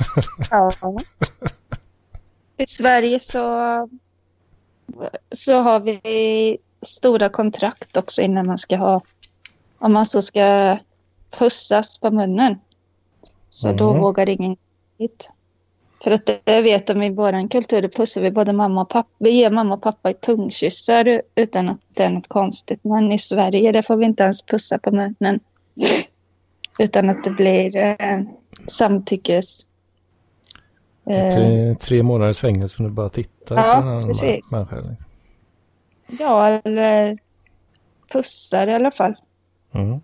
Ja. 0.50 0.72
I 2.60 2.66
Sverige 2.66 3.20
så, 3.20 3.88
så 5.32 5.60
har 5.60 5.80
vi 5.80 6.58
stora 6.82 7.28
kontrakt 7.28 7.96
också 7.96 8.22
innan 8.22 8.46
man 8.46 8.58
ska 8.58 8.76
ha, 8.76 9.02
om 9.78 9.92
man 9.92 10.06
så 10.06 10.22
ska 10.22 10.78
pussas 11.30 11.98
på 11.98 12.10
munnen. 12.10 12.60
Så 13.50 13.72
då 13.72 13.90
Mm. 13.90 14.02
vågar 14.02 14.28
ingen 14.28 14.56
hit. 14.98 15.30
För 16.04 16.10
att 16.10 16.26
det 16.26 16.60
vet 16.62 16.86
de 16.86 17.02
i 17.02 17.10
vår 17.10 17.48
kultur, 17.48 17.82
då 17.82 17.88
pussar 17.88 18.20
vi 18.20 18.30
både 18.30 18.52
mamma 18.52 18.82
och 18.82 18.88
pappa. 18.88 19.08
Vi 19.18 19.30
ger 19.30 19.50
mamma 19.50 19.74
och 19.74 19.82
pappa 19.82 20.12
tungkyssar 20.12 21.22
utan 21.34 21.68
att 21.68 21.78
det 21.94 22.02
är 22.02 22.12
något 22.12 22.28
konstigt. 22.28 22.84
Men 22.84 23.12
i 23.12 23.18
Sverige, 23.18 23.72
där 23.72 23.82
får 23.82 23.96
vi 23.96 24.04
inte 24.04 24.22
ens 24.22 24.42
pussa 24.42 24.78
på 24.78 24.90
munnen. 24.90 25.40
Utan 26.78 27.10
att 27.10 27.24
det 27.24 27.30
blir 27.30 27.76
eh, 27.76 28.20
samtyckes... 28.66 29.66
Eh, 31.10 31.34
tre, 31.34 31.74
tre 31.74 32.02
månaders 32.02 32.38
fängelse 32.40 32.82
om 32.82 32.88
du 32.88 32.94
bara 32.94 33.08
tittar 33.08 33.56
Ja, 33.56 33.62
på 33.74 33.80
en 33.82 33.88
annan 33.88 34.06
precis. 34.08 34.52
människa. 34.52 34.76
liksom. 34.76 34.96
Ja, 36.18 36.46
eller 36.64 37.18
pussar 38.12 38.66
i 38.66 38.74
alla 38.74 38.90
fall. 38.90 39.14
Mm. 39.72 40.00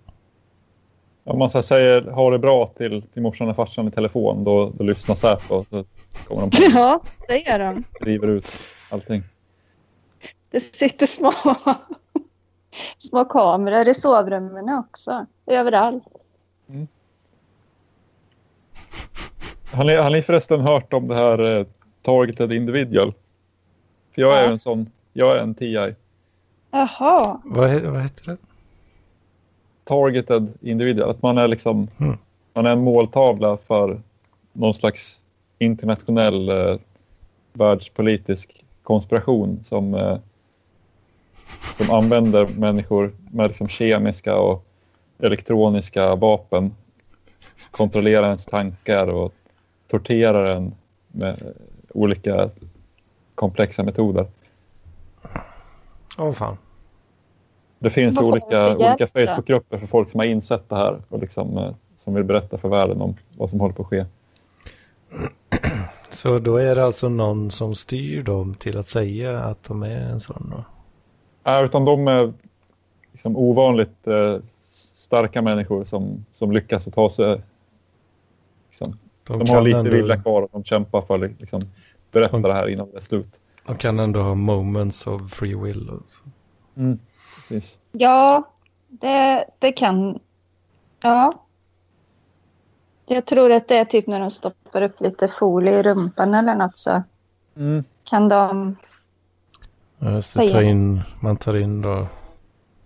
Om 1.24 1.38
man 1.38 1.50
så 1.50 1.62
säger 1.62 2.02
ha 2.02 2.30
det 2.30 2.38
bra 2.38 2.66
till, 2.66 3.02
till 3.02 3.22
morsan 3.22 3.48
och 3.48 3.56
farsan 3.56 3.88
i 3.88 3.90
telefon 3.90 4.44
då, 4.44 4.70
då 4.74 4.84
lyssnar 4.84 5.14
Säpo 5.14 5.54
och 5.54 5.66
så 5.66 5.84
kommer 6.28 6.40
de 6.40 6.50
på 6.50 6.56
Ja, 6.78 7.00
det 7.28 7.38
gör 7.38 7.58
de. 7.58 7.82
driver 8.00 8.28
ut 8.28 8.46
allting. 8.90 9.22
Det 10.50 10.60
sitter 10.60 11.06
små, 11.06 11.32
små 12.98 13.24
kameror 13.24 13.88
i 13.88 13.94
sovrummen 13.94 14.68
också. 14.78 15.26
Överallt. 15.46 16.04
Har 19.76 19.84
ni, 19.84 19.94
har 19.96 20.10
ni 20.10 20.22
förresten 20.22 20.60
hört 20.60 20.92
om 20.92 21.08
det 21.08 21.14
här 21.14 21.58
eh, 21.58 21.66
targeted 22.02 22.52
individual? 22.52 23.12
För 24.14 24.22
jag 24.22 24.38
är 24.38 24.42
Ja. 24.44 24.50
en 24.50 24.58
sån, 24.60 24.86
jag 25.12 25.36
är 25.36 25.40
en 25.40 25.54
TI. 25.54 25.94
Jaha. 26.70 27.40
Vad, 27.44 27.80
vad 27.80 28.02
heter 28.02 28.26
det? 28.26 28.36
Targeted 29.84 30.52
individual, 30.60 31.10
att 31.10 31.22
man 31.22 31.38
är 31.38 31.48
liksom, 31.48 31.88
Mm. 32.00 32.18
man 32.54 32.66
är 32.66 32.70
en 32.70 32.84
måltavla 32.84 33.56
för 33.56 34.00
någon 34.52 34.74
slags 34.74 35.22
internationell 35.58 36.48
eh, 36.48 36.76
världspolitisk 37.52 38.64
konspiration 38.82 39.60
som, 39.64 39.94
eh, 39.94 40.18
som 41.74 41.94
använder 41.96 42.46
människor 42.58 43.12
med 43.30 43.48
liksom 43.48 43.68
kemiska 43.68 44.36
och 44.36 44.64
elektroniska 45.18 46.14
vapen, 46.14 46.74
kontrollerar 47.70 48.26
ens 48.26 48.46
tankar 48.46 49.06
och 49.06 49.34
torterar 49.86 50.56
en 50.56 50.74
med 51.08 51.54
olika 51.88 52.50
komplexa 53.34 53.82
metoder. 53.82 54.26
Åh 56.18 56.32
fan. 56.32 56.56
Det 57.78 57.90
finns 57.90 58.18
olika, 58.18 58.76
olika? 58.76 59.06
Facebookgrupper 59.06 59.78
för 59.78 59.86
folk 59.86 60.10
som 60.10 60.20
har 60.20 60.26
insett 60.26 60.68
det 60.68 60.76
här 60.76 61.02
och 61.08 61.20
liksom, 61.20 61.58
eh, 61.58 61.74
som 61.98 62.14
vill 62.14 62.24
berätta 62.24 62.58
för 62.58 62.68
världen 62.68 63.00
om 63.00 63.16
vad 63.36 63.50
som 63.50 63.60
håller 63.60 63.74
på 63.74 63.82
att 63.82 63.88
ske. 63.88 64.04
Så 66.10 66.38
då 66.38 66.56
är 66.56 66.74
det 66.74 66.84
alltså 66.84 67.08
någon 67.08 67.50
som 67.50 67.74
styr 67.74 68.22
dem 68.22 68.54
till 68.54 68.78
att 68.78 68.88
säga 68.88 69.40
att 69.40 69.62
de 69.62 69.82
är 69.82 70.00
en 70.00 70.20
sån 70.20 70.52
då? 70.56 70.64
Ja, 71.42 71.64
utan 71.64 71.84
de 71.84 72.08
är 72.08 72.32
liksom 73.12 73.36
ovanligt 73.36 74.06
eh, 74.06 74.38
starka 75.06 75.42
människor 75.42 75.84
som, 75.84 76.24
som 76.32 76.52
lyckas 76.52 76.88
att 76.88 76.94
ta 76.94 77.10
sig... 77.10 77.40
Liksom, 78.68 78.98
de 79.26 79.38
har 79.40 79.46
kan 79.46 79.64
lite 79.64 79.78
ändå, 79.78 79.90
vilja 79.90 80.16
kvar 80.22 80.42
och 80.42 80.48
de 80.52 80.64
kämpar 80.64 81.02
för 81.02 81.14
att 81.24 81.40
liksom, 81.40 81.62
berätta 82.12 82.32
De- 82.38 82.42
det 82.42 82.52
här 82.54 82.68
innan 82.68 82.90
det 82.90 82.96
är 82.96 83.00
slut. 83.00 83.40
De 83.66 83.76
kan 83.76 83.98
ändå 83.98 84.20
ha 84.20 84.34
moments 84.34 85.06
of 85.06 85.30
free 85.32 85.54
will. 85.54 85.90
Och 85.90 86.02
så. 86.08 86.24
Precis. 87.48 87.78
Ja, 87.92 88.42
det, 88.88 89.44
det 89.58 89.72
kan... 89.72 90.18
Ja. 91.00 91.32
Jag 93.06 93.26
tror 93.26 93.52
att 93.52 93.68
det 93.68 93.76
är 93.76 93.84
typ 93.84 94.06
när 94.06 94.20
de 94.20 94.30
stoppar 94.30 94.82
upp 94.82 95.00
lite 95.00 95.28
folie 95.28 95.78
i 95.78 95.82
rumpan 95.82 96.34
eller 96.34 96.54
något 96.54 96.78
så 96.78 97.02
Mm. 97.56 97.84
kan 98.04 98.28
de... 98.28 98.76
Ja, 99.98 100.22
ta 100.34 100.62
in, 100.62 101.00
man 101.20 101.36
tar 101.36 101.56
in 101.56 101.80
då 101.80 102.06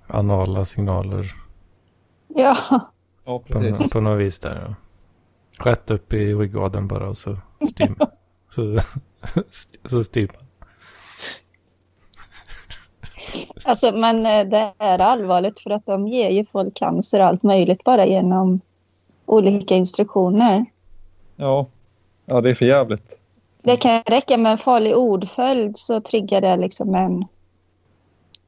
anala 0.06 0.64
signaler 0.64 1.26
Ja, 2.28 2.56
Ja, 3.24 3.38
på, 3.38 3.58
precis. 3.58 3.92
på 3.92 4.00
något 4.00 4.20
vis 4.20 4.38
där. 4.38 4.64
Ja. 4.68 4.74
Rätt 5.58 5.90
upp 5.90 6.12
i 6.12 6.34
ryggraden 6.34 6.88
bara 6.88 7.08
och 7.08 7.16
så 7.16 7.30
man. 7.98 8.08
så, 8.50 8.78
så 9.84 10.04
styr 10.04 10.30
man. 10.34 10.46
alltså 13.64 13.92
men 13.92 14.26
eh, 14.26 14.44
det 14.46 14.72
är 14.78 14.98
allvarligt 14.98 15.60
för 15.60 15.70
att 15.70 15.86
de 15.86 16.08
ger 16.08 16.30
ju 16.30 16.44
folk 16.44 16.74
cancer 16.74 17.20
och 17.20 17.26
allt 17.26 17.42
möjligt 17.42 17.84
bara 17.84 18.06
genom 18.06 18.60
olika 19.26 19.76
instruktioner. 19.76 20.64
Ja. 21.36 21.66
ja, 22.26 22.40
det 22.40 22.50
är 22.50 22.54
för 22.54 22.66
jävligt. 22.66 23.18
Det 23.62 23.76
kan 23.76 24.02
räcka 24.02 24.36
med 24.36 24.52
en 24.52 24.58
farlig 24.58 24.96
ordföljd 24.96 25.78
så 25.78 26.00
triggar 26.00 26.40
det 26.40 26.56
liksom 26.56 26.94
en 26.94 27.24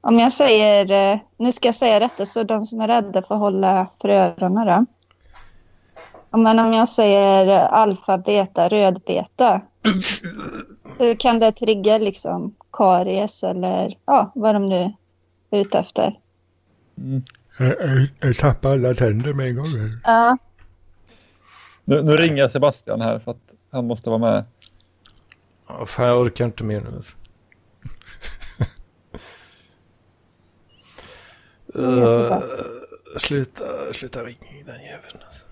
Om 0.00 0.18
jag 0.18 0.32
säger, 0.32 1.12
eh, 1.12 1.18
nu 1.36 1.52
ska 1.52 1.68
jag 1.68 1.74
säga 1.74 1.98
detta 1.98 2.26
så 2.26 2.42
de 2.42 2.66
som 2.66 2.80
är 2.80 2.88
rädda 2.88 3.22
får 3.22 3.34
hålla 3.34 3.86
för 4.00 4.08
öronen 4.08 4.66
då. 4.66 4.86
Ja, 6.32 6.38
Men 6.38 6.59
om 6.59 6.72
jag 6.72 6.88
säger 6.88 7.46
eh, 7.46 7.72
alfa, 7.72 8.18
beta, 8.18 8.68
rödbeta. 8.68 9.60
Hur 10.98 11.14
kan 11.14 11.38
det 11.38 11.52
trigga 11.52 11.98
liksom 11.98 12.54
karies 12.72 13.42
eller 13.42 13.98
ja, 14.06 14.32
vad 14.34 14.54
de 14.54 14.68
nu 14.68 14.92
är 15.50 15.60
ute 15.60 15.78
efter? 15.78 16.18
Jag, 17.59 17.74
jag, 17.80 18.09
jag 18.20 18.36
tappade 18.36 18.74
alla 18.74 18.94
tänder 18.94 19.32
med 19.32 19.46
en 19.46 19.56
gång. 19.56 19.66
Ja, 20.04 20.38
Nu, 21.84 22.02
nu 22.02 22.16
ringer 22.16 22.48
Sebastian 22.48 23.00
här 23.00 23.18
för 23.18 23.30
att 23.30 23.52
han 23.70 23.86
måste 23.86 24.10
vara 24.10 24.18
med. 24.18 24.46
Ja, 25.68 25.86
fan, 25.86 26.09
jag 26.09 26.20
orkar 26.20 26.44
inte 26.44 26.64
mer 26.64 26.80
nu. 26.80 27.00
Uh, 31.76 32.38
sluta, 33.16 33.64
sluta 33.92 34.20
ringa 34.20 34.64
den 34.66 34.82
jäveln 34.82 35.18
alltså. 35.24 35.46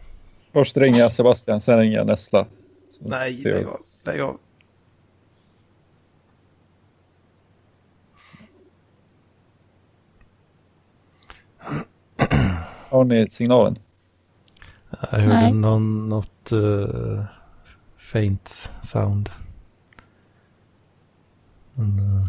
Först 0.53 0.77
ringer 0.77 0.99
jag 0.99 1.13
Sebastian, 1.13 1.61
sen 1.61 1.79
ringer 1.79 1.97
jag 1.97 2.07
Nessla. 2.07 2.47
Så 2.91 3.09
Nej, 3.09 3.37
lägg 3.37 3.67
av. 3.67 3.81
Lägg 4.05 4.21
av. 4.21 4.39
Har 12.89 13.05
ni 13.05 13.31
signalen? 13.31 13.77
Jag 14.91 15.19
hörde 15.19 15.27
Nej. 15.27 15.53
någon, 15.53 16.09
något 16.09 16.53
uh, 16.53 17.25
faint 17.97 18.71
sound. 18.83 19.31
Men, 21.75 21.99
eh, 21.99 22.27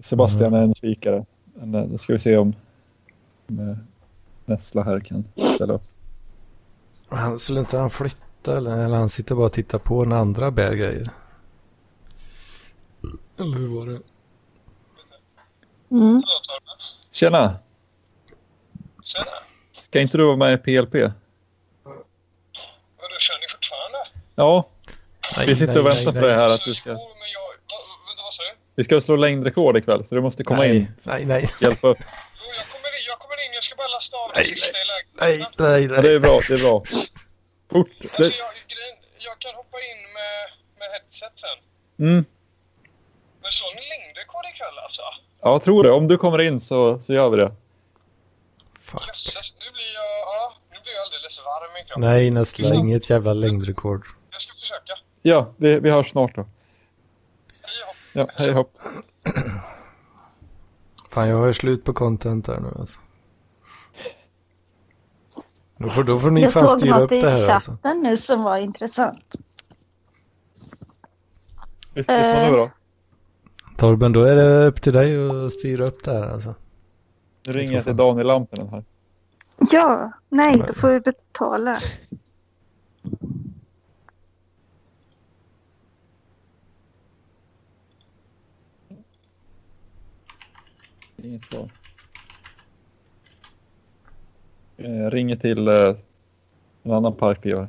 Sebastian 0.00 0.54
är 0.54 0.62
en 0.62 0.74
kikare. 0.74 1.24
Men, 1.54 1.74
eh, 1.74 1.84
Då 1.84 1.98
ska 1.98 2.12
vi 2.12 2.18
se 2.18 2.36
om, 2.36 2.52
om 3.48 3.76
Nessla 4.44 4.82
här 4.82 5.00
kan 5.00 5.24
ställa 5.54 5.74
upp. 5.74 5.95
Han 7.08 7.38
skulle 7.38 7.60
inte 7.60 7.78
han 7.78 7.90
flytta 7.90 8.56
eller, 8.56 8.78
eller 8.78 8.96
han 8.96 9.08
sitter 9.08 9.34
bara 9.34 9.46
och 9.46 9.52
tittar 9.52 9.78
på 9.78 10.04
när 10.04 10.16
andra 10.16 10.50
bär 10.50 10.74
grejer. 10.74 11.10
Eller 13.38 13.56
hur 13.56 13.76
var 13.78 13.86
det? 13.86 14.00
mm. 15.90 16.22
Tjena! 17.12 17.58
Tjena! 19.02 19.26
Ska 19.80 20.00
inte 20.00 20.18
du 20.18 20.24
vara 20.24 20.36
med 20.36 20.54
i 20.54 20.56
PLP? 20.56 20.94
Vadå, 20.94 21.12
kör 23.18 23.34
ni 23.34 23.46
fortfarande? 23.50 23.98
Ja, 24.34 24.68
Nej, 25.36 25.46
vi 25.46 25.56
sitter 25.56 25.72
nej, 25.72 25.80
och 25.80 25.86
väntar 25.86 26.12
nej, 26.12 26.22
på 26.22 26.26
nej. 26.26 26.28
det 26.28 26.34
här 26.34 26.54
att 26.54 26.64
du 26.64 26.74
ska... 26.74 26.98
Vi 28.74 28.84
ska 28.84 29.00
slå 29.00 29.16
längdrekord 29.16 29.76
ikväll 29.76 30.04
så 30.04 30.14
du 30.14 30.20
måste 30.20 30.44
komma 30.44 30.60
nej, 30.60 30.76
in. 30.76 30.86
Nej, 31.02 31.24
nej, 31.24 31.48
Hjälpa 31.60 31.88
upp. 31.88 31.98
Jag 33.10 33.18
kommer 33.18 33.36
in, 33.44 33.52
jag 33.58 33.64
ska 33.64 33.74
bara 33.82 33.88
lasta 33.88 34.16
av 34.16 34.30
Nej, 34.34 34.42
det 34.44 34.50
sista 34.50 34.68
i 34.68 34.72
nej, 34.72 34.86
lägenheten. 34.92 35.66
nej, 35.66 35.82
Ja, 35.96 36.02
det 36.02 36.08
är 36.08 36.20
nej. 36.20 36.20
bra, 36.20 36.40
det 36.48 36.54
är 36.54 36.62
bra. 36.66 36.76
Fort! 37.72 37.90
Alltså, 38.00 38.22
jag, 38.22 38.52
grejen, 38.74 38.96
jag 39.28 39.36
kan 39.38 39.54
hoppa 39.60 39.78
in 39.90 40.00
med, 40.18 40.38
med 40.78 40.88
headset 40.94 41.32
sen. 41.44 41.58
Mm. 42.08 42.24
Men 43.42 43.50
slår 43.52 43.72
ni 43.74 43.82
längdrekord 43.94 44.44
ikväll 44.54 44.78
alltså? 44.86 45.02
Ja, 45.42 45.50
jag 45.52 45.62
tror 45.62 45.84
det. 45.84 45.90
Om 45.90 46.08
du 46.08 46.16
kommer 46.18 46.40
in 46.48 46.60
så, 46.60 47.00
så 47.00 47.12
gör 47.12 47.30
vi 47.30 47.36
det. 47.36 47.52
Fuck. 48.82 49.02
Jösses, 49.08 49.54
nu 49.58 49.70
blir 49.76 49.94
jag... 49.94 50.04
Ja, 50.34 50.54
nu 50.72 50.76
blir 50.82 50.92
jag 50.92 51.02
alldeles 51.02 51.38
varm 51.38 51.76
i 51.76 51.84
kroppen. 51.88 52.00
Nej, 52.10 52.30
nästan 52.30 52.74
inget 52.74 53.10
jävla 53.10 53.32
längdrekord. 53.32 54.06
Jag 54.30 54.40
ska 54.40 54.52
försöka. 54.60 54.92
Ja, 55.22 55.54
vi, 55.56 55.80
vi 55.80 55.90
hörs 55.90 56.10
snart 56.10 56.34
då. 56.36 56.46
Hej 57.62 57.82
hopp. 57.86 57.96
Ja, 58.12 58.26
hej 58.36 58.52
hopp. 58.52 58.72
Fan, 61.16 61.28
jag 61.28 61.36
har 61.36 61.52
slut 61.52 61.84
på 61.84 61.92
content 61.92 62.46
här 62.46 62.60
nu 62.60 62.68
alltså. 62.78 63.00
Då 65.78 65.88
får, 65.88 66.04
då 66.04 66.18
får 66.18 66.30
ni 66.30 66.42
Jag 66.42 66.52
fan 66.52 66.68
såg 66.68 66.78
styra 66.78 66.98
något 66.98 67.04
upp 67.04 67.12
i 67.12 67.20
det 67.20 67.30
här 67.30 67.50
alltså. 67.50 67.70
chatten 67.70 68.02
nu 68.02 68.16
som 68.16 68.42
var 68.42 68.56
intressant. 68.56 69.34
Visst, 71.94 72.10
visst 72.10 72.10
det 72.10 72.48
bra? 72.52 72.70
Torben, 73.76 74.12
då 74.12 74.22
är 74.22 74.36
det 74.36 74.66
upp 74.66 74.82
till 74.82 74.92
dig 74.92 75.28
att 75.46 75.52
styra 75.52 75.84
upp 75.84 76.04
det 76.04 76.12
här 76.12 76.28
alltså. 76.28 76.54
Nu 77.46 77.52
ringer 77.52 77.72
jag 77.72 77.84
till 77.84 77.96
Daniel 77.96 78.26
Lampinen 78.26 78.68
här. 78.68 78.84
Ja, 79.70 80.12
nej, 80.28 80.64
då 80.68 80.74
får 80.74 80.88
vi 80.88 81.00
betala. 81.00 81.78
Inget 91.26 91.44
svar. 91.44 91.70
Jag 94.76 95.14
ringer 95.14 95.36
till 95.36 95.68
eh, 95.68 95.96
en 96.82 96.92
annan 96.92 97.16
parkgivare. 97.16 97.68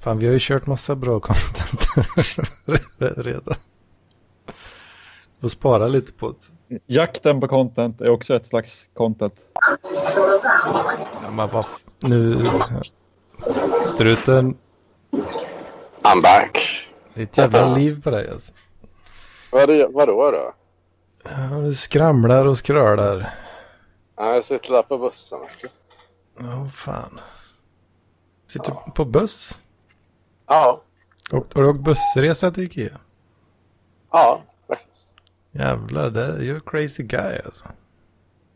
Fan, 0.00 0.18
vi 0.18 0.26
har 0.26 0.32
ju 0.32 0.38
kört 0.40 0.66
massa 0.66 0.96
bra 0.96 1.20
content 1.20 1.86
redan. 3.16 3.56
Får 5.40 5.48
spara 5.48 5.86
lite 5.86 6.12
på 6.12 6.34
det. 6.68 6.78
Jakten 6.86 7.40
på 7.40 7.48
content 7.48 8.00
är 8.00 8.08
också 8.08 8.36
ett 8.36 8.46
slags 8.46 8.88
content. 8.94 9.46
Ja, 11.22 11.30
men 11.30 11.48
vad... 11.48 11.66
Nu... 12.00 12.44
Struten, 13.86 14.56
I'm 16.02 16.22
back. 16.22 16.58
det 17.14 17.20
är 17.20 17.24
ett 17.24 17.38
jävla 17.38 17.74
liv 17.74 18.02
på 18.02 18.10
dig 18.10 18.30
alltså. 18.30 18.52
Vad 19.52 19.62
är 19.62 19.66
det- 19.66 19.88
Vadå 19.88 20.30
då? 20.30 20.52
Ja, 21.24 21.56
du 21.60 21.74
skramlar 21.74 22.44
och 22.44 22.58
skrölar. 22.58 23.34
Ja, 24.16 24.34
Jag 24.34 24.44
sitter 24.44 24.72
där 24.72 24.82
på 24.82 24.98
bussen. 24.98 25.38
Ja, 26.38 26.68
fan. 26.74 27.20
Sitter 28.48 28.72
du 28.86 28.92
på 28.92 29.04
buss? 29.04 29.58
Ja, 30.46 30.80
Och, 31.32 31.46
har 31.54 31.62
du 31.62 31.68
åkt 31.68 31.80
bussresa 31.80 32.50
till 32.50 32.62
Ikea? 32.64 32.98
ja, 34.10 34.40
faktiskt. 34.68 35.12
Jävlar, 35.50 36.10
det 36.10 36.24
är 36.24 36.40
ju 36.40 36.56
a 36.56 36.60
crazy 36.66 37.02
guy 37.02 37.38
alltså. 37.44 37.64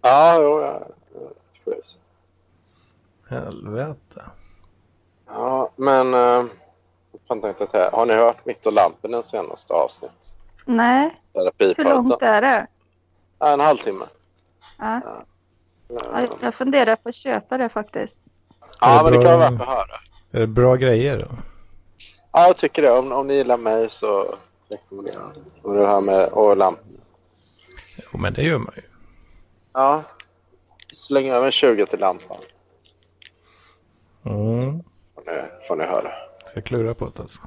Ja, 0.03 0.35
jo, 0.41 0.61
jag 0.61 0.75
är 0.75 0.87
crazy. 1.65 1.99
Helvete. 3.29 4.23
Ja, 5.33 5.71
men... 5.77 6.13
Fan 7.29 7.41
tänkte 7.41 7.63
jag 7.63 7.71
säga. 7.71 7.91
Har 7.93 8.07
ni 8.07 8.15
hört 8.15 8.47
Mitt 8.47 8.67
och 8.67 8.73
Lampinen 8.73 9.23
senaste 9.23 9.73
avsnitt? 9.73 10.37
Nej, 10.65 11.21
hur 11.59 11.85
långt 11.85 12.23
är 12.23 12.43
det? 12.43 12.67
Ja, 13.39 13.53
en 13.53 13.61
halvtimme. 13.61 14.05
Ja. 14.79 15.01
Ja, 15.05 15.25
Ja, 15.89 16.27
Jag 16.41 16.55
funderar 16.55 16.97
på 16.97 17.09
att 17.09 17.15
köpa 17.15 17.59
det 17.59 17.69
faktiskt. 17.69 18.21
ja 18.81 19.01
men 19.05 19.13
det 19.13 19.23
kan 19.23 19.39
vara 19.39 19.51
värt 19.51 19.61
att 19.61 19.67
höra. 19.69 19.97
Är 20.33 20.41
det 20.41 20.47
bra 20.47 20.77
grejer 20.77 21.19
då? 21.19 21.27
Ja, 22.33 22.47
jag 22.47 22.57
tycker 22.57 22.83
det. 22.83 22.91
Om, 22.91 23.13
om 23.13 23.27
ni 23.27 23.35
gillar 23.35 23.57
mig 23.57 23.91
så 23.91 24.35
rekommenderar 24.69 25.21
jag. 25.21 25.71
Om 25.71 25.77
det 25.77 25.87
här 25.87 26.01
med 26.01 26.29
och 26.29 26.57
lampan. 26.57 26.85
Jo, 27.97 28.19
men 28.19 28.33
det 28.33 28.43
gör 28.43 28.59
man 28.59 28.73
ju. 28.77 28.83
Ja. 29.73 30.03
Släng 30.93 31.29
över 31.29 31.51
20 31.51 31.87
till 31.87 32.01
lampan. 32.01 32.37
Mm. 34.25 34.83
Får 35.25 35.33
ni, 35.33 35.43
får 35.69 35.77
ni 35.77 35.85
höra. 35.85 36.13
Ska 36.47 36.61
klura 36.61 36.95
på 36.95 37.05
det 37.05 37.23
alltså. 37.23 37.41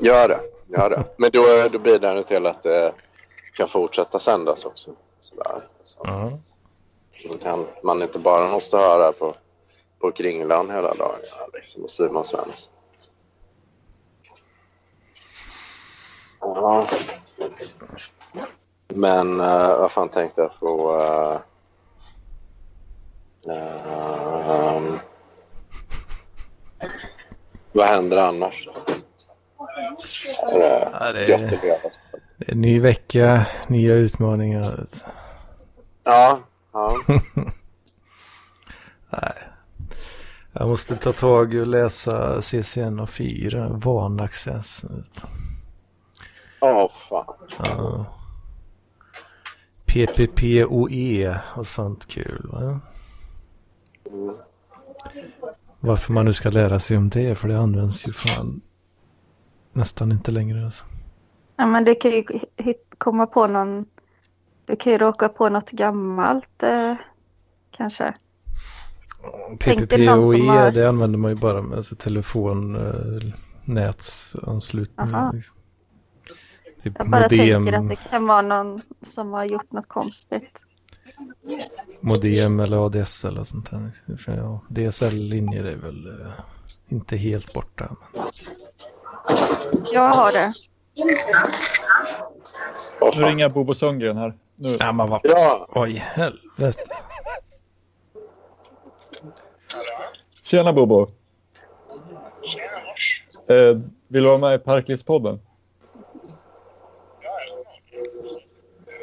Gör 0.00 0.28
det. 0.28 0.40
Gör 0.66 0.90
det. 0.90 1.04
Men 1.16 1.30
då, 1.30 1.68
då 1.72 1.78
bidrar 1.78 2.14
det 2.14 2.22
till 2.22 2.46
att 2.46 2.62
det 2.62 2.92
kan 3.56 3.68
fortsätta 3.68 4.18
sändas 4.18 4.64
också. 4.64 4.90
Sådär. 5.20 5.60
Så 5.82 6.04
då 7.32 7.38
kan 7.38 7.66
man 7.82 8.02
inte 8.02 8.18
bara 8.18 8.50
måste 8.50 8.76
höra 8.76 9.12
på, 9.12 9.34
på 9.98 10.10
Kringlan 10.10 10.70
hela 10.70 10.94
dagen. 10.94 11.18
Liksom, 11.52 11.82
och 11.82 11.90
Simon 11.90 12.24
Svensson. 12.24 12.74
Ja. 16.40 16.86
Men 18.88 19.40
uh, 19.40 19.78
vad 19.78 19.90
fan 19.90 20.08
tänkte 20.08 20.40
jag 20.40 20.60
på? 20.60 20.92
Uh, 23.46 23.54
ehm, 23.54 24.98
vad 27.72 27.88
händer 27.88 28.16
annars? 28.16 28.68
Ja, 30.52 31.12
det 31.12 31.34
är, 31.34 31.60
det 32.36 32.52
är 32.52 32.54
ny 32.54 32.80
vecka, 32.80 33.46
nya 33.68 33.94
utmaningar. 33.94 34.86
Ja, 36.04 36.38
ja. 36.72 36.96
Nej. 39.10 39.32
Jag 40.52 40.68
måste 40.68 40.96
ta 40.96 41.12
tag 41.12 41.54
och 41.54 41.66
läsa 41.66 42.42
CCN 42.42 43.00
och 43.00 43.10
4, 43.10 43.68
vanaccess. 43.68 44.84
Åh 46.60 46.88
fan. 46.88 47.34
Ja. 47.58 48.06
PPPoE 49.86 51.40
och 51.56 51.66
sånt 51.66 52.06
kul 52.08 52.50
va? 52.52 52.80
Mm. 54.10 54.34
Varför 55.80 56.12
man 56.12 56.24
nu 56.24 56.32
ska 56.32 56.50
lära 56.50 56.78
sig 56.78 56.96
om 56.96 57.08
det, 57.08 57.34
för 57.34 57.48
det 57.48 57.58
används 57.58 58.08
ju 58.08 58.12
fan 58.12 58.60
nästan 59.72 60.12
inte 60.12 60.30
längre. 60.30 60.64
Alltså. 60.64 60.84
Ja, 61.56 61.66
men 61.66 61.84
det 61.84 61.94
kan 61.94 62.10
ju 62.10 62.24
komma 62.98 63.26
på 63.26 63.46
någon... 63.46 63.86
Du 64.66 64.76
kan 64.76 64.92
ju 64.92 64.98
råka 64.98 65.28
på 65.28 65.48
något 65.48 65.70
gammalt 65.70 66.62
eh, 66.62 66.94
kanske. 67.70 68.14
PPPoE, 69.58 70.42
har- 70.42 70.70
det 70.70 70.88
använder 70.88 71.18
man 71.18 71.30
ju 71.30 71.36
bara 71.36 71.62
med 71.62 71.76
alltså, 71.76 71.96
telefon, 71.96 72.76
eh. 72.76 73.34
Liksom. 75.32 75.56
Typ 76.82 76.94
Jag 76.98 77.10
bara 77.10 77.20
modem, 77.22 77.38
tänker 77.64 77.72
att 77.72 77.88
det 77.88 77.96
kan 77.96 78.26
vara 78.26 78.42
någon 78.42 78.80
som 79.06 79.32
har 79.32 79.44
gjort 79.44 79.72
något 79.72 79.88
konstigt. 79.88 80.60
Modem 82.00 82.60
eller 82.60 82.86
ADSL 82.86 83.38
och 83.38 83.46
sånt 83.46 83.70
där. 83.70 83.92
liksom. 84.08 84.34
Ja, 84.34 84.60
DSL-linjer 84.68 85.64
är 85.64 85.76
väl 85.76 86.06
eh, 86.06 86.32
inte 86.88 87.16
helt 87.16 87.54
borta. 87.54 87.96
Men... 88.12 88.22
Jag 89.92 90.14
har 90.14 90.32
det. 90.32 90.52
Nu 93.16 93.22
ringer 93.24 93.48
Bobo 93.48 93.74
Sundgren 93.74 94.16
här. 94.16 94.34
Nu. 94.56 94.76
Ja, 94.80 94.92
men 94.92 95.10
vad... 95.10 95.20
Ja, 95.22 95.66
Oj, 95.68 96.04
helvete. 96.06 96.82
Tjena 100.42 100.72
Bobo! 100.72 101.06
Tjena. 102.42 103.60
Eh, 103.60 103.78
vill 104.08 104.22
du 104.22 104.28
vara 104.28 104.38
med 104.38 104.54
i 104.54 104.58
Parklivspodden? 104.58 105.40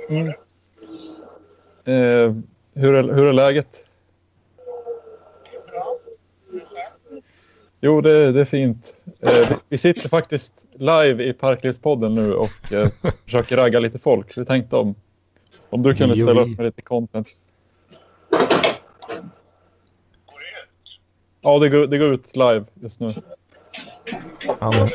Mm. 0.09 0.33
Eh, 1.85 2.33
hur, 2.73 2.93
är, 2.93 3.13
hur 3.13 3.27
är 3.27 3.33
läget? 3.33 3.85
Jo, 7.81 8.01
det, 8.01 8.31
det 8.31 8.41
är 8.41 8.45
fint. 8.45 8.95
Eh, 9.21 9.49
vi, 9.49 9.55
vi 9.69 9.77
sitter 9.77 10.09
faktiskt 10.09 10.65
live 10.73 11.23
i 11.23 11.33
Parklivspodden 11.33 12.15
nu 12.15 12.33
och 12.33 12.73
eh, 12.73 12.89
försöker 13.25 13.57
ragga 13.57 13.79
lite 13.79 13.99
folk. 13.99 14.37
Vi 14.37 14.45
tänkte 14.45 14.75
om, 14.75 14.95
om 15.69 15.83
du 15.83 15.95
kunde 15.95 16.17
ställa 16.17 16.41
upp 16.41 16.57
med 16.57 16.65
lite 16.65 16.81
content. 16.81 17.27
Ja, 21.41 21.59
det 21.59 21.69
går, 21.69 21.87
det 21.87 21.97
går 21.97 22.13
ut 22.13 22.35
live 22.35 22.65
just 22.73 22.99
nu. 22.99 23.13
Ja, 24.59 24.71
men... 24.71 24.87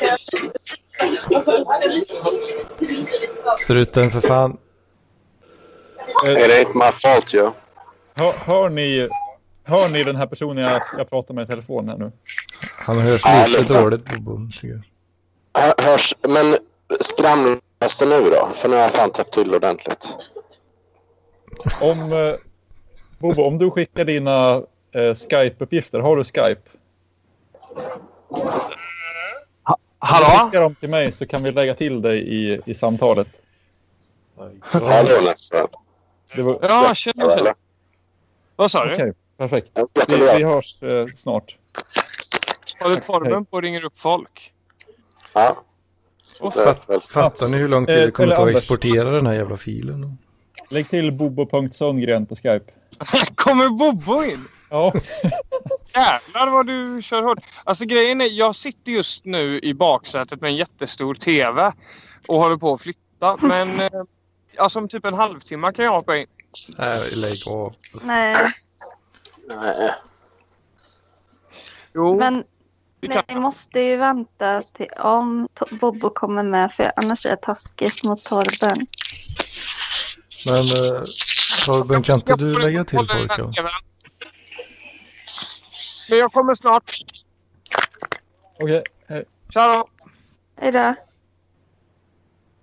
Struten 3.58 4.10
för 4.10 4.20
fan. 4.20 4.58
It 6.26 6.50
ain't 6.50 6.74
my 6.74 6.92
fault 6.92 7.34
ju. 7.34 7.50
hör, 8.14 8.32
hör, 8.44 8.68
ni, 8.68 9.08
hör 9.64 9.88
ni 9.88 10.04
den 10.04 10.16
här 10.16 10.26
personen 10.26 10.64
jag, 10.64 10.82
jag 10.98 11.10
pratar 11.10 11.34
med 11.34 11.44
i 11.44 11.46
telefon 11.46 11.88
här 11.88 11.96
nu? 11.96 12.12
Han 12.76 12.98
hörs 12.98 13.22
Ja, 13.24 13.46
lite 13.46 13.60
lite. 13.60 13.80
dåligt, 13.82 14.04
Bobo, 14.04 14.50
tycker 14.52 14.68
jag. 14.68 14.82
Hör- 15.62 15.90
Hörs, 15.92 16.14
men 16.28 16.56
skramlas 17.00 17.98
det 17.98 18.06
nu 18.06 18.30
då? 18.30 18.48
För 18.54 18.68
nu 18.68 18.74
har 18.76 18.82
jag 18.82 18.90
fan 18.92 19.10
täppt 19.10 19.34
till 19.34 19.54
ordentligt. 19.54 20.08
Om, 21.80 22.12
eh, 22.12 22.34
Bobo, 23.18 23.42
om 23.42 23.58
du 23.58 23.70
skickar 23.70 24.04
dina 24.04 24.54
eh, 24.94 25.14
Skype-uppgifter, 25.14 25.98
har 26.00 26.16
du 26.16 26.24
Skype? 26.24 26.60
Hallå? 29.98 30.26
Skicka 30.46 30.60
dem 30.60 30.74
till 30.74 30.90
mig 30.90 31.12
så 31.12 31.26
kan 31.26 31.42
vi 31.42 31.52
lägga 31.52 31.74
till 31.74 32.02
dig 32.02 32.18
i, 32.34 32.60
i 32.66 32.74
samtalet. 32.74 33.28
Hallå 34.60 35.20
nästan. 35.24 35.68
Det 36.34 36.42
var, 36.42 36.58
Ja, 36.62 36.94
tjena. 36.94 37.24
Eller? 37.24 37.36
tjena. 37.36 37.54
Vad 38.56 38.70
sa 38.70 38.84
du? 38.84 38.92
Okej, 38.94 39.12
perfekt. 39.38 39.70
Vi, 40.08 40.16
vi 40.16 40.44
hörs 40.44 40.82
eh, 40.82 41.06
snart. 41.16 41.56
Har 42.80 42.90
du 42.90 42.96
Torben 42.96 43.44
på 43.44 43.56
och 43.56 43.62
ringer 43.62 43.84
upp 43.84 43.98
folk? 44.00 44.52
Ja. 45.32 45.56
Är 46.42 46.64
väl- 46.88 47.00
Fattar 47.00 47.48
ni 47.48 47.56
hur 47.58 47.68
lång 47.68 47.86
tid 47.86 47.98
Eh, 47.98 48.04
det 48.04 48.10
kommer 48.10 48.26
eller 48.26 48.36
ta 48.36 48.42
att 48.42 48.46
Anders. 48.48 48.62
exportera 48.62 49.10
den 49.10 49.26
här 49.26 49.34
jävla 49.34 49.56
filen? 49.56 50.18
Lägg 50.68 50.88
till 50.88 51.12
bobo.sundgren 51.12 52.26
på 52.26 52.36
Skype. 52.36 52.72
Kommer 53.34 53.68
Bobo 53.68 54.24
in? 54.24 54.44
Ja, 54.70 54.92
Jävlar 55.94 56.50
vad 56.50 56.66
du 56.66 57.02
kör 57.02 57.22
hårt. 57.22 57.38
Alltså 57.64 57.84
grejen 57.84 58.20
är, 58.20 58.26
jag 58.26 58.54
sitter 58.56 58.92
just 58.92 59.24
nu 59.24 59.60
i 59.60 59.74
baksätet 59.74 60.40
med 60.40 60.50
en 60.50 60.56
jättestor 60.56 61.14
TV 61.14 61.72
och 62.26 62.38
håller 62.38 62.56
på 62.56 62.74
att 62.74 62.80
flytta. 62.80 63.36
Men 63.40 63.80
eh, 63.80 63.88
alltså 64.58 64.78
om 64.78 64.88
typ 64.88 65.04
en 65.04 65.14
halvtimme 65.14 65.72
kan 65.72 65.84
jag 65.84 65.92
hoppa 65.92 66.16
in. 66.16 66.26
Nej, 66.78 67.10
lägg 67.14 67.48
av. 67.48 67.74
Nej, 68.02 68.36
Nej. 69.48 69.94
Jo, 71.94 72.18
men 72.18 72.44
ni 73.28 73.34
måste 73.34 73.80
ju 73.80 73.96
vänta 73.96 74.62
till 74.62 74.90
om 74.98 75.48
Bobo 75.70 76.10
kommer 76.10 76.42
med 76.42 76.72
för 76.72 76.92
annars 76.96 77.26
är 77.26 77.30
det 77.30 77.36
taskigt 77.36 78.04
mot 78.04 78.24
Torben. 78.24 78.86
Men 80.46 80.56
eh, 80.56 81.02
Torben, 81.66 82.02
kan 82.02 82.16
inte 82.16 82.36
du 82.36 82.58
lägga 82.58 82.84
till 82.84 82.98
folk? 82.98 83.36
TV:n. 83.36 83.52
Men 86.08 86.18
jag 86.18 86.32
kommer 86.32 86.54
snart. 86.54 86.92
okej. 88.60 88.82
hej. 89.08 89.24
Tja 89.48 89.66
då. 89.66 89.88
Hej 90.60 90.72
då. 90.72 90.94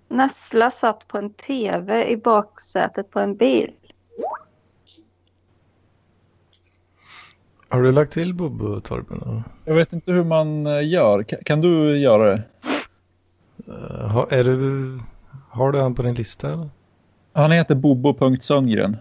Nessla 0.08 0.70
satt 0.70 1.08
på 1.08 1.18
en 1.18 1.30
TV 1.30 2.10
i 2.10 2.16
baksätet 2.16 3.10
på 3.10 3.20
en 3.20 3.36
bil. 3.36 3.72
Har 7.68 7.82
du 7.82 7.92
lagt 7.92 8.12
till 8.12 8.34
Bobo, 8.34 8.80
Torben? 8.80 9.42
Jag 9.64 9.74
vet 9.74 9.92
inte 9.92 10.12
hur 10.12 10.24
man 10.24 10.66
eh, 10.66 10.88
gör. 10.88 11.22
Kan, 11.22 11.38
kan 11.44 11.60
du 11.60 11.98
göra 11.98 12.30
det? 12.30 12.42
Eh, 13.66 14.08
har, 14.08 14.32
är 14.32 14.44
du, 14.44 14.98
har 15.48 15.72
du 15.72 15.80
han 15.80 15.94
på 15.94 16.02
din 16.02 16.14
lista? 16.14 16.52
Eller? 16.52 16.68
Han 17.32 17.50
heter 17.50 17.74
bobo.sundgren. 17.74 18.96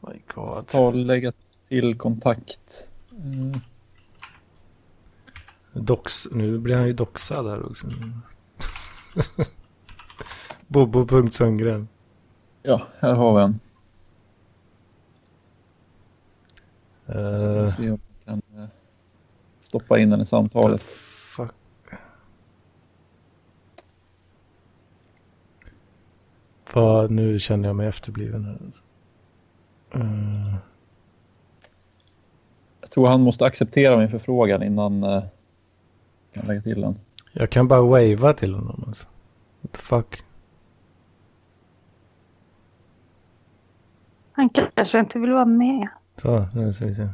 My 0.00 0.22
God. 0.34 0.66
Ta 0.66 0.80
och 0.80 0.94
lägga 0.94 1.32
till 1.68 1.98
kontakt. 1.98 2.88
Mm. 3.12 3.52
Dox, 5.72 6.28
nu 6.30 6.58
blir 6.58 6.76
han 6.76 6.86
ju 6.86 6.92
doxad 6.92 7.46
här 7.50 7.66
också. 7.70 7.86
Bobo.sundgren. 10.66 11.88
Ja, 12.62 12.82
här 12.98 13.14
har 13.14 13.36
vi 13.36 13.42
en. 13.44 13.60
Uh, 17.08 17.68
Se 17.68 17.90
om 17.90 17.98
vi 18.18 18.24
kan 18.24 18.42
eh, 18.56 18.64
stoppa 19.60 19.98
in 19.98 20.10
den 20.10 20.20
i 20.20 20.26
samtalet. 20.26 20.82
fuck. 20.82 21.54
Vad, 26.72 27.10
nu 27.10 27.38
känner 27.38 27.68
jag 27.68 27.76
mig 27.76 27.86
efterbliven 27.86 28.44
här. 28.44 28.58
Eh, 30.00 30.54
Jag 32.80 32.90
tror 32.90 33.08
han 33.08 33.20
måste 33.20 33.44
acceptera 33.44 33.96
min 33.96 34.08
förfrågan 34.10 34.62
innan 34.62 35.02
eh, 35.04 35.10
jag 35.10 35.24
kan 36.32 36.46
lägga 36.46 36.62
till 36.62 36.80
den. 36.80 36.94
Jag 37.32 37.50
kan 37.50 37.68
bara 37.68 37.82
wava 37.82 38.32
till 38.32 38.54
honom 38.54 38.84
alltså. 38.86 39.08
What 39.60 39.72
the 39.72 39.82
fuck. 39.82 40.22
Han 44.32 44.48
kanske 44.74 44.98
inte 44.98 45.18
vill 45.18 45.32
vara 45.32 45.44
med. 45.44 45.88
Så, 46.22 46.48
nu 46.54 46.72
ska 46.72 46.86
vi 46.86 46.94
se. 46.94 47.08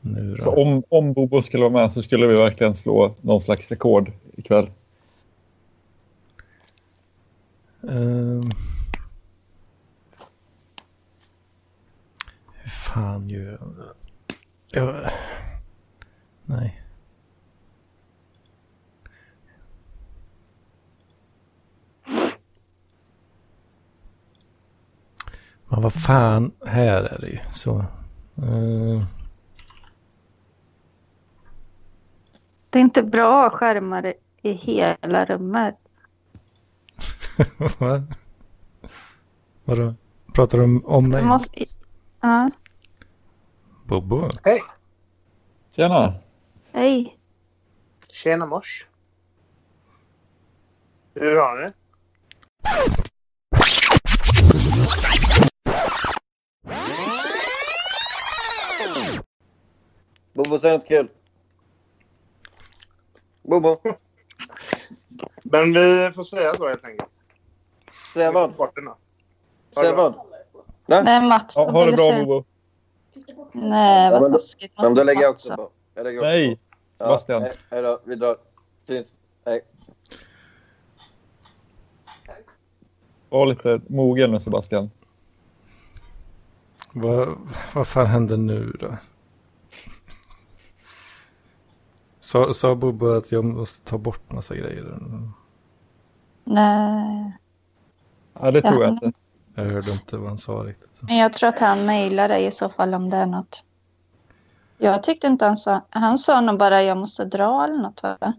Nu 0.00 0.34
då. 0.34 0.44
Så 0.44 0.50
om, 0.50 0.82
om 0.88 1.12
Bobo 1.12 1.42
skulle 1.42 1.62
vara 1.68 1.72
med 1.72 1.92
så 1.92 2.02
skulle 2.02 2.26
vi 2.26 2.34
verkligen 2.34 2.74
slå 2.74 3.14
någon 3.20 3.40
slags 3.40 3.68
rekord 3.68 4.12
ikväll. 4.36 4.70
Ehm. 7.88 8.50
hur 12.62 12.70
fan 12.94 13.28
gör 13.28 13.58
jag? 14.68 15.10
Nej. 16.44 16.82
Men 25.68 25.82
vad 25.82 25.92
fan, 25.92 26.52
här 26.66 27.02
är 27.02 27.18
det 27.20 27.28
ju 27.28 27.38
så. 27.50 27.84
Ehm. 28.36 29.04
Det 32.70 32.78
är 32.78 32.82
inte 32.82 33.02
bra 33.02 33.50
skärmar 33.50 34.14
i 34.42 34.52
hela 34.52 35.24
rummet. 35.24 35.78
Vad? 37.78 38.14
Vadå? 39.64 39.94
Pratar 40.34 40.58
du 40.58 40.64
om, 40.64 40.86
om 40.86 41.08
mig? 41.08 41.24
Måste... 41.24 41.64
Ja, 42.20 42.50
Bobo? 43.88 44.28
Tjena! 45.74 46.14
hej. 46.72 47.16
Tjena 48.08 48.46
mors. 48.46 48.86
Hur 51.14 51.36
har 51.36 51.56
ni? 51.64 51.72
Bobo, 60.34 60.58
säg 60.58 60.72
något 60.72 60.86
kul. 60.86 61.08
Bobo, 63.42 63.76
Men 65.42 65.72
vi 65.72 66.10
får 66.14 66.24
säga 66.24 66.54
så 66.54 66.68
helt 66.68 66.84
enkelt. 66.84 67.10
säg 68.14 68.32
vad? 68.32 68.52
Sporterna. 68.54 68.94
Säg 69.74 69.92
vad? 69.92 70.14
Nej, 70.86 71.22
Mats. 71.28 71.54
Ja, 71.56 71.70
ha 71.70 71.84
det 71.84 71.92
bra 71.92 72.06
säga- 72.06 72.24
Bobo. 72.24 72.44
Nej, 73.52 74.04
Ja, 74.04 74.10
vad 74.10 74.22
men 74.22 74.32
då- 74.32 74.38
taskigt. 74.38 74.72
Ja, 74.76 74.82
men 74.82 74.94
då 74.94 75.02
lägger 75.02 75.22
jag 75.22 75.30
också 75.30 75.56
på. 75.56 75.70
Jag 75.94 76.04
lägger 76.04 76.18
också 76.18 76.26
Nej, 76.28 76.56
på. 76.56 76.62
Ja, 76.98 77.04
Sebastian. 77.06 77.42
hej, 77.42 77.52
hej 77.70 77.82
då, 77.82 78.00
vi 78.04 78.14
drar. 78.14 78.36
Syns. 78.86 79.12
Hej. 79.44 79.60
Var 83.28 83.46
lite 83.46 83.80
mogen 83.88 84.30
nu 84.30 84.40
Sebastian. 84.40 84.90
Vad, 86.92 87.28
vad 87.74 87.86
fan 87.88 88.06
händer 88.06 88.36
nu 88.36 88.76
då? 88.80 88.96
Sa, 92.20 92.52
sa 92.54 92.74
Bobo 92.74 93.06
att 93.16 93.32
jag 93.32 93.44
måste 93.44 93.90
ta 93.90 93.98
bort 93.98 94.32
massa 94.32 94.54
grejer? 94.56 94.98
Nej, 96.44 97.32
Ja, 98.40 98.50
det 98.50 98.60
tror 98.62 98.82
jag 98.82 98.90
Ja. 98.90 98.92
inte. 99.06 99.12
Jag 99.58 99.64
hörde 99.64 99.92
inte 99.92 100.16
vad 100.16 100.28
han 100.28 100.38
sa 100.38 100.52
riktigt. 100.52 101.02
men 101.02 101.16
jag 101.16 101.32
tror 101.32 101.48
att 101.48 101.58
han 101.58 101.86
mejlar 101.86 102.28
dig 102.28 102.46
i 102.46 102.50
så 102.50 102.68
fall 102.68 102.94
om 102.94 103.10
det 103.10 103.16
är 103.16 103.26
något. 103.26 103.64
Jag 104.78 105.02
tyckte 105.02 105.26
inte 105.26 105.44
han 105.44 105.56
sa... 105.56 105.86
Han 105.90 106.18
sa 106.18 106.40
nog 106.40 106.58
bara 106.58 106.82
jag 106.82 106.96
måste 106.96 107.24
dra 107.24 107.64
eller 107.64 107.82
något 107.82 108.02
va? 108.02 108.32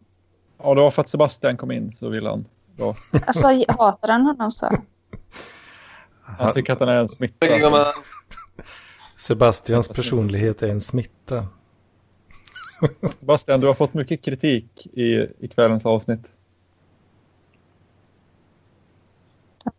Ja, 0.58 0.74
det 0.74 0.82
var 0.82 0.91
för 0.91 1.02
att 1.02 1.10
Sebastian 1.10 1.58
kom 1.58 1.72
in 1.72 1.91
så 1.91 2.10
ville 2.10 2.30
han. 2.30 2.46
Ja. 2.78 2.96
Alltså 3.28 3.48
hatar 3.68 4.08
han 4.08 4.22
honom 4.22 4.52
så? 4.52 4.78
Han 6.24 6.54
tycker 6.54 6.74
att 6.74 6.80
han 6.80 6.90
är 6.90 6.96
en 6.96 7.10
smitta. 7.10 7.46
Sebastians 9.18 9.90
personlighet 9.90 10.64
är 10.64 10.68
en 10.68 10.82
smitta. 10.82 11.46
Sebastian, 13.20 13.60
du 13.60 13.68
har 13.68 13.74
fått 13.74 13.94
mycket 13.94 14.22
kritik 14.22 14.88
i, 14.94 15.28
i 15.40 15.48
kvällens 15.48 15.86
avsnitt. 15.86 16.22
Jag 16.22 16.30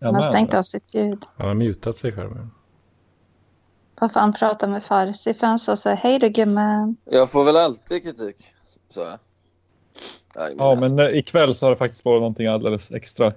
Han 0.01 0.15
har 0.15 0.23
stängt 0.23 0.55
av 0.55 0.63
sitt 0.63 0.95
ljud. 0.95 1.25
Han 1.37 1.47
har 1.47 1.55
mutat 1.55 1.97
sig 1.97 2.13
själv. 2.13 2.49
Varför 4.01 4.21
han 4.21 4.33
pratar 4.33 4.69
med 4.69 4.85
Farsi? 4.85 5.35
För 5.35 5.47
han 5.47 5.59
sa 5.59 5.77
så 5.77 5.89
här, 5.89 5.97
hej 5.97 6.19
då 6.19 6.29
gumman. 6.29 6.97
Jag 7.05 7.31
får 7.31 7.45
väl 7.45 7.57
alltid 7.57 8.03
kritik, 8.03 8.37
sa 8.89 9.01
jag. 9.01 9.19
Nej, 10.37 10.55
Ja, 10.59 10.75
men 10.81 10.99
eh, 10.99 11.07
ikväll 11.19 11.55
så 11.55 11.67
har 11.67 11.71
det 11.71 11.77
faktiskt 11.77 12.05
varit 12.05 12.21
någonting 12.21 12.47
alldeles 12.47 12.93
extra. 12.93 13.33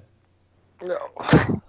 Ja. 0.82 1.24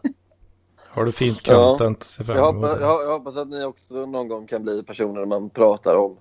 Har 0.89 1.05
du 1.05 1.13
fint 1.13 1.49
Ja. 1.49 1.55
content 1.71 1.99
att 1.99 2.05
se 2.05 2.25
fram 2.25 2.37
Jag, 2.37 2.49
emot? 2.51 2.65
hoppas, 2.65 2.81
jag, 2.81 3.03
jag 3.03 3.19
hoppas 3.19 3.37
att 3.37 3.49
ni 3.49 3.65
också 3.65 3.95
någon 4.07 4.29
gång 4.29 4.47
kan 4.47 4.63
bli 4.63 4.83
personer 4.83 5.25
man 5.25 5.51
pratar 5.51 5.95
om. 5.97 6.17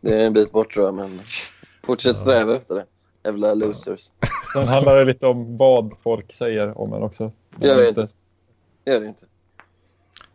Det 0.00 0.20
är 0.22 0.26
en 0.26 0.32
bit 0.32 0.52
bort 0.52 0.72
tror 0.74 0.86
jag, 0.86 0.94
men 0.94 1.20
fortsätt 1.82 2.18
sträva 2.18 2.56
efter 2.56 2.74
det. 2.74 2.84
Jävla 3.24 3.54
losers. 3.54 4.10
Sen 4.52 4.68
handlar 4.68 4.96
det 4.96 5.04
lite 5.04 5.26
om 5.26 5.56
vad 5.56 5.94
folk 6.02 6.32
säger 6.32 6.78
om 6.78 6.92
en 6.92 7.02
också. 7.02 7.32
Gör 7.60 7.76
det 7.76 7.88
inte. 7.88 8.08
Gör 8.84 9.00
det 9.00 9.06
inte. 9.06 9.26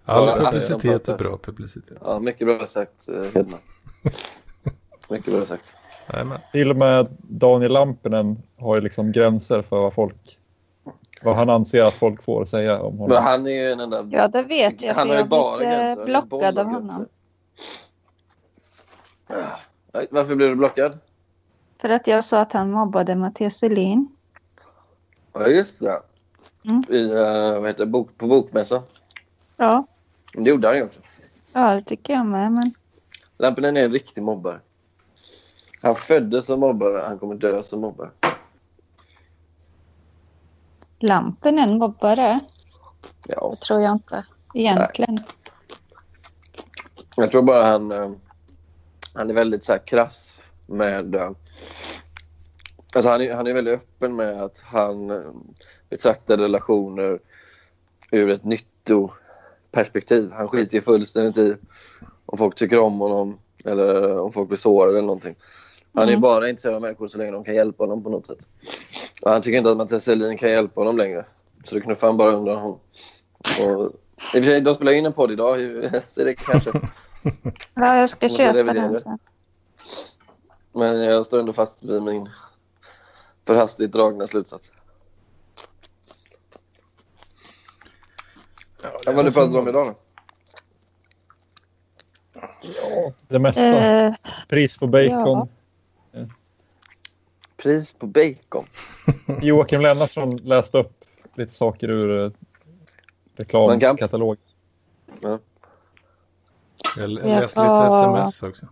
All 0.06 0.27
Ja, 0.27 0.35
publicitet 0.52 1.07
är 1.07 1.18
bra 1.18 1.38
publicitet. 1.38 1.98
Ja, 2.02 2.19
mycket 2.19 2.48
bra 2.48 2.65
sagt, 2.65 3.10
eh, 3.10 3.23
Hedman. 3.35 3.60
Mycket 5.10 5.34
bra 5.34 5.45
sagt. 5.45 5.76
Jajamän. 6.14 6.40
Till 6.52 6.69
och 6.72 6.77
med 6.77 7.07
Daniel 7.19 7.72
Lampinen 7.72 8.44
har 8.57 8.76
ju 8.76 8.81
liksom 8.81 9.11
gränser 9.11 9.61
för 9.61 9.77
vad 9.77 9.94
folk 9.94 10.40
vad 11.22 11.35
han 11.35 11.49
anser 11.49 11.84
att 11.84 11.94
folk 11.94 12.23
får 12.23 12.45
säga 12.45 12.81
om 12.81 12.91
Men 12.94 12.99
honom. 13.02 13.23
han 13.23 13.48
är 13.48 13.52
ju 13.52 13.72
en 13.72 13.80
enda... 13.80 14.07
Ja, 14.11 14.27
det 14.27 14.44
vet 14.44 14.81
jag. 14.81 14.94
Han 14.94 15.07
har 15.07 15.15
jag 15.15 15.23
ju 15.23 15.30
bara 15.30 15.64
gränser. 15.64 16.06
blockad 16.06 16.60
av 16.60 16.65
honom. 16.65 17.06
Nej, 19.94 20.07
Varför 20.11 20.35
blev 20.35 20.49
du 20.49 20.56
blockad? 20.56 20.98
För 21.84 21.90
att 21.90 22.08
jag 22.08 22.24
sa 22.24 22.42
att 22.42 22.54
han 22.54 22.72
mobbade 22.72 23.16
Mattias 23.16 23.56
Selin. 23.58 24.16
Ja, 25.34 25.48
just 25.48 25.80
det. 25.80 26.02
Mm. 26.70 26.84
I, 26.90 27.12
eh, 27.12 27.60
vad 27.60 27.68
heter 27.68 27.86
bok, 27.86 28.18
på 28.18 28.28
bokmässan. 28.28 28.82
Ja, 29.58 29.86
Det 30.34 30.50
gjorde 30.50 30.68
han 30.68 30.78
ju 30.78 30.84
också. 30.84 31.00
ja 31.54 31.76
det 31.76 31.82
tycker 31.82 32.14
jag 32.14 32.26
med. 32.26 32.52
Men 32.52 32.74
Lampinen 33.38 33.78
är 33.78 33.86
en 33.86 33.92
riktig 33.92 34.24
mobbare. 34.24 34.60
Han 35.82 35.96
föddes 35.96 36.46
som 36.46 36.60
mobbare, 36.60 37.02
han 37.08 37.20
kommer 37.20 37.36
dö 37.36 37.64
som 37.64 37.82
mobbare. 37.82 38.10
lampen 41.00 41.60
är 41.60 41.64
en 41.64 41.78
mobbare. 41.78 42.40
Ja, 43.28 43.50
Det 43.60 43.66
tror 43.66 43.82
jag 43.82 43.92
inte. 43.92 44.26
Egentligen. 44.54 45.18
jag 47.16 47.32
tror 47.32 47.42
bara 47.42 47.64
han, 47.66 47.92
eh, 47.92 48.12
han 49.14 49.30
är 49.30 49.34
väldigt 49.34 49.64
så 49.64 49.72
här 49.74 49.88
krass 49.88 50.43
med... 50.65 51.15
eh, 51.15 51.31
Alltså 52.95 53.10
han, 53.10 53.22
är, 53.22 53.35
han 53.35 53.48
är 53.48 53.53
väldigt 53.53 53.73
öppen 53.73 54.15
med 54.15 54.41
att 54.44 54.60
han 54.65 55.10
eh, 55.10 55.31
betraktar 55.90 56.38
relationer 56.38 57.19
ur 58.11 58.30
ett 58.30 58.44
nyttoperspektiv. 58.44 60.31
Han 60.31 60.48
skiter 60.48 60.76
ju 60.76 60.81
fullständigt 60.81 61.38
i 61.38 61.56
om 62.26 62.38
folk 62.38 62.56
tycker 62.56 62.80
om 62.80 62.99
honom 62.99 63.40
eller 63.65 64.19
om 64.19 64.31
folk 64.34 64.48
blir 64.48 64.57
sårade 64.57 64.91
eller 64.98 65.07
någonting. 65.07 65.35
Han 65.94 66.03
är 66.03 66.07
Mm. 66.07 66.22
bara 66.22 66.49
intresserad 66.49 66.76
av 66.76 66.81
människor 66.81 67.07
så 67.07 67.18
länge 67.18 67.31
de 67.31 67.44
kan 67.44 67.56
hjälpa 67.56 67.84
honom 67.84 68.03
på 68.03 68.10
något 68.10 68.27
sätt. 68.27 68.48
Och 69.22 69.31
han 69.31 69.41
tycker 69.41 69.57
inte 69.57 69.72
att 69.72 69.77
Mattias 69.77 70.03
Selin 70.03 70.38
kan 70.38 70.49
hjälpa 70.49 70.81
honom 70.81 70.98
längre. 70.98 71.26
Så 71.64 71.76
det 71.76 71.81
knuffar 71.81 72.07
han 72.07 72.18
bara 72.18 72.31
undan 72.31 72.57
honom. 72.57 72.80
Och, 73.61 73.91
de 74.64 74.76
spelar 74.76 74.91
in 74.91 75.06
en 75.06 75.14
podd 75.14 75.31
idag, 75.31 75.60
så 76.10 76.23
det 76.23 76.35
kanske. 76.35 76.72
Ja, 77.76 77.98
jag 77.98 78.10
ska 78.10 78.30
köpa 78.30 78.73
den 78.73 78.99
sen. 78.99 79.18
Men 80.74 81.04
jag 81.04 81.26
står 81.26 81.40
ändå 81.40 81.54
fast 81.54 81.84
vid 81.84 82.02
min 82.02 82.30
för 83.45 83.56
hastigt 83.56 83.91
dragna 83.91 84.28
slutsats. 84.28 84.72
Ja, 88.84 88.90
vad 89.06 89.16
har 89.16 89.24
du 89.24 89.32
pratat 89.32 89.56
om 89.56 89.68
idag 89.68 89.88
då? 89.88 89.95
Det 93.28 93.40
mesta. 93.40 93.70
Eh, 94.06 94.14
Pris 94.50 94.78
på 94.78 94.88
bacon. 94.88 95.48
Pris 97.58 97.94
på 97.94 98.08
bacon. 98.08 98.66
Joakim 99.41 99.82
Lennartsson 99.82 100.38
läste 100.38 100.78
upp 100.78 101.06
lite 101.36 101.54
saker 101.54 101.90
ur 101.90 102.26
eh, 102.26 102.32
reklamkatalog. 103.36 104.38
Ja. 105.22 105.40
Jag 106.98 107.10
lä- 107.10 107.22
Ja. 107.30 107.40
läste 107.40 107.62
lite 107.62 107.86
sms 107.88 108.44
också. 108.44 108.68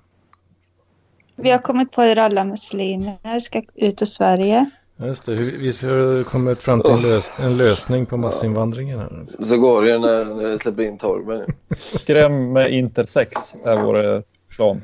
Vi 1.41 1.49
har 1.51 1.57
kommit 1.59 1.91
på 1.91 2.01
hur 2.01 2.17
alla 2.17 2.43
muslimer 2.43 3.39
ska 3.39 3.61
ut 3.75 4.01
ur 4.01 4.05
Sverige. 4.05 4.69
Just 4.97 5.25
det, 5.25 5.35
vi 5.35 5.67
har 5.67 6.23
kommit 6.23 6.59
fram 6.61 6.81
till 6.81 6.91
en, 6.93 7.01
lös 7.01 7.31
en 7.39 7.57
lösning 7.57 8.05
på 8.05 8.17
massinvandringen 8.17 8.99
här 8.99 9.21
också. 9.23 9.45
Så 9.45 9.57
går 9.57 9.81
det 9.81 9.89
ju 9.89 9.99
när, 9.99 10.25
när 10.25 10.47
vi 10.49 10.59
släpper 10.59 10.83
in 10.83 10.97
Torben. 10.97 11.53
Skräm 12.01 12.53
med 12.53 12.71
intersex 12.73 13.55
är 13.65 13.77
vår 13.83 14.15
eh, 14.15 14.21
plan. 14.49 14.81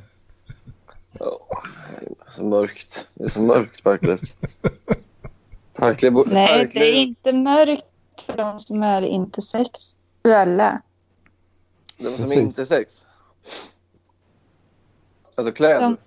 Ja, 1.19 1.39
så 2.29 2.43
mörkt. 2.43 3.07
Det 3.13 3.23
är 3.23 3.27
så 3.29 3.41
mörkt. 3.41 3.83
Parklöv 5.73 6.13
bo- 6.13 6.23
Nej, 6.27 6.69
det 6.73 6.79
är 6.79 6.93
inte 6.93 7.33
mörkt 7.33 8.21
för 8.25 8.37
de 8.37 8.59
som 8.59 8.83
är 8.83 9.01
intersexuella. 9.01 10.81
Det 11.97 12.03
var 12.03 12.11
som 12.11 12.17
Precis. 12.25 12.37
inte 12.37 12.65
sex. 12.65 13.05
Alltså 15.35 15.53
kläder. 15.53 15.81
De- 15.81 15.97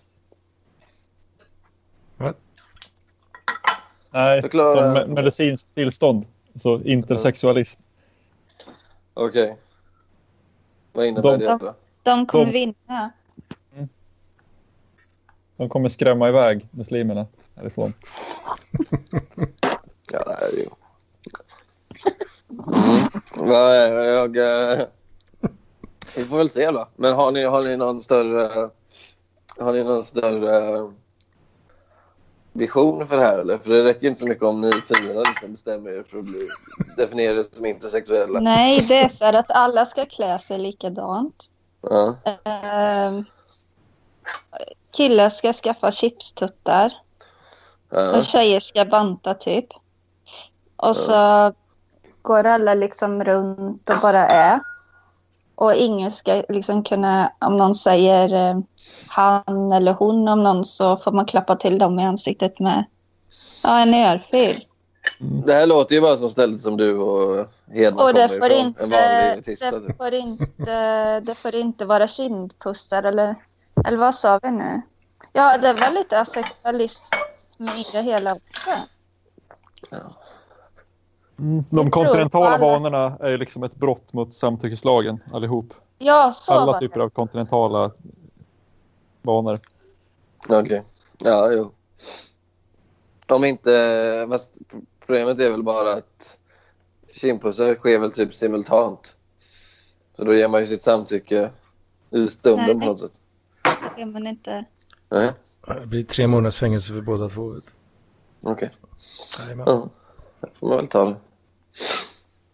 Nej, 4.10 4.42
Förklara. 4.42 4.94
som 4.94 5.02
me- 5.02 5.14
medicinskt 5.14 5.74
tillstånd. 5.74 6.26
Så 6.56 6.80
intersexualism. 6.80 7.80
Okej. 9.14 9.56
Vad 10.92 11.06
innebär 11.06 11.38
De- 11.38 11.44
det 11.44 11.58
då? 11.60 11.74
De 12.02 12.26
kommer 12.26 12.46
De- 12.46 12.52
vinna. 12.52 13.10
De 15.56 15.68
kommer 15.68 15.88
skrämma 15.88 16.28
iväg 16.28 16.66
muslimerna 16.70 17.26
härifrån. 17.56 17.94
Ja, 20.12 20.24
det 20.24 20.32
är 20.32 20.52
ju... 20.56 20.66
Mm. 23.38 23.52
Jag... 23.52 24.36
eh, 24.36 24.86
Vi 26.16 26.24
får 26.24 26.36
väl 26.38 26.50
se 26.50 26.70
då. 26.70 26.88
Men 26.96 27.14
har 27.14 27.32
ni, 27.32 27.44
har 27.44 27.62
ni 27.62 27.76
någon 27.76 28.00
större... 28.00 28.70
Har 29.58 29.72
ni 29.72 29.84
någon 29.84 30.04
större 30.04 30.90
vision 32.52 33.06
för 33.06 33.16
det 33.16 33.22
här 33.22 33.38
eller? 33.38 33.58
För 33.58 33.70
det 33.70 33.84
räcker 33.84 34.06
inte 34.06 34.20
så 34.20 34.26
mycket 34.26 34.44
om 34.44 34.60
ni 34.60 34.72
fyra 34.72 35.18
liksom 35.20 35.52
bestämmer 35.52 35.90
er 35.90 36.02
för 36.02 36.18
att 36.18 36.24
bli 36.24 36.48
definierade 36.96 37.44
som 37.44 37.66
intersexuella. 37.66 38.40
Nej, 38.40 38.84
det 38.88 38.98
är 38.98 39.08
så 39.08 39.24
att 39.24 39.50
alla 39.50 39.86
ska 39.86 40.06
klä 40.06 40.38
sig 40.38 40.58
likadant. 40.58 41.50
Ja. 41.82 42.16
Ehm, 42.44 43.24
killar 44.90 45.28
ska 45.28 45.52
skaffa 45.52 45.90
chipstuttar. 45.90 46.92
Ja. 47.90 48.16
Och 48.16 48.24
tjejer 48.24 48.60
ska 48.60 48.84
banta 48.84 49.34
typ. 49.34 49.66
Och 50.76 50.96
så 50.96 51.52
går 52.22 52.44
alla 52.44 52.74
liksom 52.74 53.24
runt 53.24 53.90
och 53.90 53.96
bara 54.02 54.26
är. 54.26 54.60
Och 55.60 55.74
ingen 55.74 56.10
ska 56.10 56.42
liksom 56.48 56.84
kunna, 56.84 57.32
om 57.38 57.56
någon 57.56 57.74
säger 57.74 58.50
eh, 58.50 58.58
han 59.08 59.72
eller 59.72 59.92
hon 59.92 60.28
om 60.28 60.42
någon 60.42 60.64
så 60.64 60.96
får 60.96 61.12
man 61.12 61.26
klappa 61.26 61.56
till 61.56 61.78
dem 61.78 61.98
i 62.00 62.04
ansiktet 62.04 62.58
med 62.60 62.84
ja, 63.62 63.78
en 63.80 63.94
örfil. 63.94 64.64
Det 65.18 65.52
här 65.54 65.66
låter 65.66 65.94
ju 65.94 66.00
bara 66.00 66.16
som 66.16 66.30
stället 66.30 66.60
som 66.60 66.76
du 66.76 66.98
och 66.98 67.46
Hedman 67.72 68.06
Och 68.06 68.14
det 68.14 68.28
kommer 68.28 68.40
får, 68.40 68.50
ifrån. 68.50 68.66
inte, 68.66 68.82
En 68.84 68.90
vanlig 68.90 69.44
tisdag. 69.44 69.70
det, 69.70 69.86
typ. 69.86 69.96
får 69.96 70.14
inte, 70.14 71.20
det 71.20 71.34
får 71.34 71.54
inte 71.54 71.84
vara 71.84 72.08
kindpussar 72.08 73.02
eller, 73.02 73.34
eller 73.86 73.98
vad 73.98 74.14
sa 74.14 74.40
vi 74.42 74.50
nu? 74.50 74.80
Ja, 75.32 75.58
det 75.58 75.72
var 75.72 75.94
lite 75.94 76.20
asexualism 76.20 77.14
i 77.60 77.84
det 77.92 78.02
hela 78.02 78.30
också. 78.32 78.70
Mm, 79.90 80.08
Vi 80.10 80.19
de 81.40 81.64
tror 81.70 81.90
kontinentala 81.90 82.46
alla. 82.48 82.58
banorna 82.58 83.16
är 83.20 83.30
ju 83.30 83.36
liksom 83.38 83.62
ett 83.62 83.76
brott 83.76 84.12
mot 84.12 84.34
samtyckeslagen 84.34 85.20
allihop. 85.32 85.74
Ja, 85.98 86.32
så 86.34 86.52
Alla 86.52 86.80
typer 86.80 86.98
det. 86.98 87.04
av 87.04 87.08
kontinentala 87.10 87.90
banor. 89.22 89.58
Okej. 90.48 90.82
Ja, 91.18 91.52
jo. 91.52 91.72
Om 93.28 93.44
inte... 93.44 94.26
Fast 94.30 94.52
problemet 95.06 95.40
är 95.40 95.50
väl 95.50 95.62
bara 95.62 95.92
att 95.92 96.38
kindpussar 97.12 97.74
sker 97.74 97.98
väl 97.98 98.10
typ 98.12 98.34
simultant. 98.34 99.16
Så 100.16 100.24
då 100.24 100.34
ger 100.34 100.48
man 100.48 100.60
ju 100.60 100.66
sitt 100.66 100.84
samtycke 100.84 101.50
i 102.10 102.28
stunden 102.28 102.66
Nej. 102.66 102.78
på 102.80 102.84
något 102.86 103.00
sätt. 103.00 103.12
Det 103.96 104.06
man 104.06 104.26
inte. 104.26 104.64
Nej, 105.08 105.32
Det 105.80 105.86
blir 105.86 106.02
tre 106.02 106.26
månaders 106.26 106.58
fängelse 106.58 106.92
för 106.92 107.00
båda 107.00 107.28
två. 107.28 107.52
okej. 108.42 108.70
Jajamän. 109.38 109.64
Ja, 109.68 109.88
det 110.40 110.48
får 110.54 110.68
man 110.68 110.76
väl 110.76 110.86
ta 110.86 111.04
det. 111.04 111.16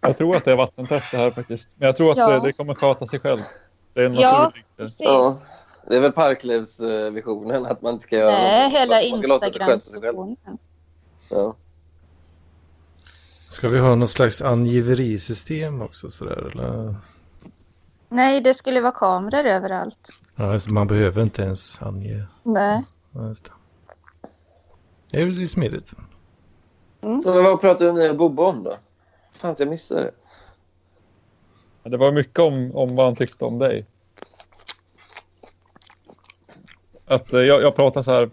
Jag 0.06 0.18
tror 0.18 0.36
att 0.36 0.44
det 0.44 0.52
är 0.52 0.56
vattentätt 0.56 1.02
det 1.10 1.16
här 1.16 1.30
faktiskt. 1.30 1.76
Men 1.76 1.86
jag 1.86 1.96
tror 1.96 2.10
att 2.10 2.16
Ja. 2.16 2.30
det, 2.30 2.40
det 2.40 2.52
kommer 2.52 2.74
sköta 2.74 3.06
sig 3.06 3.20
själv. 3.20 3.40
Det 3.94 4.00
är 4.00 4.06
en 4.06 4.14
Ja, 4.14 4.42
naturlig... 4.42 4.64
precis. 4.76 5.00
Ja, 5.00 5.38
det 5.88 5.96
är 5.96 6.00
väl 6.00 6.12
Parklivsvisionen 6.12 7.66
att 7.66 7.82
man 7.82 7.92
inte 7.92 8.02
ska 8.02 8.16
göra 8.16 8.30
Nej, 8.30 8.70
hela. 8.70 9.02
Instagram-visionen. 9.02 10.36
Ja. 11.30 11.54
Ska 13.50 13.68
vi 13.68 13.78
ha 13.78 13.94
något 13.94 14.10
slags 14.10 14.42
angiverisystem 14.42 15.82
också 15.82 16.10
sådär 16.10 16.50
eller? 16.52 16.94
Nej, 18.08 18.40
det 18.40 18.54
skulle 18.54 18.80
vara 18.80 18.92
kameror 18.92 19.44
överallt. 19.44 20.08
Ja, 20.36 20.52
alltså, 20.52 20.70
man 20.70 20.86
behöver 20.86 21.22
inte 21.22 21.42
ens 21.42 21.82
ange. 21.82 22.26
Nej. 22.42 22.84
Ja, 23.12 23.28
just 23.28 23.44
det. 23.44 23.52
Det 25.10 25.20
är 25.20 25.24
väl 25.24 25.48
smidigt. 25.48 25.92
Men 27.00 27.22
vad 27.22 27.60
pratade 27.60 27.92
ni 27.92 28.08
och 28.10 28.16
Bobbe 28.16 28.42
om 28.42 28.62
då? 28.62 28.74
Fan 29.38 29.54
jag 29.58 29.68
missade 29.68 30.00
det. 30.02 30.10
Men 31.82 31.92
Det 31.92 31.98
var 31.98 32.12
mycket 32.12 32.38
om, 32.38 32.76
om 32.76 32.96
vad 32.96 33.06
han 33.06 33.16
tyckte 33.16 33.44
om 33.44 33.58
dig. 33.58 33.84
Att 37.06 37.32
eh, 37.32 37.40
jag, 37.40 37.62
jag 37.62 37.76
pratar 37.76 38.02
så 38.02 38.10
här. 38.10 38.30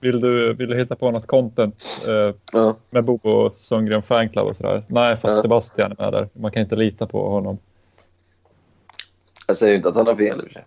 Vill 0.00 0.20
du, 0.20 0.52
vill 0.54 0.68
du 0.68 0.76
hitta 0.76 0.96
på 0.96 1.10
något 1.10 1.26
content 1.26 1.84
eh, 2.08 2.34
Ja. 2.52 2.76
med 2.90 3.04
Bobo 3.04 3.50
Sundgren 3.50 4.02
fanclub 4.02 4.46
och 4.46 4.56
sådär? 4.56 4.84
Nej, 4.88 5.16
för 5.16 5.28
att 5.28 5.36
Ja. 5.36 5.42
Sebastian 5.42 5.92
är 5.98 6.02
med 6.04 6.12
där. 6.12 6.28
Man 6.32 6.50
kan 6.52 6.62
inte 6.62 6.76
lita 6.76 7.06
på 7.06 7.28
honom. 7.28 7.58
Jag 9.46 9.56
säger 9.56 9.76
inte 9.76 9.88
att 9.88 9.96
han 9.96 10.06
har 10.06 10.14
fel 10.16 10.38
i 10.38 10.40
och 10.40 10.44
för 10.44 10.50
sig. 10.52 10.64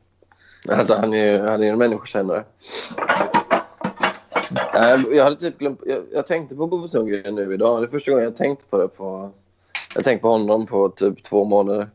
Alltså, 0.69 0.95
han 0.95 1.13
är 1.13 1.31
ju 1.31 1.39
han 1.47 1.63
är 1.63 1.69
en 1.71 1.77
människokännare. 1.77 2.43
Jag 5.11 5.23
hade 5.23 5.35
typ 5.35 5.59
glömt... 5.59 5.81
Jag, 5.85 6.03
jag 6.11 6.27
tänkte 6.27 6.55
på 6.55 6.67
Bobo 6.67 6.87
Sundgren 6.87 7.35
nu 7.35 7.53
idag. 7.53 7.81
Det 7.81 7.85
är 7.85 7.89
första 7.89 8.11
gången 8.11 8.23
jag 8.23 8.35
tänkt 8.35 8.69
på 8.69 8.77
det 8.77 8.87
på... 8.87 9.31
Jag 9.95 10.03
tänkt 10.03 10.21
på 10.21 10.29
honom 10.29 10.65
på 10.65 10.89
typ 10.89 11.23
två 11.23 11.45
månader. 11.45 11.89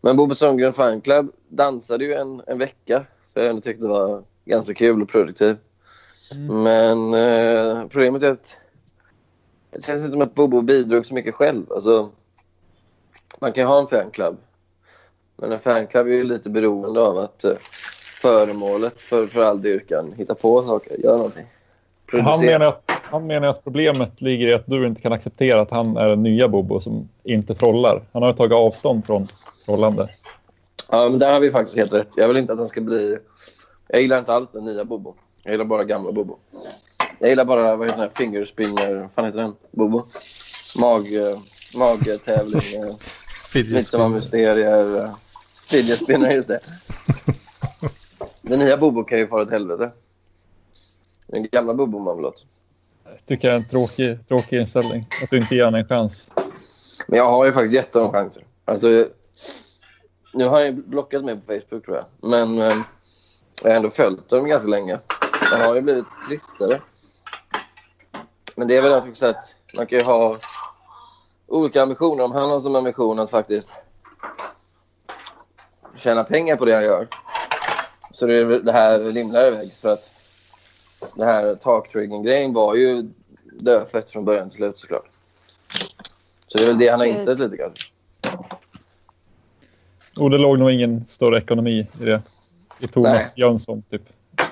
Men 0.00 0.16
Bobo 0.16 0.34
Sundgren 0.34 0.72
fanclub 0.72 1.32
dansade 1.48 2.04
ju 2.04 2.14
en, 2.14 2.42
en 2.46 2.58
vecka. 2.58 3.06
Så 3.26 3.38
jag 3.38 3.48
ändå 3.48 3.60
tyckte 3.60 3.84
det 3.84 3.88
var 3.88 4.22
ganska 4.44 4.74
kul 4.74 5.02
och 5.02 5.08
produktivt. 5.08 5.58
Men 6.50 7.14
eh, 7.14 7.86
problemet 7.88 8.22
är 8.22 8.30
att 8.30 8.58
det 9.70 9.84
känns 9.84 10.00
inte 10.00 10.12
som 10.12 10.22
att 10.22 10.34
Bobo 10.34 10.60
bidrog 10.60 11.06
så 11.06 11.14
mycket 11.14 11.34
själv. 11.34 11.72
Alltså, 11.72 12.10
man 13.38 13.52
kan 13.52 13.66
ha 13.66 13.80
en 13.80 13.86
fanclub. 13.86 14.36
Men 15.36 15.52
en 15.52 15.58
fanclub 15.58 16.06
är 16.06 16.10
ju 16.10 16.24
lite 16.24 16.50
beroende 16.50 17.00
av 17.00 17.18
att 17.18 17.44
eh, 17.44 17.56
föremålet 18.22 19.00
för, 19.00 19.26
för 19.26 19.44
all 19.44 19.62
dyrkan 19.62 20.12
hittar 20.16 20.34
på 20.34 20.62
saker, 20.62 20.98
gör 20.98 21.16
någonting. 21.16 21.46
Han 22.22 22.44
menar, 22.44 22.66
att, 22.66 22.82
han 22.86 23.26
menar 23.26 23.48
att 23.48 23.64
problemet 23.64 24.20
ligger 24.20 24.48
i 24.48 24.54
att 24.54 24.66
du 24.66 24.86
inte 24.86 25.00
kan 25.02 25.12
acceptera 25.12 25.60
att 25.60 25.70
han 25.70 25.96
är 25.96 26.08
den 26.08 26.22
nya 26.22 26.48
Bobo 26.48 26.80
som 26.80 27.08
inte 27.24 27.54
trollar. 27.54 28.02
Han 28.12 28.22
har 28.22 28.30
ju 28.30 28.36
tagit 28.36 28.52
avstånd 28.52 29.06
från 29.06 29.28
trollande. 29.64 30.08
Ja, 30.90 31.08
men 31.08 31.18
där 31.18 31.32
har 31.32 31.40
vi 31.40 31.50
faktiskt 31.50 31.76
helt 31.76 31.92
rätt. 31.92 32.08
Jag 32.16 32.28
vill 32.28 32.36
inte 32.36 32.52
att 32.52 32.58
han 32.58 32.68
ska 32.68 32.80
bli... 32.80 33.18
Jag 33.88 34.02
gillar 34.02 34.18
inte 34.18 34.32
allt 34.32 34.52
den 34.52 34.64
nya 34.64 34.84
Bobo. 34.84 35.14
Jag 35.42 35.52
gillar 35.52 35.64
bara 35.64 35.84
gamla 35.84 36.12
Bobo. 36.12 36.36
Jag 37.18 37.30
gillar 37.30 37.44
bara, 37.44 37.76
vad 37.76 37.88
heter 37.88 38.00
den? 38.02 38.10
Fingerspinner... 38.10 38.94
Vad 38.94 39.12
fan 39.12 39.24
heter 39.24 39.38
den? 39.40 39.54
Bobo? 39.70 40.02
Mag... 40.78 41.02
Magtävling. 41.76 42.60
eh, 43.54 43.64
Midsommarmysterier. 43.74 44.96
eh, 45.04 45.10
Fidget 45.70 46.02
spinner, 46.02 46.30
just 46.30 46.48
det. 46.48 46.60
Den 48.42 48.58
nya 48.58 48.76
Bobo 48.76 49.04
kan 49.04 49.18
ju 49.18 49.26
fara 49.26 49.42
åt 49.42 49.50
helvete. 49.50 49.90
Den 51.26 51.48
gamla 51.52 51.74
Bobo 51.74 51.98
man 51.98 52.16
vill 52.16 52.26
åt. 52.26 52.44
tycker 53.26 53.48
jag 53.48 53.54
är 53.54 53.58
en 53.58 53.68
tråkig, 53.68 54.28
tråkig 54.28 54.60
inställning. 54.60 55.06
Att 55.22 55.30
du 55.30 55.36
inte 55.36 55.54
ger 55.54 55.64
honom 55.64 55.80
en 55.80 55.88
chans. 55.88 56.30
Men 57.06 57.18
jag 57.18 57.30
har 57.30 57.44
ju 57.44 57.52
faktiskt 57.52 57.74
gett 57.74 57.94
honom 57.94 58.12
chanser. 58.12 58.44
Alltså, 58.64 59.06
nu 60.32 60.44
har 60.44 60.60
jag 60.60 60.74
blockat 60.74 61.24
mig 61.24 61.36
på 61.36 61.46
Facebook 61.46 61.84
tror 61.84 61.96
jag. 61.96 62.30
Men 62.30 62.58
eh, 62.58 62.76
jag 63.62 63.70
har 63.70 63.76
ändå 63.76 63.90
följt 63.90 64.28
dem 64.28 64.48
ganska 64.48 64.68
länge. 64.68 64.98
Han 65.30 65.60
har 65.60 65.74
ju 65.74 65.80
blivit 65.80 66.06
tristare. 66.28 66.80
Men 68.56 68.68
det 68.68 68.76
är 68.76 68.82
väl 68.82 69.08
också 69.08 69.26
att 69.26 69.54
man 69.76 69.86
kan 69.86 69.98
ju 69.98 70.04
ha 70.04 70.36
olika 71.46 71.82
ambitioner. 71.82 72.24
Om 72.24 72.32
han 72.32 72.50
har 72.50 72.60
som 72.60 72.76
ambition 72.76 73.18
att 73.18 73.30
faktiskt 73.30 73.68
tjäna 75.96 76.24
pengar 76.24 76.56
på 76.56 76.64
det 76.64 76.74
han 76.74 76.84
gör 76.84 77.08
så 78.14 78.26
det 78.26 78.34
är 78.34 78.44
det 78.44 78.72
här 78.72 78.98
rimligare 78.98 79.50
väg. 79.50 79.72
För 79.72 79.92
att 79.92 80.13
det 81.16 81.24
här 81.24 81.54
talktrigging-grejen 81.54 82.52
var 82.52 82.74
ju 82.74 83.10
dödfött 83.52 84.10
från 84.10 84.24
början 84.24 84.48
till 84.50 84.56
slut 84.56 84.78
såklart. 84.78 85.06
Så 86.46 86.58
det 86.58 86.64
är 86.64 86.66
väl 86.66 86.78
det 86.78 86.88
han 86.88 87.00
har 87.00 87.06
insett 87.06 87.38
lite 87.38 87.56
grann. 87.56 87.72
Och 90.18 90.30
det 90.30 90.38
låg 90.38 90.58
nog 90.58 90.70
ingen 90.70 91.04
större 91.08 91.38
ekonomi 91.38 91.86
i 92.00 92.04
det. 92.04 92.22
I 92.78 92.86
Thomas 92.86 93.38
Jönsson, 93.38 93.82
typ. 93.90 94.02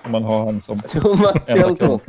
Om 0.05 0.13
man 0.13 0.25
har 0.25 0.45
han 0.45 0.61
som 0.61 0.79
Thomas 0.89 1.49
Jönsson. 1.49 2.01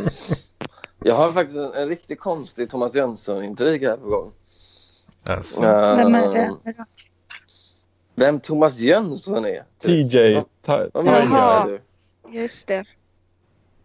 Jag 1.00 1.16
har 1.16 1.32
faktiskt 1.32 1.60
en, 1.60 1.74
en 1.74 1.88
riktigt 1.90 2.20
konstig 2.20 2.70
Thomas 2.70 2.96
Jönsson-intrig 2.96 3.84
här 3.86 3.98
på 3.98 4.10
gång. 4.10 4.32
Alltså. 5.24 5.64
Eh, 5.64 5.98
Vem 5.98 6.16
är 6.16 6.34
det? 6.34 6.56
Vem 8.16 8.40
Thomas 8.40 8.80
Jönsson 8.80 9.46
är? 9.46 9.64
TJ. 9.82 10.34
Vad 10.36 10.44
Ta- 10.62 10.88
vad 10.94 11.06
menar 11.06 11.20
Jaha. 11.26 11.68
du? 11.68 11.80
Just 12.40 12.68
det. 12.68 12.86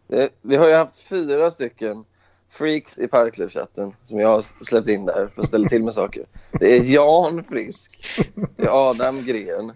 Det- 0.08 0.30
Vi 0.42 0.56
har 0.56 0.68
ju 0.68 0.74
haft 0.74 1.00
fyra 1.08 1.50
stycken 1.50 2.04
freaks 2.50 2.98
i 2.98 3.08
Parklivschatten 3.08 3.92
som 4.02 4.18
jag 4.18 4.28
har 4.28 4.64
släppt 4.64 4.88
in 4.88 5.04
där 5.06 5.28
för 5.34 5.42
att 5.42 5.48
ställa 5.48 5.68
till 5.68 5.84
med 5.84 5.94
saker. 5.94 6.24
Det 6.52 6.76
är 6.76 6.80
Jan 6.82 7.44
Frisk, 7.44 7.98
det 8.56 8.62
är 8.62 8.90
Adam 8.90 9.22
Gren, 9.24 9.72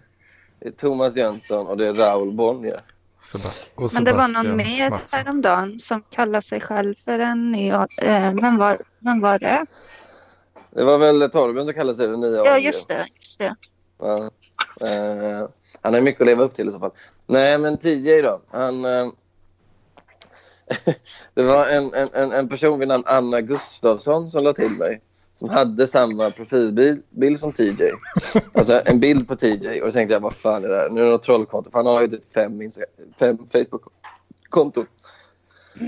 det 0.59 0.67
är 0.67 0.71
Thomas 0.71 1.15
Jönsson 1.15 1.67
och 1.67 1.77
det 1.77 1.87
är 1.87 1.93
Raoul 1.93 2.31
Bonnier. 2.33 2.81
Sebast- 3.21 3.93
Men 3.93 4.03
det 4.03 4.13
var 4.13 4.27
någon 4.27 4.57
mer 4.57 4.89
Mattsson. 4.89 5.17
häromdagen 5.19 5.79
som 5.79 6.03
kallade 6.09 6.41
sig 6.41 6.61
själv 6.61 6.95
för 6.95 7.19
en 7.19 7.51
ny... 7.51 7.69
Eh, 7.69 8.33
vem, 8.41 8.57
var, 8.57 8.81
vem 8.99 9.19
var 9.21 9.39
det? 9.39 9.65
Det 10.71 10.83
var 10.83 10.97
väl 10.97 11.29
Torben 11.29 11.65
som 11.65 11.73
kallade 11.73 11.95
sig 11.97 12.07
den 12.07 12.19
nya 12.21 12.45
Ja, 12.45 12.57
just 12.57 12.89
det. 12.89 13.07
Just 13.15 13.39
det. 13.39 13.55
Ja. 13.99 14.29
Eh, 14.81 15.47
han 15.81 15.93
har 15.93 16.01
mycket 16.01 16.21
att 16.21 16.27
leva 16.27 16.43
upp 16.43 16.53
till 16.53 16.67
i 16.67 16.71
så 16.71 16.79
fall. 16.79 16.91
Nej, 17.27 17.57
men 17.57 17.77
TJ 17.77 18.21
då. 18.21 18.41
Han, 18.51 18.85
eh, 18.85 19.07
det 21.33 21.43
var 21.43 21.67
en, 21.67 21.93
en, 21.93 22.31
en- 22.31 22.49
person 22.49 22.79
vid 22.79 22.87
namn 22.87 23.03
Anna 23.07 23.41
Gustafsson 23.41 24.29
som 24.29 24.43
lade 24.43 24.67
till 24.67 24.77
mig. 24.77 25.01
Som 25.35 25.49
hade 25.49 25.87
samma 25.87 26.29
profilbild 26.29 27.39
som 27.39 27.51
TJ. 27.51 27.91
Alltså 28.53 28.81
en 28.85 28.99
bild 28.99 29.27
på 29.27 29.35
TJ. 29.35 29.81
Och 29.81 29.87
då 29.87 29.91
tänkte 29.91 30.13
jag, 30.13 30.19
vad 30.19 30.35
fan 30.35 30.63
är 30.63 30.69
det 30.69 30.75
här? 30.75 30.89
Nu 30.89 31.01
är 31.01 31.05
det 31.05 31.11
något 31.11 31.23
trollkonto. 31.23 31.71
För 31.71 31.79
han 31.79 31.85
har 31.85 32.01
ju 32.01 32.07
typ 32.07 32.33
fem, 32.33 32.59
fem 33.19 33.37
Facebook-konton. 33.37 34.85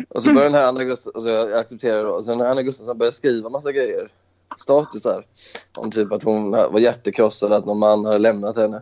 Och 0.10 0.24
så 0.24 0.34
började 0.34 0.50
den 0.50 0.62
här 0.62 0.68
Anna 0.68 0.84
Gustafsson, 0.84 1.12
alltså 1.16 1.30
jag 1.30 1.54
accepterade 1.54 2.04
då. 2.04 2.10
Och 2.10 2.26
sen 2.26 2.38
när 2.38 2.46
Anna 2.46 2.62
Gustafsson 2.62 2.98
började 2.98 3.16
skriva 3.16 3.50
massa 3.50 3.72
grejer. 3.72 4.12
Statusar. 4.58 5.26
Om 5.78 5.92
typ 5.92 6.12
att 6.12 6.24
hon 6.24 6.52
var 6.52 6.80
hjärtekrossad, 6.80 7.54
att 7.54 7.66
någon 7.66 7.80
man 7.80 8.06
hade 8.06 8.18
lämnat 8.18 8.56
henne. 8.56 8.82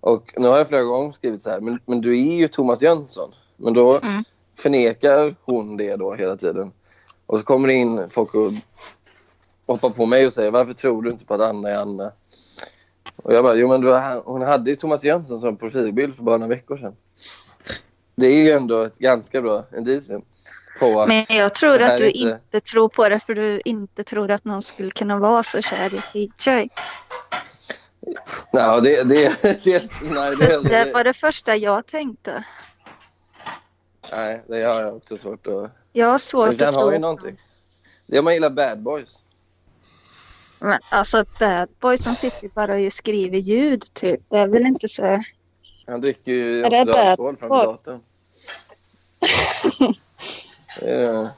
Och 0.00 0.34
nu 0.36 0.48
har 0.48 0.58
jag 0.58 0.68
flera 0.68 0.82
gånger 0.82 1.12
skrivit 1.12 1.42
så 1.42 1.50
här, 1.50 1.60
men, 1.60 1.78
men 1.86 2.00
du 2.00 2.20
är 2.20 2.34
ju 2.34 2.48
Thomas 2.48 2.82
Jönsson. 2.82 3.30
Men 3.56 3.74
då 3.74 4.00
mm 4.02 4.24
hoppar 9.66 9.90
på 9.90 10.06
mig 10.06 10.26
och 10.26 10.32
säger 10.32 10.50
varför 10.50 10.72
tror 10.72 11.02
du 11.02 11.10
inte 11.10 11.24
på 11.24 11.34
att 11.34 11.40
Anna 11.40 11.70
är 11.70 11.76
Anna? 11.76 12.12
Och 13.16 13.34
jag 13.34 13.44
bara, 13.44 13.54
jo 13.54 13.68
men 13.68 13.80
du, 13.80 13.94
hon 14.24 14.42
hade 14.42 14.70
ju 14.70 14.76
Thomas 14.76 15.04
Jönsson 15.04 15.40
som 15.40 15.56
profilbild 15.56 16.16
för 16.16 16.22
bara 16.22 16.36
några 16.36 16.54
veckor 16.54 16.76
sedan. 16.78 16.96
Det 18.16 18.26
är 18.26 18.36
ju 18.36 18.50
ändå 18.50 18.82
ett 18.82 18.98
ganska 18.98 19.42
bra 19.42 19.64
indicium 19.76 20.22
Men 21.08 21.24
jag 21.28 21.54
tror 21.54 21.78
det 21.78 21.86
att 21.86 21.98
du 21.98 22.10
inte- 22.10 22.40
inte 22.54 22.60
tror 22.60 22.88
på 22.88 23.08
det 23.08 23.18
för 23.18 23.34
du 23.34 23.60
inte 23.64 24.04
tror 24.04 24.30
att 24.30 24.44
någon 24.44 24.62
skulle 24.62 24.90
kunna 24.90 25.18
vara 25.18 25.42
så 25.42 25.62
kär 25.62 26.16
i 26.16 26.28
TJ. 26.28 26.68
Nej, 28.52 28.80
det, 28.82 29.04
det, 29.04 29.42
det, 29.64 29.90
nej, 30.02 30.36
det, 30.36 30.62
det 30.62 30.84
det, 30.84 30.92
var 30.92 31.04
det 31.04 31.12
första 31.12 31.56
jag 31.56 31.86
tänkte. 31.86 32.44
Nej, 34.12 34.42
det 34.48 34.62
har 34.62 34.80
jag 34.80 34.96
också 34.96 35.18
svårt 35.18 35.46
att... 35.46 35.70
Jag 35.92 36.06
har 36.06 36.18
svårt 36.18 36.58
Men 36.58 36.68
att 36.68 36.74
han 36.74 36.84
har 36.84 36.90
ju 36.92 36.96
tro. 36.96 37.00
någonting. 37.00 37.40
Det 38.06 38.22
man 38.22 38.34
gillar 38.34 38.50
bad 38.50 38.78
boys. 38.82 39.22
Men 40.58 40.78
alltså 40.90 41.24
bad 41.40 41.68
boy 41.80 41.98
som 41.98 42.14
sitter 42.14 42.48
bara 42.48 42.74
och 42.86 42.92
skriver 42.92 43.38
ljud 43.38 43.84
typ. 43.94 44.20
Det 44.28 44.36
är 44.38 44.46
väl 44.46 44.66
inte 44.66 44.88
så. 44.88 45.24
Han 45.86 46.00
dricker 46.00 46.32
ju 46.32 46.64
också 46.64 46.78
alkohol 47.00 47.36
framför 47.36 47.64
datorn. 47.66 48.00
Är- 50.82 51.28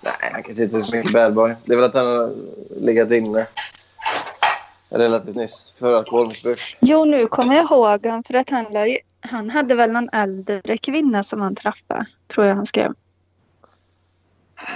Nej, 0.00 0.14
han 0.32 0.42
kanske 0.42 0.62
inte 0.64 0.76
är 0.76 0.80
så 0.80 0.96
mycket 0.96 1.12
bad 1.12 1.34
boy. 1.34 1.54
Det 1.64 1.72
är 1.72 1.76
väl 1.76 1.84
att 1.84 1.94
han 1.94 2.06
har 2.06 2.32
legat 2.80 3.10
inne 3.10 3.46
relativt 4.90 5.36
nyss 5.36 5.74
för 5.78 5.94
alkoholmissbruk. 5.94 6.76
Jo, 6.80 7.04
nu 7.04 7.26
kommer 7.26 7.54
jag 7.56 7.64
ihåg 7.64 8.06
han 8.06 8.22
för 8.24 8.34
att 8.34 8.50
han, 8.50 8.64
la 8.72 8.86
ju, 8.86 8.98
han 9.20 9.50
hade 9.50 9.74
väl 9.74 9.92
någon 9.92 10.08
äldre 10.12 10.78
kvinna 10.78 11.22
som 11.22 11.40
han 11.40 11.54
träffade. 11.54 12.06
Tror 12.26 12.46
jag 12.46 12.54
han 12.54 12.66
skrev. 12.66 12.94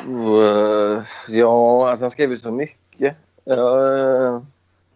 Uh, 0.09 1.03
ja, 1.29 1.91
alltså 1.91 2.05
han 2.05 2.11
skrev 2.11 2.31
ju 2.31 2.39
så 2.39 2.51
mycket. 2.51 3.17
Uh, 3.51 4.41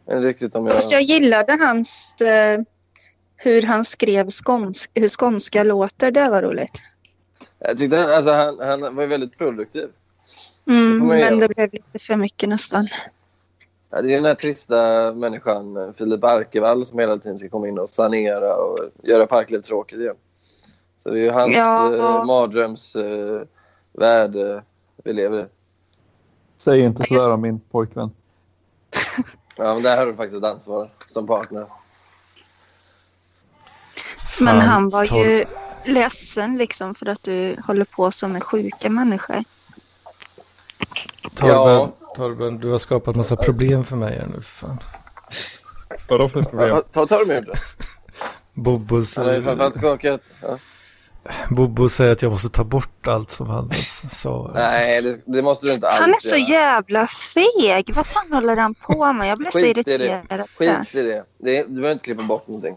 riktigt 0.07 0.55
om 0.55 0.67
jag... 0.67 0.75
Fast 0.75 0.93
jag 0.93 1.03
gillade 1.03 1.53
hans... 1.53 2.15
Eh, 2.21 2.61
hur 3.37 3.63
han 3.63 3.85
skrev 3.85 4.31
skånsk, 4.31 4.91
hur 4.95 5.09
skånska 5.09 5.63
låter. 5.63 6.11
Det 6.11 6.31
var 6.31 6.43
roligt. 6.43 6.83
Jag 7.59 7.79
tyckte 7.79 8.17
alltså, 8.17 8.33
han, 8.33 8.59
han 8.61 8.97
var 8.97 9.07
väldigt 9.07 9.39
produktiv. 9.39 9.89
Mm, 10.69 11.07
men 11.07 11.39
det 11.39 11.49
blev 11.49 11.73
lite 11.73 11.99
för 11.99 12.17
mycket 12.17 12.49
nästan. 12.49 12.89
Ja, 13.91 14.03
det 14.03 14.13
är 14.13 14.17
den 14.17 14.25
här 14.25 14.35
trista 14.35 15.13
människan, 15.13 15.77
eh, 15.77 15.93
Filip 15.93 16.25
Arkevall, 16.25 16.87
som 16.87 16.99
hela 16.99 17.19
tiden 17.19 17.39
ska 17.39 17.49
komma 17.49 17.69
in 17.69 17.79
och 17.79 17.91
sanera 17.91 18.57
och 18.57 18.79
göra 19.03 19.27
parkliv 19.27 19.61
tråkigt 19.61 19.99
igen. 20.01 20.17
Så 20.99 21.11
det 21.11 21.19
är 21.19 21.23
ju 21.23 21.31
hans 21.31 21.57
Ja. 21.57 21.95
eh, 21.95 22.25
mardrömsvärld 22.25 23.47
eh, 24.37 24.51
eh, 24.57 24.61
vi 25.05 25.13
lever 25.13 25.39
i. 25.43 25.47
Säg 26.57 26.81
inte 26.81 27.05
sådär 27.05 27.35
om 27.35 27.41
min 27.41 27.61
pojkvän. 27.61 28.11
Ja, 29.59 29.75
men 29.75 29.83
där 29.83 29.97
har 29.97 30.07
du 30.07 30.15
faktiskt 30.17 30.39
ett 30.39 30.51
ansvar 30.51 30.91
som 31.09 31.27
partner. 31.27 31.67
Men 34.41 34.61
han 34.61 34.89
var 34.91 35.05
ju 35.05 35.45
ledsen 35.85 36.57
liksom 36.59 36.95
för 36.95 37.07
att 37.09 37.23
du 37.23 37.57
håller 37.67 37.85
på 37.85 38.11
som 38.11 38.33
med 38.33 38.43
sjuka 38.45 38.91
människor. 38.91 39.45
Torben, 41.35 41.57
Ja. 41.57 41.93
Torben, 42.17 42.59
du 42.59 42.71
har 42.71 42.79
skapat 42.79 43.17
massa 43.17 43.37
problem 43.37 43.85
för 43.85 43.97
mig 43.97 44.19
här 44.19 44.27
nu. 44.37 44.43
Fan. 44.43 44.79
Vadå 46.09 46.29
för 46.29 46.43
problem? 46.43 46.83
Ta, 46.93 47.07
ta 47.07 47.19
dem 47.19 47.31
inte. 47.31 47.53
Bobos, 48.55 49.17
Han 49.17 49.27
har 49.27 49.33
ju 49.33 49.43
framförallt 49.43 49.77
skakat. 49.77 50.21
Ja. 50.43 50.59
Bobo 51.51 51.89
säger 51.89 52.13
att 52.13 52.23
jag 52.23 52.33
måste 52.33 52.49
ta 52.49 52.65
bort 52.65 53.07
allt 53.07 53.31
som 53.31 53.47
han 53.47 53.71
sa. 54.13 54.51
Nej, 54.55 55.03
det, 55.03 55.21
det 55.25 55.43
måste 55.43 55.67
du 55.67 55.73
inte 55.73 55.89
alls 55.89 56.01
Han 56.01 56.11
är 56.11 56.19
så 56.19 56.37
jävla 56.37 57.07
feg. 57.07 57.95
Vad 57.95 58.07
fan 58.07 58.33
håller 58.33 58.57
han 58.57 58.75
på 58.75 59.13
med? 59.13 59.29
Jag 59.29 59.39
blir 59.39 59.51
så 59.51 59.59
i 59.59 59.73
det. 59.73 59.81
irriterad. 59.81 60.49
Skit 60.59 60.95
i 60.95 61.03
det. 61.03 61.25
det. 61.39 61.63
Du 61.63 61.69
behöver 61.69 61.93
inte 61.93 62.05
klippa 62.05 62.23
bort 62.23 62.47
någonting. 62.47 62.77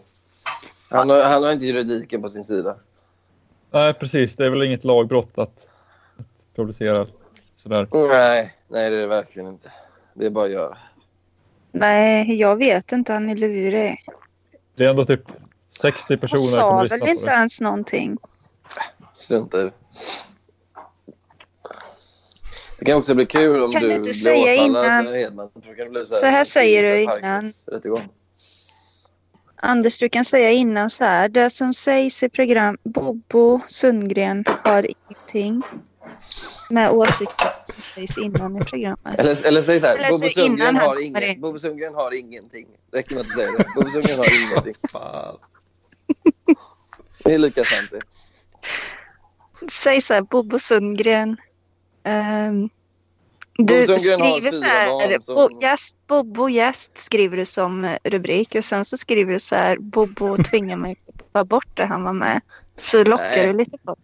Han 0.90 1.10
har, 1.10 1.22
han 1.22 1.42
har 1.42 1.52
inte 1.52 1.66
juridiken 1.66 2.22
på 2.22 2.30
sin 2.30 2.44
sida. 2.44 2.76
Nej, 3.70 3.94
precis. 3.94 4.36
Det 4.36 4.44
är 4.46 4.50
väl 4.50 4.62
inget 4.62 4.84
lagbrott 4.84 5.38
att, 5.38 5.68
att 6.18 6.56
publicera 6.56 7.06
sådär. 7.62 7.88
Nej, 8.08 8.54
nej 8.68 8.90
det 8.90 8.96
är 8.96 9.00
det 9.00 9.06
verkligen 9.06 9.48
inte. 9.48 9.72
Det 10.14 10.26
är 10.26 10.30
bara 10.30 10.44
att 10.44 10.50
göra. 10.50 10.78
Nej, 11.72 12.34
jag 12.40 12.56
vet 12.56 12.92
inte. 12.92 13.12
Han 13.12 13.28
är 13.28 13.36
lurig. 13.36 14.04
Det 14.76 14.84
är 14.84 14.88
ändå 14.90 15.04
typ 15.04 15.22
60 15.80 16.04
Han 16.08 16.18
personer 16.18 16.40
som 16.42 16.50
sa 16.52 16.60
kommer 16.70 16.76
väl 16.76 16.84
lyssna 16.84 17.06
på 17.06 17.10
inte 17.12 17.24
det. 17.24 17.30
ens 17.36 17.60
någonting. 17.60 18.16
Strunta 19.14 19.60
i 19.60 19.64
det. 19.64 19.72
Det 22.78 22.84
kan 22.84 22.96
också 22.98 23.14
bli 23.14 23.26
kul 23.26 23.62
om 23.62 23.72
Kan 23.72 23.82
du 23.82 23.88
du 23.88 23.94
inte 23.94 24.02
blir 24.02 24.12
säga 24.12 24.64
åtalad 24.64 24.66
innan- 25.04 25.14
Hedman. 25.14 25.50
Det 25.54 25.88
bli 25.90 26.06
Så 26.06 26.26
här 26.26 26.44
säger 26.44 26.82
du 26.82 27.02
innan. 27.02 27.52
Anders, 29.56 29.98
du 29.98 30.08
kan 30.08 30.24
säga 30.24 30.50
innan 30.50 30.90
så 30.90 31.04
här. 31.04 31.28
Det 31.28 31.50
som 31.50 31.72
sägs 31.72 32.22
i 32.22 32.28
program 32.28 32.78
Bobo 32.82 33.60
Sundgren 33.66 34.44
har 34.64 34.86
ingenting 35.08 35.62
med 36.70 36.90
åsikter 36.90 37.48
som 37.64 37.82
sägs 37.82 38.18
innan 38.18 38.56
i 38.56 38.64
programmet. 38.64 39.18
Eller, 39.18 39.46
eller 39.46 39.62
säg 39.62 39.80
så 39.80 39.86
här. 39.86 39.96
Eller 39.96 40.10
Bobo 40.10 40.28
Sundgren, 40.34 40.76
har 40.76 40.82
kommer 40.84 41.00
inget, 41.00 41.36
in. 41.36 41.40
Bobo 41.40 41.58
Sundgren 41.58 41.94
har 41.94 42.14
ingenting. 42.14 42.66
Räcker 42.92 43.14
med 43.14 43.22
att 43.22 43.30
säga 43.30 43.50
det. 43.58 43.64
Bobo 43.74 43.90
Sundgren 43.90 44.18
har 44.18 44.50
ingenting. 44.50 44.74
Fan. 44.92 45.36
Det 47.24 47.34
är 47.34 47.38
lika 47.38 47.64
sant 47.64 47.90
det. 47.90 48.00
Säg 49.70 50.00
så 50.00 50.14
här, 50.14 50.22
Bobo 50.22 50.58
Sundgren. 50.58 51.36
ehm, 52.04 52.68
du 53.58 53.86
Sundgren 53.86 53.98
skriver 53.98 54.50
så 54.50 54.64
här, 54.64 55.20
som- 55.20 55.34
Bo, 55.34 55.60
gäst, 55.60 55.96
Bobo 56.06 56.48
gäst 56.48 56.98
skriver 56.98 57.36
du 57.36 57.44
som 57.44 57.96
rubrik 58.04 58.54
och 58.54 58.64
sen 58.64 58.84
så 58.84 58.96
skriver 58.96 59.32
du 59.32 59.38
så 59.38 59.56
här, 59.56 59.76
Bobo 59.78 60.36
tvingar 60.36 60.76
mig 60.76 60.96
att 61.08 61.32
ta 61.32 61.44
bort 61.44 61.68
det 61.76 61.84
han 61.84 62.02
var 62.02 62.12
med. 62.12 62.40
Så 62.76 63.04
lockar 63.04 63.24
Nej. 63.24 63.46
du 63.46 63.52
lite 63.52 63.78
på. 63.78 63.96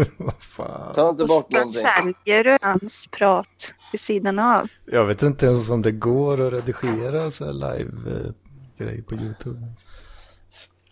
Vad 0.16 0.34
fan. 0.42 0.94
Ta 0.94 1.08
inte 1.10 1.22
Och 1.22 1.28
bort 1.28 1.52
någonting. 1.52 1.72
säljer 1.74 2.44
du 2.44 2.58
hans 2.62 3.06
prat 3.06 3.74
vid 3.92 4.00
sidan 4.00 4.38
av. 4.38 4.68
Jag 4.84 5.04
vet 5.06 5.22
inte 5.22 5.46
ens 5.46 5.70
om 5.70 5.82
det 5.82 5.92
går 5.92 6.46
att 6.46 6.52
redigera 6.52 7.30
så 7.30 7.44
här 7.44 7.52
live-grej 7.52 9.02
på 9.02 9.14
YouTube. 9.14 9.60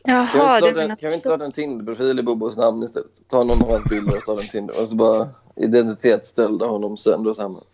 Jaha, 0.04 0.60
Kan 0.60 0.74
vi 0.74 0.82
inte 0.82 0.84
starta 0.84 0.96
kan 0.96 1.08
vi 1.08 1.14
inte 1.14 1.18
starta 1.18 1.44
en 1.44 1.52
Tinder-profil 1.52 2.18
i 2.18 2.22
Bobos 2.22 2.56
namn 2.56 2.82
istället? 2.82 3.10
Ta 3.28 3.44
någon 3.44 3.62
av 3.62 3.70
hans 3.70 3.84
bilder 3.84 4.16
och 4.16 4.22
starta 4.22 4.40
en 4.40 4.48
Tinder. 4.48 4.82
Och 4.82 4.88
så 4.88 4.94
bara 4.94 5.28
identitetsstölda 5.56 6.66
honom 6.66 6.96
sönder 6.96 7.30
och 7.30 7.36
samman. 7.36 7.64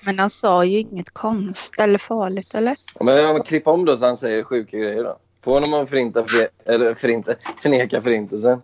Men 0.00 0.18
han 0.18 0.30
sa 0.30 0.64
ju 0.64 0.78
inget 0.78 1.10
konst 1.10 1.74
eller 1.78 1.98
farligt 1.98 2.54
eller? 2.54 2.76
Men, 3.00 3.16
ja, 3.16 3.32
men 3.32 3.42
klipp 3.42 3.66
om 3.66 3.84
då 3.84 3.96
så 3.96 4.06
han 4.06 4.16
säger 4.16 4.42
sjuka 4.42 4.76
grejer 4.78 5.04
då. 5.04 5.16
Få 5.44 5.54
honom 5.54 5.74
att 5.74 5.88
förinta, 5.88 6.26
för, 6.26 6.48
eller 6.72 6.94
förinta, 6.94 7.32
förneka 7.62 8.02
förintelsen. 8.02 8.62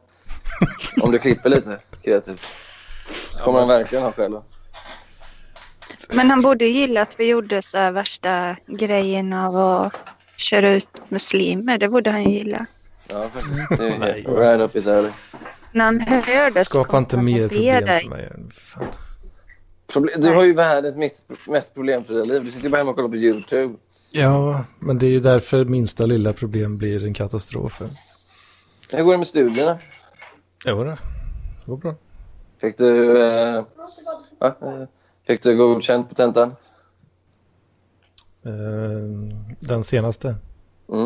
Om 1.03 1.11
du 1.13 1.19
klipper 1.19 1.51
lite 1.51 1.79
kreativt. 2.03 2.47
Så 3.37 3.45
kommer 3.45 3.59
han 3.59 3.69
verkligen 3.69 4.05
ha 4.05 4.13
skäl. 4.13 4.33
Men 6.15 6.31
han 6.31 6.43
borde 6.43 6.65
ju 6.65 6.81
gilla 6.81 7.03
att 7.03 7.21
vi 7.21 7.29
gjorde 7.29 7.63
så 7.63 7.79
här 7.79 7.91
värsta 7.93 8.57
grejen 8.67 9.33
av 9.33 9.57
att 9.57 9.97
köra 10.37 10.73
ut 10.73 11.03
muslimer. 11.09 11.79
Det 11.79 11.89
borde 11.89 12.11
han 12.11 12.23
ju 12.25 12.31
gilla. 12.31 12.67
Ja, 13.09 13.23
faktiskt. 13.29 13.79
Det 13.79 13.89
är 13.89 13.99
Nej. 13.99 14.25
right 14.29 14.61
up 14.61 14.77
his 14.77 14.87
alley. 14.87 15.11
När 15.73 15.85
han 15.85 16.01
hör 16.01 16.51
det 16.51 16.65
så 16.65 16.85
kommer 16.85 16.99
inte 16.99 17.17
han 17.17 17.25
mer 17.25 17.49
problem 17.49 17.85
dig. 17.85 18.03
för 18.03 18.11
mig. 18.11 18.33
Fan. 18.55 18.85
Problem, 19.93 20.21
du 20.21 20.29
har 20.29 20.45
ju 20.45 20.53
världens 20.55 20.97
mest, 20.97 21.27
mest 21.49 21.75
problemfria 21.75 22.25
liv. 22.25 22.45
Du 22.45 22.51
sitter 22.51 22.69
bara 22.69 22.77
hemma 22.79 22.91
och 22.91 22.97
kollar 22.97 23.09
på 23.09 23.17
YouTube. 23.17 23.75
Ja, 24.13 24.65
men 24.79 24.99
det 24.99 25.07
är 25.07 25.11
ju 25.11 25.21
därför 25.21 25.65
minsta 25.65 26.07
lilla 26.07 26.33
problem 26.33 26.79
blir 26.79 27.05
en 27.05 27.15
katastrof. 27.15 27.83
Hur 28.91 29.03
går 29.03 29.13
det 29.13 29.19
med 29.19 29.27
studierna? 29.27 29.79
Jo, 30.67 30.85
det 30.85 30.99
går 31.67 31.77
bra. 31.77 31.95
Fick 32.59 32.79
du, 32.79 33.19
eh? 33.23 33.65
Eh, 34.41 34.53
Fick 35.27 35.43
du 35.43 35.57
godkänt 35.57 36.09
på 36.09 36.15
tentan? 36.15 36.55
Eh, 38.45 39.37
Den 39.61 39.85
senaste. 39.85 40.29
Mm. 40.89 41.05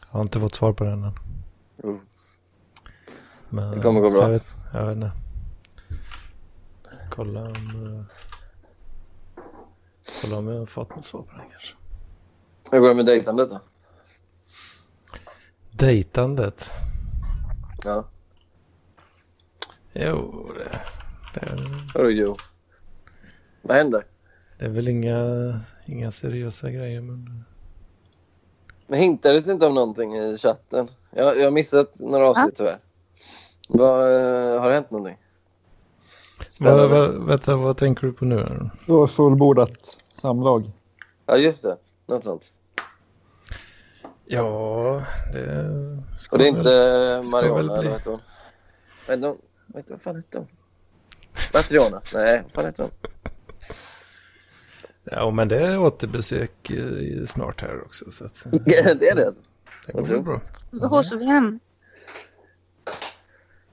Jag 0.00 0.08
har 0.08 0.20
inte 0.20 0.40
fått 0.40 0.54
svar 0.54 0.72
på 0.72 0.84
den 0.84 1.04
än. 1.04 1.14
Mm. 1.84 2.00
Men, 3.48 3.70
Det 3.70 3.80
kommer 3.80 4.00
gå 4.00 4.10
bra. 4.10 4.22
Jag 4.22 4.28
vet, 4.30 4.44
jag 4.72 4.86
vet 4.86 4.96
inte. 4.96 5.12
Kolla 7.10 7.40
om... 7.42 7.96
eh, 7.98 8.04
Kolla 10.22 10.36
om 10.38 10.48
jag 10.48 10.58
har 10.58 10.66
fått 10.66 10.96
något 10.96 11.04
svar 11.04 11.22
på 11.22 11.32
den 11.36 11.50
kanske. 11.50 11.74
Hur 12.70 12.80
går 12.80 12.88
det 12.88 12.94
med 12.94 13.06
dejtandet 13.06 13.48
då? 13.50 13.60
Dejtandet. 15.70 16.70
Ja. 17.84 18.04
Jo, 20.00 20.46
det, 20.54 20.80
det, 21.34 21.56
Vadå 21.94 22.10
jo? 22.10 22.36
Vad 23.62 23.76
händer? 23.76 24.04
det 24.58 24.64
är 24.64 24.68
väl 24.68 24.88
inga, 24.88 25.20
inga 25.86 26.10
seriösa 26.10 26.70
grejer. 26.70 27.00
Men... 27.00 27.44
Men 28.86 28.98
hintades 29.00 29.44
det 29.44 29.52
inte 29.52 29.66
om 29.66 29.74
någonting 29.74 30.16
i 30.16 30.38
chatten? 30.38 30.88
Jag, 31.10 31.38
jag 31.38 31.44
har 31.44 31.50
missat 31.50 31.98
några 31.98 32.28
avsnitt 32.28 32.56
tyvärr. 32.56 32.78
Vad, 33.68 34.00
eh, 34.00 34.60
har 34.60 34.68
det 34.68 34.74
hänt 34.74 34.90
någonting? 34.90 35.18
Spännande. 36.48 36.86
vad, 36.86 37.26
vänta, 37.26 37.56
vad 37.56 37.76
tänker 37.76 38.06
du 38.06 38.12
på 38.12 38.24
nu? 38.24 38.70
Det 38.86 38.92
var 38.92 39.06
fullbordat 39.06 39.96
samlag. 40.12 40.70
Ja, 41.26 41.36
just 41.36 41.62
det. 41.62 41.76
Något 42.06 42.24
sånt. 42.24 42.52
Ja, 44.26 45.02
det 45.32 46.02
ska 46.18 46.36
Och 46.36 46.38
det 46.38 46.48
är 46.48 46.52
väl- 46.52 46.58
inte 46.58 47.30
Mariana, 47.30 47.58
eller 47.58 47.76
vad 47.76 47.84
hette 47.84 48.10
hon? 48.10 48.20
Hon? 49.72 49.82
Vad 49.88 50.00
fan 50.00 50.16
hette 50.16 50.38
hon? 50.38 50.46
Batriona? 51.52 52.02
Nej, 52.14 52.42
vad 52.42 52.52
fan 52.52 52.64
hette 52.64 52.82
hon? 52.82 52.90
Ja, 55.04 55.30
men 55.30 55.48
det 55.48 55.58
är 55.66 55.78
återbesök 55.80 56.70
eh, 56.70 57.24
snart 57.26 57.60
här 57.60 57.82
också. 57.84 58.10
Så 58.12 58.24
att, 58.24 58.46
eh, 58.46 58.50
det 58.64 59.08
är 59.08 59.14
det 59.14 59.26
alltså? 59.26 59.40
det 59.86 59.92
går 59.92 60.04
tror 60.06 60.22
bra. 60.22 60.40
Hos 60.88 61.12
vem? 61.12 61.60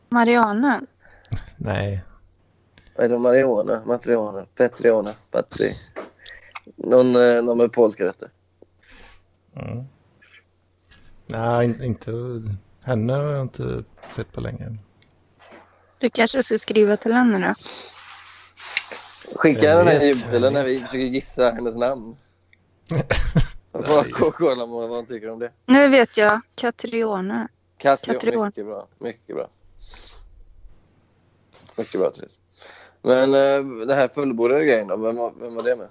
Mariana? 0.10 0.82
Nej, 1.58 2.04
Vad 2.96 3.04
heter 3.04 3.16
hon? 3.16 3.22
Mariona? 3.24 3.86
Matriona? 3.86 4.46
Petriona? 4.56 5.14
Patri? 5.32 5.72
Någon, 6.76 7.16
eh, 7.16 7.44
någon 7.44 7.58
med 7.58 7.74
polska 7.74 8.06
rätter. 8.06 8.30
mm. 9.56 9.84
Nej, 11.28 11.66
in- 11.66 11.84
inte 11.84 12.12
henne 12.82 13.14
har 13.14 13.24
jag 13.24 13.42
inte 13.42 13.84
sett 14.10 14.32
på 14.32 14.42
länge. 14.42 14.78
Du 16.00 16.10
kanske 16.10 16.44
ska 16.44 16.58
skriva 16.58 16.98
till 16.98 17.14
henne 17.14 17.48
då? 17.48 17.54
Skicka 19.36 19.76
den 19.76 19.88
här 19.88 20.34
jag 20.34 20.54
när 20.54 20.64
vi 20.64 20.80
försöker 20.80 20.98
gissa 20.98 21.52
hennes 21.52 21.76
namn. 21.76 22.18
Får 24.16 24.32
kolla 24.32 24.66
vad 24.66 24.90
hon 24.90 25.06
tycker 25.06 25.30
om 25.30 25.40
det. 25.40 25.52
Nu 25.66 25.88
vet 25.88 26.18
jag. 26.18 26.42
Katriona. 26.56 27.48
Katri, 27.78 28.14
Katriona. 28.14 28.46
mycket 28.46 28.66
bra. 28.66 28.88
Mycket 29.00 29.36
bra. 29.36 29.50
Mycket 31.76 32.00
bra 32.00 32.12
Therese. 32.12 32.40
Men 33.02 33.34
eh, 33.34 33.86
det 33.88 33.96
här 33.96 34.08
fullbordade 34.08 34.66
grejen 34.66 34.88
då, 34.88 34.98
vem 34.98 35.16
var, 35.16 35.34
vem 35.40 35.56
var 35.56 35.64
det 35.64 35.76
med? 35.76 35.88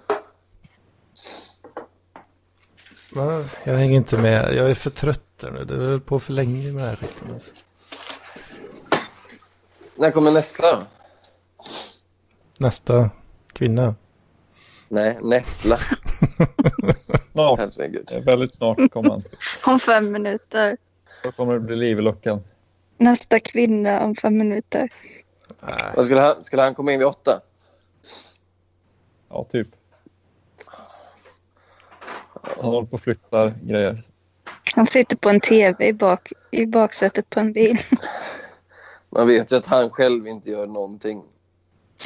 Jag 3.64 3.74
hänger 3.74 3.97
inte 3.97 4.18
med. 4.18 4.55
Jag 4.55 4.70
är 4.70 4.74
för 4.74 4.90
trött 4.90 5.44
nu. 5.52 5.64
Det 5.64 5.74
höll 5.74 6.01
på 6.01 6.20
för 6.20 6.32
länge 6.32 6.72
med 6.72 6.82
den 6.82 6.89
här 6.89 6.97
skiten. 6.97 7.32
Alltså. 7.32 7.55
När 9.96 10.10
kommer 10.10 10.30
nästa 10.30 10.76
då? 10.76 10.82
Nästa 12.58 13.10
kvinna. 13.52 13.94
Nej, 14.88 15.18
Nessla. 15.22 15.76
Snart. 17.32 17.58
Herregud. 17.58 18.22
Väldigt 18.24 18.54
snart 18.54 18.92
kommer 18.92 19.10
han. 19.10 19.22
Om 19.66 19.78
fem 19.78 20.12
minuter. 20.12 20.76
Då 21.22 21.32
kommer 21.32 21.54
det 21.54 21.60
bli 21.60 21.76
liv 21.76 21.98
i 21.98 22.02
luckan. 22.02 22.42
Nästa 22.98 23.40
kvinna 23.40 24.04
om 24.04 24.14
fem 24.14 24.38
minuter. 24.38 24.88
Nej. 25.60 25.92
Vad 25.96 26.04
skulle, 26.04 26.20
han, 26.20 26.44
skulle 26.44 26.62
han 26.62 26.74
komma 26.74 26.92
in 26.92 26.98
vid 26.98 27.08
åtta? 27.08 27.40
Ja, 29.28 29.46
typ. 29.50 29.68
Han 32.40 32.64
håller 32.64 32.86
på 32.86 32.94
och 32.94 33.00
flyttar 33.00 33.54
grejer. 33.62 34.02
Han 34.74 34.86
sitter 34.86 35.16
på 35.16 35.28
en 35.28 35.40
tv 35.40 35.86
i, 35.86 35.92
bak, 35.92 36.32
i 36.50 36.66
baksätet 36.66 37.30
på 37.30 37.40
en 37.40 37.52
bil. 37.52 37.78
Man 39.14 39.26
vet 39.26 39.52
ju 39.52 39.56
att 39.56 39.66
han 39.66 39.90
själv 39.90 40.26
inte 40.26 40.50
gör 40.50 40.66
någonting 40.66 41.24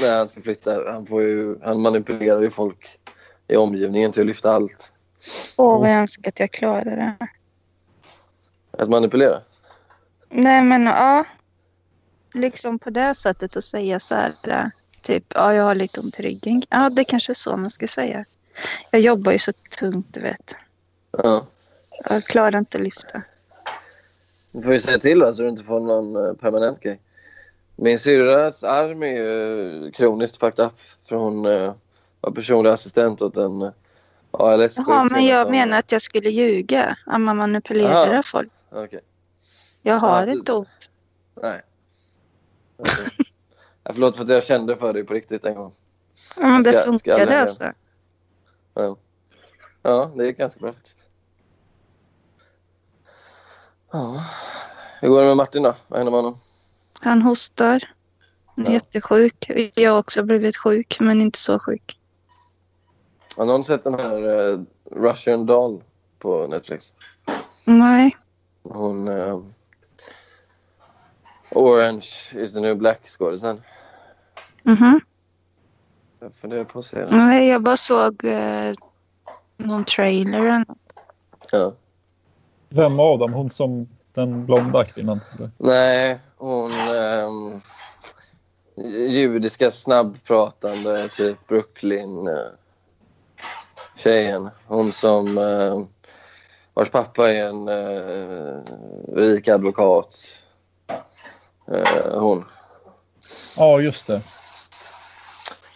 när 0.01 0.17
han 0.19 0.29
ska 0.29 0.41
flytta. 0.41 0.93
Han, 0.93 1.07
får 1.07 1.23
ju, 1.23 1.59
han 1.63 1.81
manipulerar 1.81 2.43
ju 2.43 2.51
folk 2.51 2.99
i 3.49 3.57
omgivningen 3.57 4.13
till 4.13 4.21
att 4.21 4.27
lyfta 4.27 4.53
allt. 4.53 4.93
Åh, 5.57 5.81
vad 5.81 5.91
jag 5.91 5.97
önskar 5.97 6.29
att 6.29 6.41
jag 6.41 6.51
klarade 6.51 6.91
det. 6.91 7.29
Att 8.83 8.89
manipulera? 8.89 9.41
Nej, 10.29 10.63
men 10.63 10.87
ja. 10.87 11.25
Liksom 12.35 12.79
på 12.79 12.91
det 12.91 13.15
sättet 13.15 13.57
att 13.57 13.65
säga 13.65 14.01
så 14.01 14.15
här. 14.15 14.71
Typ, 15.03 15.25
ja, 15.35 15.55
jag 15.55 15.65
har 15.65 15.75
lite 15.75 16.01
ont 16.01 16.21
i 16.21 16.23
ryggen. 16.23 16.63
Ja, 16.69 16.91
det 16.91 17.05
kanske 17.05 17.33
är 17.33 17.35
så 17.35 17.57
man 17.57 17.71
ska 17.71 17.89
säga. 17.89 18.25
Jag 18.91 19.01
jobbar 19.01 19.33
ju 19.33 19.39
så 19.39 19.53
tungt, 19.53 20.07
du 20.11 20.21
vet. 20.21 20.57
Ja. 21.11 21.47
Jag 22.05 22.25
klarar 22.25 22.59
inte 22.59 22.79
att 22.79 22.85
lyfta. 22.85 23.23
Du 24.53 24.63
får 24.63 24.73
ju 24.73 24.81
säga 24.81 24.99
till 24.99 25.19
då, 25.19 25.35
så 25.35 25.43
du 25.43 25.49
inte 25.49 25.63
får 25.65 25.81
någon 25.81 26.27
eh, 26.27 26.33
permanent 26.35 26.81
grej. 26.81 27.01
Min 27.77 27.99
syrras 27.99 28.65
arm 28.65 29.03
är 29.03 29.07
ju 29.17 29.91
kroniskt 29.91 30.37
fucked 30.37 30.65
up. 30.67 30.73
För 31.09 31.17
hon 31.17 31.47
eh, 31.47 31.73
var 32.21 32.31
personlig 32.31 32.71
assistent 32.71 33.23
åt 33.23 33.37
en 33.37 33.63
eh, 33.63 33.71
ALS-sjuk 34.31 34.89
Jaha, 34.89 35.05
men 35.05 35.25
jag 35.27 35.43
som- 35.43 35.51
menar 35.51 35.79
att 35.79 35.93
jag 35.93 36.03
skulle 36.03 36.31
ljuga. 36.31 36.97
Att 37.07 37.21
man 37.21 37.37
manipulerar 37.37 38.13
Aha. 38.13 38.23
folk. 38.25 38.51
Okej. 38.71 39.01
Jag 39.83 39.95
har 39.99 40.27
Ja, 40.27 40.33
inte 40.33 40.53
ont. 40.53 40.69
Nej. 41.43 41.63
Okej. 42.77 43.07
ja, 43.85 43.93
förlåt 43.93 44.17
för 44.17 44.23
att 44.23 44.29
jag 44.31 44.45
kände 44.45 44.77
för 44.77 44.93
dig 44.93 45.05
på 45.05 45.15
riktigt 45.15 45.45
en 45.45 45.55
gång. 45.55 45.73
Ja, 46.37 46.43
men 46.47 46.63
det 46.63 46.83
funkade 46.85 47.41
alltså. 47.41 47.73
Ja. 48.75 48.97
ja, 49.83 50.13
det 50.17 50.27
är 50.29 50.33
ganska 50.33 50.61
bra. 50.61 50.73
Ja. 53.93 54.25
Hur 55.01 55.09
går 55.09 55.21
det 55.21 55.27
med 55.27 55.37
Martin 55.37 55.63
då? 55.63 55.75
Vad 55.89 55.99
händer 55.99 56.11
med 56.11 56.19
honom? 56.23 56.39
Han 57.01 57.23
hostar. 57.23 57.85
Han 58.57 58.67
är 58.67 58.71
Ja. 58.71 58.75
jättesjuk. 58.75 59.51
Jag 59.75 59.91
har 59.93 59.99
också 59.99 60.23
blivit 60.23 60.57
sjuk, 60.57 60.97
men 61.01 61.21
inte 61.21 61.39
så 61.39 61.59
sjuk. 61.59 61.99
Har 63.37 63.47
någon 63.47 63.65
sett 63.65 63.85
den 63.85 63.95
här 63.95 64.51
eh, 64.53 64.61
Russian 64.91 65.47
Doll 65.47 65.83
på 66.19 66.47
Netflix? 66.47 66.95
Nej. 67.65 68.17
Hon... 68.63 69.09
eh, 69.09 69.41
Orange 71.51 72.07
is 72.33 72.53
the 72.53 72.61
new 72.61 72.77
black 72.77 73.01
skådisen. 73.09 73.63
Mhm. 74.63 75.01
Jag 76.21 76.35
funderar 76.35 76.65
på 76.65 76.79
att 76.79 76.85
se 76.87 76.99
den. 77.05 77.19
Nej, 77.29 77.49
jag 77.49 77.63
bara 77.63 77.77
såg 77.77 78.25
eh, 78.25 78.75
någon 79.57 79.85
trailer. 79.85 80.65
Ja. 81.53 81.73
Vem 82.69 83.01
av 83.01 83.19
dem? 83.19 83.33
Hon 83.33 83.51
som 83.51 83.89
den 84.15 84.47
blonda 84.47 84.85
kvinnan? 84.85 85.21
Nej, 85.59 86.19
hon... 86.37 86.73
ehm, 86.73 87.61
judiska 89.09 89.71
snabbpratande, 89.71 91.09
typ 91.09 91.49
Brooklyn... 91.49 92.29
eh. 92.29 92.47
Hon 94.67 94.93
som... 94.93 95.39
Uh, 95.39 95.85
vars 96.75 96.91
pappa 96.91 97.33
är 97.33 97.49
en 97.49 97.69
eh, 97.69 98.63
rik 99.17 99.49
advokat. 99.49 100.15
Eh, 101.73 102.21
hon. 102.21 102.45
Ja, 103.57 103.81
just 103.81 104.07
det. 104.07 104.21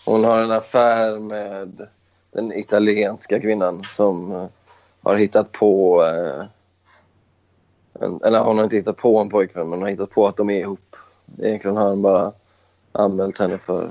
Hon 0.06 0.24
har 0.24 0.42
en 0.42 0.50
affär 0.50 1.18
med 1.18 1.88
den 2.30 2.52
italienska 2.52 3.40
kvinnan 3.40 3.84
som 3.90 4.32
eh, 4.32 4.46
har 5.02 5.16
hittat 5.16 5.52
på... 5.52 6.04
eh, 6.04 6.44
eller 8.02 8.44
hon 8.44 8.56
har 8.56 8.64
inte 8.64 8.76
hittat 8.76 8.96
på 8.96 9.18
en 9.18 9.28
pojkvän, 9.28 9.62
men 9.68 9.72
hon 9.78 9.82
har 9.82 9.90
hittat 9.90 10.10
på 10.10 10.26
att 10.26 10.36
de 10.36 10.50
är 10.50 10.60
ihop. 10.60 10.96
Egentligen 11.38 11.76
har 11.76 11.88
han 11.88 12.02
bara 12.02 12.32
anmält 12.92 13.38
henne 13.38 13.58
för 13.58 13.90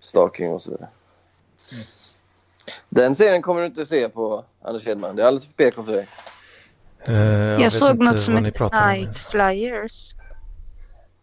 stalking 0.00 0.52
och 0.52 0.62
så 0.62 0.70
vidare. 0.70 0.88
Den 2.88 3.14
serien 3.14 3.42
kommer 3.42 3.60
du 3.60 3.66
inte 3.66 3.86
se 3.86 4.08
på 4.08 4.44
Anders 4.62 4.86
Hedman. 4.86 5.16
Det 5.16 5.22
är 5.22 5.26
alldeles 5.26 5.46
för 5.46 5.52
PK 5.52 5.84
för 5.84 5.92
dig. 5.92 6.08
Eh, 7.08 7.14
jag 7.14 7.60
Jag, 7.60 7.72
såg 7.72 7.98
något 7.98 8.20
som 8.20 8.36
om 8.36 8.42
Night. 8.42 9.18
Flyers. 9.18 10.14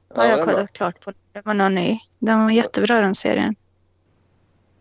Ja, 0.10 0.22
har 0.22 0.26
jag 0.26 0.32
den 0.32 0.40
är 0.40 0.46
bra. 0.46 0.54
kollat 0.54 0.74
klart 0.74 1.00
på. 1.06 1.14
Det 1.32 1.42
var 1.46 1.54
någon 1.54 1.76
ny. 1.76 2.00
Den 2.20 2.44
var 2.44 2.52
jättebra 2.52 3.02
den 3.02 3.16
serien. 3.16 3.56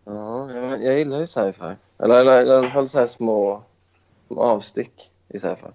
Ja, 0.05 0.51
jag, 0.51 0.83
jag 0.83 0.97
gillar 0.97 1.19
ju 1.19 1.27
sci-fi. 1.27 1.75
Eller, 1.97 2.15
eller, 2.15 2.37
eller 2.37 2.53
i 2.53 2.57
alla 2.57 2.69
fall 2.69 2.89
så 2.89 2.99
här 2.99 3.05
små, 3.05 3.63
små 4.27 4.41
avstick 4.41 5.11
i 5.29 5.39
sci-fi. 5.39 5.67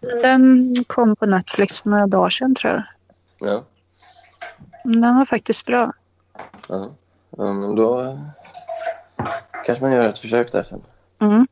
Den 0.00 0.74
kom 0.86 1.16
på 1.16 1.26
Netflix 1.26 1.80
för 1.82 1.90
några 1.90 2.06
dagar 2.06 2.30
sedan 2.30 2.54
tror 2.54 2.72
jag. 2.72 2.82
Ja. 3.50 3.64
Den 4.84 5.16
var 5.16 5.24
faktiskt 5.24 5.66
bra. 5.66 5.92
ja. 6.68 6.90
ja 7.36 7.52
men 7.52 7.76
då 7.76 8.00
eh, 8.02 8.20
kanske 9.66 9.84
man 9.84 9.92
gör 9.92 10.08
ett 10.08 10.18
försök 10.18 10.52
där 10.52 10.62
sen. 10.62 10.80
Mm. 11.20 11.46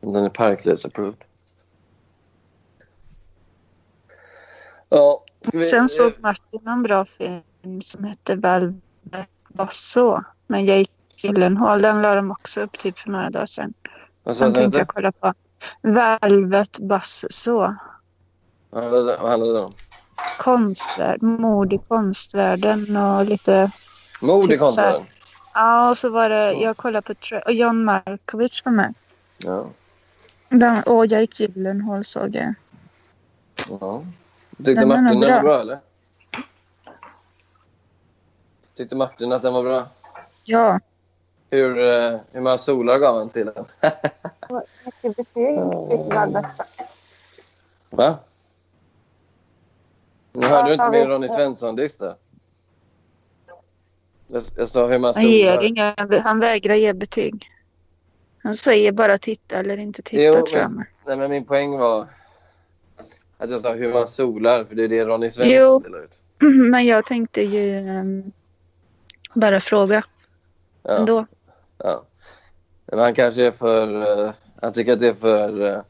Den 0.00 0.24
är 0.24 0.28
parklivsapproved. 0.30 1.16
Ja. 4.88 5.24
ska 5.42 5.56
vi- 5.58 5.62
Sen 5.62 5.88
såg 5.88 6.12
Martin 6.20 6.68
en 6.68 6.82
bra 6.82 7.04
film 7.04 7.80
som 7.82 8.04
hette 8.04 8.34
Velvet 8.36 9.28
Basso 9.48 10.18
med 10.46 10.64
Jake 10.64 10.90
Gyllenhaal. 11.16 11.82
Den 11.82 12.02
la 12.02 12.14
de 12.14 12.30
också 12.30 12.60
upp 12.60 12.78
typ 12.78 12.98
för 12.98 13.10
några 13.10 13.30
dagar 13.30 13.46
sedan. 13.46 13.74
Sa 14.24 14.44
Den 14.44 14.52
tänkte 14.54 14.78
jag 14.78 14.88
kolla 14.88 15.12
på. 15.12 15.34
Velvet 15.82 16.78
Basso. 16.78 17.74
Vad 18.70 19.18
handlade 19.30 19.52
det- 19.52 19.60
om? 19.64 19.72
Konstvärld, 20.40 21.22
mord 21.22 21.72
i 21.72 21.78
konstvärlden 21.78 22.96
och 22.96 23.24
lite... 23.24 23.70
Mord 24.20 24.44
i 24.44 24.48
Typ 24.48 24.58
konstvärlden? 24.60 25.02
Ja, 25.54 25.90
och 25.90 25.98
så 25.98 26.08
var 26.08 26.28
det... 26.28 26.52
Jag 26.52 26.76
kollade 26.76 27.14
på... 27.14 27.36
Och 27.44 27.52
John 27.52 27.84
Malkovich 27.84 28.64
var 28.64 28.72
med. 28.72 28.94
Ja. 29.38 29.66
Den, 30.48 30.82
och 30.82 31.06
Jake 31.06 31.42
Gyllenhaal 31.42 32.04
såg 32.04 32.34
jag. 32.34 32.54
ja. 33.80 34.02
Tyckte 34.56 34.72
Den 34.74 34.88
Martin 34.88 35.20
den 35.20 35.32
var 35.34 35.42
bra 35.42 35.60
eller? 35.60 35.78
Tyckte 38.76 38.96
Martin 38.96 39.32
att 39.32 39.42
den 39.42 39.52
var 39.54 39.62
bra? 39.62 39.86
Ja. 40.44 40.80
Hur, 41.50 41.78
eh, 41.78 42.20
hur 42.32 42.40
många 42.40 42.58
solar 42.58 42.98
gav 42.98 43.14
han 43.18 43.30
till 43.30 43.46
den? 43.46 43.64
Vilket 45.02 45.16
betyg 45.16 45.58
fick 45.90 46.12
väl 46.14 46.30
bästa? 46.30 46.64
Va? 47.90 48.18
Nu 50.32 50.46
hörde 50.46 50.68
du 50.68 50.74
inte 50.74 50.90
min 50.90 51.08
Ronny 51.08 51.28
Svensson-diss 51.28 51.96
där. 51.98 52.14
Jag, 54.28 54.42
jag 54.56 54.68
sa 54.68 54.86
hur 54.86 54.98
man 54.98 55.14
Han, 55.14 55.24
ger 55.24 55.52
solar. 55.54 55.62
inga, 55.64 55.94
han 56.24 56.40
vägrar 56.40 56.74
ge 56.74 56.92
betyg. 56.92 57.48
Han 58.42 58.54
säger 58.54 58.92
bara 58.92 59.18
titta 59.18 59.56
eller 59.56 59.76
inte 59.78 60.02
titta 60.02 60.22
Jo, 60.22 60.32
tror 60.46 60.60
jag. 60.60 60.70
men, 60.70 60.86
nej, 61.06 61.16
men 61.16 61.30
min 61.30 61.44
poäng 61.44 61.78
var 61.78 62.06
att 63.38 63.50
jag 63.50 63.60
sa 63.60 63.72
hur 63.74 63.92
man 63.92 64.08
solar, 64.08 64.64
för 64.64 64.74
det 64.74 64.84
är 64.84 64.88
det 64.88 65.04
Ronny 65.04 65.30
Svensson 65.30 65.56
Jo. 65.56 65.78
delar 65.78 66.04
ut. 66.04 66.22
Men 66.70 66.86
jag 66.86 67.06
tänkte 67.06 67.42
ju 67.42 67.78
ehm, 67.88 68.32
bara 69.34 69.60
fråga 69.60 70.04
Ja. 70.82 70.90
ändå. 70.98 71.26
Ja. 71.78 72.04
Men 72.86 72.98
han 72.98 73.14
kanske 73.14 73.46
är 73.46 73.50
för... 73.50 74.00
eh, 74.00 74.32
han 74.62 74.72
tycker 74.72 74.92
att 74.92 75.00
det 75.00 75.08
är 75.08 75.14
för... 75.14 75.60
Uh, 75.60 75.80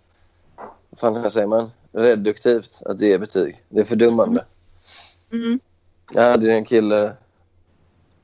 vad 0.91 0.99
fan 1.01 1.31
säger 1.31 1.47
man? 1.47 1.71
Reduktivt 1.93 2.83
att 2.85 3.01
ge 3.01 3.19
betyg. 3.19 3.63
Det 3.69 3.81
är 3.81 3.85
fördummande. 3.85 4.45
Mm. 5.33 5.61
Jag 6.13 6.31
hade 6.31 6.53
en 6.53 6.65
kille 6.65 7.13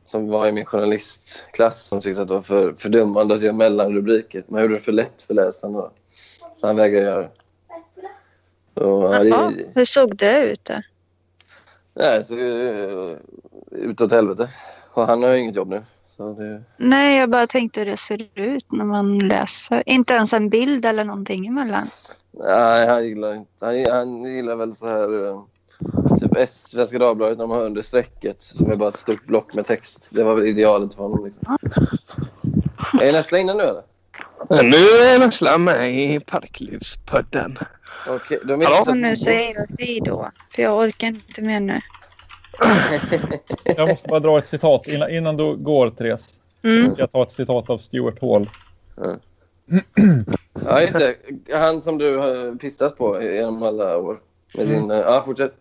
som 0.07 0.29
var 0.29 0.47
i 0.47 0.53
min 0.53 0.65
journalistklass 0.65 1.85
som 1.85 2.01
tyckte 2.01 2.23
att 2.23 2.29
det 2.29 2.35
var 2.35 2.43
för 2.43 2.75
fördummande 2.79 3.35
att 3.35 3.43
göra 3.43 3.53
mellanrubriker. 3.53 4.45
Man 4.49 4.63
gjorde 4.63 4.75
det 4.75 4.81
för 4.81 4.93
lätt 4.93 5.23
för 5.23 5.35
läsaren 5.35 5.73
då. 5.73 5.91
Så 6.61 6.67
han 6.67 6.77
vägrade 6.77 7.07
göra 7.07 7.21
det. 7.21 7.31
Så, 8.75 9.11
ja, 9.13 9.25
Jaha, 9.25 9.51
det 9.51 9.67
hur 9.75 9.85
såg 9.85 10.17
det 10.17 10.51
ut 10.51 10.65
då? 10.65 10.83
nej, 11.95 12.25
så, 12.25 12.35
uh, 12.35 13.17
utåt 13.71 14.13
helvete. 14.13 14.51
Och 14.91 15.07
han 15.07 15.23
har 15.23 15.35
inget 15.35 15.57
jobb 15.57 15.69
nu. 15.69 15.83
Så 16.17 16.33
det, 16.33 16.63
Nej, 16.77 17.19
jag 17.19 17.31
bara 17.31 17.47
tänkte 17.47 17.81
hur 17.81 17.87
det 17.87 17.97
ser 17.97 18.29
ut 18.35 18.73
när 18.73 18.85
man 18.85 19.19
läser. 19.19 19.83
Inte 19.87 20.15
ens 20.15 20.33
en 20.33 20.49
bild 20.49 20.87
eller 20.87 21.05
någonting 21.05 21.47
emellan. 21.47 21.87
Nej, 22.31 22.87
han 22.87 23.05
gillar 23.07 23.35
inte. 23.35 23.51
Han, 23.61 23.87
han 23.91 24.25
gillar 24.25 24.57
väl 24.57 24.73
så 24.73 24.87
här... 24.87 25.27
eh, 25.27 25.43
Typ 26.21 26.37
S, 26.37 26.65
Svenska 26.69 26.99
Dagbladet, 26.99 27.39
när 27.39 27.47
man 27.47 27.59
har 27.59 27.65
under 27.65 27.83
strecket 27.83 28.43
som 28.43 28.71
är 28.71 28.77
bara 28.77 28.89
ett 28.89 28.97
stort 28.97 29.27
block 29.27 29.55
med 29.55 29.65
text. 29.65 30.09
Det 30.13 30.25
var 30.25 30.35
väl 30.35 30.47
idealet 30.47 30.95
för 30.95 31.03
honom. 31.03 31.25
Liksom. 31.25 31.59
Är 33.01 33.13
Nessla 33.13 33.39
inne 33.39 33.55
nu 33.55 33.63
eller? 33.63 33.83
Nu 34.63 34.77
är 34.77 35.19
Nessla 35.19 35.59
med 35.59 35.95
i 35.95 36.21
Parklivspodden. 36.21 37.59
Okej, 38.09 38.39
de 38.45 38.61
Hallå? 38.61 38.85
Och 38.89 38.97
nu 38.97 39.17
säger 39.17 39.55
jag 39.55 39.67
hej 39.79 40.01
då. 40.05 40.31
För 40.51 40.63
jag 40.63 40.79
orkar 40.79 41.07
inte 41.07 41.43
mer 41.43 41.61
nu. 41.61 41.81
Jag 43.77 43.89
måste 43.89 44.09
bara 44.09 44.21
dra 44.21 44.39
ett 44.39 44.47
citat 44.47 44.87
innan, 44.89 45.11
innan 45.11 45.37
du 45.37 45.57
går, 45.57 45.91
Therese. 45.91 46.41
Mm. 46.65 46.91
Ska 46.93 47.03
jag 47.03 47.13
ta 47.13 47.23
ett 47.23 47.31
citat 47.31 47.71
av 47.71 47.79
Stuart 47.79 48.21
Hall. 48.21 48.51
Ja, 50.65 50.83
just 50.83 50.99
det. 50.99 51.17
Han 51.55 51.83
som 51.83 51.99
du 51.99 52.17
har 52.17 52.59
pissat 52.59 52.99
på 52.99 53.23
genom 53.23 53.63
alla 53.63 53.97
år. 53.99 54.21
Med 54.55 54.67
din... 54.67 54.91
eh, 54.91 54.99
Ja, 54.99 55.23
fortsätt. 55.27 55.57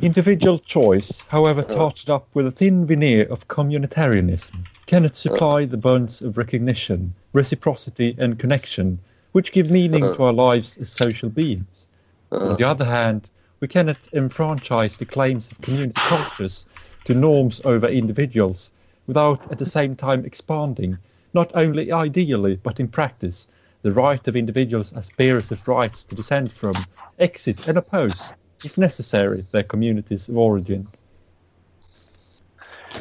Individual 0.00 0.58
choice, 0.66 1.24
however 1.28 1.62
touched 1.62 2.16
up 2.16 2.22
with 2.32 2.48
a 2.48 2.52
thin 2.56 2.86
veneer 2.86 3.32
of 3.32 3.46
communitarianism, 3.46 4.56
cannot 4.86 5.14
supply 5.16 5.68
the 5.68 5.76
bonds 5.76 6.22
of 6.22 6.38
recognition, 6.38 7.14
reciprocity 7.32 8.16
and 8.20 8.40
connection, 8.40 8.98
which 9.32 9.52
give 9.52 9.70
meaning 9.70 10.14
to 10.14 10.22
our 10.22 10.32
lives 10.54 10.78
as 10.78 10.90
social 10.92 11.30
beings. 11.30 11.88
On 12.30 12.56
the 12.56 12.64
other 12.70 12.84
hand, 12.84 13.30
we 13.60 13.68
cannot 13.68 13.96
enfranchise 14.12 14.96
the 14.96 15.04
claims 15.04 15.50
of 15.50 15.60
community 15.60 15.92
cultures 15.96 16.66
to 17.04 17.14
norms 17.14 17.60
over 17.64 17.88
individuals 17.88 18.72
without 19.06 19.50
at 19.50 19.58
the 19.58 19.66
same 19.66 19.96
time 19.96 20.24
expanding, 20.24 20.98
not 21.34 21.50
only 21.54 21.90
ideally 21.92 22.56
but 22.62 22.78
in 22.80 22.88
practice, 22.88 23.48
the 23.82 23.92
right 23.92 24.28
of 24.28 24.36
individuals 24.36 24.92
as 24.92 25.10
bearers 25.10 25.52
of 25.52 25.66
rights 25.66 26.04
to 26.04 26.14
descend 26.14 26.52
from, 26.52 26.74
exit 27.18 27.66
and 27.66 27.78
oppose, 27.78 28.34
if 28.64 28.76
necessary, 28.78 29.46
their 29.52 29.62
communities 29.62 30.28
of 30.28 30.36
origin. 30.36 30.88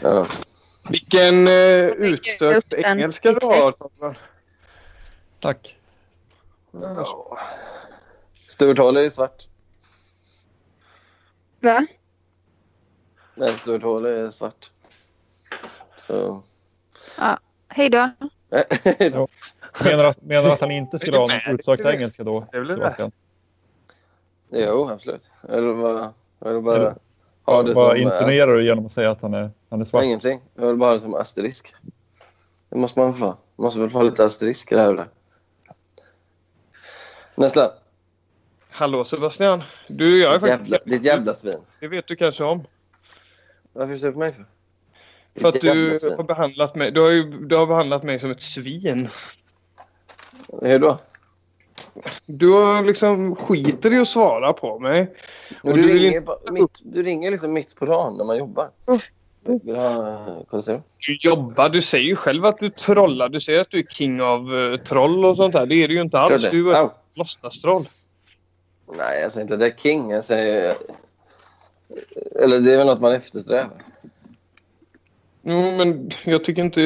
Ja. 0.01 0.27
Vilken 0.89 1.47
eh, 1.47 1.87
utsökt 1.97 2.57
upp 2.57 2.69
den 2.69 2.83
engelska 2.83 3.29
i 3.29 3.33
du 3.33 3.47
har. 3.47 3.73
Tack. 5.39 5.77
Ja. 6.71 7.37
Stuart 8.47 8.77
Hall 8.77 8.97
är 8.97 9.09
svart. 9.09 9.47
Va? 11.67 11.85
Nej, 13.35 13.53
Stuart 13.53 13.83
Hall 13.83 14.05
är 14.05 14.31
svart. 14.31 14.71
Så... 15.99 16.43
Hej 17.67 19.09
då. 19.09 19.27
Menar 19.83 20.05
att, 20.05 20.21
menar 20.21 20.49
att 20.49 20.61
han 20.61 20.71
inte 20.71 20.99
skulle 20.99 21.17
ha 21.17 21.27
någon 21.27 21.53
utsökt 21.53 21.85
engelska 21.85 22.23
då, 22.23 22.45
Sebastian? 22.51 23.11
jo, 24.49 24.89
absolut. 24.89 25.31
Eller 25.49 25.73
bara... 25.73 26.13
Eller 26.41 26.61
bara... 26.61 26.75
Eller- 26.75 26.95
ha 27.47 27.63
det 27.63 27.73
Vad 27.73 27.87
som, 27.87 27.95
eh, 27.97 28.03
insinuerar 28.03 28.53
du 28.53 28.65
genom 28.65 28.85
att 28.85 28.91
säga 28.91 29.11
att 29.11 29.21
han 29.21 29.33
är, 29.33 29.51
han 29.69 29.81
är 29.81 29.85
svart? 29.85 30.03
Ingenting. 30.03 30.41
Jag 30.55 30.67
vill 30.67 30.75
bara 30.75 30.89
ha 30.89 30.93
det 30.93 30.99
som 30.99 31.15
asterisk. 31.15 31.75
Det 32.69 32.77
måste 32.77 32.99
man 32.99 33.13
få. 33.13 33.25
Man 33.25 33.37
måste 33.55 33.79
väl 33.79 33.89
få 33.89 34.03
lite 34.03 34.25
asterisk 34.25 34.71
i 34.71 34.75
det 34.75 34.81
här. 34.81 35.07
Nästa. 37.35 37.71
Hallå 38.77 39.03
Sebastian. 39.03 39.63
Du, 39.87 40.21
jag 40.21 40.33
är 40.33 40.39
Ditt 40.39 40.49
faktiskt... 40.49 40.71
jävla, 40.71 40.95
ditt 40.95 41.03
jävla 41.03 41.33
svin. 41.33 41.57
Det 41.79 41.87
vet 41.87 42.07
du 42.07 42.15
kanske 42.15 42.43
om. 42.43 42.63
Varför 43.73 43.93
är 43.93 43.97
du 43.97 44.11
på 44.11 44.19
mig 44.19 44.33
för? 44.33 44.45
För 45.41 45.47
att 45.47 45.61
du 45.61 45.99
har 46.17 46.23
behandlat 46.23 46.75
mig, 46.75 46.91
du 46.91 47.01
har 47.01 47.09
ju 47.09 47.23
du 47.23 47.55
har 47.55 47.67
behandlat 47.67 48.03
mig 48.03 48.19
som 48.19 48.31
ett 48.31 48.41
svin. 48.41 49.09
Hur 50.61 50.79
då? 50.79 50.97
Du 52.25 52.49
har 52.49 52.83
liksom 52.83 53.35
skiter 53.35 53.93
i 53.93 53.97
att 53.99 54.07
svara 54.07 54.53
på 54.53 54.79
mig. 54.79 55.15
Du, 55.63 55.73
du 55.73 55.81
vill 55.81 55.99
ringer, 55.99 56.17
inte- 56.17 56.51
mitt, 56.51 56.79
du 56.81 57.03
ringer 57.03 57.31
liksom 57.31 57.53
mitt 57.53 57.75
på 57.75 57.85
dagen 57.85 58.17
när 58.17 58.25
man 58.25 58.37
jobbar. 58.37 58.69
Vill 59.45 59.59
du 59.63 59.75
ha... 59.75 60.27
eh, 60.27 60.43
Kolla 60.49 60.61
se. 60.61 60.81
Du 61.07 61.17
jobbar, 61.21 61.69
du 61.69 61.81
säger 61.81 62.05
ju 62.05 62.15
själv 62.15 62.45
att 62.45 62.59
du 62.59 62.69
trollar. 62.69 63.29
Du 63.29 63.39
säger 63.39 63.61
att 63.61 63.71
du 63.71 63.79
är 63.79 63.83
king 63.83 64.21
av 64.21 64.53
uh, 64.53 64.77
troll 64.77 65.25
och 65.25 65.37
sånt 65.37 65.53
där. 65.53 65.65
Det 65.65 65.83
är 65.83 65.87
du 65.87 65.93
ju 65.93 66.01
inte 66.01 66.19
alls. 66.19 66.49
Du 66.51 66.71
är 66.75 66.85
ett 66.85 66.91
låtsastroll. 67.13 67.87
Nej, 68.87 69.21
jag 69.21 69.31
säger 69.31 69.43
inte 69.43 69.55
det 69.57 69.65
är 69.65 69.77
king. 69.77 70.11
Jag 70.11 70.23
säger... 70.23 70.75
Eller 72.35 72.59
det 72.59 72.73
är 72.73 72.77
väl 72.77 72.87
något 72.87 73.01
man 73.01 73.13
eftersträvar. 73.13 73.83
Jo, 75.41 75.61
men 75.75 76.11
jag 76.25 76.43
tycker 76.43 76.63
inte... 76.63 76.81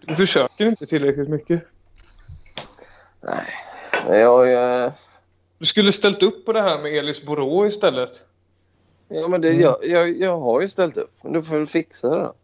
Du 0.00 0.16
försöker 0.16 0.66
inte 0.66 0.86
tillräckligt 0.86 1.28
mycket. 1.28 1.62
Nej. 3.20 3.46
Men 4.06 4.20
Jag... 4.20 4.48
jag 4.50 4.92
Du 5.58 5.66
skulle 5.66 5.92
ställt 5.92 6.22
upp 6.22 6.44
på 6.44 6.52
det 6.52 6.62
här 6.62 6.82
med 6.82 6.94
Elis 6.94 7.22
Borå 7.22 7.66
istället. 7.66 8.24
ja, 9.08 9.28
men 9.28 9.40
det, 9.40 9.52
jag, 9.52 9.84
jag, 9.84 10.20
jag 10.20 10.40
har 10.40 10.60
ju 10.60 10.68
ställt 10.68 10.96
upp. 10.96 11.12
Men 11.22 11.32
du 11.32 11.42
får 11.42 11.56
väl 11.56 11.66
fixa 11.66 12.10
det 12.10 12.16
då. 12.16 12.34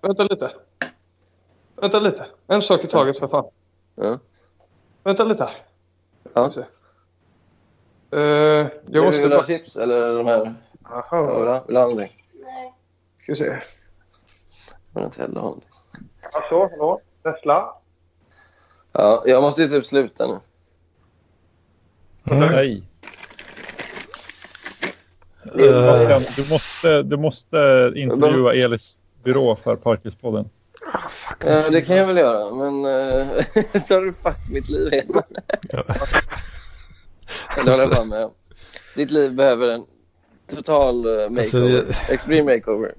Vänta 0.00 0.24
lite. 0.24 0.52
Vänta 1.76 2.00
lite. 2.00 2.26
En 2.46 2.62
sak 2.62 2.84
i 2.84 2.86
taget 2.86 3.18
för 3.18 3.28
fan. 3.28 3.50
Ja. 3.94 4.18
Vänta 5.02 5.24
lite 5.24 5.44
här. 5.44 5.56
Ja. 6.34 6.52
Eh, 8.12 8.20
jag 8.86 9.04
måste 9.04 9.20
Vill 9.22 9.30
du 9.30 9.36
ha 9.36 9.44
chips 9.46 9.76
eller 9.76 10.14
de 10.14 10.26
här? 10.26 10.54
Ja, 10.90 11.06
vill 11.10 11.44
du 11.44 11.50
ha- 11.50 11.64
du 11.66 11.72
någonting? 11.74 12.16
Ska 13.22 13.32
vi 13.32 13.36
se. 13.36 13.44
Jag 13.44 13.60
vill 14.94 15.04
inte 15.04 15.22
heller 15.22 15.34
ha 15.34 15.42
någonting. 15.42 15.70
Hallå, 16.32 16.68
hallå. 16.70 17.00
Nessla. 17.24 17.74
Ja, 18.92 19.22
jag 19.26 19.42
måste 19.42 19.62
ju 19.62 19.68
typ 19.68 19.86
sluta 19.86 20.26
nu. 20.26 20.38
Mm. 22.34 22.52
Nej. 22.52 22.82
Eh, 25.44 25.96
Sebastian, 25.96 26.22
du 26.36 26.50
måste, 26.50 27.02
du 27.02 27.16
måste 27.16 27.92
intervjua 27.96 28.54
Elis 28.54 29.00
byrå 29.24 29.56
för 29.56 29.76
Parklivspodden. 29.76 30.50
Ja, 31.44 31.70
det 31.70 31.82
kan 31.82 31.96
jag 31.96 32.06
väl 32.06 32.16
göra, 32.16 32.54
men 32.54 32.84
uh, 32.84 33.42
tar 33.88 34.00
du 34.00 34.12
fuck 34.12 34.36
mitt 34.50 34.68
liv 34.68 34.92
igen? 34.92 35.06
Det 37.54 37.60
håller 37.70 37.82
jag 37.84 37.92
fan 37.96 38.08
med 38.08 38.24
om. 38.24 38.30
Ditt 38.96 39.10
liv 39.10 39.34
behöver 39.34 39.68
en 39.68 39.84
total 40.54 41.06
uh, 41.06 41.12
makeover. 41.12 41.38
Alltså, 41.38 41.58
jag- 41.58 41.84
Extreme 42.10 42.54
makeover. 42.56 42.94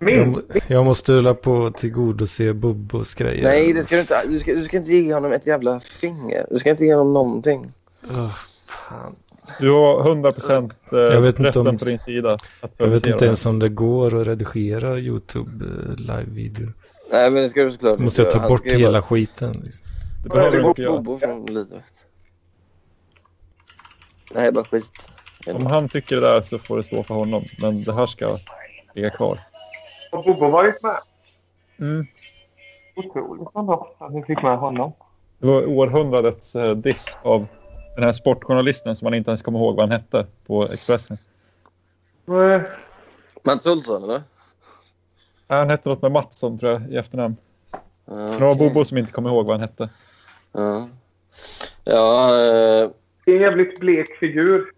Jag, 0.00 0.42
jag 0.68 0.84
måste 0.84 1.12
hålla 1.12 1.34
på 1.34 1.66
att 1.66 1.76
tillgodose 1.76 2.52
Bobbos 2.52 3.14
grejer. 3.14 3.42
Nej, 3.42 3.72
det 3.72 3.82
ska 3.82 3.94
du, 3.94 4.00
inte, 4.00 4.22
du, 4.28 4.38
ska, 4.40 4.54
du 4.54 4.64
ska 4.64 4.76
inte 4.76 4.92
ge 4.92 5.14
honom 5.14 5.32
ett 5.32 5.46
jävla 5.46 5.80
finger. 5.80 6.46
Du 6.50 6.58
ska 6.58 6.70
inte 6.70 6.84
ge 6.84 6.94
honom 6.94 7.12
någonting. 7.14 7.72
Åh, 8.10 8.34
fan. 8.68 9.16
Du 9.60 9.70
har 9.70 10.00
100 10.08 10.32
procent 10.32 10.74
eh, 10.92 10.98
Jag 10.98 11.20
vet 11.20 11.38
inte 11.38 11.48
rätten 11.48 11.66
om- 11.68 11.78
på 11.78 11.84
din 11.84 11.98
sida. 11.98 12.38
Att 12.60 12.72
Jag 12.76 12.86
vet 12.86 13.06
inte 13.06 13.18
det. 13.18 13.24
ens 13.24 13.46
om 13.46 13.58
det 13.58 13.68
går 13.68 14.20
att 14.20 14.26
redigera 14.26 14.98
YouTube 14.98 15.64
eh, 15.64 15.96
live-video. 15.96 16.68
Nej, 17.12 17.30
men 17.30 17.42
det 17.42 17.48
ska 17.48 17.64
du 17.64 17.72
såklart 17.72 17.98
måste 17.98 18.22
jag 18.22 18.30
ta 18.30 18.48
bort 18.48 18.66
ju 18.66 18.70
hela 18.70 18.92
bara- 18.92 19.02
skiten. 19.02 19.52
Liksom. 19.64 19.86
Det 20.22 20.28
behöver 20.28 20.50
Ta 20.50 20.56
du 20.56 20.62
bort 20.62 20.70
inte 20.78 20.82
göra. 20.82 20.92
Bobo 21.00 21.18
från 21.18 21.46
livet. 21.46 21.84
Nej, 24.30 24.52
bara 24.52 24.64
skit. 24.64 24.90
Om 25.46 25.66
han 25.66 25.88
tycker 25.88 26.16
det 26.16 26.22
där 26.22 26.42
så 26.42 26.58
får 26.58 26.76
det 26.76 26.84
stå 26.84 27.02
för 27.02 27.14
honom. 27.14 27.44
Men 27.58 27.84
det 27.84 27.94
här 27.94 28.06
ska 28.06 28.30
ligga 28.94 29.10
kvar. 29.10 29.38
Har 30.12 30.22
Bobo 30.22 30.50
varit 30.50 30.82
med? 30.82 30.98
Mm. 31.80 32.06
Otroligt 32.96 33.48
ändå 33.54 33.94
att 33.98 34.12
ni 34.12 34.22
fick 34.22 34.42
med 34.42 34.58
honom. 34.58 34.92
Det 35.38 35.46
var 35.46 35.66
århundradets 35.66 36.56
eh, 36.56 36.74
diss 36.76 37.18
av 37.22 37.46
den 37.94 38.04
här 38.04 38.12
sportjournalisten 38.12 38.96
som 38.96 39.06
man 39.06 39.14
inte 39.14 39.30
ens 39.30 39.42
kommer 39.42 39.58
ihåg 39.58 39.76
vad 39.76 39.82
han 39.84 39.92
hette 40.00 40.26
på 40.46 40.64
Expressen. 40.64 41.18
Nej. 42.24 42.62
Mats 43.44 43.66
Olsson 43.66 44.02
eller? 44.02 44.22
Ja, 45.48 45.56
Han 45.56 45.70
hette 45.70 45.88
något 45.88 46.02
med 46.02 46.12
Mattsson 46.12 46.58
tror 46.58 46.72
jag 46.72 46.92
i 46.92 46.96
efternamn. 46.96 47.36
Ja, 48.04 48.14
Det 48.14 48.38
var. 48.38 48.54
Bobo 48.54 48.84
som 48.84 48.98
inte 48.98 49.12
kommer 49.12 49.30
ihåg 49.30 49.46
vad 49.46 49.54
han 49.54 49.60
hette. 49.60 49.88
Ja, 50.52 50.88
ja 51.84 52.36
eh, 52.44 52.90
Det 53.28 53.32
är 53.32 53.36
en 53.36 53.42
jävligt 53.42 53.80
blek 53.80 54.18
figur. 54.20 54.72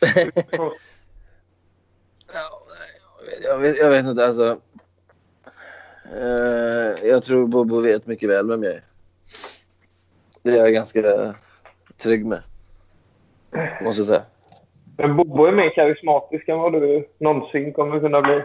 jag, 3.42 3.58
vet, 3.58 3.76
jag 3.76 3.90
vet 3.90 4.06
inte 4.06 4.26
alltså. 4.26 4.60
Eh, 6.12 7.08
jag 7.08 7.22
tror 7.22 7.46
Bobo 7.46 7.80
vet 7.80 8.06
mycket 8.06 8.28
väl 8.28 8.48
vem 8.48 8.62
jag 8.62 8.72
är. 8.72 8.82
Det 10.42 10.50
är 10.50 10.56
jag 10.56 10.72
ganska 10.72 11.34
trygg 11.96 12.26
med. 12.26 12.42
Måste 13.82 14.00
jag 14.00 14.06
säga. 14.06 14.22
Men 14.96 15.16
Bobo 15.16 15.44
är 15.44 15.52
mer 15.52 15.74
karismatisk 15.74 16.48
än 16.48 16.58
vad 16.58 16.72
du 16.72 17.08
någonsin 17.18 17.72
kommer 17.72 18.00
kunna 18.00 18.22
bli. 18.22 18.42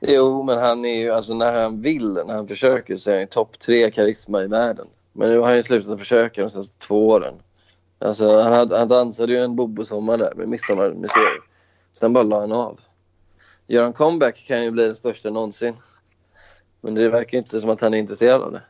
Jo, 0.00 0.42
men 0.42 0.58
han 0.58 0.84
är 0.84 1.02
ju, 1.02 1.10
alltså 1.10 1.34
när 1.34 1.62
han 1.62 1.82
vill, 1.82 2.12
när 2.12 2.34
han 2.34 2.48
försöker 2.48 2.96
så 2.96 3.10
är 3.10 3.14
han 3.14 3.20
ju 3.20 3.26
topp 3.26 3.58
tre 3.58 3.90
karisma 3.90 4.40
i 4.40 4.46
världen. 4.46 4.86
Men 5.12 5.28
nu 5.28 5.38
har 5.38 5.46
han 5.46 5.56
ju 5.56 5.62
slutat 5.62 5.98
försöka 5.98 6.42
de 6.42 6.48
senaste 6.48 6.78
två 6.78 7.08
åren. 7.08 7.34
Alltså 8.04 8.40
han, 8.40 8.52
hade, 8.52 8.78
han 8.78 8.88
dansade 8.88 9.32
ju 9.32 9.38
en 9.38 9.56
Bobo-sommar 9.56 10.16
där 10.18 10.34
med 10.34 10.48
Midsommarmysteriet. 10.48 11.42
Sen 11.92 12.12
bara 12.12 12.24
la 12.24 12.40
han 12.40 12.52
av. 12.52 12.80
Gör 13.66 13.82
han 13.82 13.92
comeback 13.92 14.44
kan 14.46 14.64
ju 14.64 14.70
bli 14.70 14.84
den 14.84 14.94
största 14.94 15.30
någonsin. 15.30 15.74
Men 16.80 16.94
det 16.94 17.08
verkar 17.08 17.38
inte 17.38 17.60
som 17.60 17.70
att 17.70 17.80
han 17.80 17.94
är 17.94 17.98
intresserad 17.98 18.42
av 18.42 18.52
det. 18.52 18.62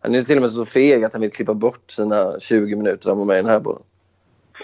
Han 0.00 0.14
är 0.14 0.22
till 0.22 0.36
och 0.36 0.42
med 0.42 0.50
så 0.50 0.64
feg 0.64 1.04
att 1.04 1.12
han 1.12 1.22
vill 1.22 1.32
klippa 1.32 1.54
bort 1.54 1.90
sina 1.90 2.40
20 2.40 2.76
minuter 2.76 3.08
han 3.08 3.18
var 3.18 3.24
med 3.24 3.34
i 3.34 3.42
den 3.42 3.50
här 3.50 3.60
bollen. 3.60 3.82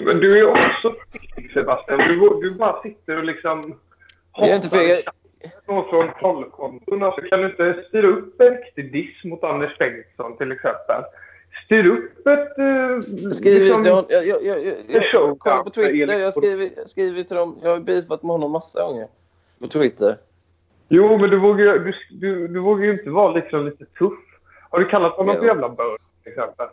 Men 0.01 0.19
du 0.19 0.39
är 0.39 0.51
också 0.51 0.95
feg, 1.35 1.53
Sebastian. 1.53 1.99
Du, 1.99 2.41
du 2.41 2.55
bara 2.55 2.83
sitter 2.83 3.19
och 3.19 3.25
liksom... 3.25 3.79
Jag 4.37 4.49
är 4.49 4.55
inte 4.55 4.69
feg. 4.69 5.05
Någon 5.69 5.91
från 5.91 6.11
trollkonton. 6.21 7.03
Alltså, 7.03 7.21
kan 7.21 7.41
du 7.41 7.47
inte 7.47 7.85
styra 7.89 8.07
upp 8.07 8.41
en 8.41 8.57
riktig 8.57 8.93
diss 8.93 9.25
mot 9.25 9.45
Anders 9.45 9.79
Bengtsson 9.79 10.37
till 10.37 10.53
exempel? 10.53 11.03
Styr 11.65 11.87
upp 11.87 12.27
ett... 12.27 12.59
Eh, 12.59 12.65
Jag 12.65 13.37
skriver 13.37 13.65
till 13.67 13.73
honom. 13.91 14.05
Jag, 14.09 14.27
jag, 14.27 14.45
jag, 14.45 14.65
jag, 14.67 14.75
jag, 14.89 15.05
show 15.05 15.37
kolla 15.39 15.63
på 15.63 15.71
Twitter. 15.71 16.19
Jag 16.19 16.33
skriver, 16.33 16.71
jag 16.77 16.89
skriver 16.91 17.23
till 17.23 17.37
dem. 17.37 17.59
Jag 17.63 17.71
har 17.71 17.81
beefat 17.81 18.23
med 18.23 18.31
honom 18.33 18.51
massa 18.53 18.83
gånger. 18.85 19.09
På 19.59 19.69
Twitter. 19.69 20.17
Jo, 20.89 21.19
men 21.19 21.31
du 21.31 21.39
vågar, 21.39 21.65
ju- 21.65 21.79
du, 21.79 21.95
du, 22.11 22.49
du 22.49 22.61
vågar 22.61 22.85
ju 22.85 22.93
inte 22.93 23.11
vara 23.11 23.33
liksom 23.33 23.65
lite 23.65 23.85
tuff. 23.85 24.13
Har 24.71 24.79
du 24.79 24.85
kallat 24.89 25.13
honom 25.13 25.37
för 25.37 25.45
jävla 25.47 25.69
bög 25.69 25.99
till 26.23 26.33
exempel? 26.33 26.67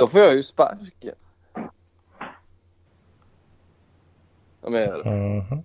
Då 0.00 0.06
får 0.06 0.20
jag 0.20 0.34
ju 0.34 0.42
sparken. 0.42 1.14
Om 4.60 4.74
jag 4.74 4.86
gör 4.86 5.02
det. 5.04 5.62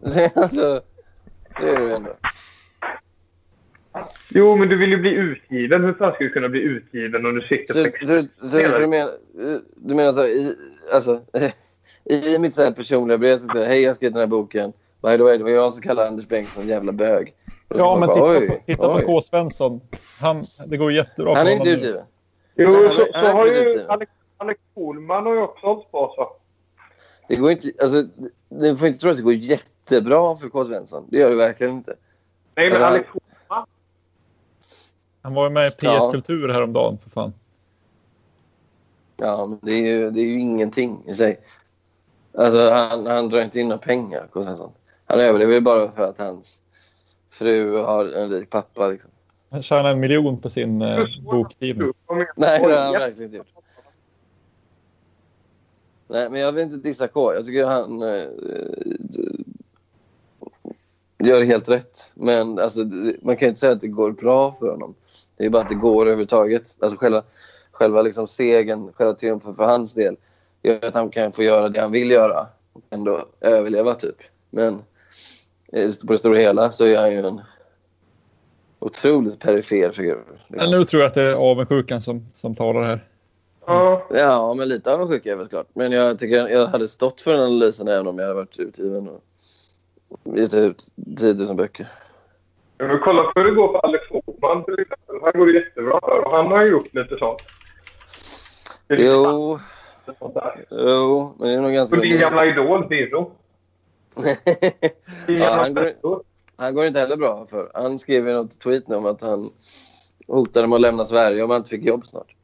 Det 0.12 0.24
är 0.24 0.38
alltså, 0.42 0.82
det 1.60 1.68
är 1.70 1.80
det 1.80 1.96
ändå. 1.96 2.10
Jo, 4.34 4.56
men 4.56 4.68
du 4.68 4.76
vill 4.76 4.90
ju 4.90 4.96
bli 4.96 5.10
utgiven. 5.10 5.84
Hur 5.84 5.92
fan 5.92 6.12
ska 6.14 6.24
du 6.24 6.30
kunna 6.30 6.48
bli 6.48 6.60
utgiven 6.60 7.26
om 7.26 7.34
du 7.34 7.40
sitter 7.40 7.74
Så, 7.74 7.82
sex... 7.82 7.98
så, 8.00 8.22
så, 8.42 8.48
så 8.48 8.80
du, 8.80 8.86
menar, 8.86 9.10
du 9.76 9.94
menar 9.94 10.12
så 10.12 10.20
här, 10.20 10.28
i, 10.28 10.54
alltså, 10.92 11.20
i 12.04 12.38
mitt 12.38 12.54
så 12.54 12.62
här 12.62 12.70
personliga 12.70 13.18
brev 13.18 13.36
så 13.36 13.48
säger 13.48 13.60
jag 13.64 13.68
hej 13.68 13.82
jag 13.82 13.90
har 13.90 13.94
skrivit 13.94 14.14
den 14.14 14.20
här 14.20 14.26
boken. 14.26 14.72
By 15.02 15.16
the 15.16 15.22
way, 15.22 15.38
det 15.38 15.44
var 15.44 15.50
jag 15.50 15.72
som 15.72 15.82
kallade 15.82 16.08
Anders 16.08 16.28
Bengtsson 16.28 16.66
jävla 16.68 16.92
bög. 16.92 17.34
Ja, 17.68 17.76
bara, 17.78 17.98
men 18.00 18.08
titta, 18.08 18.24
oj, 18.26 18.48
på, 18.48 18.54
titta 18.66 18.94
oj. 18.94 19.00
på 19.02 19.06
K. 19.06 19.20
Svensson. 19.20 19.80
Han, 20.20 20.44
det 20.66 20.76
går 20.76 20.92
jättebra 20.92 21.34
Han 21.34 21.44
för 21.46 21.52
är 21.52 21.56
inte 21.56 21.68
honom 21.68 21.80
nu. 21.80 21.86
utgiven. 21.86 22.04
Jo, 22.54 22.72
Han- 22.74 22.90
så, 22.96 23.06
han 23.12 23.22
så 23.24 23.28
är 23.28 23.32
har 23.32 23.46
inte 23.46 23.58
ju. 23.80 23.86
Alex, 23.88 24.12
Alex 24.36 24.60
Schulman 24.74 25.26
har 25.26 25.34
ju 25.34 25.40
också 25.40 25.66
hållit 25.66 25.90
på 25.90 26.12
så. 26.16 26.32
Det 27.28 27.36
går 27.36 27.50
inte, 27.50 27.68
alltså, 27.82 28.04
ni 28.48 28.76
får 28.76 28.88
inte 28.88 29.00
tro 29.00 29.10
att 29.10 29.16
det 29.16 29.22
går 29.22 29.32
jättebra 29.34 30.36
för 30.36 30.48
K. 30.48 30.64
Svensson. 30.64 31.06
Det 31.10 31.18
gör 31.18 31.30
det 31.30 31.36
verkligen 31.36 31.72
inte. 31.72 31.94
Nej, 32.54 32.70
men 32.70 32.82
Alltså, 32.82 32.86
Alex. 32.86 33.08
Han 35.22 35.34
var 35.34 35.44
ju 35.44 35.50
med 35.50 35.66
i 35.66 35.70
P1 35.70 35.74
Ja. 35.80 36.12
Kultur 36.12 36.48
häromdagen 36.48 36.98
för 36.98 37.10
fan. 37.10 37.32
Ja, 39.16 39.46
men 39.46 39.58
det 39.62 39.72
är 39.72 39.82
ju, 39.82 40.10
det 40.10 40.20
är 40.20 40.24
ju 40.24 40.40
ingenting 40.40 41.02
i 41.06 41.14
sig. 41.14 41.40
Alltså, 42.34 42.70
han, 42.70 43.06
han 43.06 43.28
drar 43.28 43.40
inte 43.42 43.60
in 43.60 43.68
några 43.68 43.78
pengar. 43.78 44.28
Han 45.06 45.20
överlever 45.20 45.52
ju 45.52 45.60
bara 45.60 45.92
för 45.92 46.02
att 46.02 46.18
hans 46.18 46.60
fru 47.30 47.76
har 47.76 48.06
en 48.06 48.30
rik 48.30 48.50
pappa. 48.50 48.88
Liksom. 48.88 49.10
Han 49.50 49.62
tjänade 49.62 49.90
en 49.90 50.00
miljon 50.00 50.40
på 50.40 50.50
sin 50.50 50.82
eh, 50.82 51.04
bokutgivning. 51.22 51.92
Nej, 52.36 52.62
det 52.62 52.74
har 52.74 52.82
han 52.82 52.92
verkligen 52.92 53.24
inte 53.24 53.36
gjort. 53.36 53.46
Nej, 56.08 56.30
men 56.30 56.40
jag 56.40 56.52
vill 56.52 56.64
inte 56.64 56.76
dissa 56.76 57.08
K. 57.08 57.34
Jag 57.34 57.46
tycker 57.46 57.64
han 57.64 58.02
eh, 58.02 58.28
gör 61.18 61.42
helt 61.42 61.68
rätt. 61.68 62.10
Men 62.14 62.58
alltså, 62.58 62.80
man 63.22 63.36
kan 63.36 63.46
ju 63.46 63.48
inte 63.48 63.60
säga 63.60 63.72
att 63.72 63.80
det 63.80 63.88
går 63.88 64.12
bra 64.12 64.52
för 64.52 64.70
honom. 64.70 64.94
Det 65.40 65.46
är 65.46 65.50
bara 65.50 65.62
att 65.62 65.68
det 65.68 65.74
går 65.74 66.02
överhuvudtaget. 66.02 66.76
Alltså 66.80 66.98
själva, 66.98 67.22
själva 67.72 68.02
liksom 68.02 68.26
segern, 68.26 68.92
själva 68.92 69.14
triumfen 69.14 69.54
för 69.54 69.64
hans 69.64 69.94
del 69.94 70.16
gör 70.62 70.84
att 70.84 70.94
han 70.94 71.10
kan 71.10 71.32
få 71.32 71.42
göra 71.42 71.68
det 71.68 71.80
han 71.80 71.92
vill 71.92 72.10
göra 72.10 72.46
och 72.72 72.82
ändå 72.90 73.24
överleva 73.40 73.94
typ. 73.94 74.16
Men 74.50 74.74
eh, 75.72 75.90
på 76.06 76.12
det 76.12 76.18
stora 76.18 76.38
hela 76.38 76.70
så 76.70 76.84
är 76.84 76.98
han 76.98 77.12
ju 77.12 77.18
en 77.18 77.40
otroligt 78.78 79.38
perifer 79.38 79.92
figur. 79.92 80.24
Men 80.48 80.70
nu 80.70 80.84
tror 80.84 81.02
jag 81.02 81.08
att 81.08 81.14
det 81.14 81.22
är 81.22 81.50
avundsjukan 81.50 82.02
som, 82.02 82.26
som 82.34 82.54
talar 82.54 82.82
här. 82.82 83.04
Ja. 83.66 84.06
Ja, 84.10 84.54
men 84.54 84.68
lite 84.68 84.92
avundsjuk 84.92 85.26
är 85.26 85.30
jag 85.30 85.36
väl 85.36 85.48
klart. 85.48 85.68
Men 85.74 85.92
jag 85.92 86.18
tycker 86.18 86.48
jag 86.48 86.66
hade 86.66 86.88
stått 86.88 87.20
för 87.20 87.30
den 87.32 87.40
analysen 87.40 87.88
även 87.88 88.06
om 88.06 88.18
jag 88.18 88.24
hade 88.24 88.34
varit 88.34 88.58
utgiven 88.58 89.08
och 89.08 90.38
gett 90.38 90.54
ut 90.54 90.88
10 91.18 91.34
000 91.34 91.56
böcker. 91.56 91.88
Ja, 92.78 92.86
men 92.86 92.98
kolla 92.98 93.22
på 93.22 93.40
hur 93.40 93.44
det 93.44 93.54
går 93.54 93.72
för 93.72 93.78
Alex 93.78 94.04
Schulman 94.40 94.64
till 94.64 94.80
exempel. 94.80 95.16
Han 95.22 95.32
går 95.40 95.54
jättebra 95.54 96.00
för 96.02 96.26
och 96.26 96.32
han 96.32 96.46
har 96.46 96.64
ju 96.64 96.70
gjort 96.70 96.94
lite 96.94 97.16
sånt. 97.18 97.42
Jo, 98.88 99.58
sånt 100.18 100.34
där. 100.34 100.66
jo, 100.70 101.34
men 101.38 101.48
det 101.48 101.54
är 101.54 101.60
nog 101.60 101.72
ganska... 101.72 101.96
Och 101.96 102.02
din 102.02 102.20
gamla 102.20 102.46
idol, 102.46 102.88
Birro. 102.88 103.32
Ja, 105.26 105.56
han, 105.56 105.74
går, 105.74 106.22
han 106.56 106.74
går 106.74 106.84
inte 106.84 107.00
heller 107.00 107.16
bra 107.16 107.46
för. 107.46 107.70
Han 107.74 107.98
skrev 107.98 108.28
i 108.28 108.32
något 108.32 108.60
tweet 108.60 108.88
nu 108.88 108.96
om 108.96 109.06
att 109.06 109.22
han 109.22 109.50
hotade 110.26 110.66
med 110.66 110.76
att 110.76 110.80
lämna 110.80 111.04
Sverige 111.04 111.42
om 111.42 111.50
han 111.50 111.56
inte 111.56 111.70
fick 111.70 111.84
jobb 111.84 112.06
snart. 112.06 112.34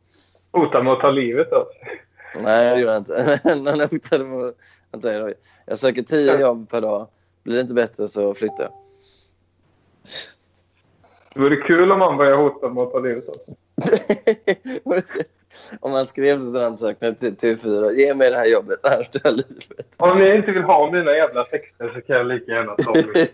Hotar 0.53 0.83
med 0.83 0.93
att 0.93 1.01
ta 1.01 1.11
livet 1.11 1.53
av 1.53 1.65
sig. 1.65 2.03
Nej, 2.43 2.75
det 2.75 2.81
gjorde 2.81 2.93
han 2.93 2.99
inte. 2.99 3.41
han 3.71 3.81
hotade 3.81 4.25
med 4.25 4.55
att... 4.91 5.35
Jag 5.67 5.79
söker 5.79 6.03
tio 6.03 6.41
jobb 6.41 6.71
per 6.71 6.81
dag. 6.81 7.09
Blir 7.43 7.55
det 7.55 7.61
inte 7.61 7.75
bättre 7.75 8.09
så 8.09 8.35
flyttar 8.35 8.65
jag. 8.65 8.73
Det 11.37 11.43
vore 11.43 11.57
kul 11.57 11.93
om 11.93 12.01
han 12.01 12.17
började 12.17 12.37
hota 12.37 12.69
med 12.69 12.83
att 12.83 12.93
ta 12.93 12.99
livet 12.99 13.29
av 13.29 13.35
sig. 13.35 13.55
om 15.81 15.93
han 15.93 16.07
skrev 16.07 16.39
sin 16.39 16.57
ansökan 16.57 17.15
till 17.15 17.37
TV4. 17.37 17.91
Ge 17.93 18.15
mig 18.15 18.31
det 18.31 18.37
här 18.37 18.47
jobbet, 18.47 18.79
annars 18.83 19.11
dör 19.11 19.31
livet. 19.31 19.87
Om 19.97 20.19
ni 20.19 20.37
inte 20.37 20.53
vill 20.53 20.63
ha 20.63 20.91
mina 20.91 21.11
jävla 21.11 21.45
texter 21.45 21.93
så 21.95 22.01
kan 22.01 22.17
jag 22.17 22.27
lika 22.27 22.53
gärna 22.53 22.75
ta 22.75 22.93
dem. 22.93 23.13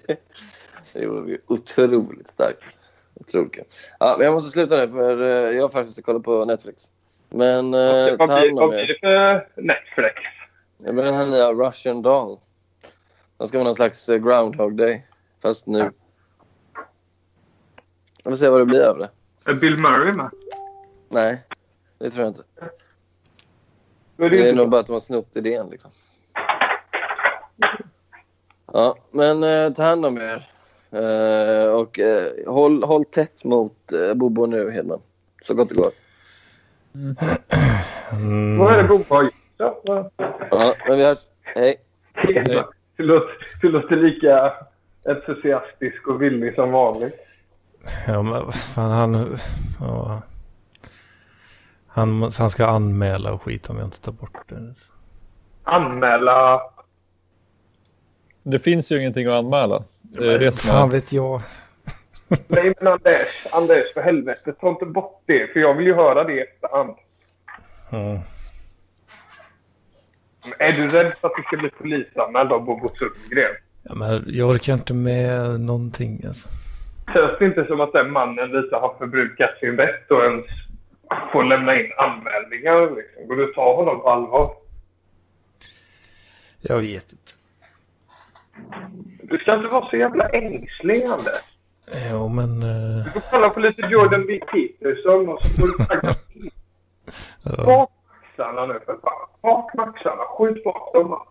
Det 0.93 1.07
vore 1.07 1.39
otroligt 1.47 2.29
starkt. 2.29 2.65
Otroligt. 3.15 3.79
Ja, 3.99 4.15
men 4.19 4.25
jag 4.27 4.35
måste 4.35 4.51
sluta 4.51 4.75
nu 4.75 4.89
för 4.93 5.23
eh, 5.23 5.57
jag 5.57 5.63
har 5.63 5.69
faktiskt 5.69 5.97
ska 5.97 6.03
kolla 6.03 6.21
på 6.21 6.45
Netflix. 6.45 6.91
Men 7.29 7.75
eh, 7.75 8.17
ta 8.17 8.33
hand 8.33 8.59
om 8.59 8.73
er. 8.73 8.99
för 9.01 9.47
Netflix? 9.63 10.15
Jag 10.85 10.95
menar 10.95 11.11
den 11.11 11.21
här 11.21 11.27
nya 11.27 11.53
Russian 11.53 12.03
Doll. 12.03 12.39
Det 13.39 13.47
ska 13.47 13.59
vara 13.59 13.67
någon 13.69 13.75
slags 13.75 14.09
eh, 14.09 14.19
Groundhog 14.19 14.77
Day. 14.77 15.07
Fast 15.43 15.67
nu. 15.67 15.91
Jag 18.23 18.33
får 18.33 18.37
se 18.37 18.49
vad 18.49 18.61
det 18.61 18.65
blir 18.67 18.85
av 18.85 18.99
det. 18.99 19.11
Är 19.45 19.55
Bill 19.55 19.79
Murray 19.79 20.13
med? 20.13 20.31
Nej, 21.09 21.43
det 21.99 22.11
tror 22.11 22.23
jag 22.25 22.31
inte. 22.31 22.43
Men 24.17 24.31
det 24.31 24.37
Det 24.37 24.43
är 24.43 24.45
är 24.45 24.49
inte 24.49 24.63
nog 24.63 24.71
bara 24.71 24.81
att 24.81 24.87
de 24.87 24.93
har 24.93 25.01
snott 25.01 25.37
idén 25.37 25.69
liksom. 25.71 25.91
Ja, 28.73 28.97
men 29.11 29.43
eh, 29.45 29.73
ta 29.73 29.83
hand 29.83 30.07
om 30.07 30.17
er. 30.19 30.47
Eh, 30.91 31.69
och 31.73 31.99
eh, 31.99 32.33
håll, 32.47 32.83
håll 32.83 33.05
tätt 33.05 33.45
mot 33.45 33.93
eh, 33.93 34.15
Bobo 34.15 34.47
nu, 34.47 34.71
Hedman. 34.71 35.01
Så 35.43 35.55
gott 35.55 35.69
det 35.69 35.75
går. 35.75 35.91
Mm. 36.95 38.59
Vad 38.59 38.73
är 38.75 38.83
det 38.83 38.89
Bobo 38.89 39.05
har 39.15 39.23
gjort? 39.23 39.35
Ja, 39.57 40.75
men 40.89 40.99
vi 40.99 41.05
hörs. 41.05 41.19
Hej. 41.43 41.81
Du 42.97 43.03
låter, 43.05 43.47
du 43.63 43.69
låter 43.69 43.97
lika 43.97 44.53
entusiastisk 45.05 46.09
och 46.09 46.23
villig 46.23 46.55
som 46.55 46.71
vanligt. 46.71 47.15
Ja, 48.07 48.23
men 48.23 48.53
fan 48.53 48.91
han... 48.91 49.39
Ja. 49.81 50.23
Han, 51.87 52.23
han 52.39 52.51
ska 52.51 52.67
anmäla 52.67 53.33
och 53.33 53.43
skit 53.43 53.71
om 53.71 53.79
jag 53.79 53.87
inte 53.87 54.01
tar 54.01 54.13
bort 54.13 54.49
det. 54.49 54.75
Anmäla... 55.63 56.61
Det 58.43 58.59
finns 58.59 58.93
ju 58.93 59.01
ingenting 59.01 59.27
att 59.27 59.35
anmäla. 59.35 59.85
Det 60.03 60.35
är 60.35 60.39
det 60.39 60.53
som 60.53 60.71
Fan 60.71 60.89
är... 60.89 60.93
vet 60.93 61.13
jag. 61.13 61.41
Nej 62.49 62.75
men 62.81 62.93
Anders, 62.93 63.47
Anders 63.53 63.93
för 63.95 64.01
helvete, 64.01 64.53
ta 64.53 64.69
inte 64.69 64.87
bort 64.87 65.23
det. 65.27 65.53
För 65.53 65.61
jag 65.61 65.75
vill 65.75 65.87
ju 65.87 65.95
höra 65.95 66.25
det 66.25 66.33
i 66.33 66.41
efterhand. 66.41 66.95
Mm. 67.91 68.21
Är 70.59 70.73
du 70.73 70.89
rädd 70.89 71.13
för 71.21 71.29
att 71.29 71.35
du 71.37 71.43
ska 71.43 71.57
bli 71.57 71.71
polisanmäld 71.71 72.53
av 72.53 72.65
Bobo 72.65 72.91
Sundgren? 72.95 73.53
Ja, 73.83 73.95
men 73.95 74.25
jag 74.27 74.51
orkar 74.51 74.75
inte 74.75 74.95
med 74.95 75.61
någonting 75.61 76.25
alltså. 76.27 76.49
Känns 77.13 77.39
det 77.39 77.45
inte 77.45 77.67
som 77.67 77.81
att 77.81 77.93
den 77.93 78.11
mannen 78.13 78.51
lite 78.51 78.77
har 78.77 78.95
förbrukat 78.99 79.59
sin 79.61 79.77
rätt 79.77 80.11
och 80.11 80.25
ens 80.25 80.47
får 81.33 81.45
lämna 81.45 81.81
in 81.81 81.93
anmälningar? 81.99 82.97
Liksom? 82.97 83.27
Går 83.29 83.37
du 83.37 83.45
att 83.49 83.55
ta 83.55 83.77
honom 83.77 84.01
på 84.01 84.11
allvar? 84.11 84.51
Jag 86.61 86.79
vet 86.79 87.13
inte. 87.13 87.33
Du 89.23 89.39
ska 89.39 89.55
inte 89.55 89.69
vara 89.69 89.91
så 89.91 89.97
jävla 89.97 90.29
ängslig, 90.29 91.03
Anders. 91.05 91.57
Jo 92.11 92.29
men... 92.29 92.63
eh, 92.63 93.05
Du 93.05 93.11
får 93.11 93.31
kolla 93.31 93.51
på 93.51 93.61
lite 93.61 93.83
Jordan 93.83 94.27
B. 94.27 94.41
Peterson 94.53 95.29
och 95.29 95.43
så 95.45 95.49
får 95.61 95.67
du 95.67 95.85
tagga 95.85 96.15
bak 97.67 97.91
axlarna 98.23 98.67
nu 98.67 98.81
för 98.87 98.97
fan. 99.03 99.29
Bak 99.43 99.71
axlarna. 99.89 100.23
Skjut 100.25 100.65
bak 100.65 100.93
dem. 100.95 101.23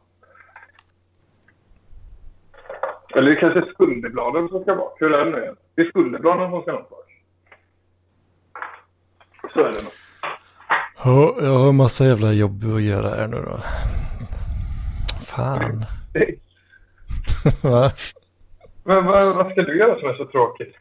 Eller 3.16 3.30
det 3.30 3.36
kanske 3.36 3.60
är 3.60 3.66
skulderbladen 3.74 4.49
som 4.49 4.62
ska 4.62 4.76
bak. 4.76 4.98
Hur 5.02 5.14
är 5.14 5.26
det 5.26 5.32
nu? 5.32 5.56
Det 5.76 5.91
som 6.49 6.61
ska 6.61 6.72
bak. 6.73 7.07
Så 9.53 9.60
är 9.60 9.72
det 9.72 9.84
nog. 9.84 9.91
Ja, 11.03 11.35
jag 11.41 11.57
har 11.57 11.69
en 11.69 11.76
massa 11.76 12.06
jävla 12.06 12.31
jobb 12.31 12.64
att 12.76 12.81
göra 12.81 13.10
här 13.10 13.27
nu 13.27 13.38
då. 13.38 13.60
Fan. 15.26 15.85
Va? 17.61 17.91
Men 18.84 19.06
vad, 19.06 19.35
vad 19.35 19.52
ska 19.52 19.61
du 19.61 19.77
göra 19.77 19.99
som 19.99 20.10
är 20.10 20.14
så 20.14 20.26
tråkigt? 20.26 20.76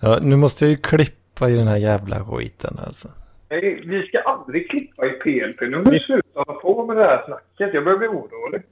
Ja, 0.00 0.18
nu 0.22 0.36
måste 0.36 0.64
jag 0.64 0.70
ju 0.70 0.76
klippa 0.76 1.50
i 1.50 1.56
den 1.56 1.66
här 1.66 1.76
jävla 1.76 2.24
skiten 2.24 2.78
alltså. 2.86 3.08
Nej, 3.48 3.82
vi 3.86 4.06
ska 4.06 4.20
aldrig 4.20 4.70
klippa 4.70 5.06
i 5.06 5.10
PLP. 5.10 5.60
Nu 5.60 5.76
måste 5.76 5.90
vi 5.90 6.00
sluta 6.00 6.40
hålla 6.46 6.60
på 6.60 6.86
med 6.86 6.96
det 6.96 7.04
här 7.04 7.24
snacket. 7.26 7.74
Jag 7.74 7.84
börjar 7.84 7.98
bli 7.98 8.08
orolig. 8.08 8.62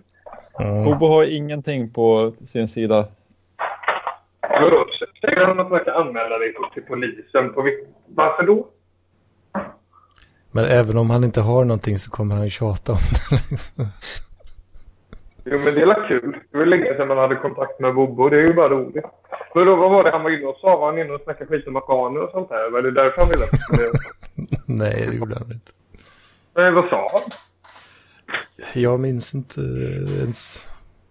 Mm. 0.61 0.85
Bobo 0.85 1.07
har 1.07 1.25
ingenting 1.25 1.91
på 1.93 2.33
sin 2.45 2.69
sida. 2.69 3.09
Vadå? 4.41 4.87
Säger 5.25 5.47
han 5.47 5.61
att 5.61 5.71
man 5.71 5.85
kan 5.85 5.95
anmäla 5.95 6.39
dig 6.39 6.55
till 6.75 6.83
polisen? 6.83 7.53
På 7.53 7.69
Varför 8.07 8.47
då? 8.47 8.69
Men 10.51 10.65
även 10.65 10.97
om 10.97 11.11
han 11.11 11.25
inte 11.25 11.41
har 11.41 11.65
någonting 11.65 11.99
så 11.99 12.11
kommer 12.11 12.35
han 12.35 12.45
ju 12.45 12.51
tjata 12.51 12.93
om 12.93 12.99
det. 13.31 13.51
liksom. 13.51 13.87
Jo, 15.45 15.59
men 15.65 15.75
det 15.75 15.81
är 15.83 16.09
kul. 16.09 16.37
Det 16.51 16.59
var 16.59 16.67
länge 16.67 16.85
sedan 16.85 17.09
man 17.09 17.19
hade 17.19 17.37
kontakt 17.37 17.81
med 17.81 17.95
Bobo. 17.95 18.29
Det 18.29 18.37
är 18.37 18.47
ju 18.47 18.53
bara 18.55 18.69
roligt. 18.69 19.05
Men 19.55 19.67
då, 19.67 19.77
vad 19.77 19.91
var 19.91 20.05
det 20.05 20.11
han 20.11 20.23
var 20.23 20.31
inne 20.31 20.47
och 20.47 20.57
sa? 20.57 20.77
Var 20.77 20.87
han 20.87 20.99
inne 20.99 21.13
och 21.13 21.21
snackade 21.21 21.47
skit 21.51 21.67
om 21.67 21.77
afghaner 21.77 22.21
och 22.21 22.31
sånt 22.31 22.49
där? 22.49 22.71
Var 22.71 22.83
det 22.83 22.91
därför 22.91 23.21
han 23.21 23.31
ville? 23.31 23.47
Nej, 24.67 25.07
det 25.07 25.17
gjorde 25.17 25.35
han 25.39 25.53
inte. 25.53 25.73
Nej, 26.55 26.71
vad 26.71 26.85
sa 26.89 26.97
han? 27.13 27.31
Jag 28.83 29.01
minns 29.01 29.35
inte 29.35 29.61
ens. 30.21 30.69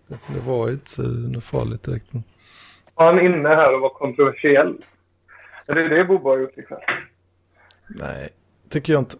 Det 0.07 0.39
var 0.47 0.69
inte 0.69 1.01
något 1.01 1.43
farligt 1.43 1.83
direkt. 1.83 2.07
Han 3.05 3.19
inne 3.19 3.49
här 3.49 3.75
och 3.75 3.81
var 3.81 3.89
kontroversiell? 3.89 4.77
Är 5.67 5.75
det 5.75 5.87
det 5.87 6.03
Bobo 6.03 6.29
har 6.29 6.37
gjort 6.37 6.57
ikväll? 6.57 6.79
Nej, 7.89 8.29
tycker 8.69 8.93
jag 8.93 9.01
inte. 9.01 9.15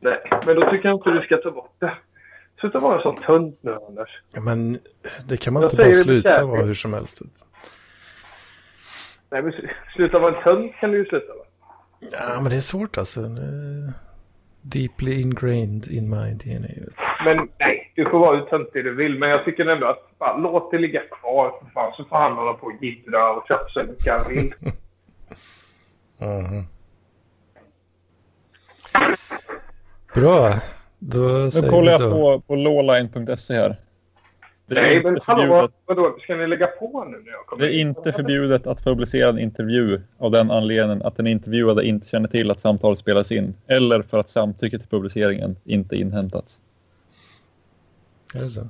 Nej, 0.00 0.18
men 0.46 0.56
då 0.56 0.70
tycker 0.70 0.88
jag 0.88 0.96
inte 0.96 1.10
du 1.10 1.20
ska 1.22 1.36
ta 1.36 1.50
bort 1.50 1.74
det. 1.78 1.94
Sluta 2.60 2.78
vara 2.78 3.02
så 3.02 3.12
tönt 3.12 3.58
nu, 3.62 3.78
Anders. 3.88 4.22
Ja, 4.34 4.40
Men 4.40 4.78
det 5.28 5.36
kan 5.36 5.52
man 5.52 5.62
Jag 5.62 5.72
inte 5.72 5.76
bara 5.76 5.92
sluta 5.92 6.44
vara 6.46 6.62
hur 6.62 6.74
som 6.74 6.92
helst. 6.92 7.22
Nej, 9.30 9.42
men 9.42 9.52
sl- 9.52 9.68
sluta 9.96 10.18
vara 10.18 10.36
en 10.36 10.42
tönt 10.42 10.72
kan 10.80 10.90
du 10.90 10.98
ju 10.98 11.04
sluta 11.04 11.26
vara. 11.32 11.46
Ja, 12.12 12.40
men 12.40 12.50
det 12.50 12.56
är 12.56 12.60
svårt 12.60 12.98
alltså. 12.98 13.20
Deeply 14.62 15.20
ingrained 15.20 15.86
in 15.88 16.10
my 16.10 16.32
DNA. 16.34 16.68
Men 17.24 17.48
nej, 17.58 17.85
du 17.96 18.04
får 18.10 18.18
vara 18.18 18.36
hur 18.36 18.44
töntig 18.44 18.84
du 18.84 18.94
vill. 18.94 19.18
Men 19.18 19.30
jag 19.30 19.44
tycker 19.44 19.66
ändå 19.66 19.86
att 19.86 20.08
fan, 20.18 20.42
låt 20.42 20.70
det 20.70 20.78
ligga 20.78 21.00
kvar 21.00 21.50
för 21.60 21.70
fan. 21.74 21.92
Så 21.96 22.04
får 22.04 22.16
han 22.16 22.32
hålla 22.32 22.52
på 22.52 22.66
och 22.66 22.72
jiddra 22.84 23.30
och 23.32 23.44
tjafsa 23.48 23.80
hur 23.80 23.86
mycket 23.88 24.12
han 24.12 24.28
vill. 24.34 24.54
Mhm. 26.20 26.62
Bra, 30.14 30.54
då 30.98 31.20
Nu 31.20 31.50
säger 31.50 31.68
kollar 31.68 31.82
vi 31.84 31.90
jag 31.90 31.98
så. 32.00 32.10
på, 32.10 32.40
på 32.40 32.56
lawline.se 32.56 33.54
här. 33.54 33.76
Det 34.66 34.78
är, 34.78 34.82
nej, 34.82 35.02
men 35.04 35.18
hallå, 35.22 35.52
vad, 35.54 35.72
vadå? 35.86 36.16
Ska 36.22 36.34
ni 36.36 36.46
lägga 36.46 36.66
på 36.66 37.04
nu 37.04 37.22
när 37.24 37.32
jag 37.32 37.46
kommer 37.46 37.62
det 37.62 37.68
är 37.68 37.80
in? 37.80 37.88
inte 37.88 38.12
förbjudet 38.12 38.66
att 38.66 38.84
publicera 38.84 39.28
en 39.28 39.38
intervju 39.38 40.00
av 40.18 40.30
den 40.30 40.50
anledningen 40.50 41.02
att 41.02 41.16
den 41.16 41.26
intervjuade 41.26 41.86
inte 41.86 42.06
känner 42.08 42.28
till 42.28 42.50
att 42.50 42.60
samtalet 42.60 42.98
spelas 42.98 43.32
in 43.32 43.54
eller 43.66 44.02
för 44.02 44.18
att 44.18 44.28
samtycke 44.28 44.78
till 44.78 44.88
publiceringen 44.88 45.56
inte 45.64 45.96
inhämtats. 45.96 46.60
Är 48.36 48.40
det 48.40 48.50
så? 48.50 48.68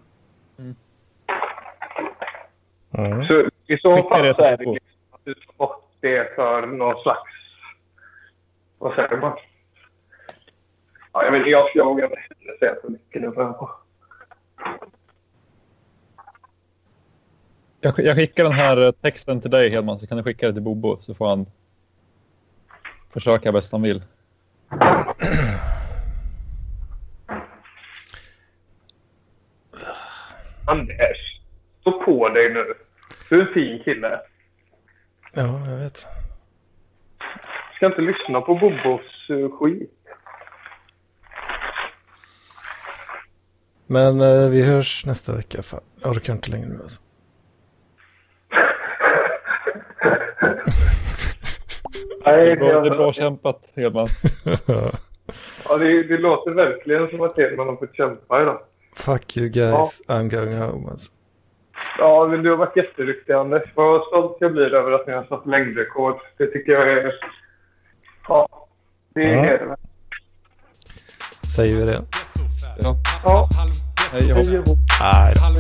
Mm. 0.58 0.76
Mm. 2.92 3.24
Så 3.24 3.50
i 3.66 3.78
så 3.78 3.96
fall 3.96 4.34
så 4.34 4.42
är 4.42 4.56
det 4.56 4.64
liksom 4.64 4.78
att 5.10 5.20
du 5.24 5.34
tar 5.34 5.52
bort 5.56 5.90
det 6.00 6.34
för 6.34 6.66
någon 6.66 7.02
slags... 7.02 7.30
Vad 8.78 8.94
säger 8.94 9.16
man? 9.16 9.38
Ja, 11.12 11.24
jag, 11.24 11.32
vet, 11.32 11.46
jag, 11.46 11.68
jag 11.74 11.84
vågar 11.84 12.04
inte 12.04 12.58
säga 12.58 12.74
för 12.82 12.88
mycket 12.88 13.22
nu. 13.22 13.32
För 13.32 13.42
jag 13.42 13.70
Jag, 17.80 17.94
jag 17.98 18.16
skickar 18.16 18.44
den 18.44 18.52
här 18.52 18.86
eh, 18.86 18.90
texten 18.90 19.40
till 19.40 19.50
dig 19.50 19.70
Hedman 19.70 19.98
så 19.98 20.06
kan 20.06 20.16
du 20.16 20.22
skicka 20.24 20.46
det 20.46 20.52
till 20.52 20.62
Bobo 20.62 20.96
så 21.00 21.14
får 21.14 21.28
han 21.28 21.46
försöka 23.10 23.52
bäst 23.52 23.72
han 23.72 23.82
vill. 23.82 24.02
Anders, 30.66 31.40
stå 31.80 32.04
på 32.04 32.28
dig 32.28 32.54
nu. 32.54 32.74
Du 33.30 33.40
är 33.40 33.46
en 33.46 33.54
fin 33.54 33.82
kille. 33.84 34.20
Ja, 35.32 35.60
jag 35.70 35.76
vet. 35.76 36.06
Ska 37.76 37.86
inte 37.86 38.00
lyssna 38.00 38.40
på 38.40 38.54
Bobos 38.54 39.30
uh, 39.30 39.58
skit. 39.58 39.90
Men 43.86 44.20
eh, 44.20 44.48
vi 44.50 44.62
hörs 44.62 45.06
nästa 45.06 45.36
vecka. 45.36 45.62
Fan, 45.62 45.80
jag 46.02 46.10
orkar 46.10 46.32
inte 46.32 46.50
längre 46.50 46.68
nu 46.68 46.78
alltså. 46.82 47.02
Det 52.24 52.32
Nej, 52.32 52.50
är 52.50 52.56
bra, 52.56 52.80
det 52.80 52.88
är 52.88 52.96
bra 52.96 53.12
kämpat 53.12 53.72
Hedman. 53.76 54.08
Ja, 55.68 55.78
det, 55.78 56.02
det 56.02 56.18
låter 56.18 56.50
verkligen 56.50 57.08
som 57.08 57.20
att 57.20 57.36
Hedman 57.36 57.68
har 57.68 57.76
fått 57.76 57.96
kämpa 57.96 58.42
idag. 58.42 58.58
Fuck 58.96 59.36
you 59.36 59.48
guys, 59.48 60.02
ja. 60.08 60.14
I'm 60.14 60.28
going 60.28 60.54
home 60.54 60.90
alltså. 60.90 61.12
Ja, 61.98 62.28
men 62.30 62.42
du 62.42 62.50
har 62.50 62.56
varit 62.56 62.76
jätteduktig 62.76 63.32
Anders. 63.32 63.62
Vad 63.74 64.06
stolt 64.06 64.36
jag 64.40 64.52
blir 64.52 64.74
över 64.74 64.92
att 64.92 65.06
ni 65.06 65.12
har 65.12 65.24
satt 65.24 65.46
längdrekord. 65.46 66.16
Det 66.38 66.46
tycker 66.46 66.72
jag 66.72 66.92
är... 66.92 67.12
Ja, 68.28 68.48
det 69.14 69.24
är 69.24 69.50
ja. 69.52 69.66
det. 69.66 69.76
Säger 71.56 71.76
vi 71.76 71.84
det? 71.84 72.02
Ja. 72.78 72.96
ja. 73.24 73.48
Hej 74.12 74.28
då. 74.28 74.34
Hej 74.34 74.62
då. 74.66 75.56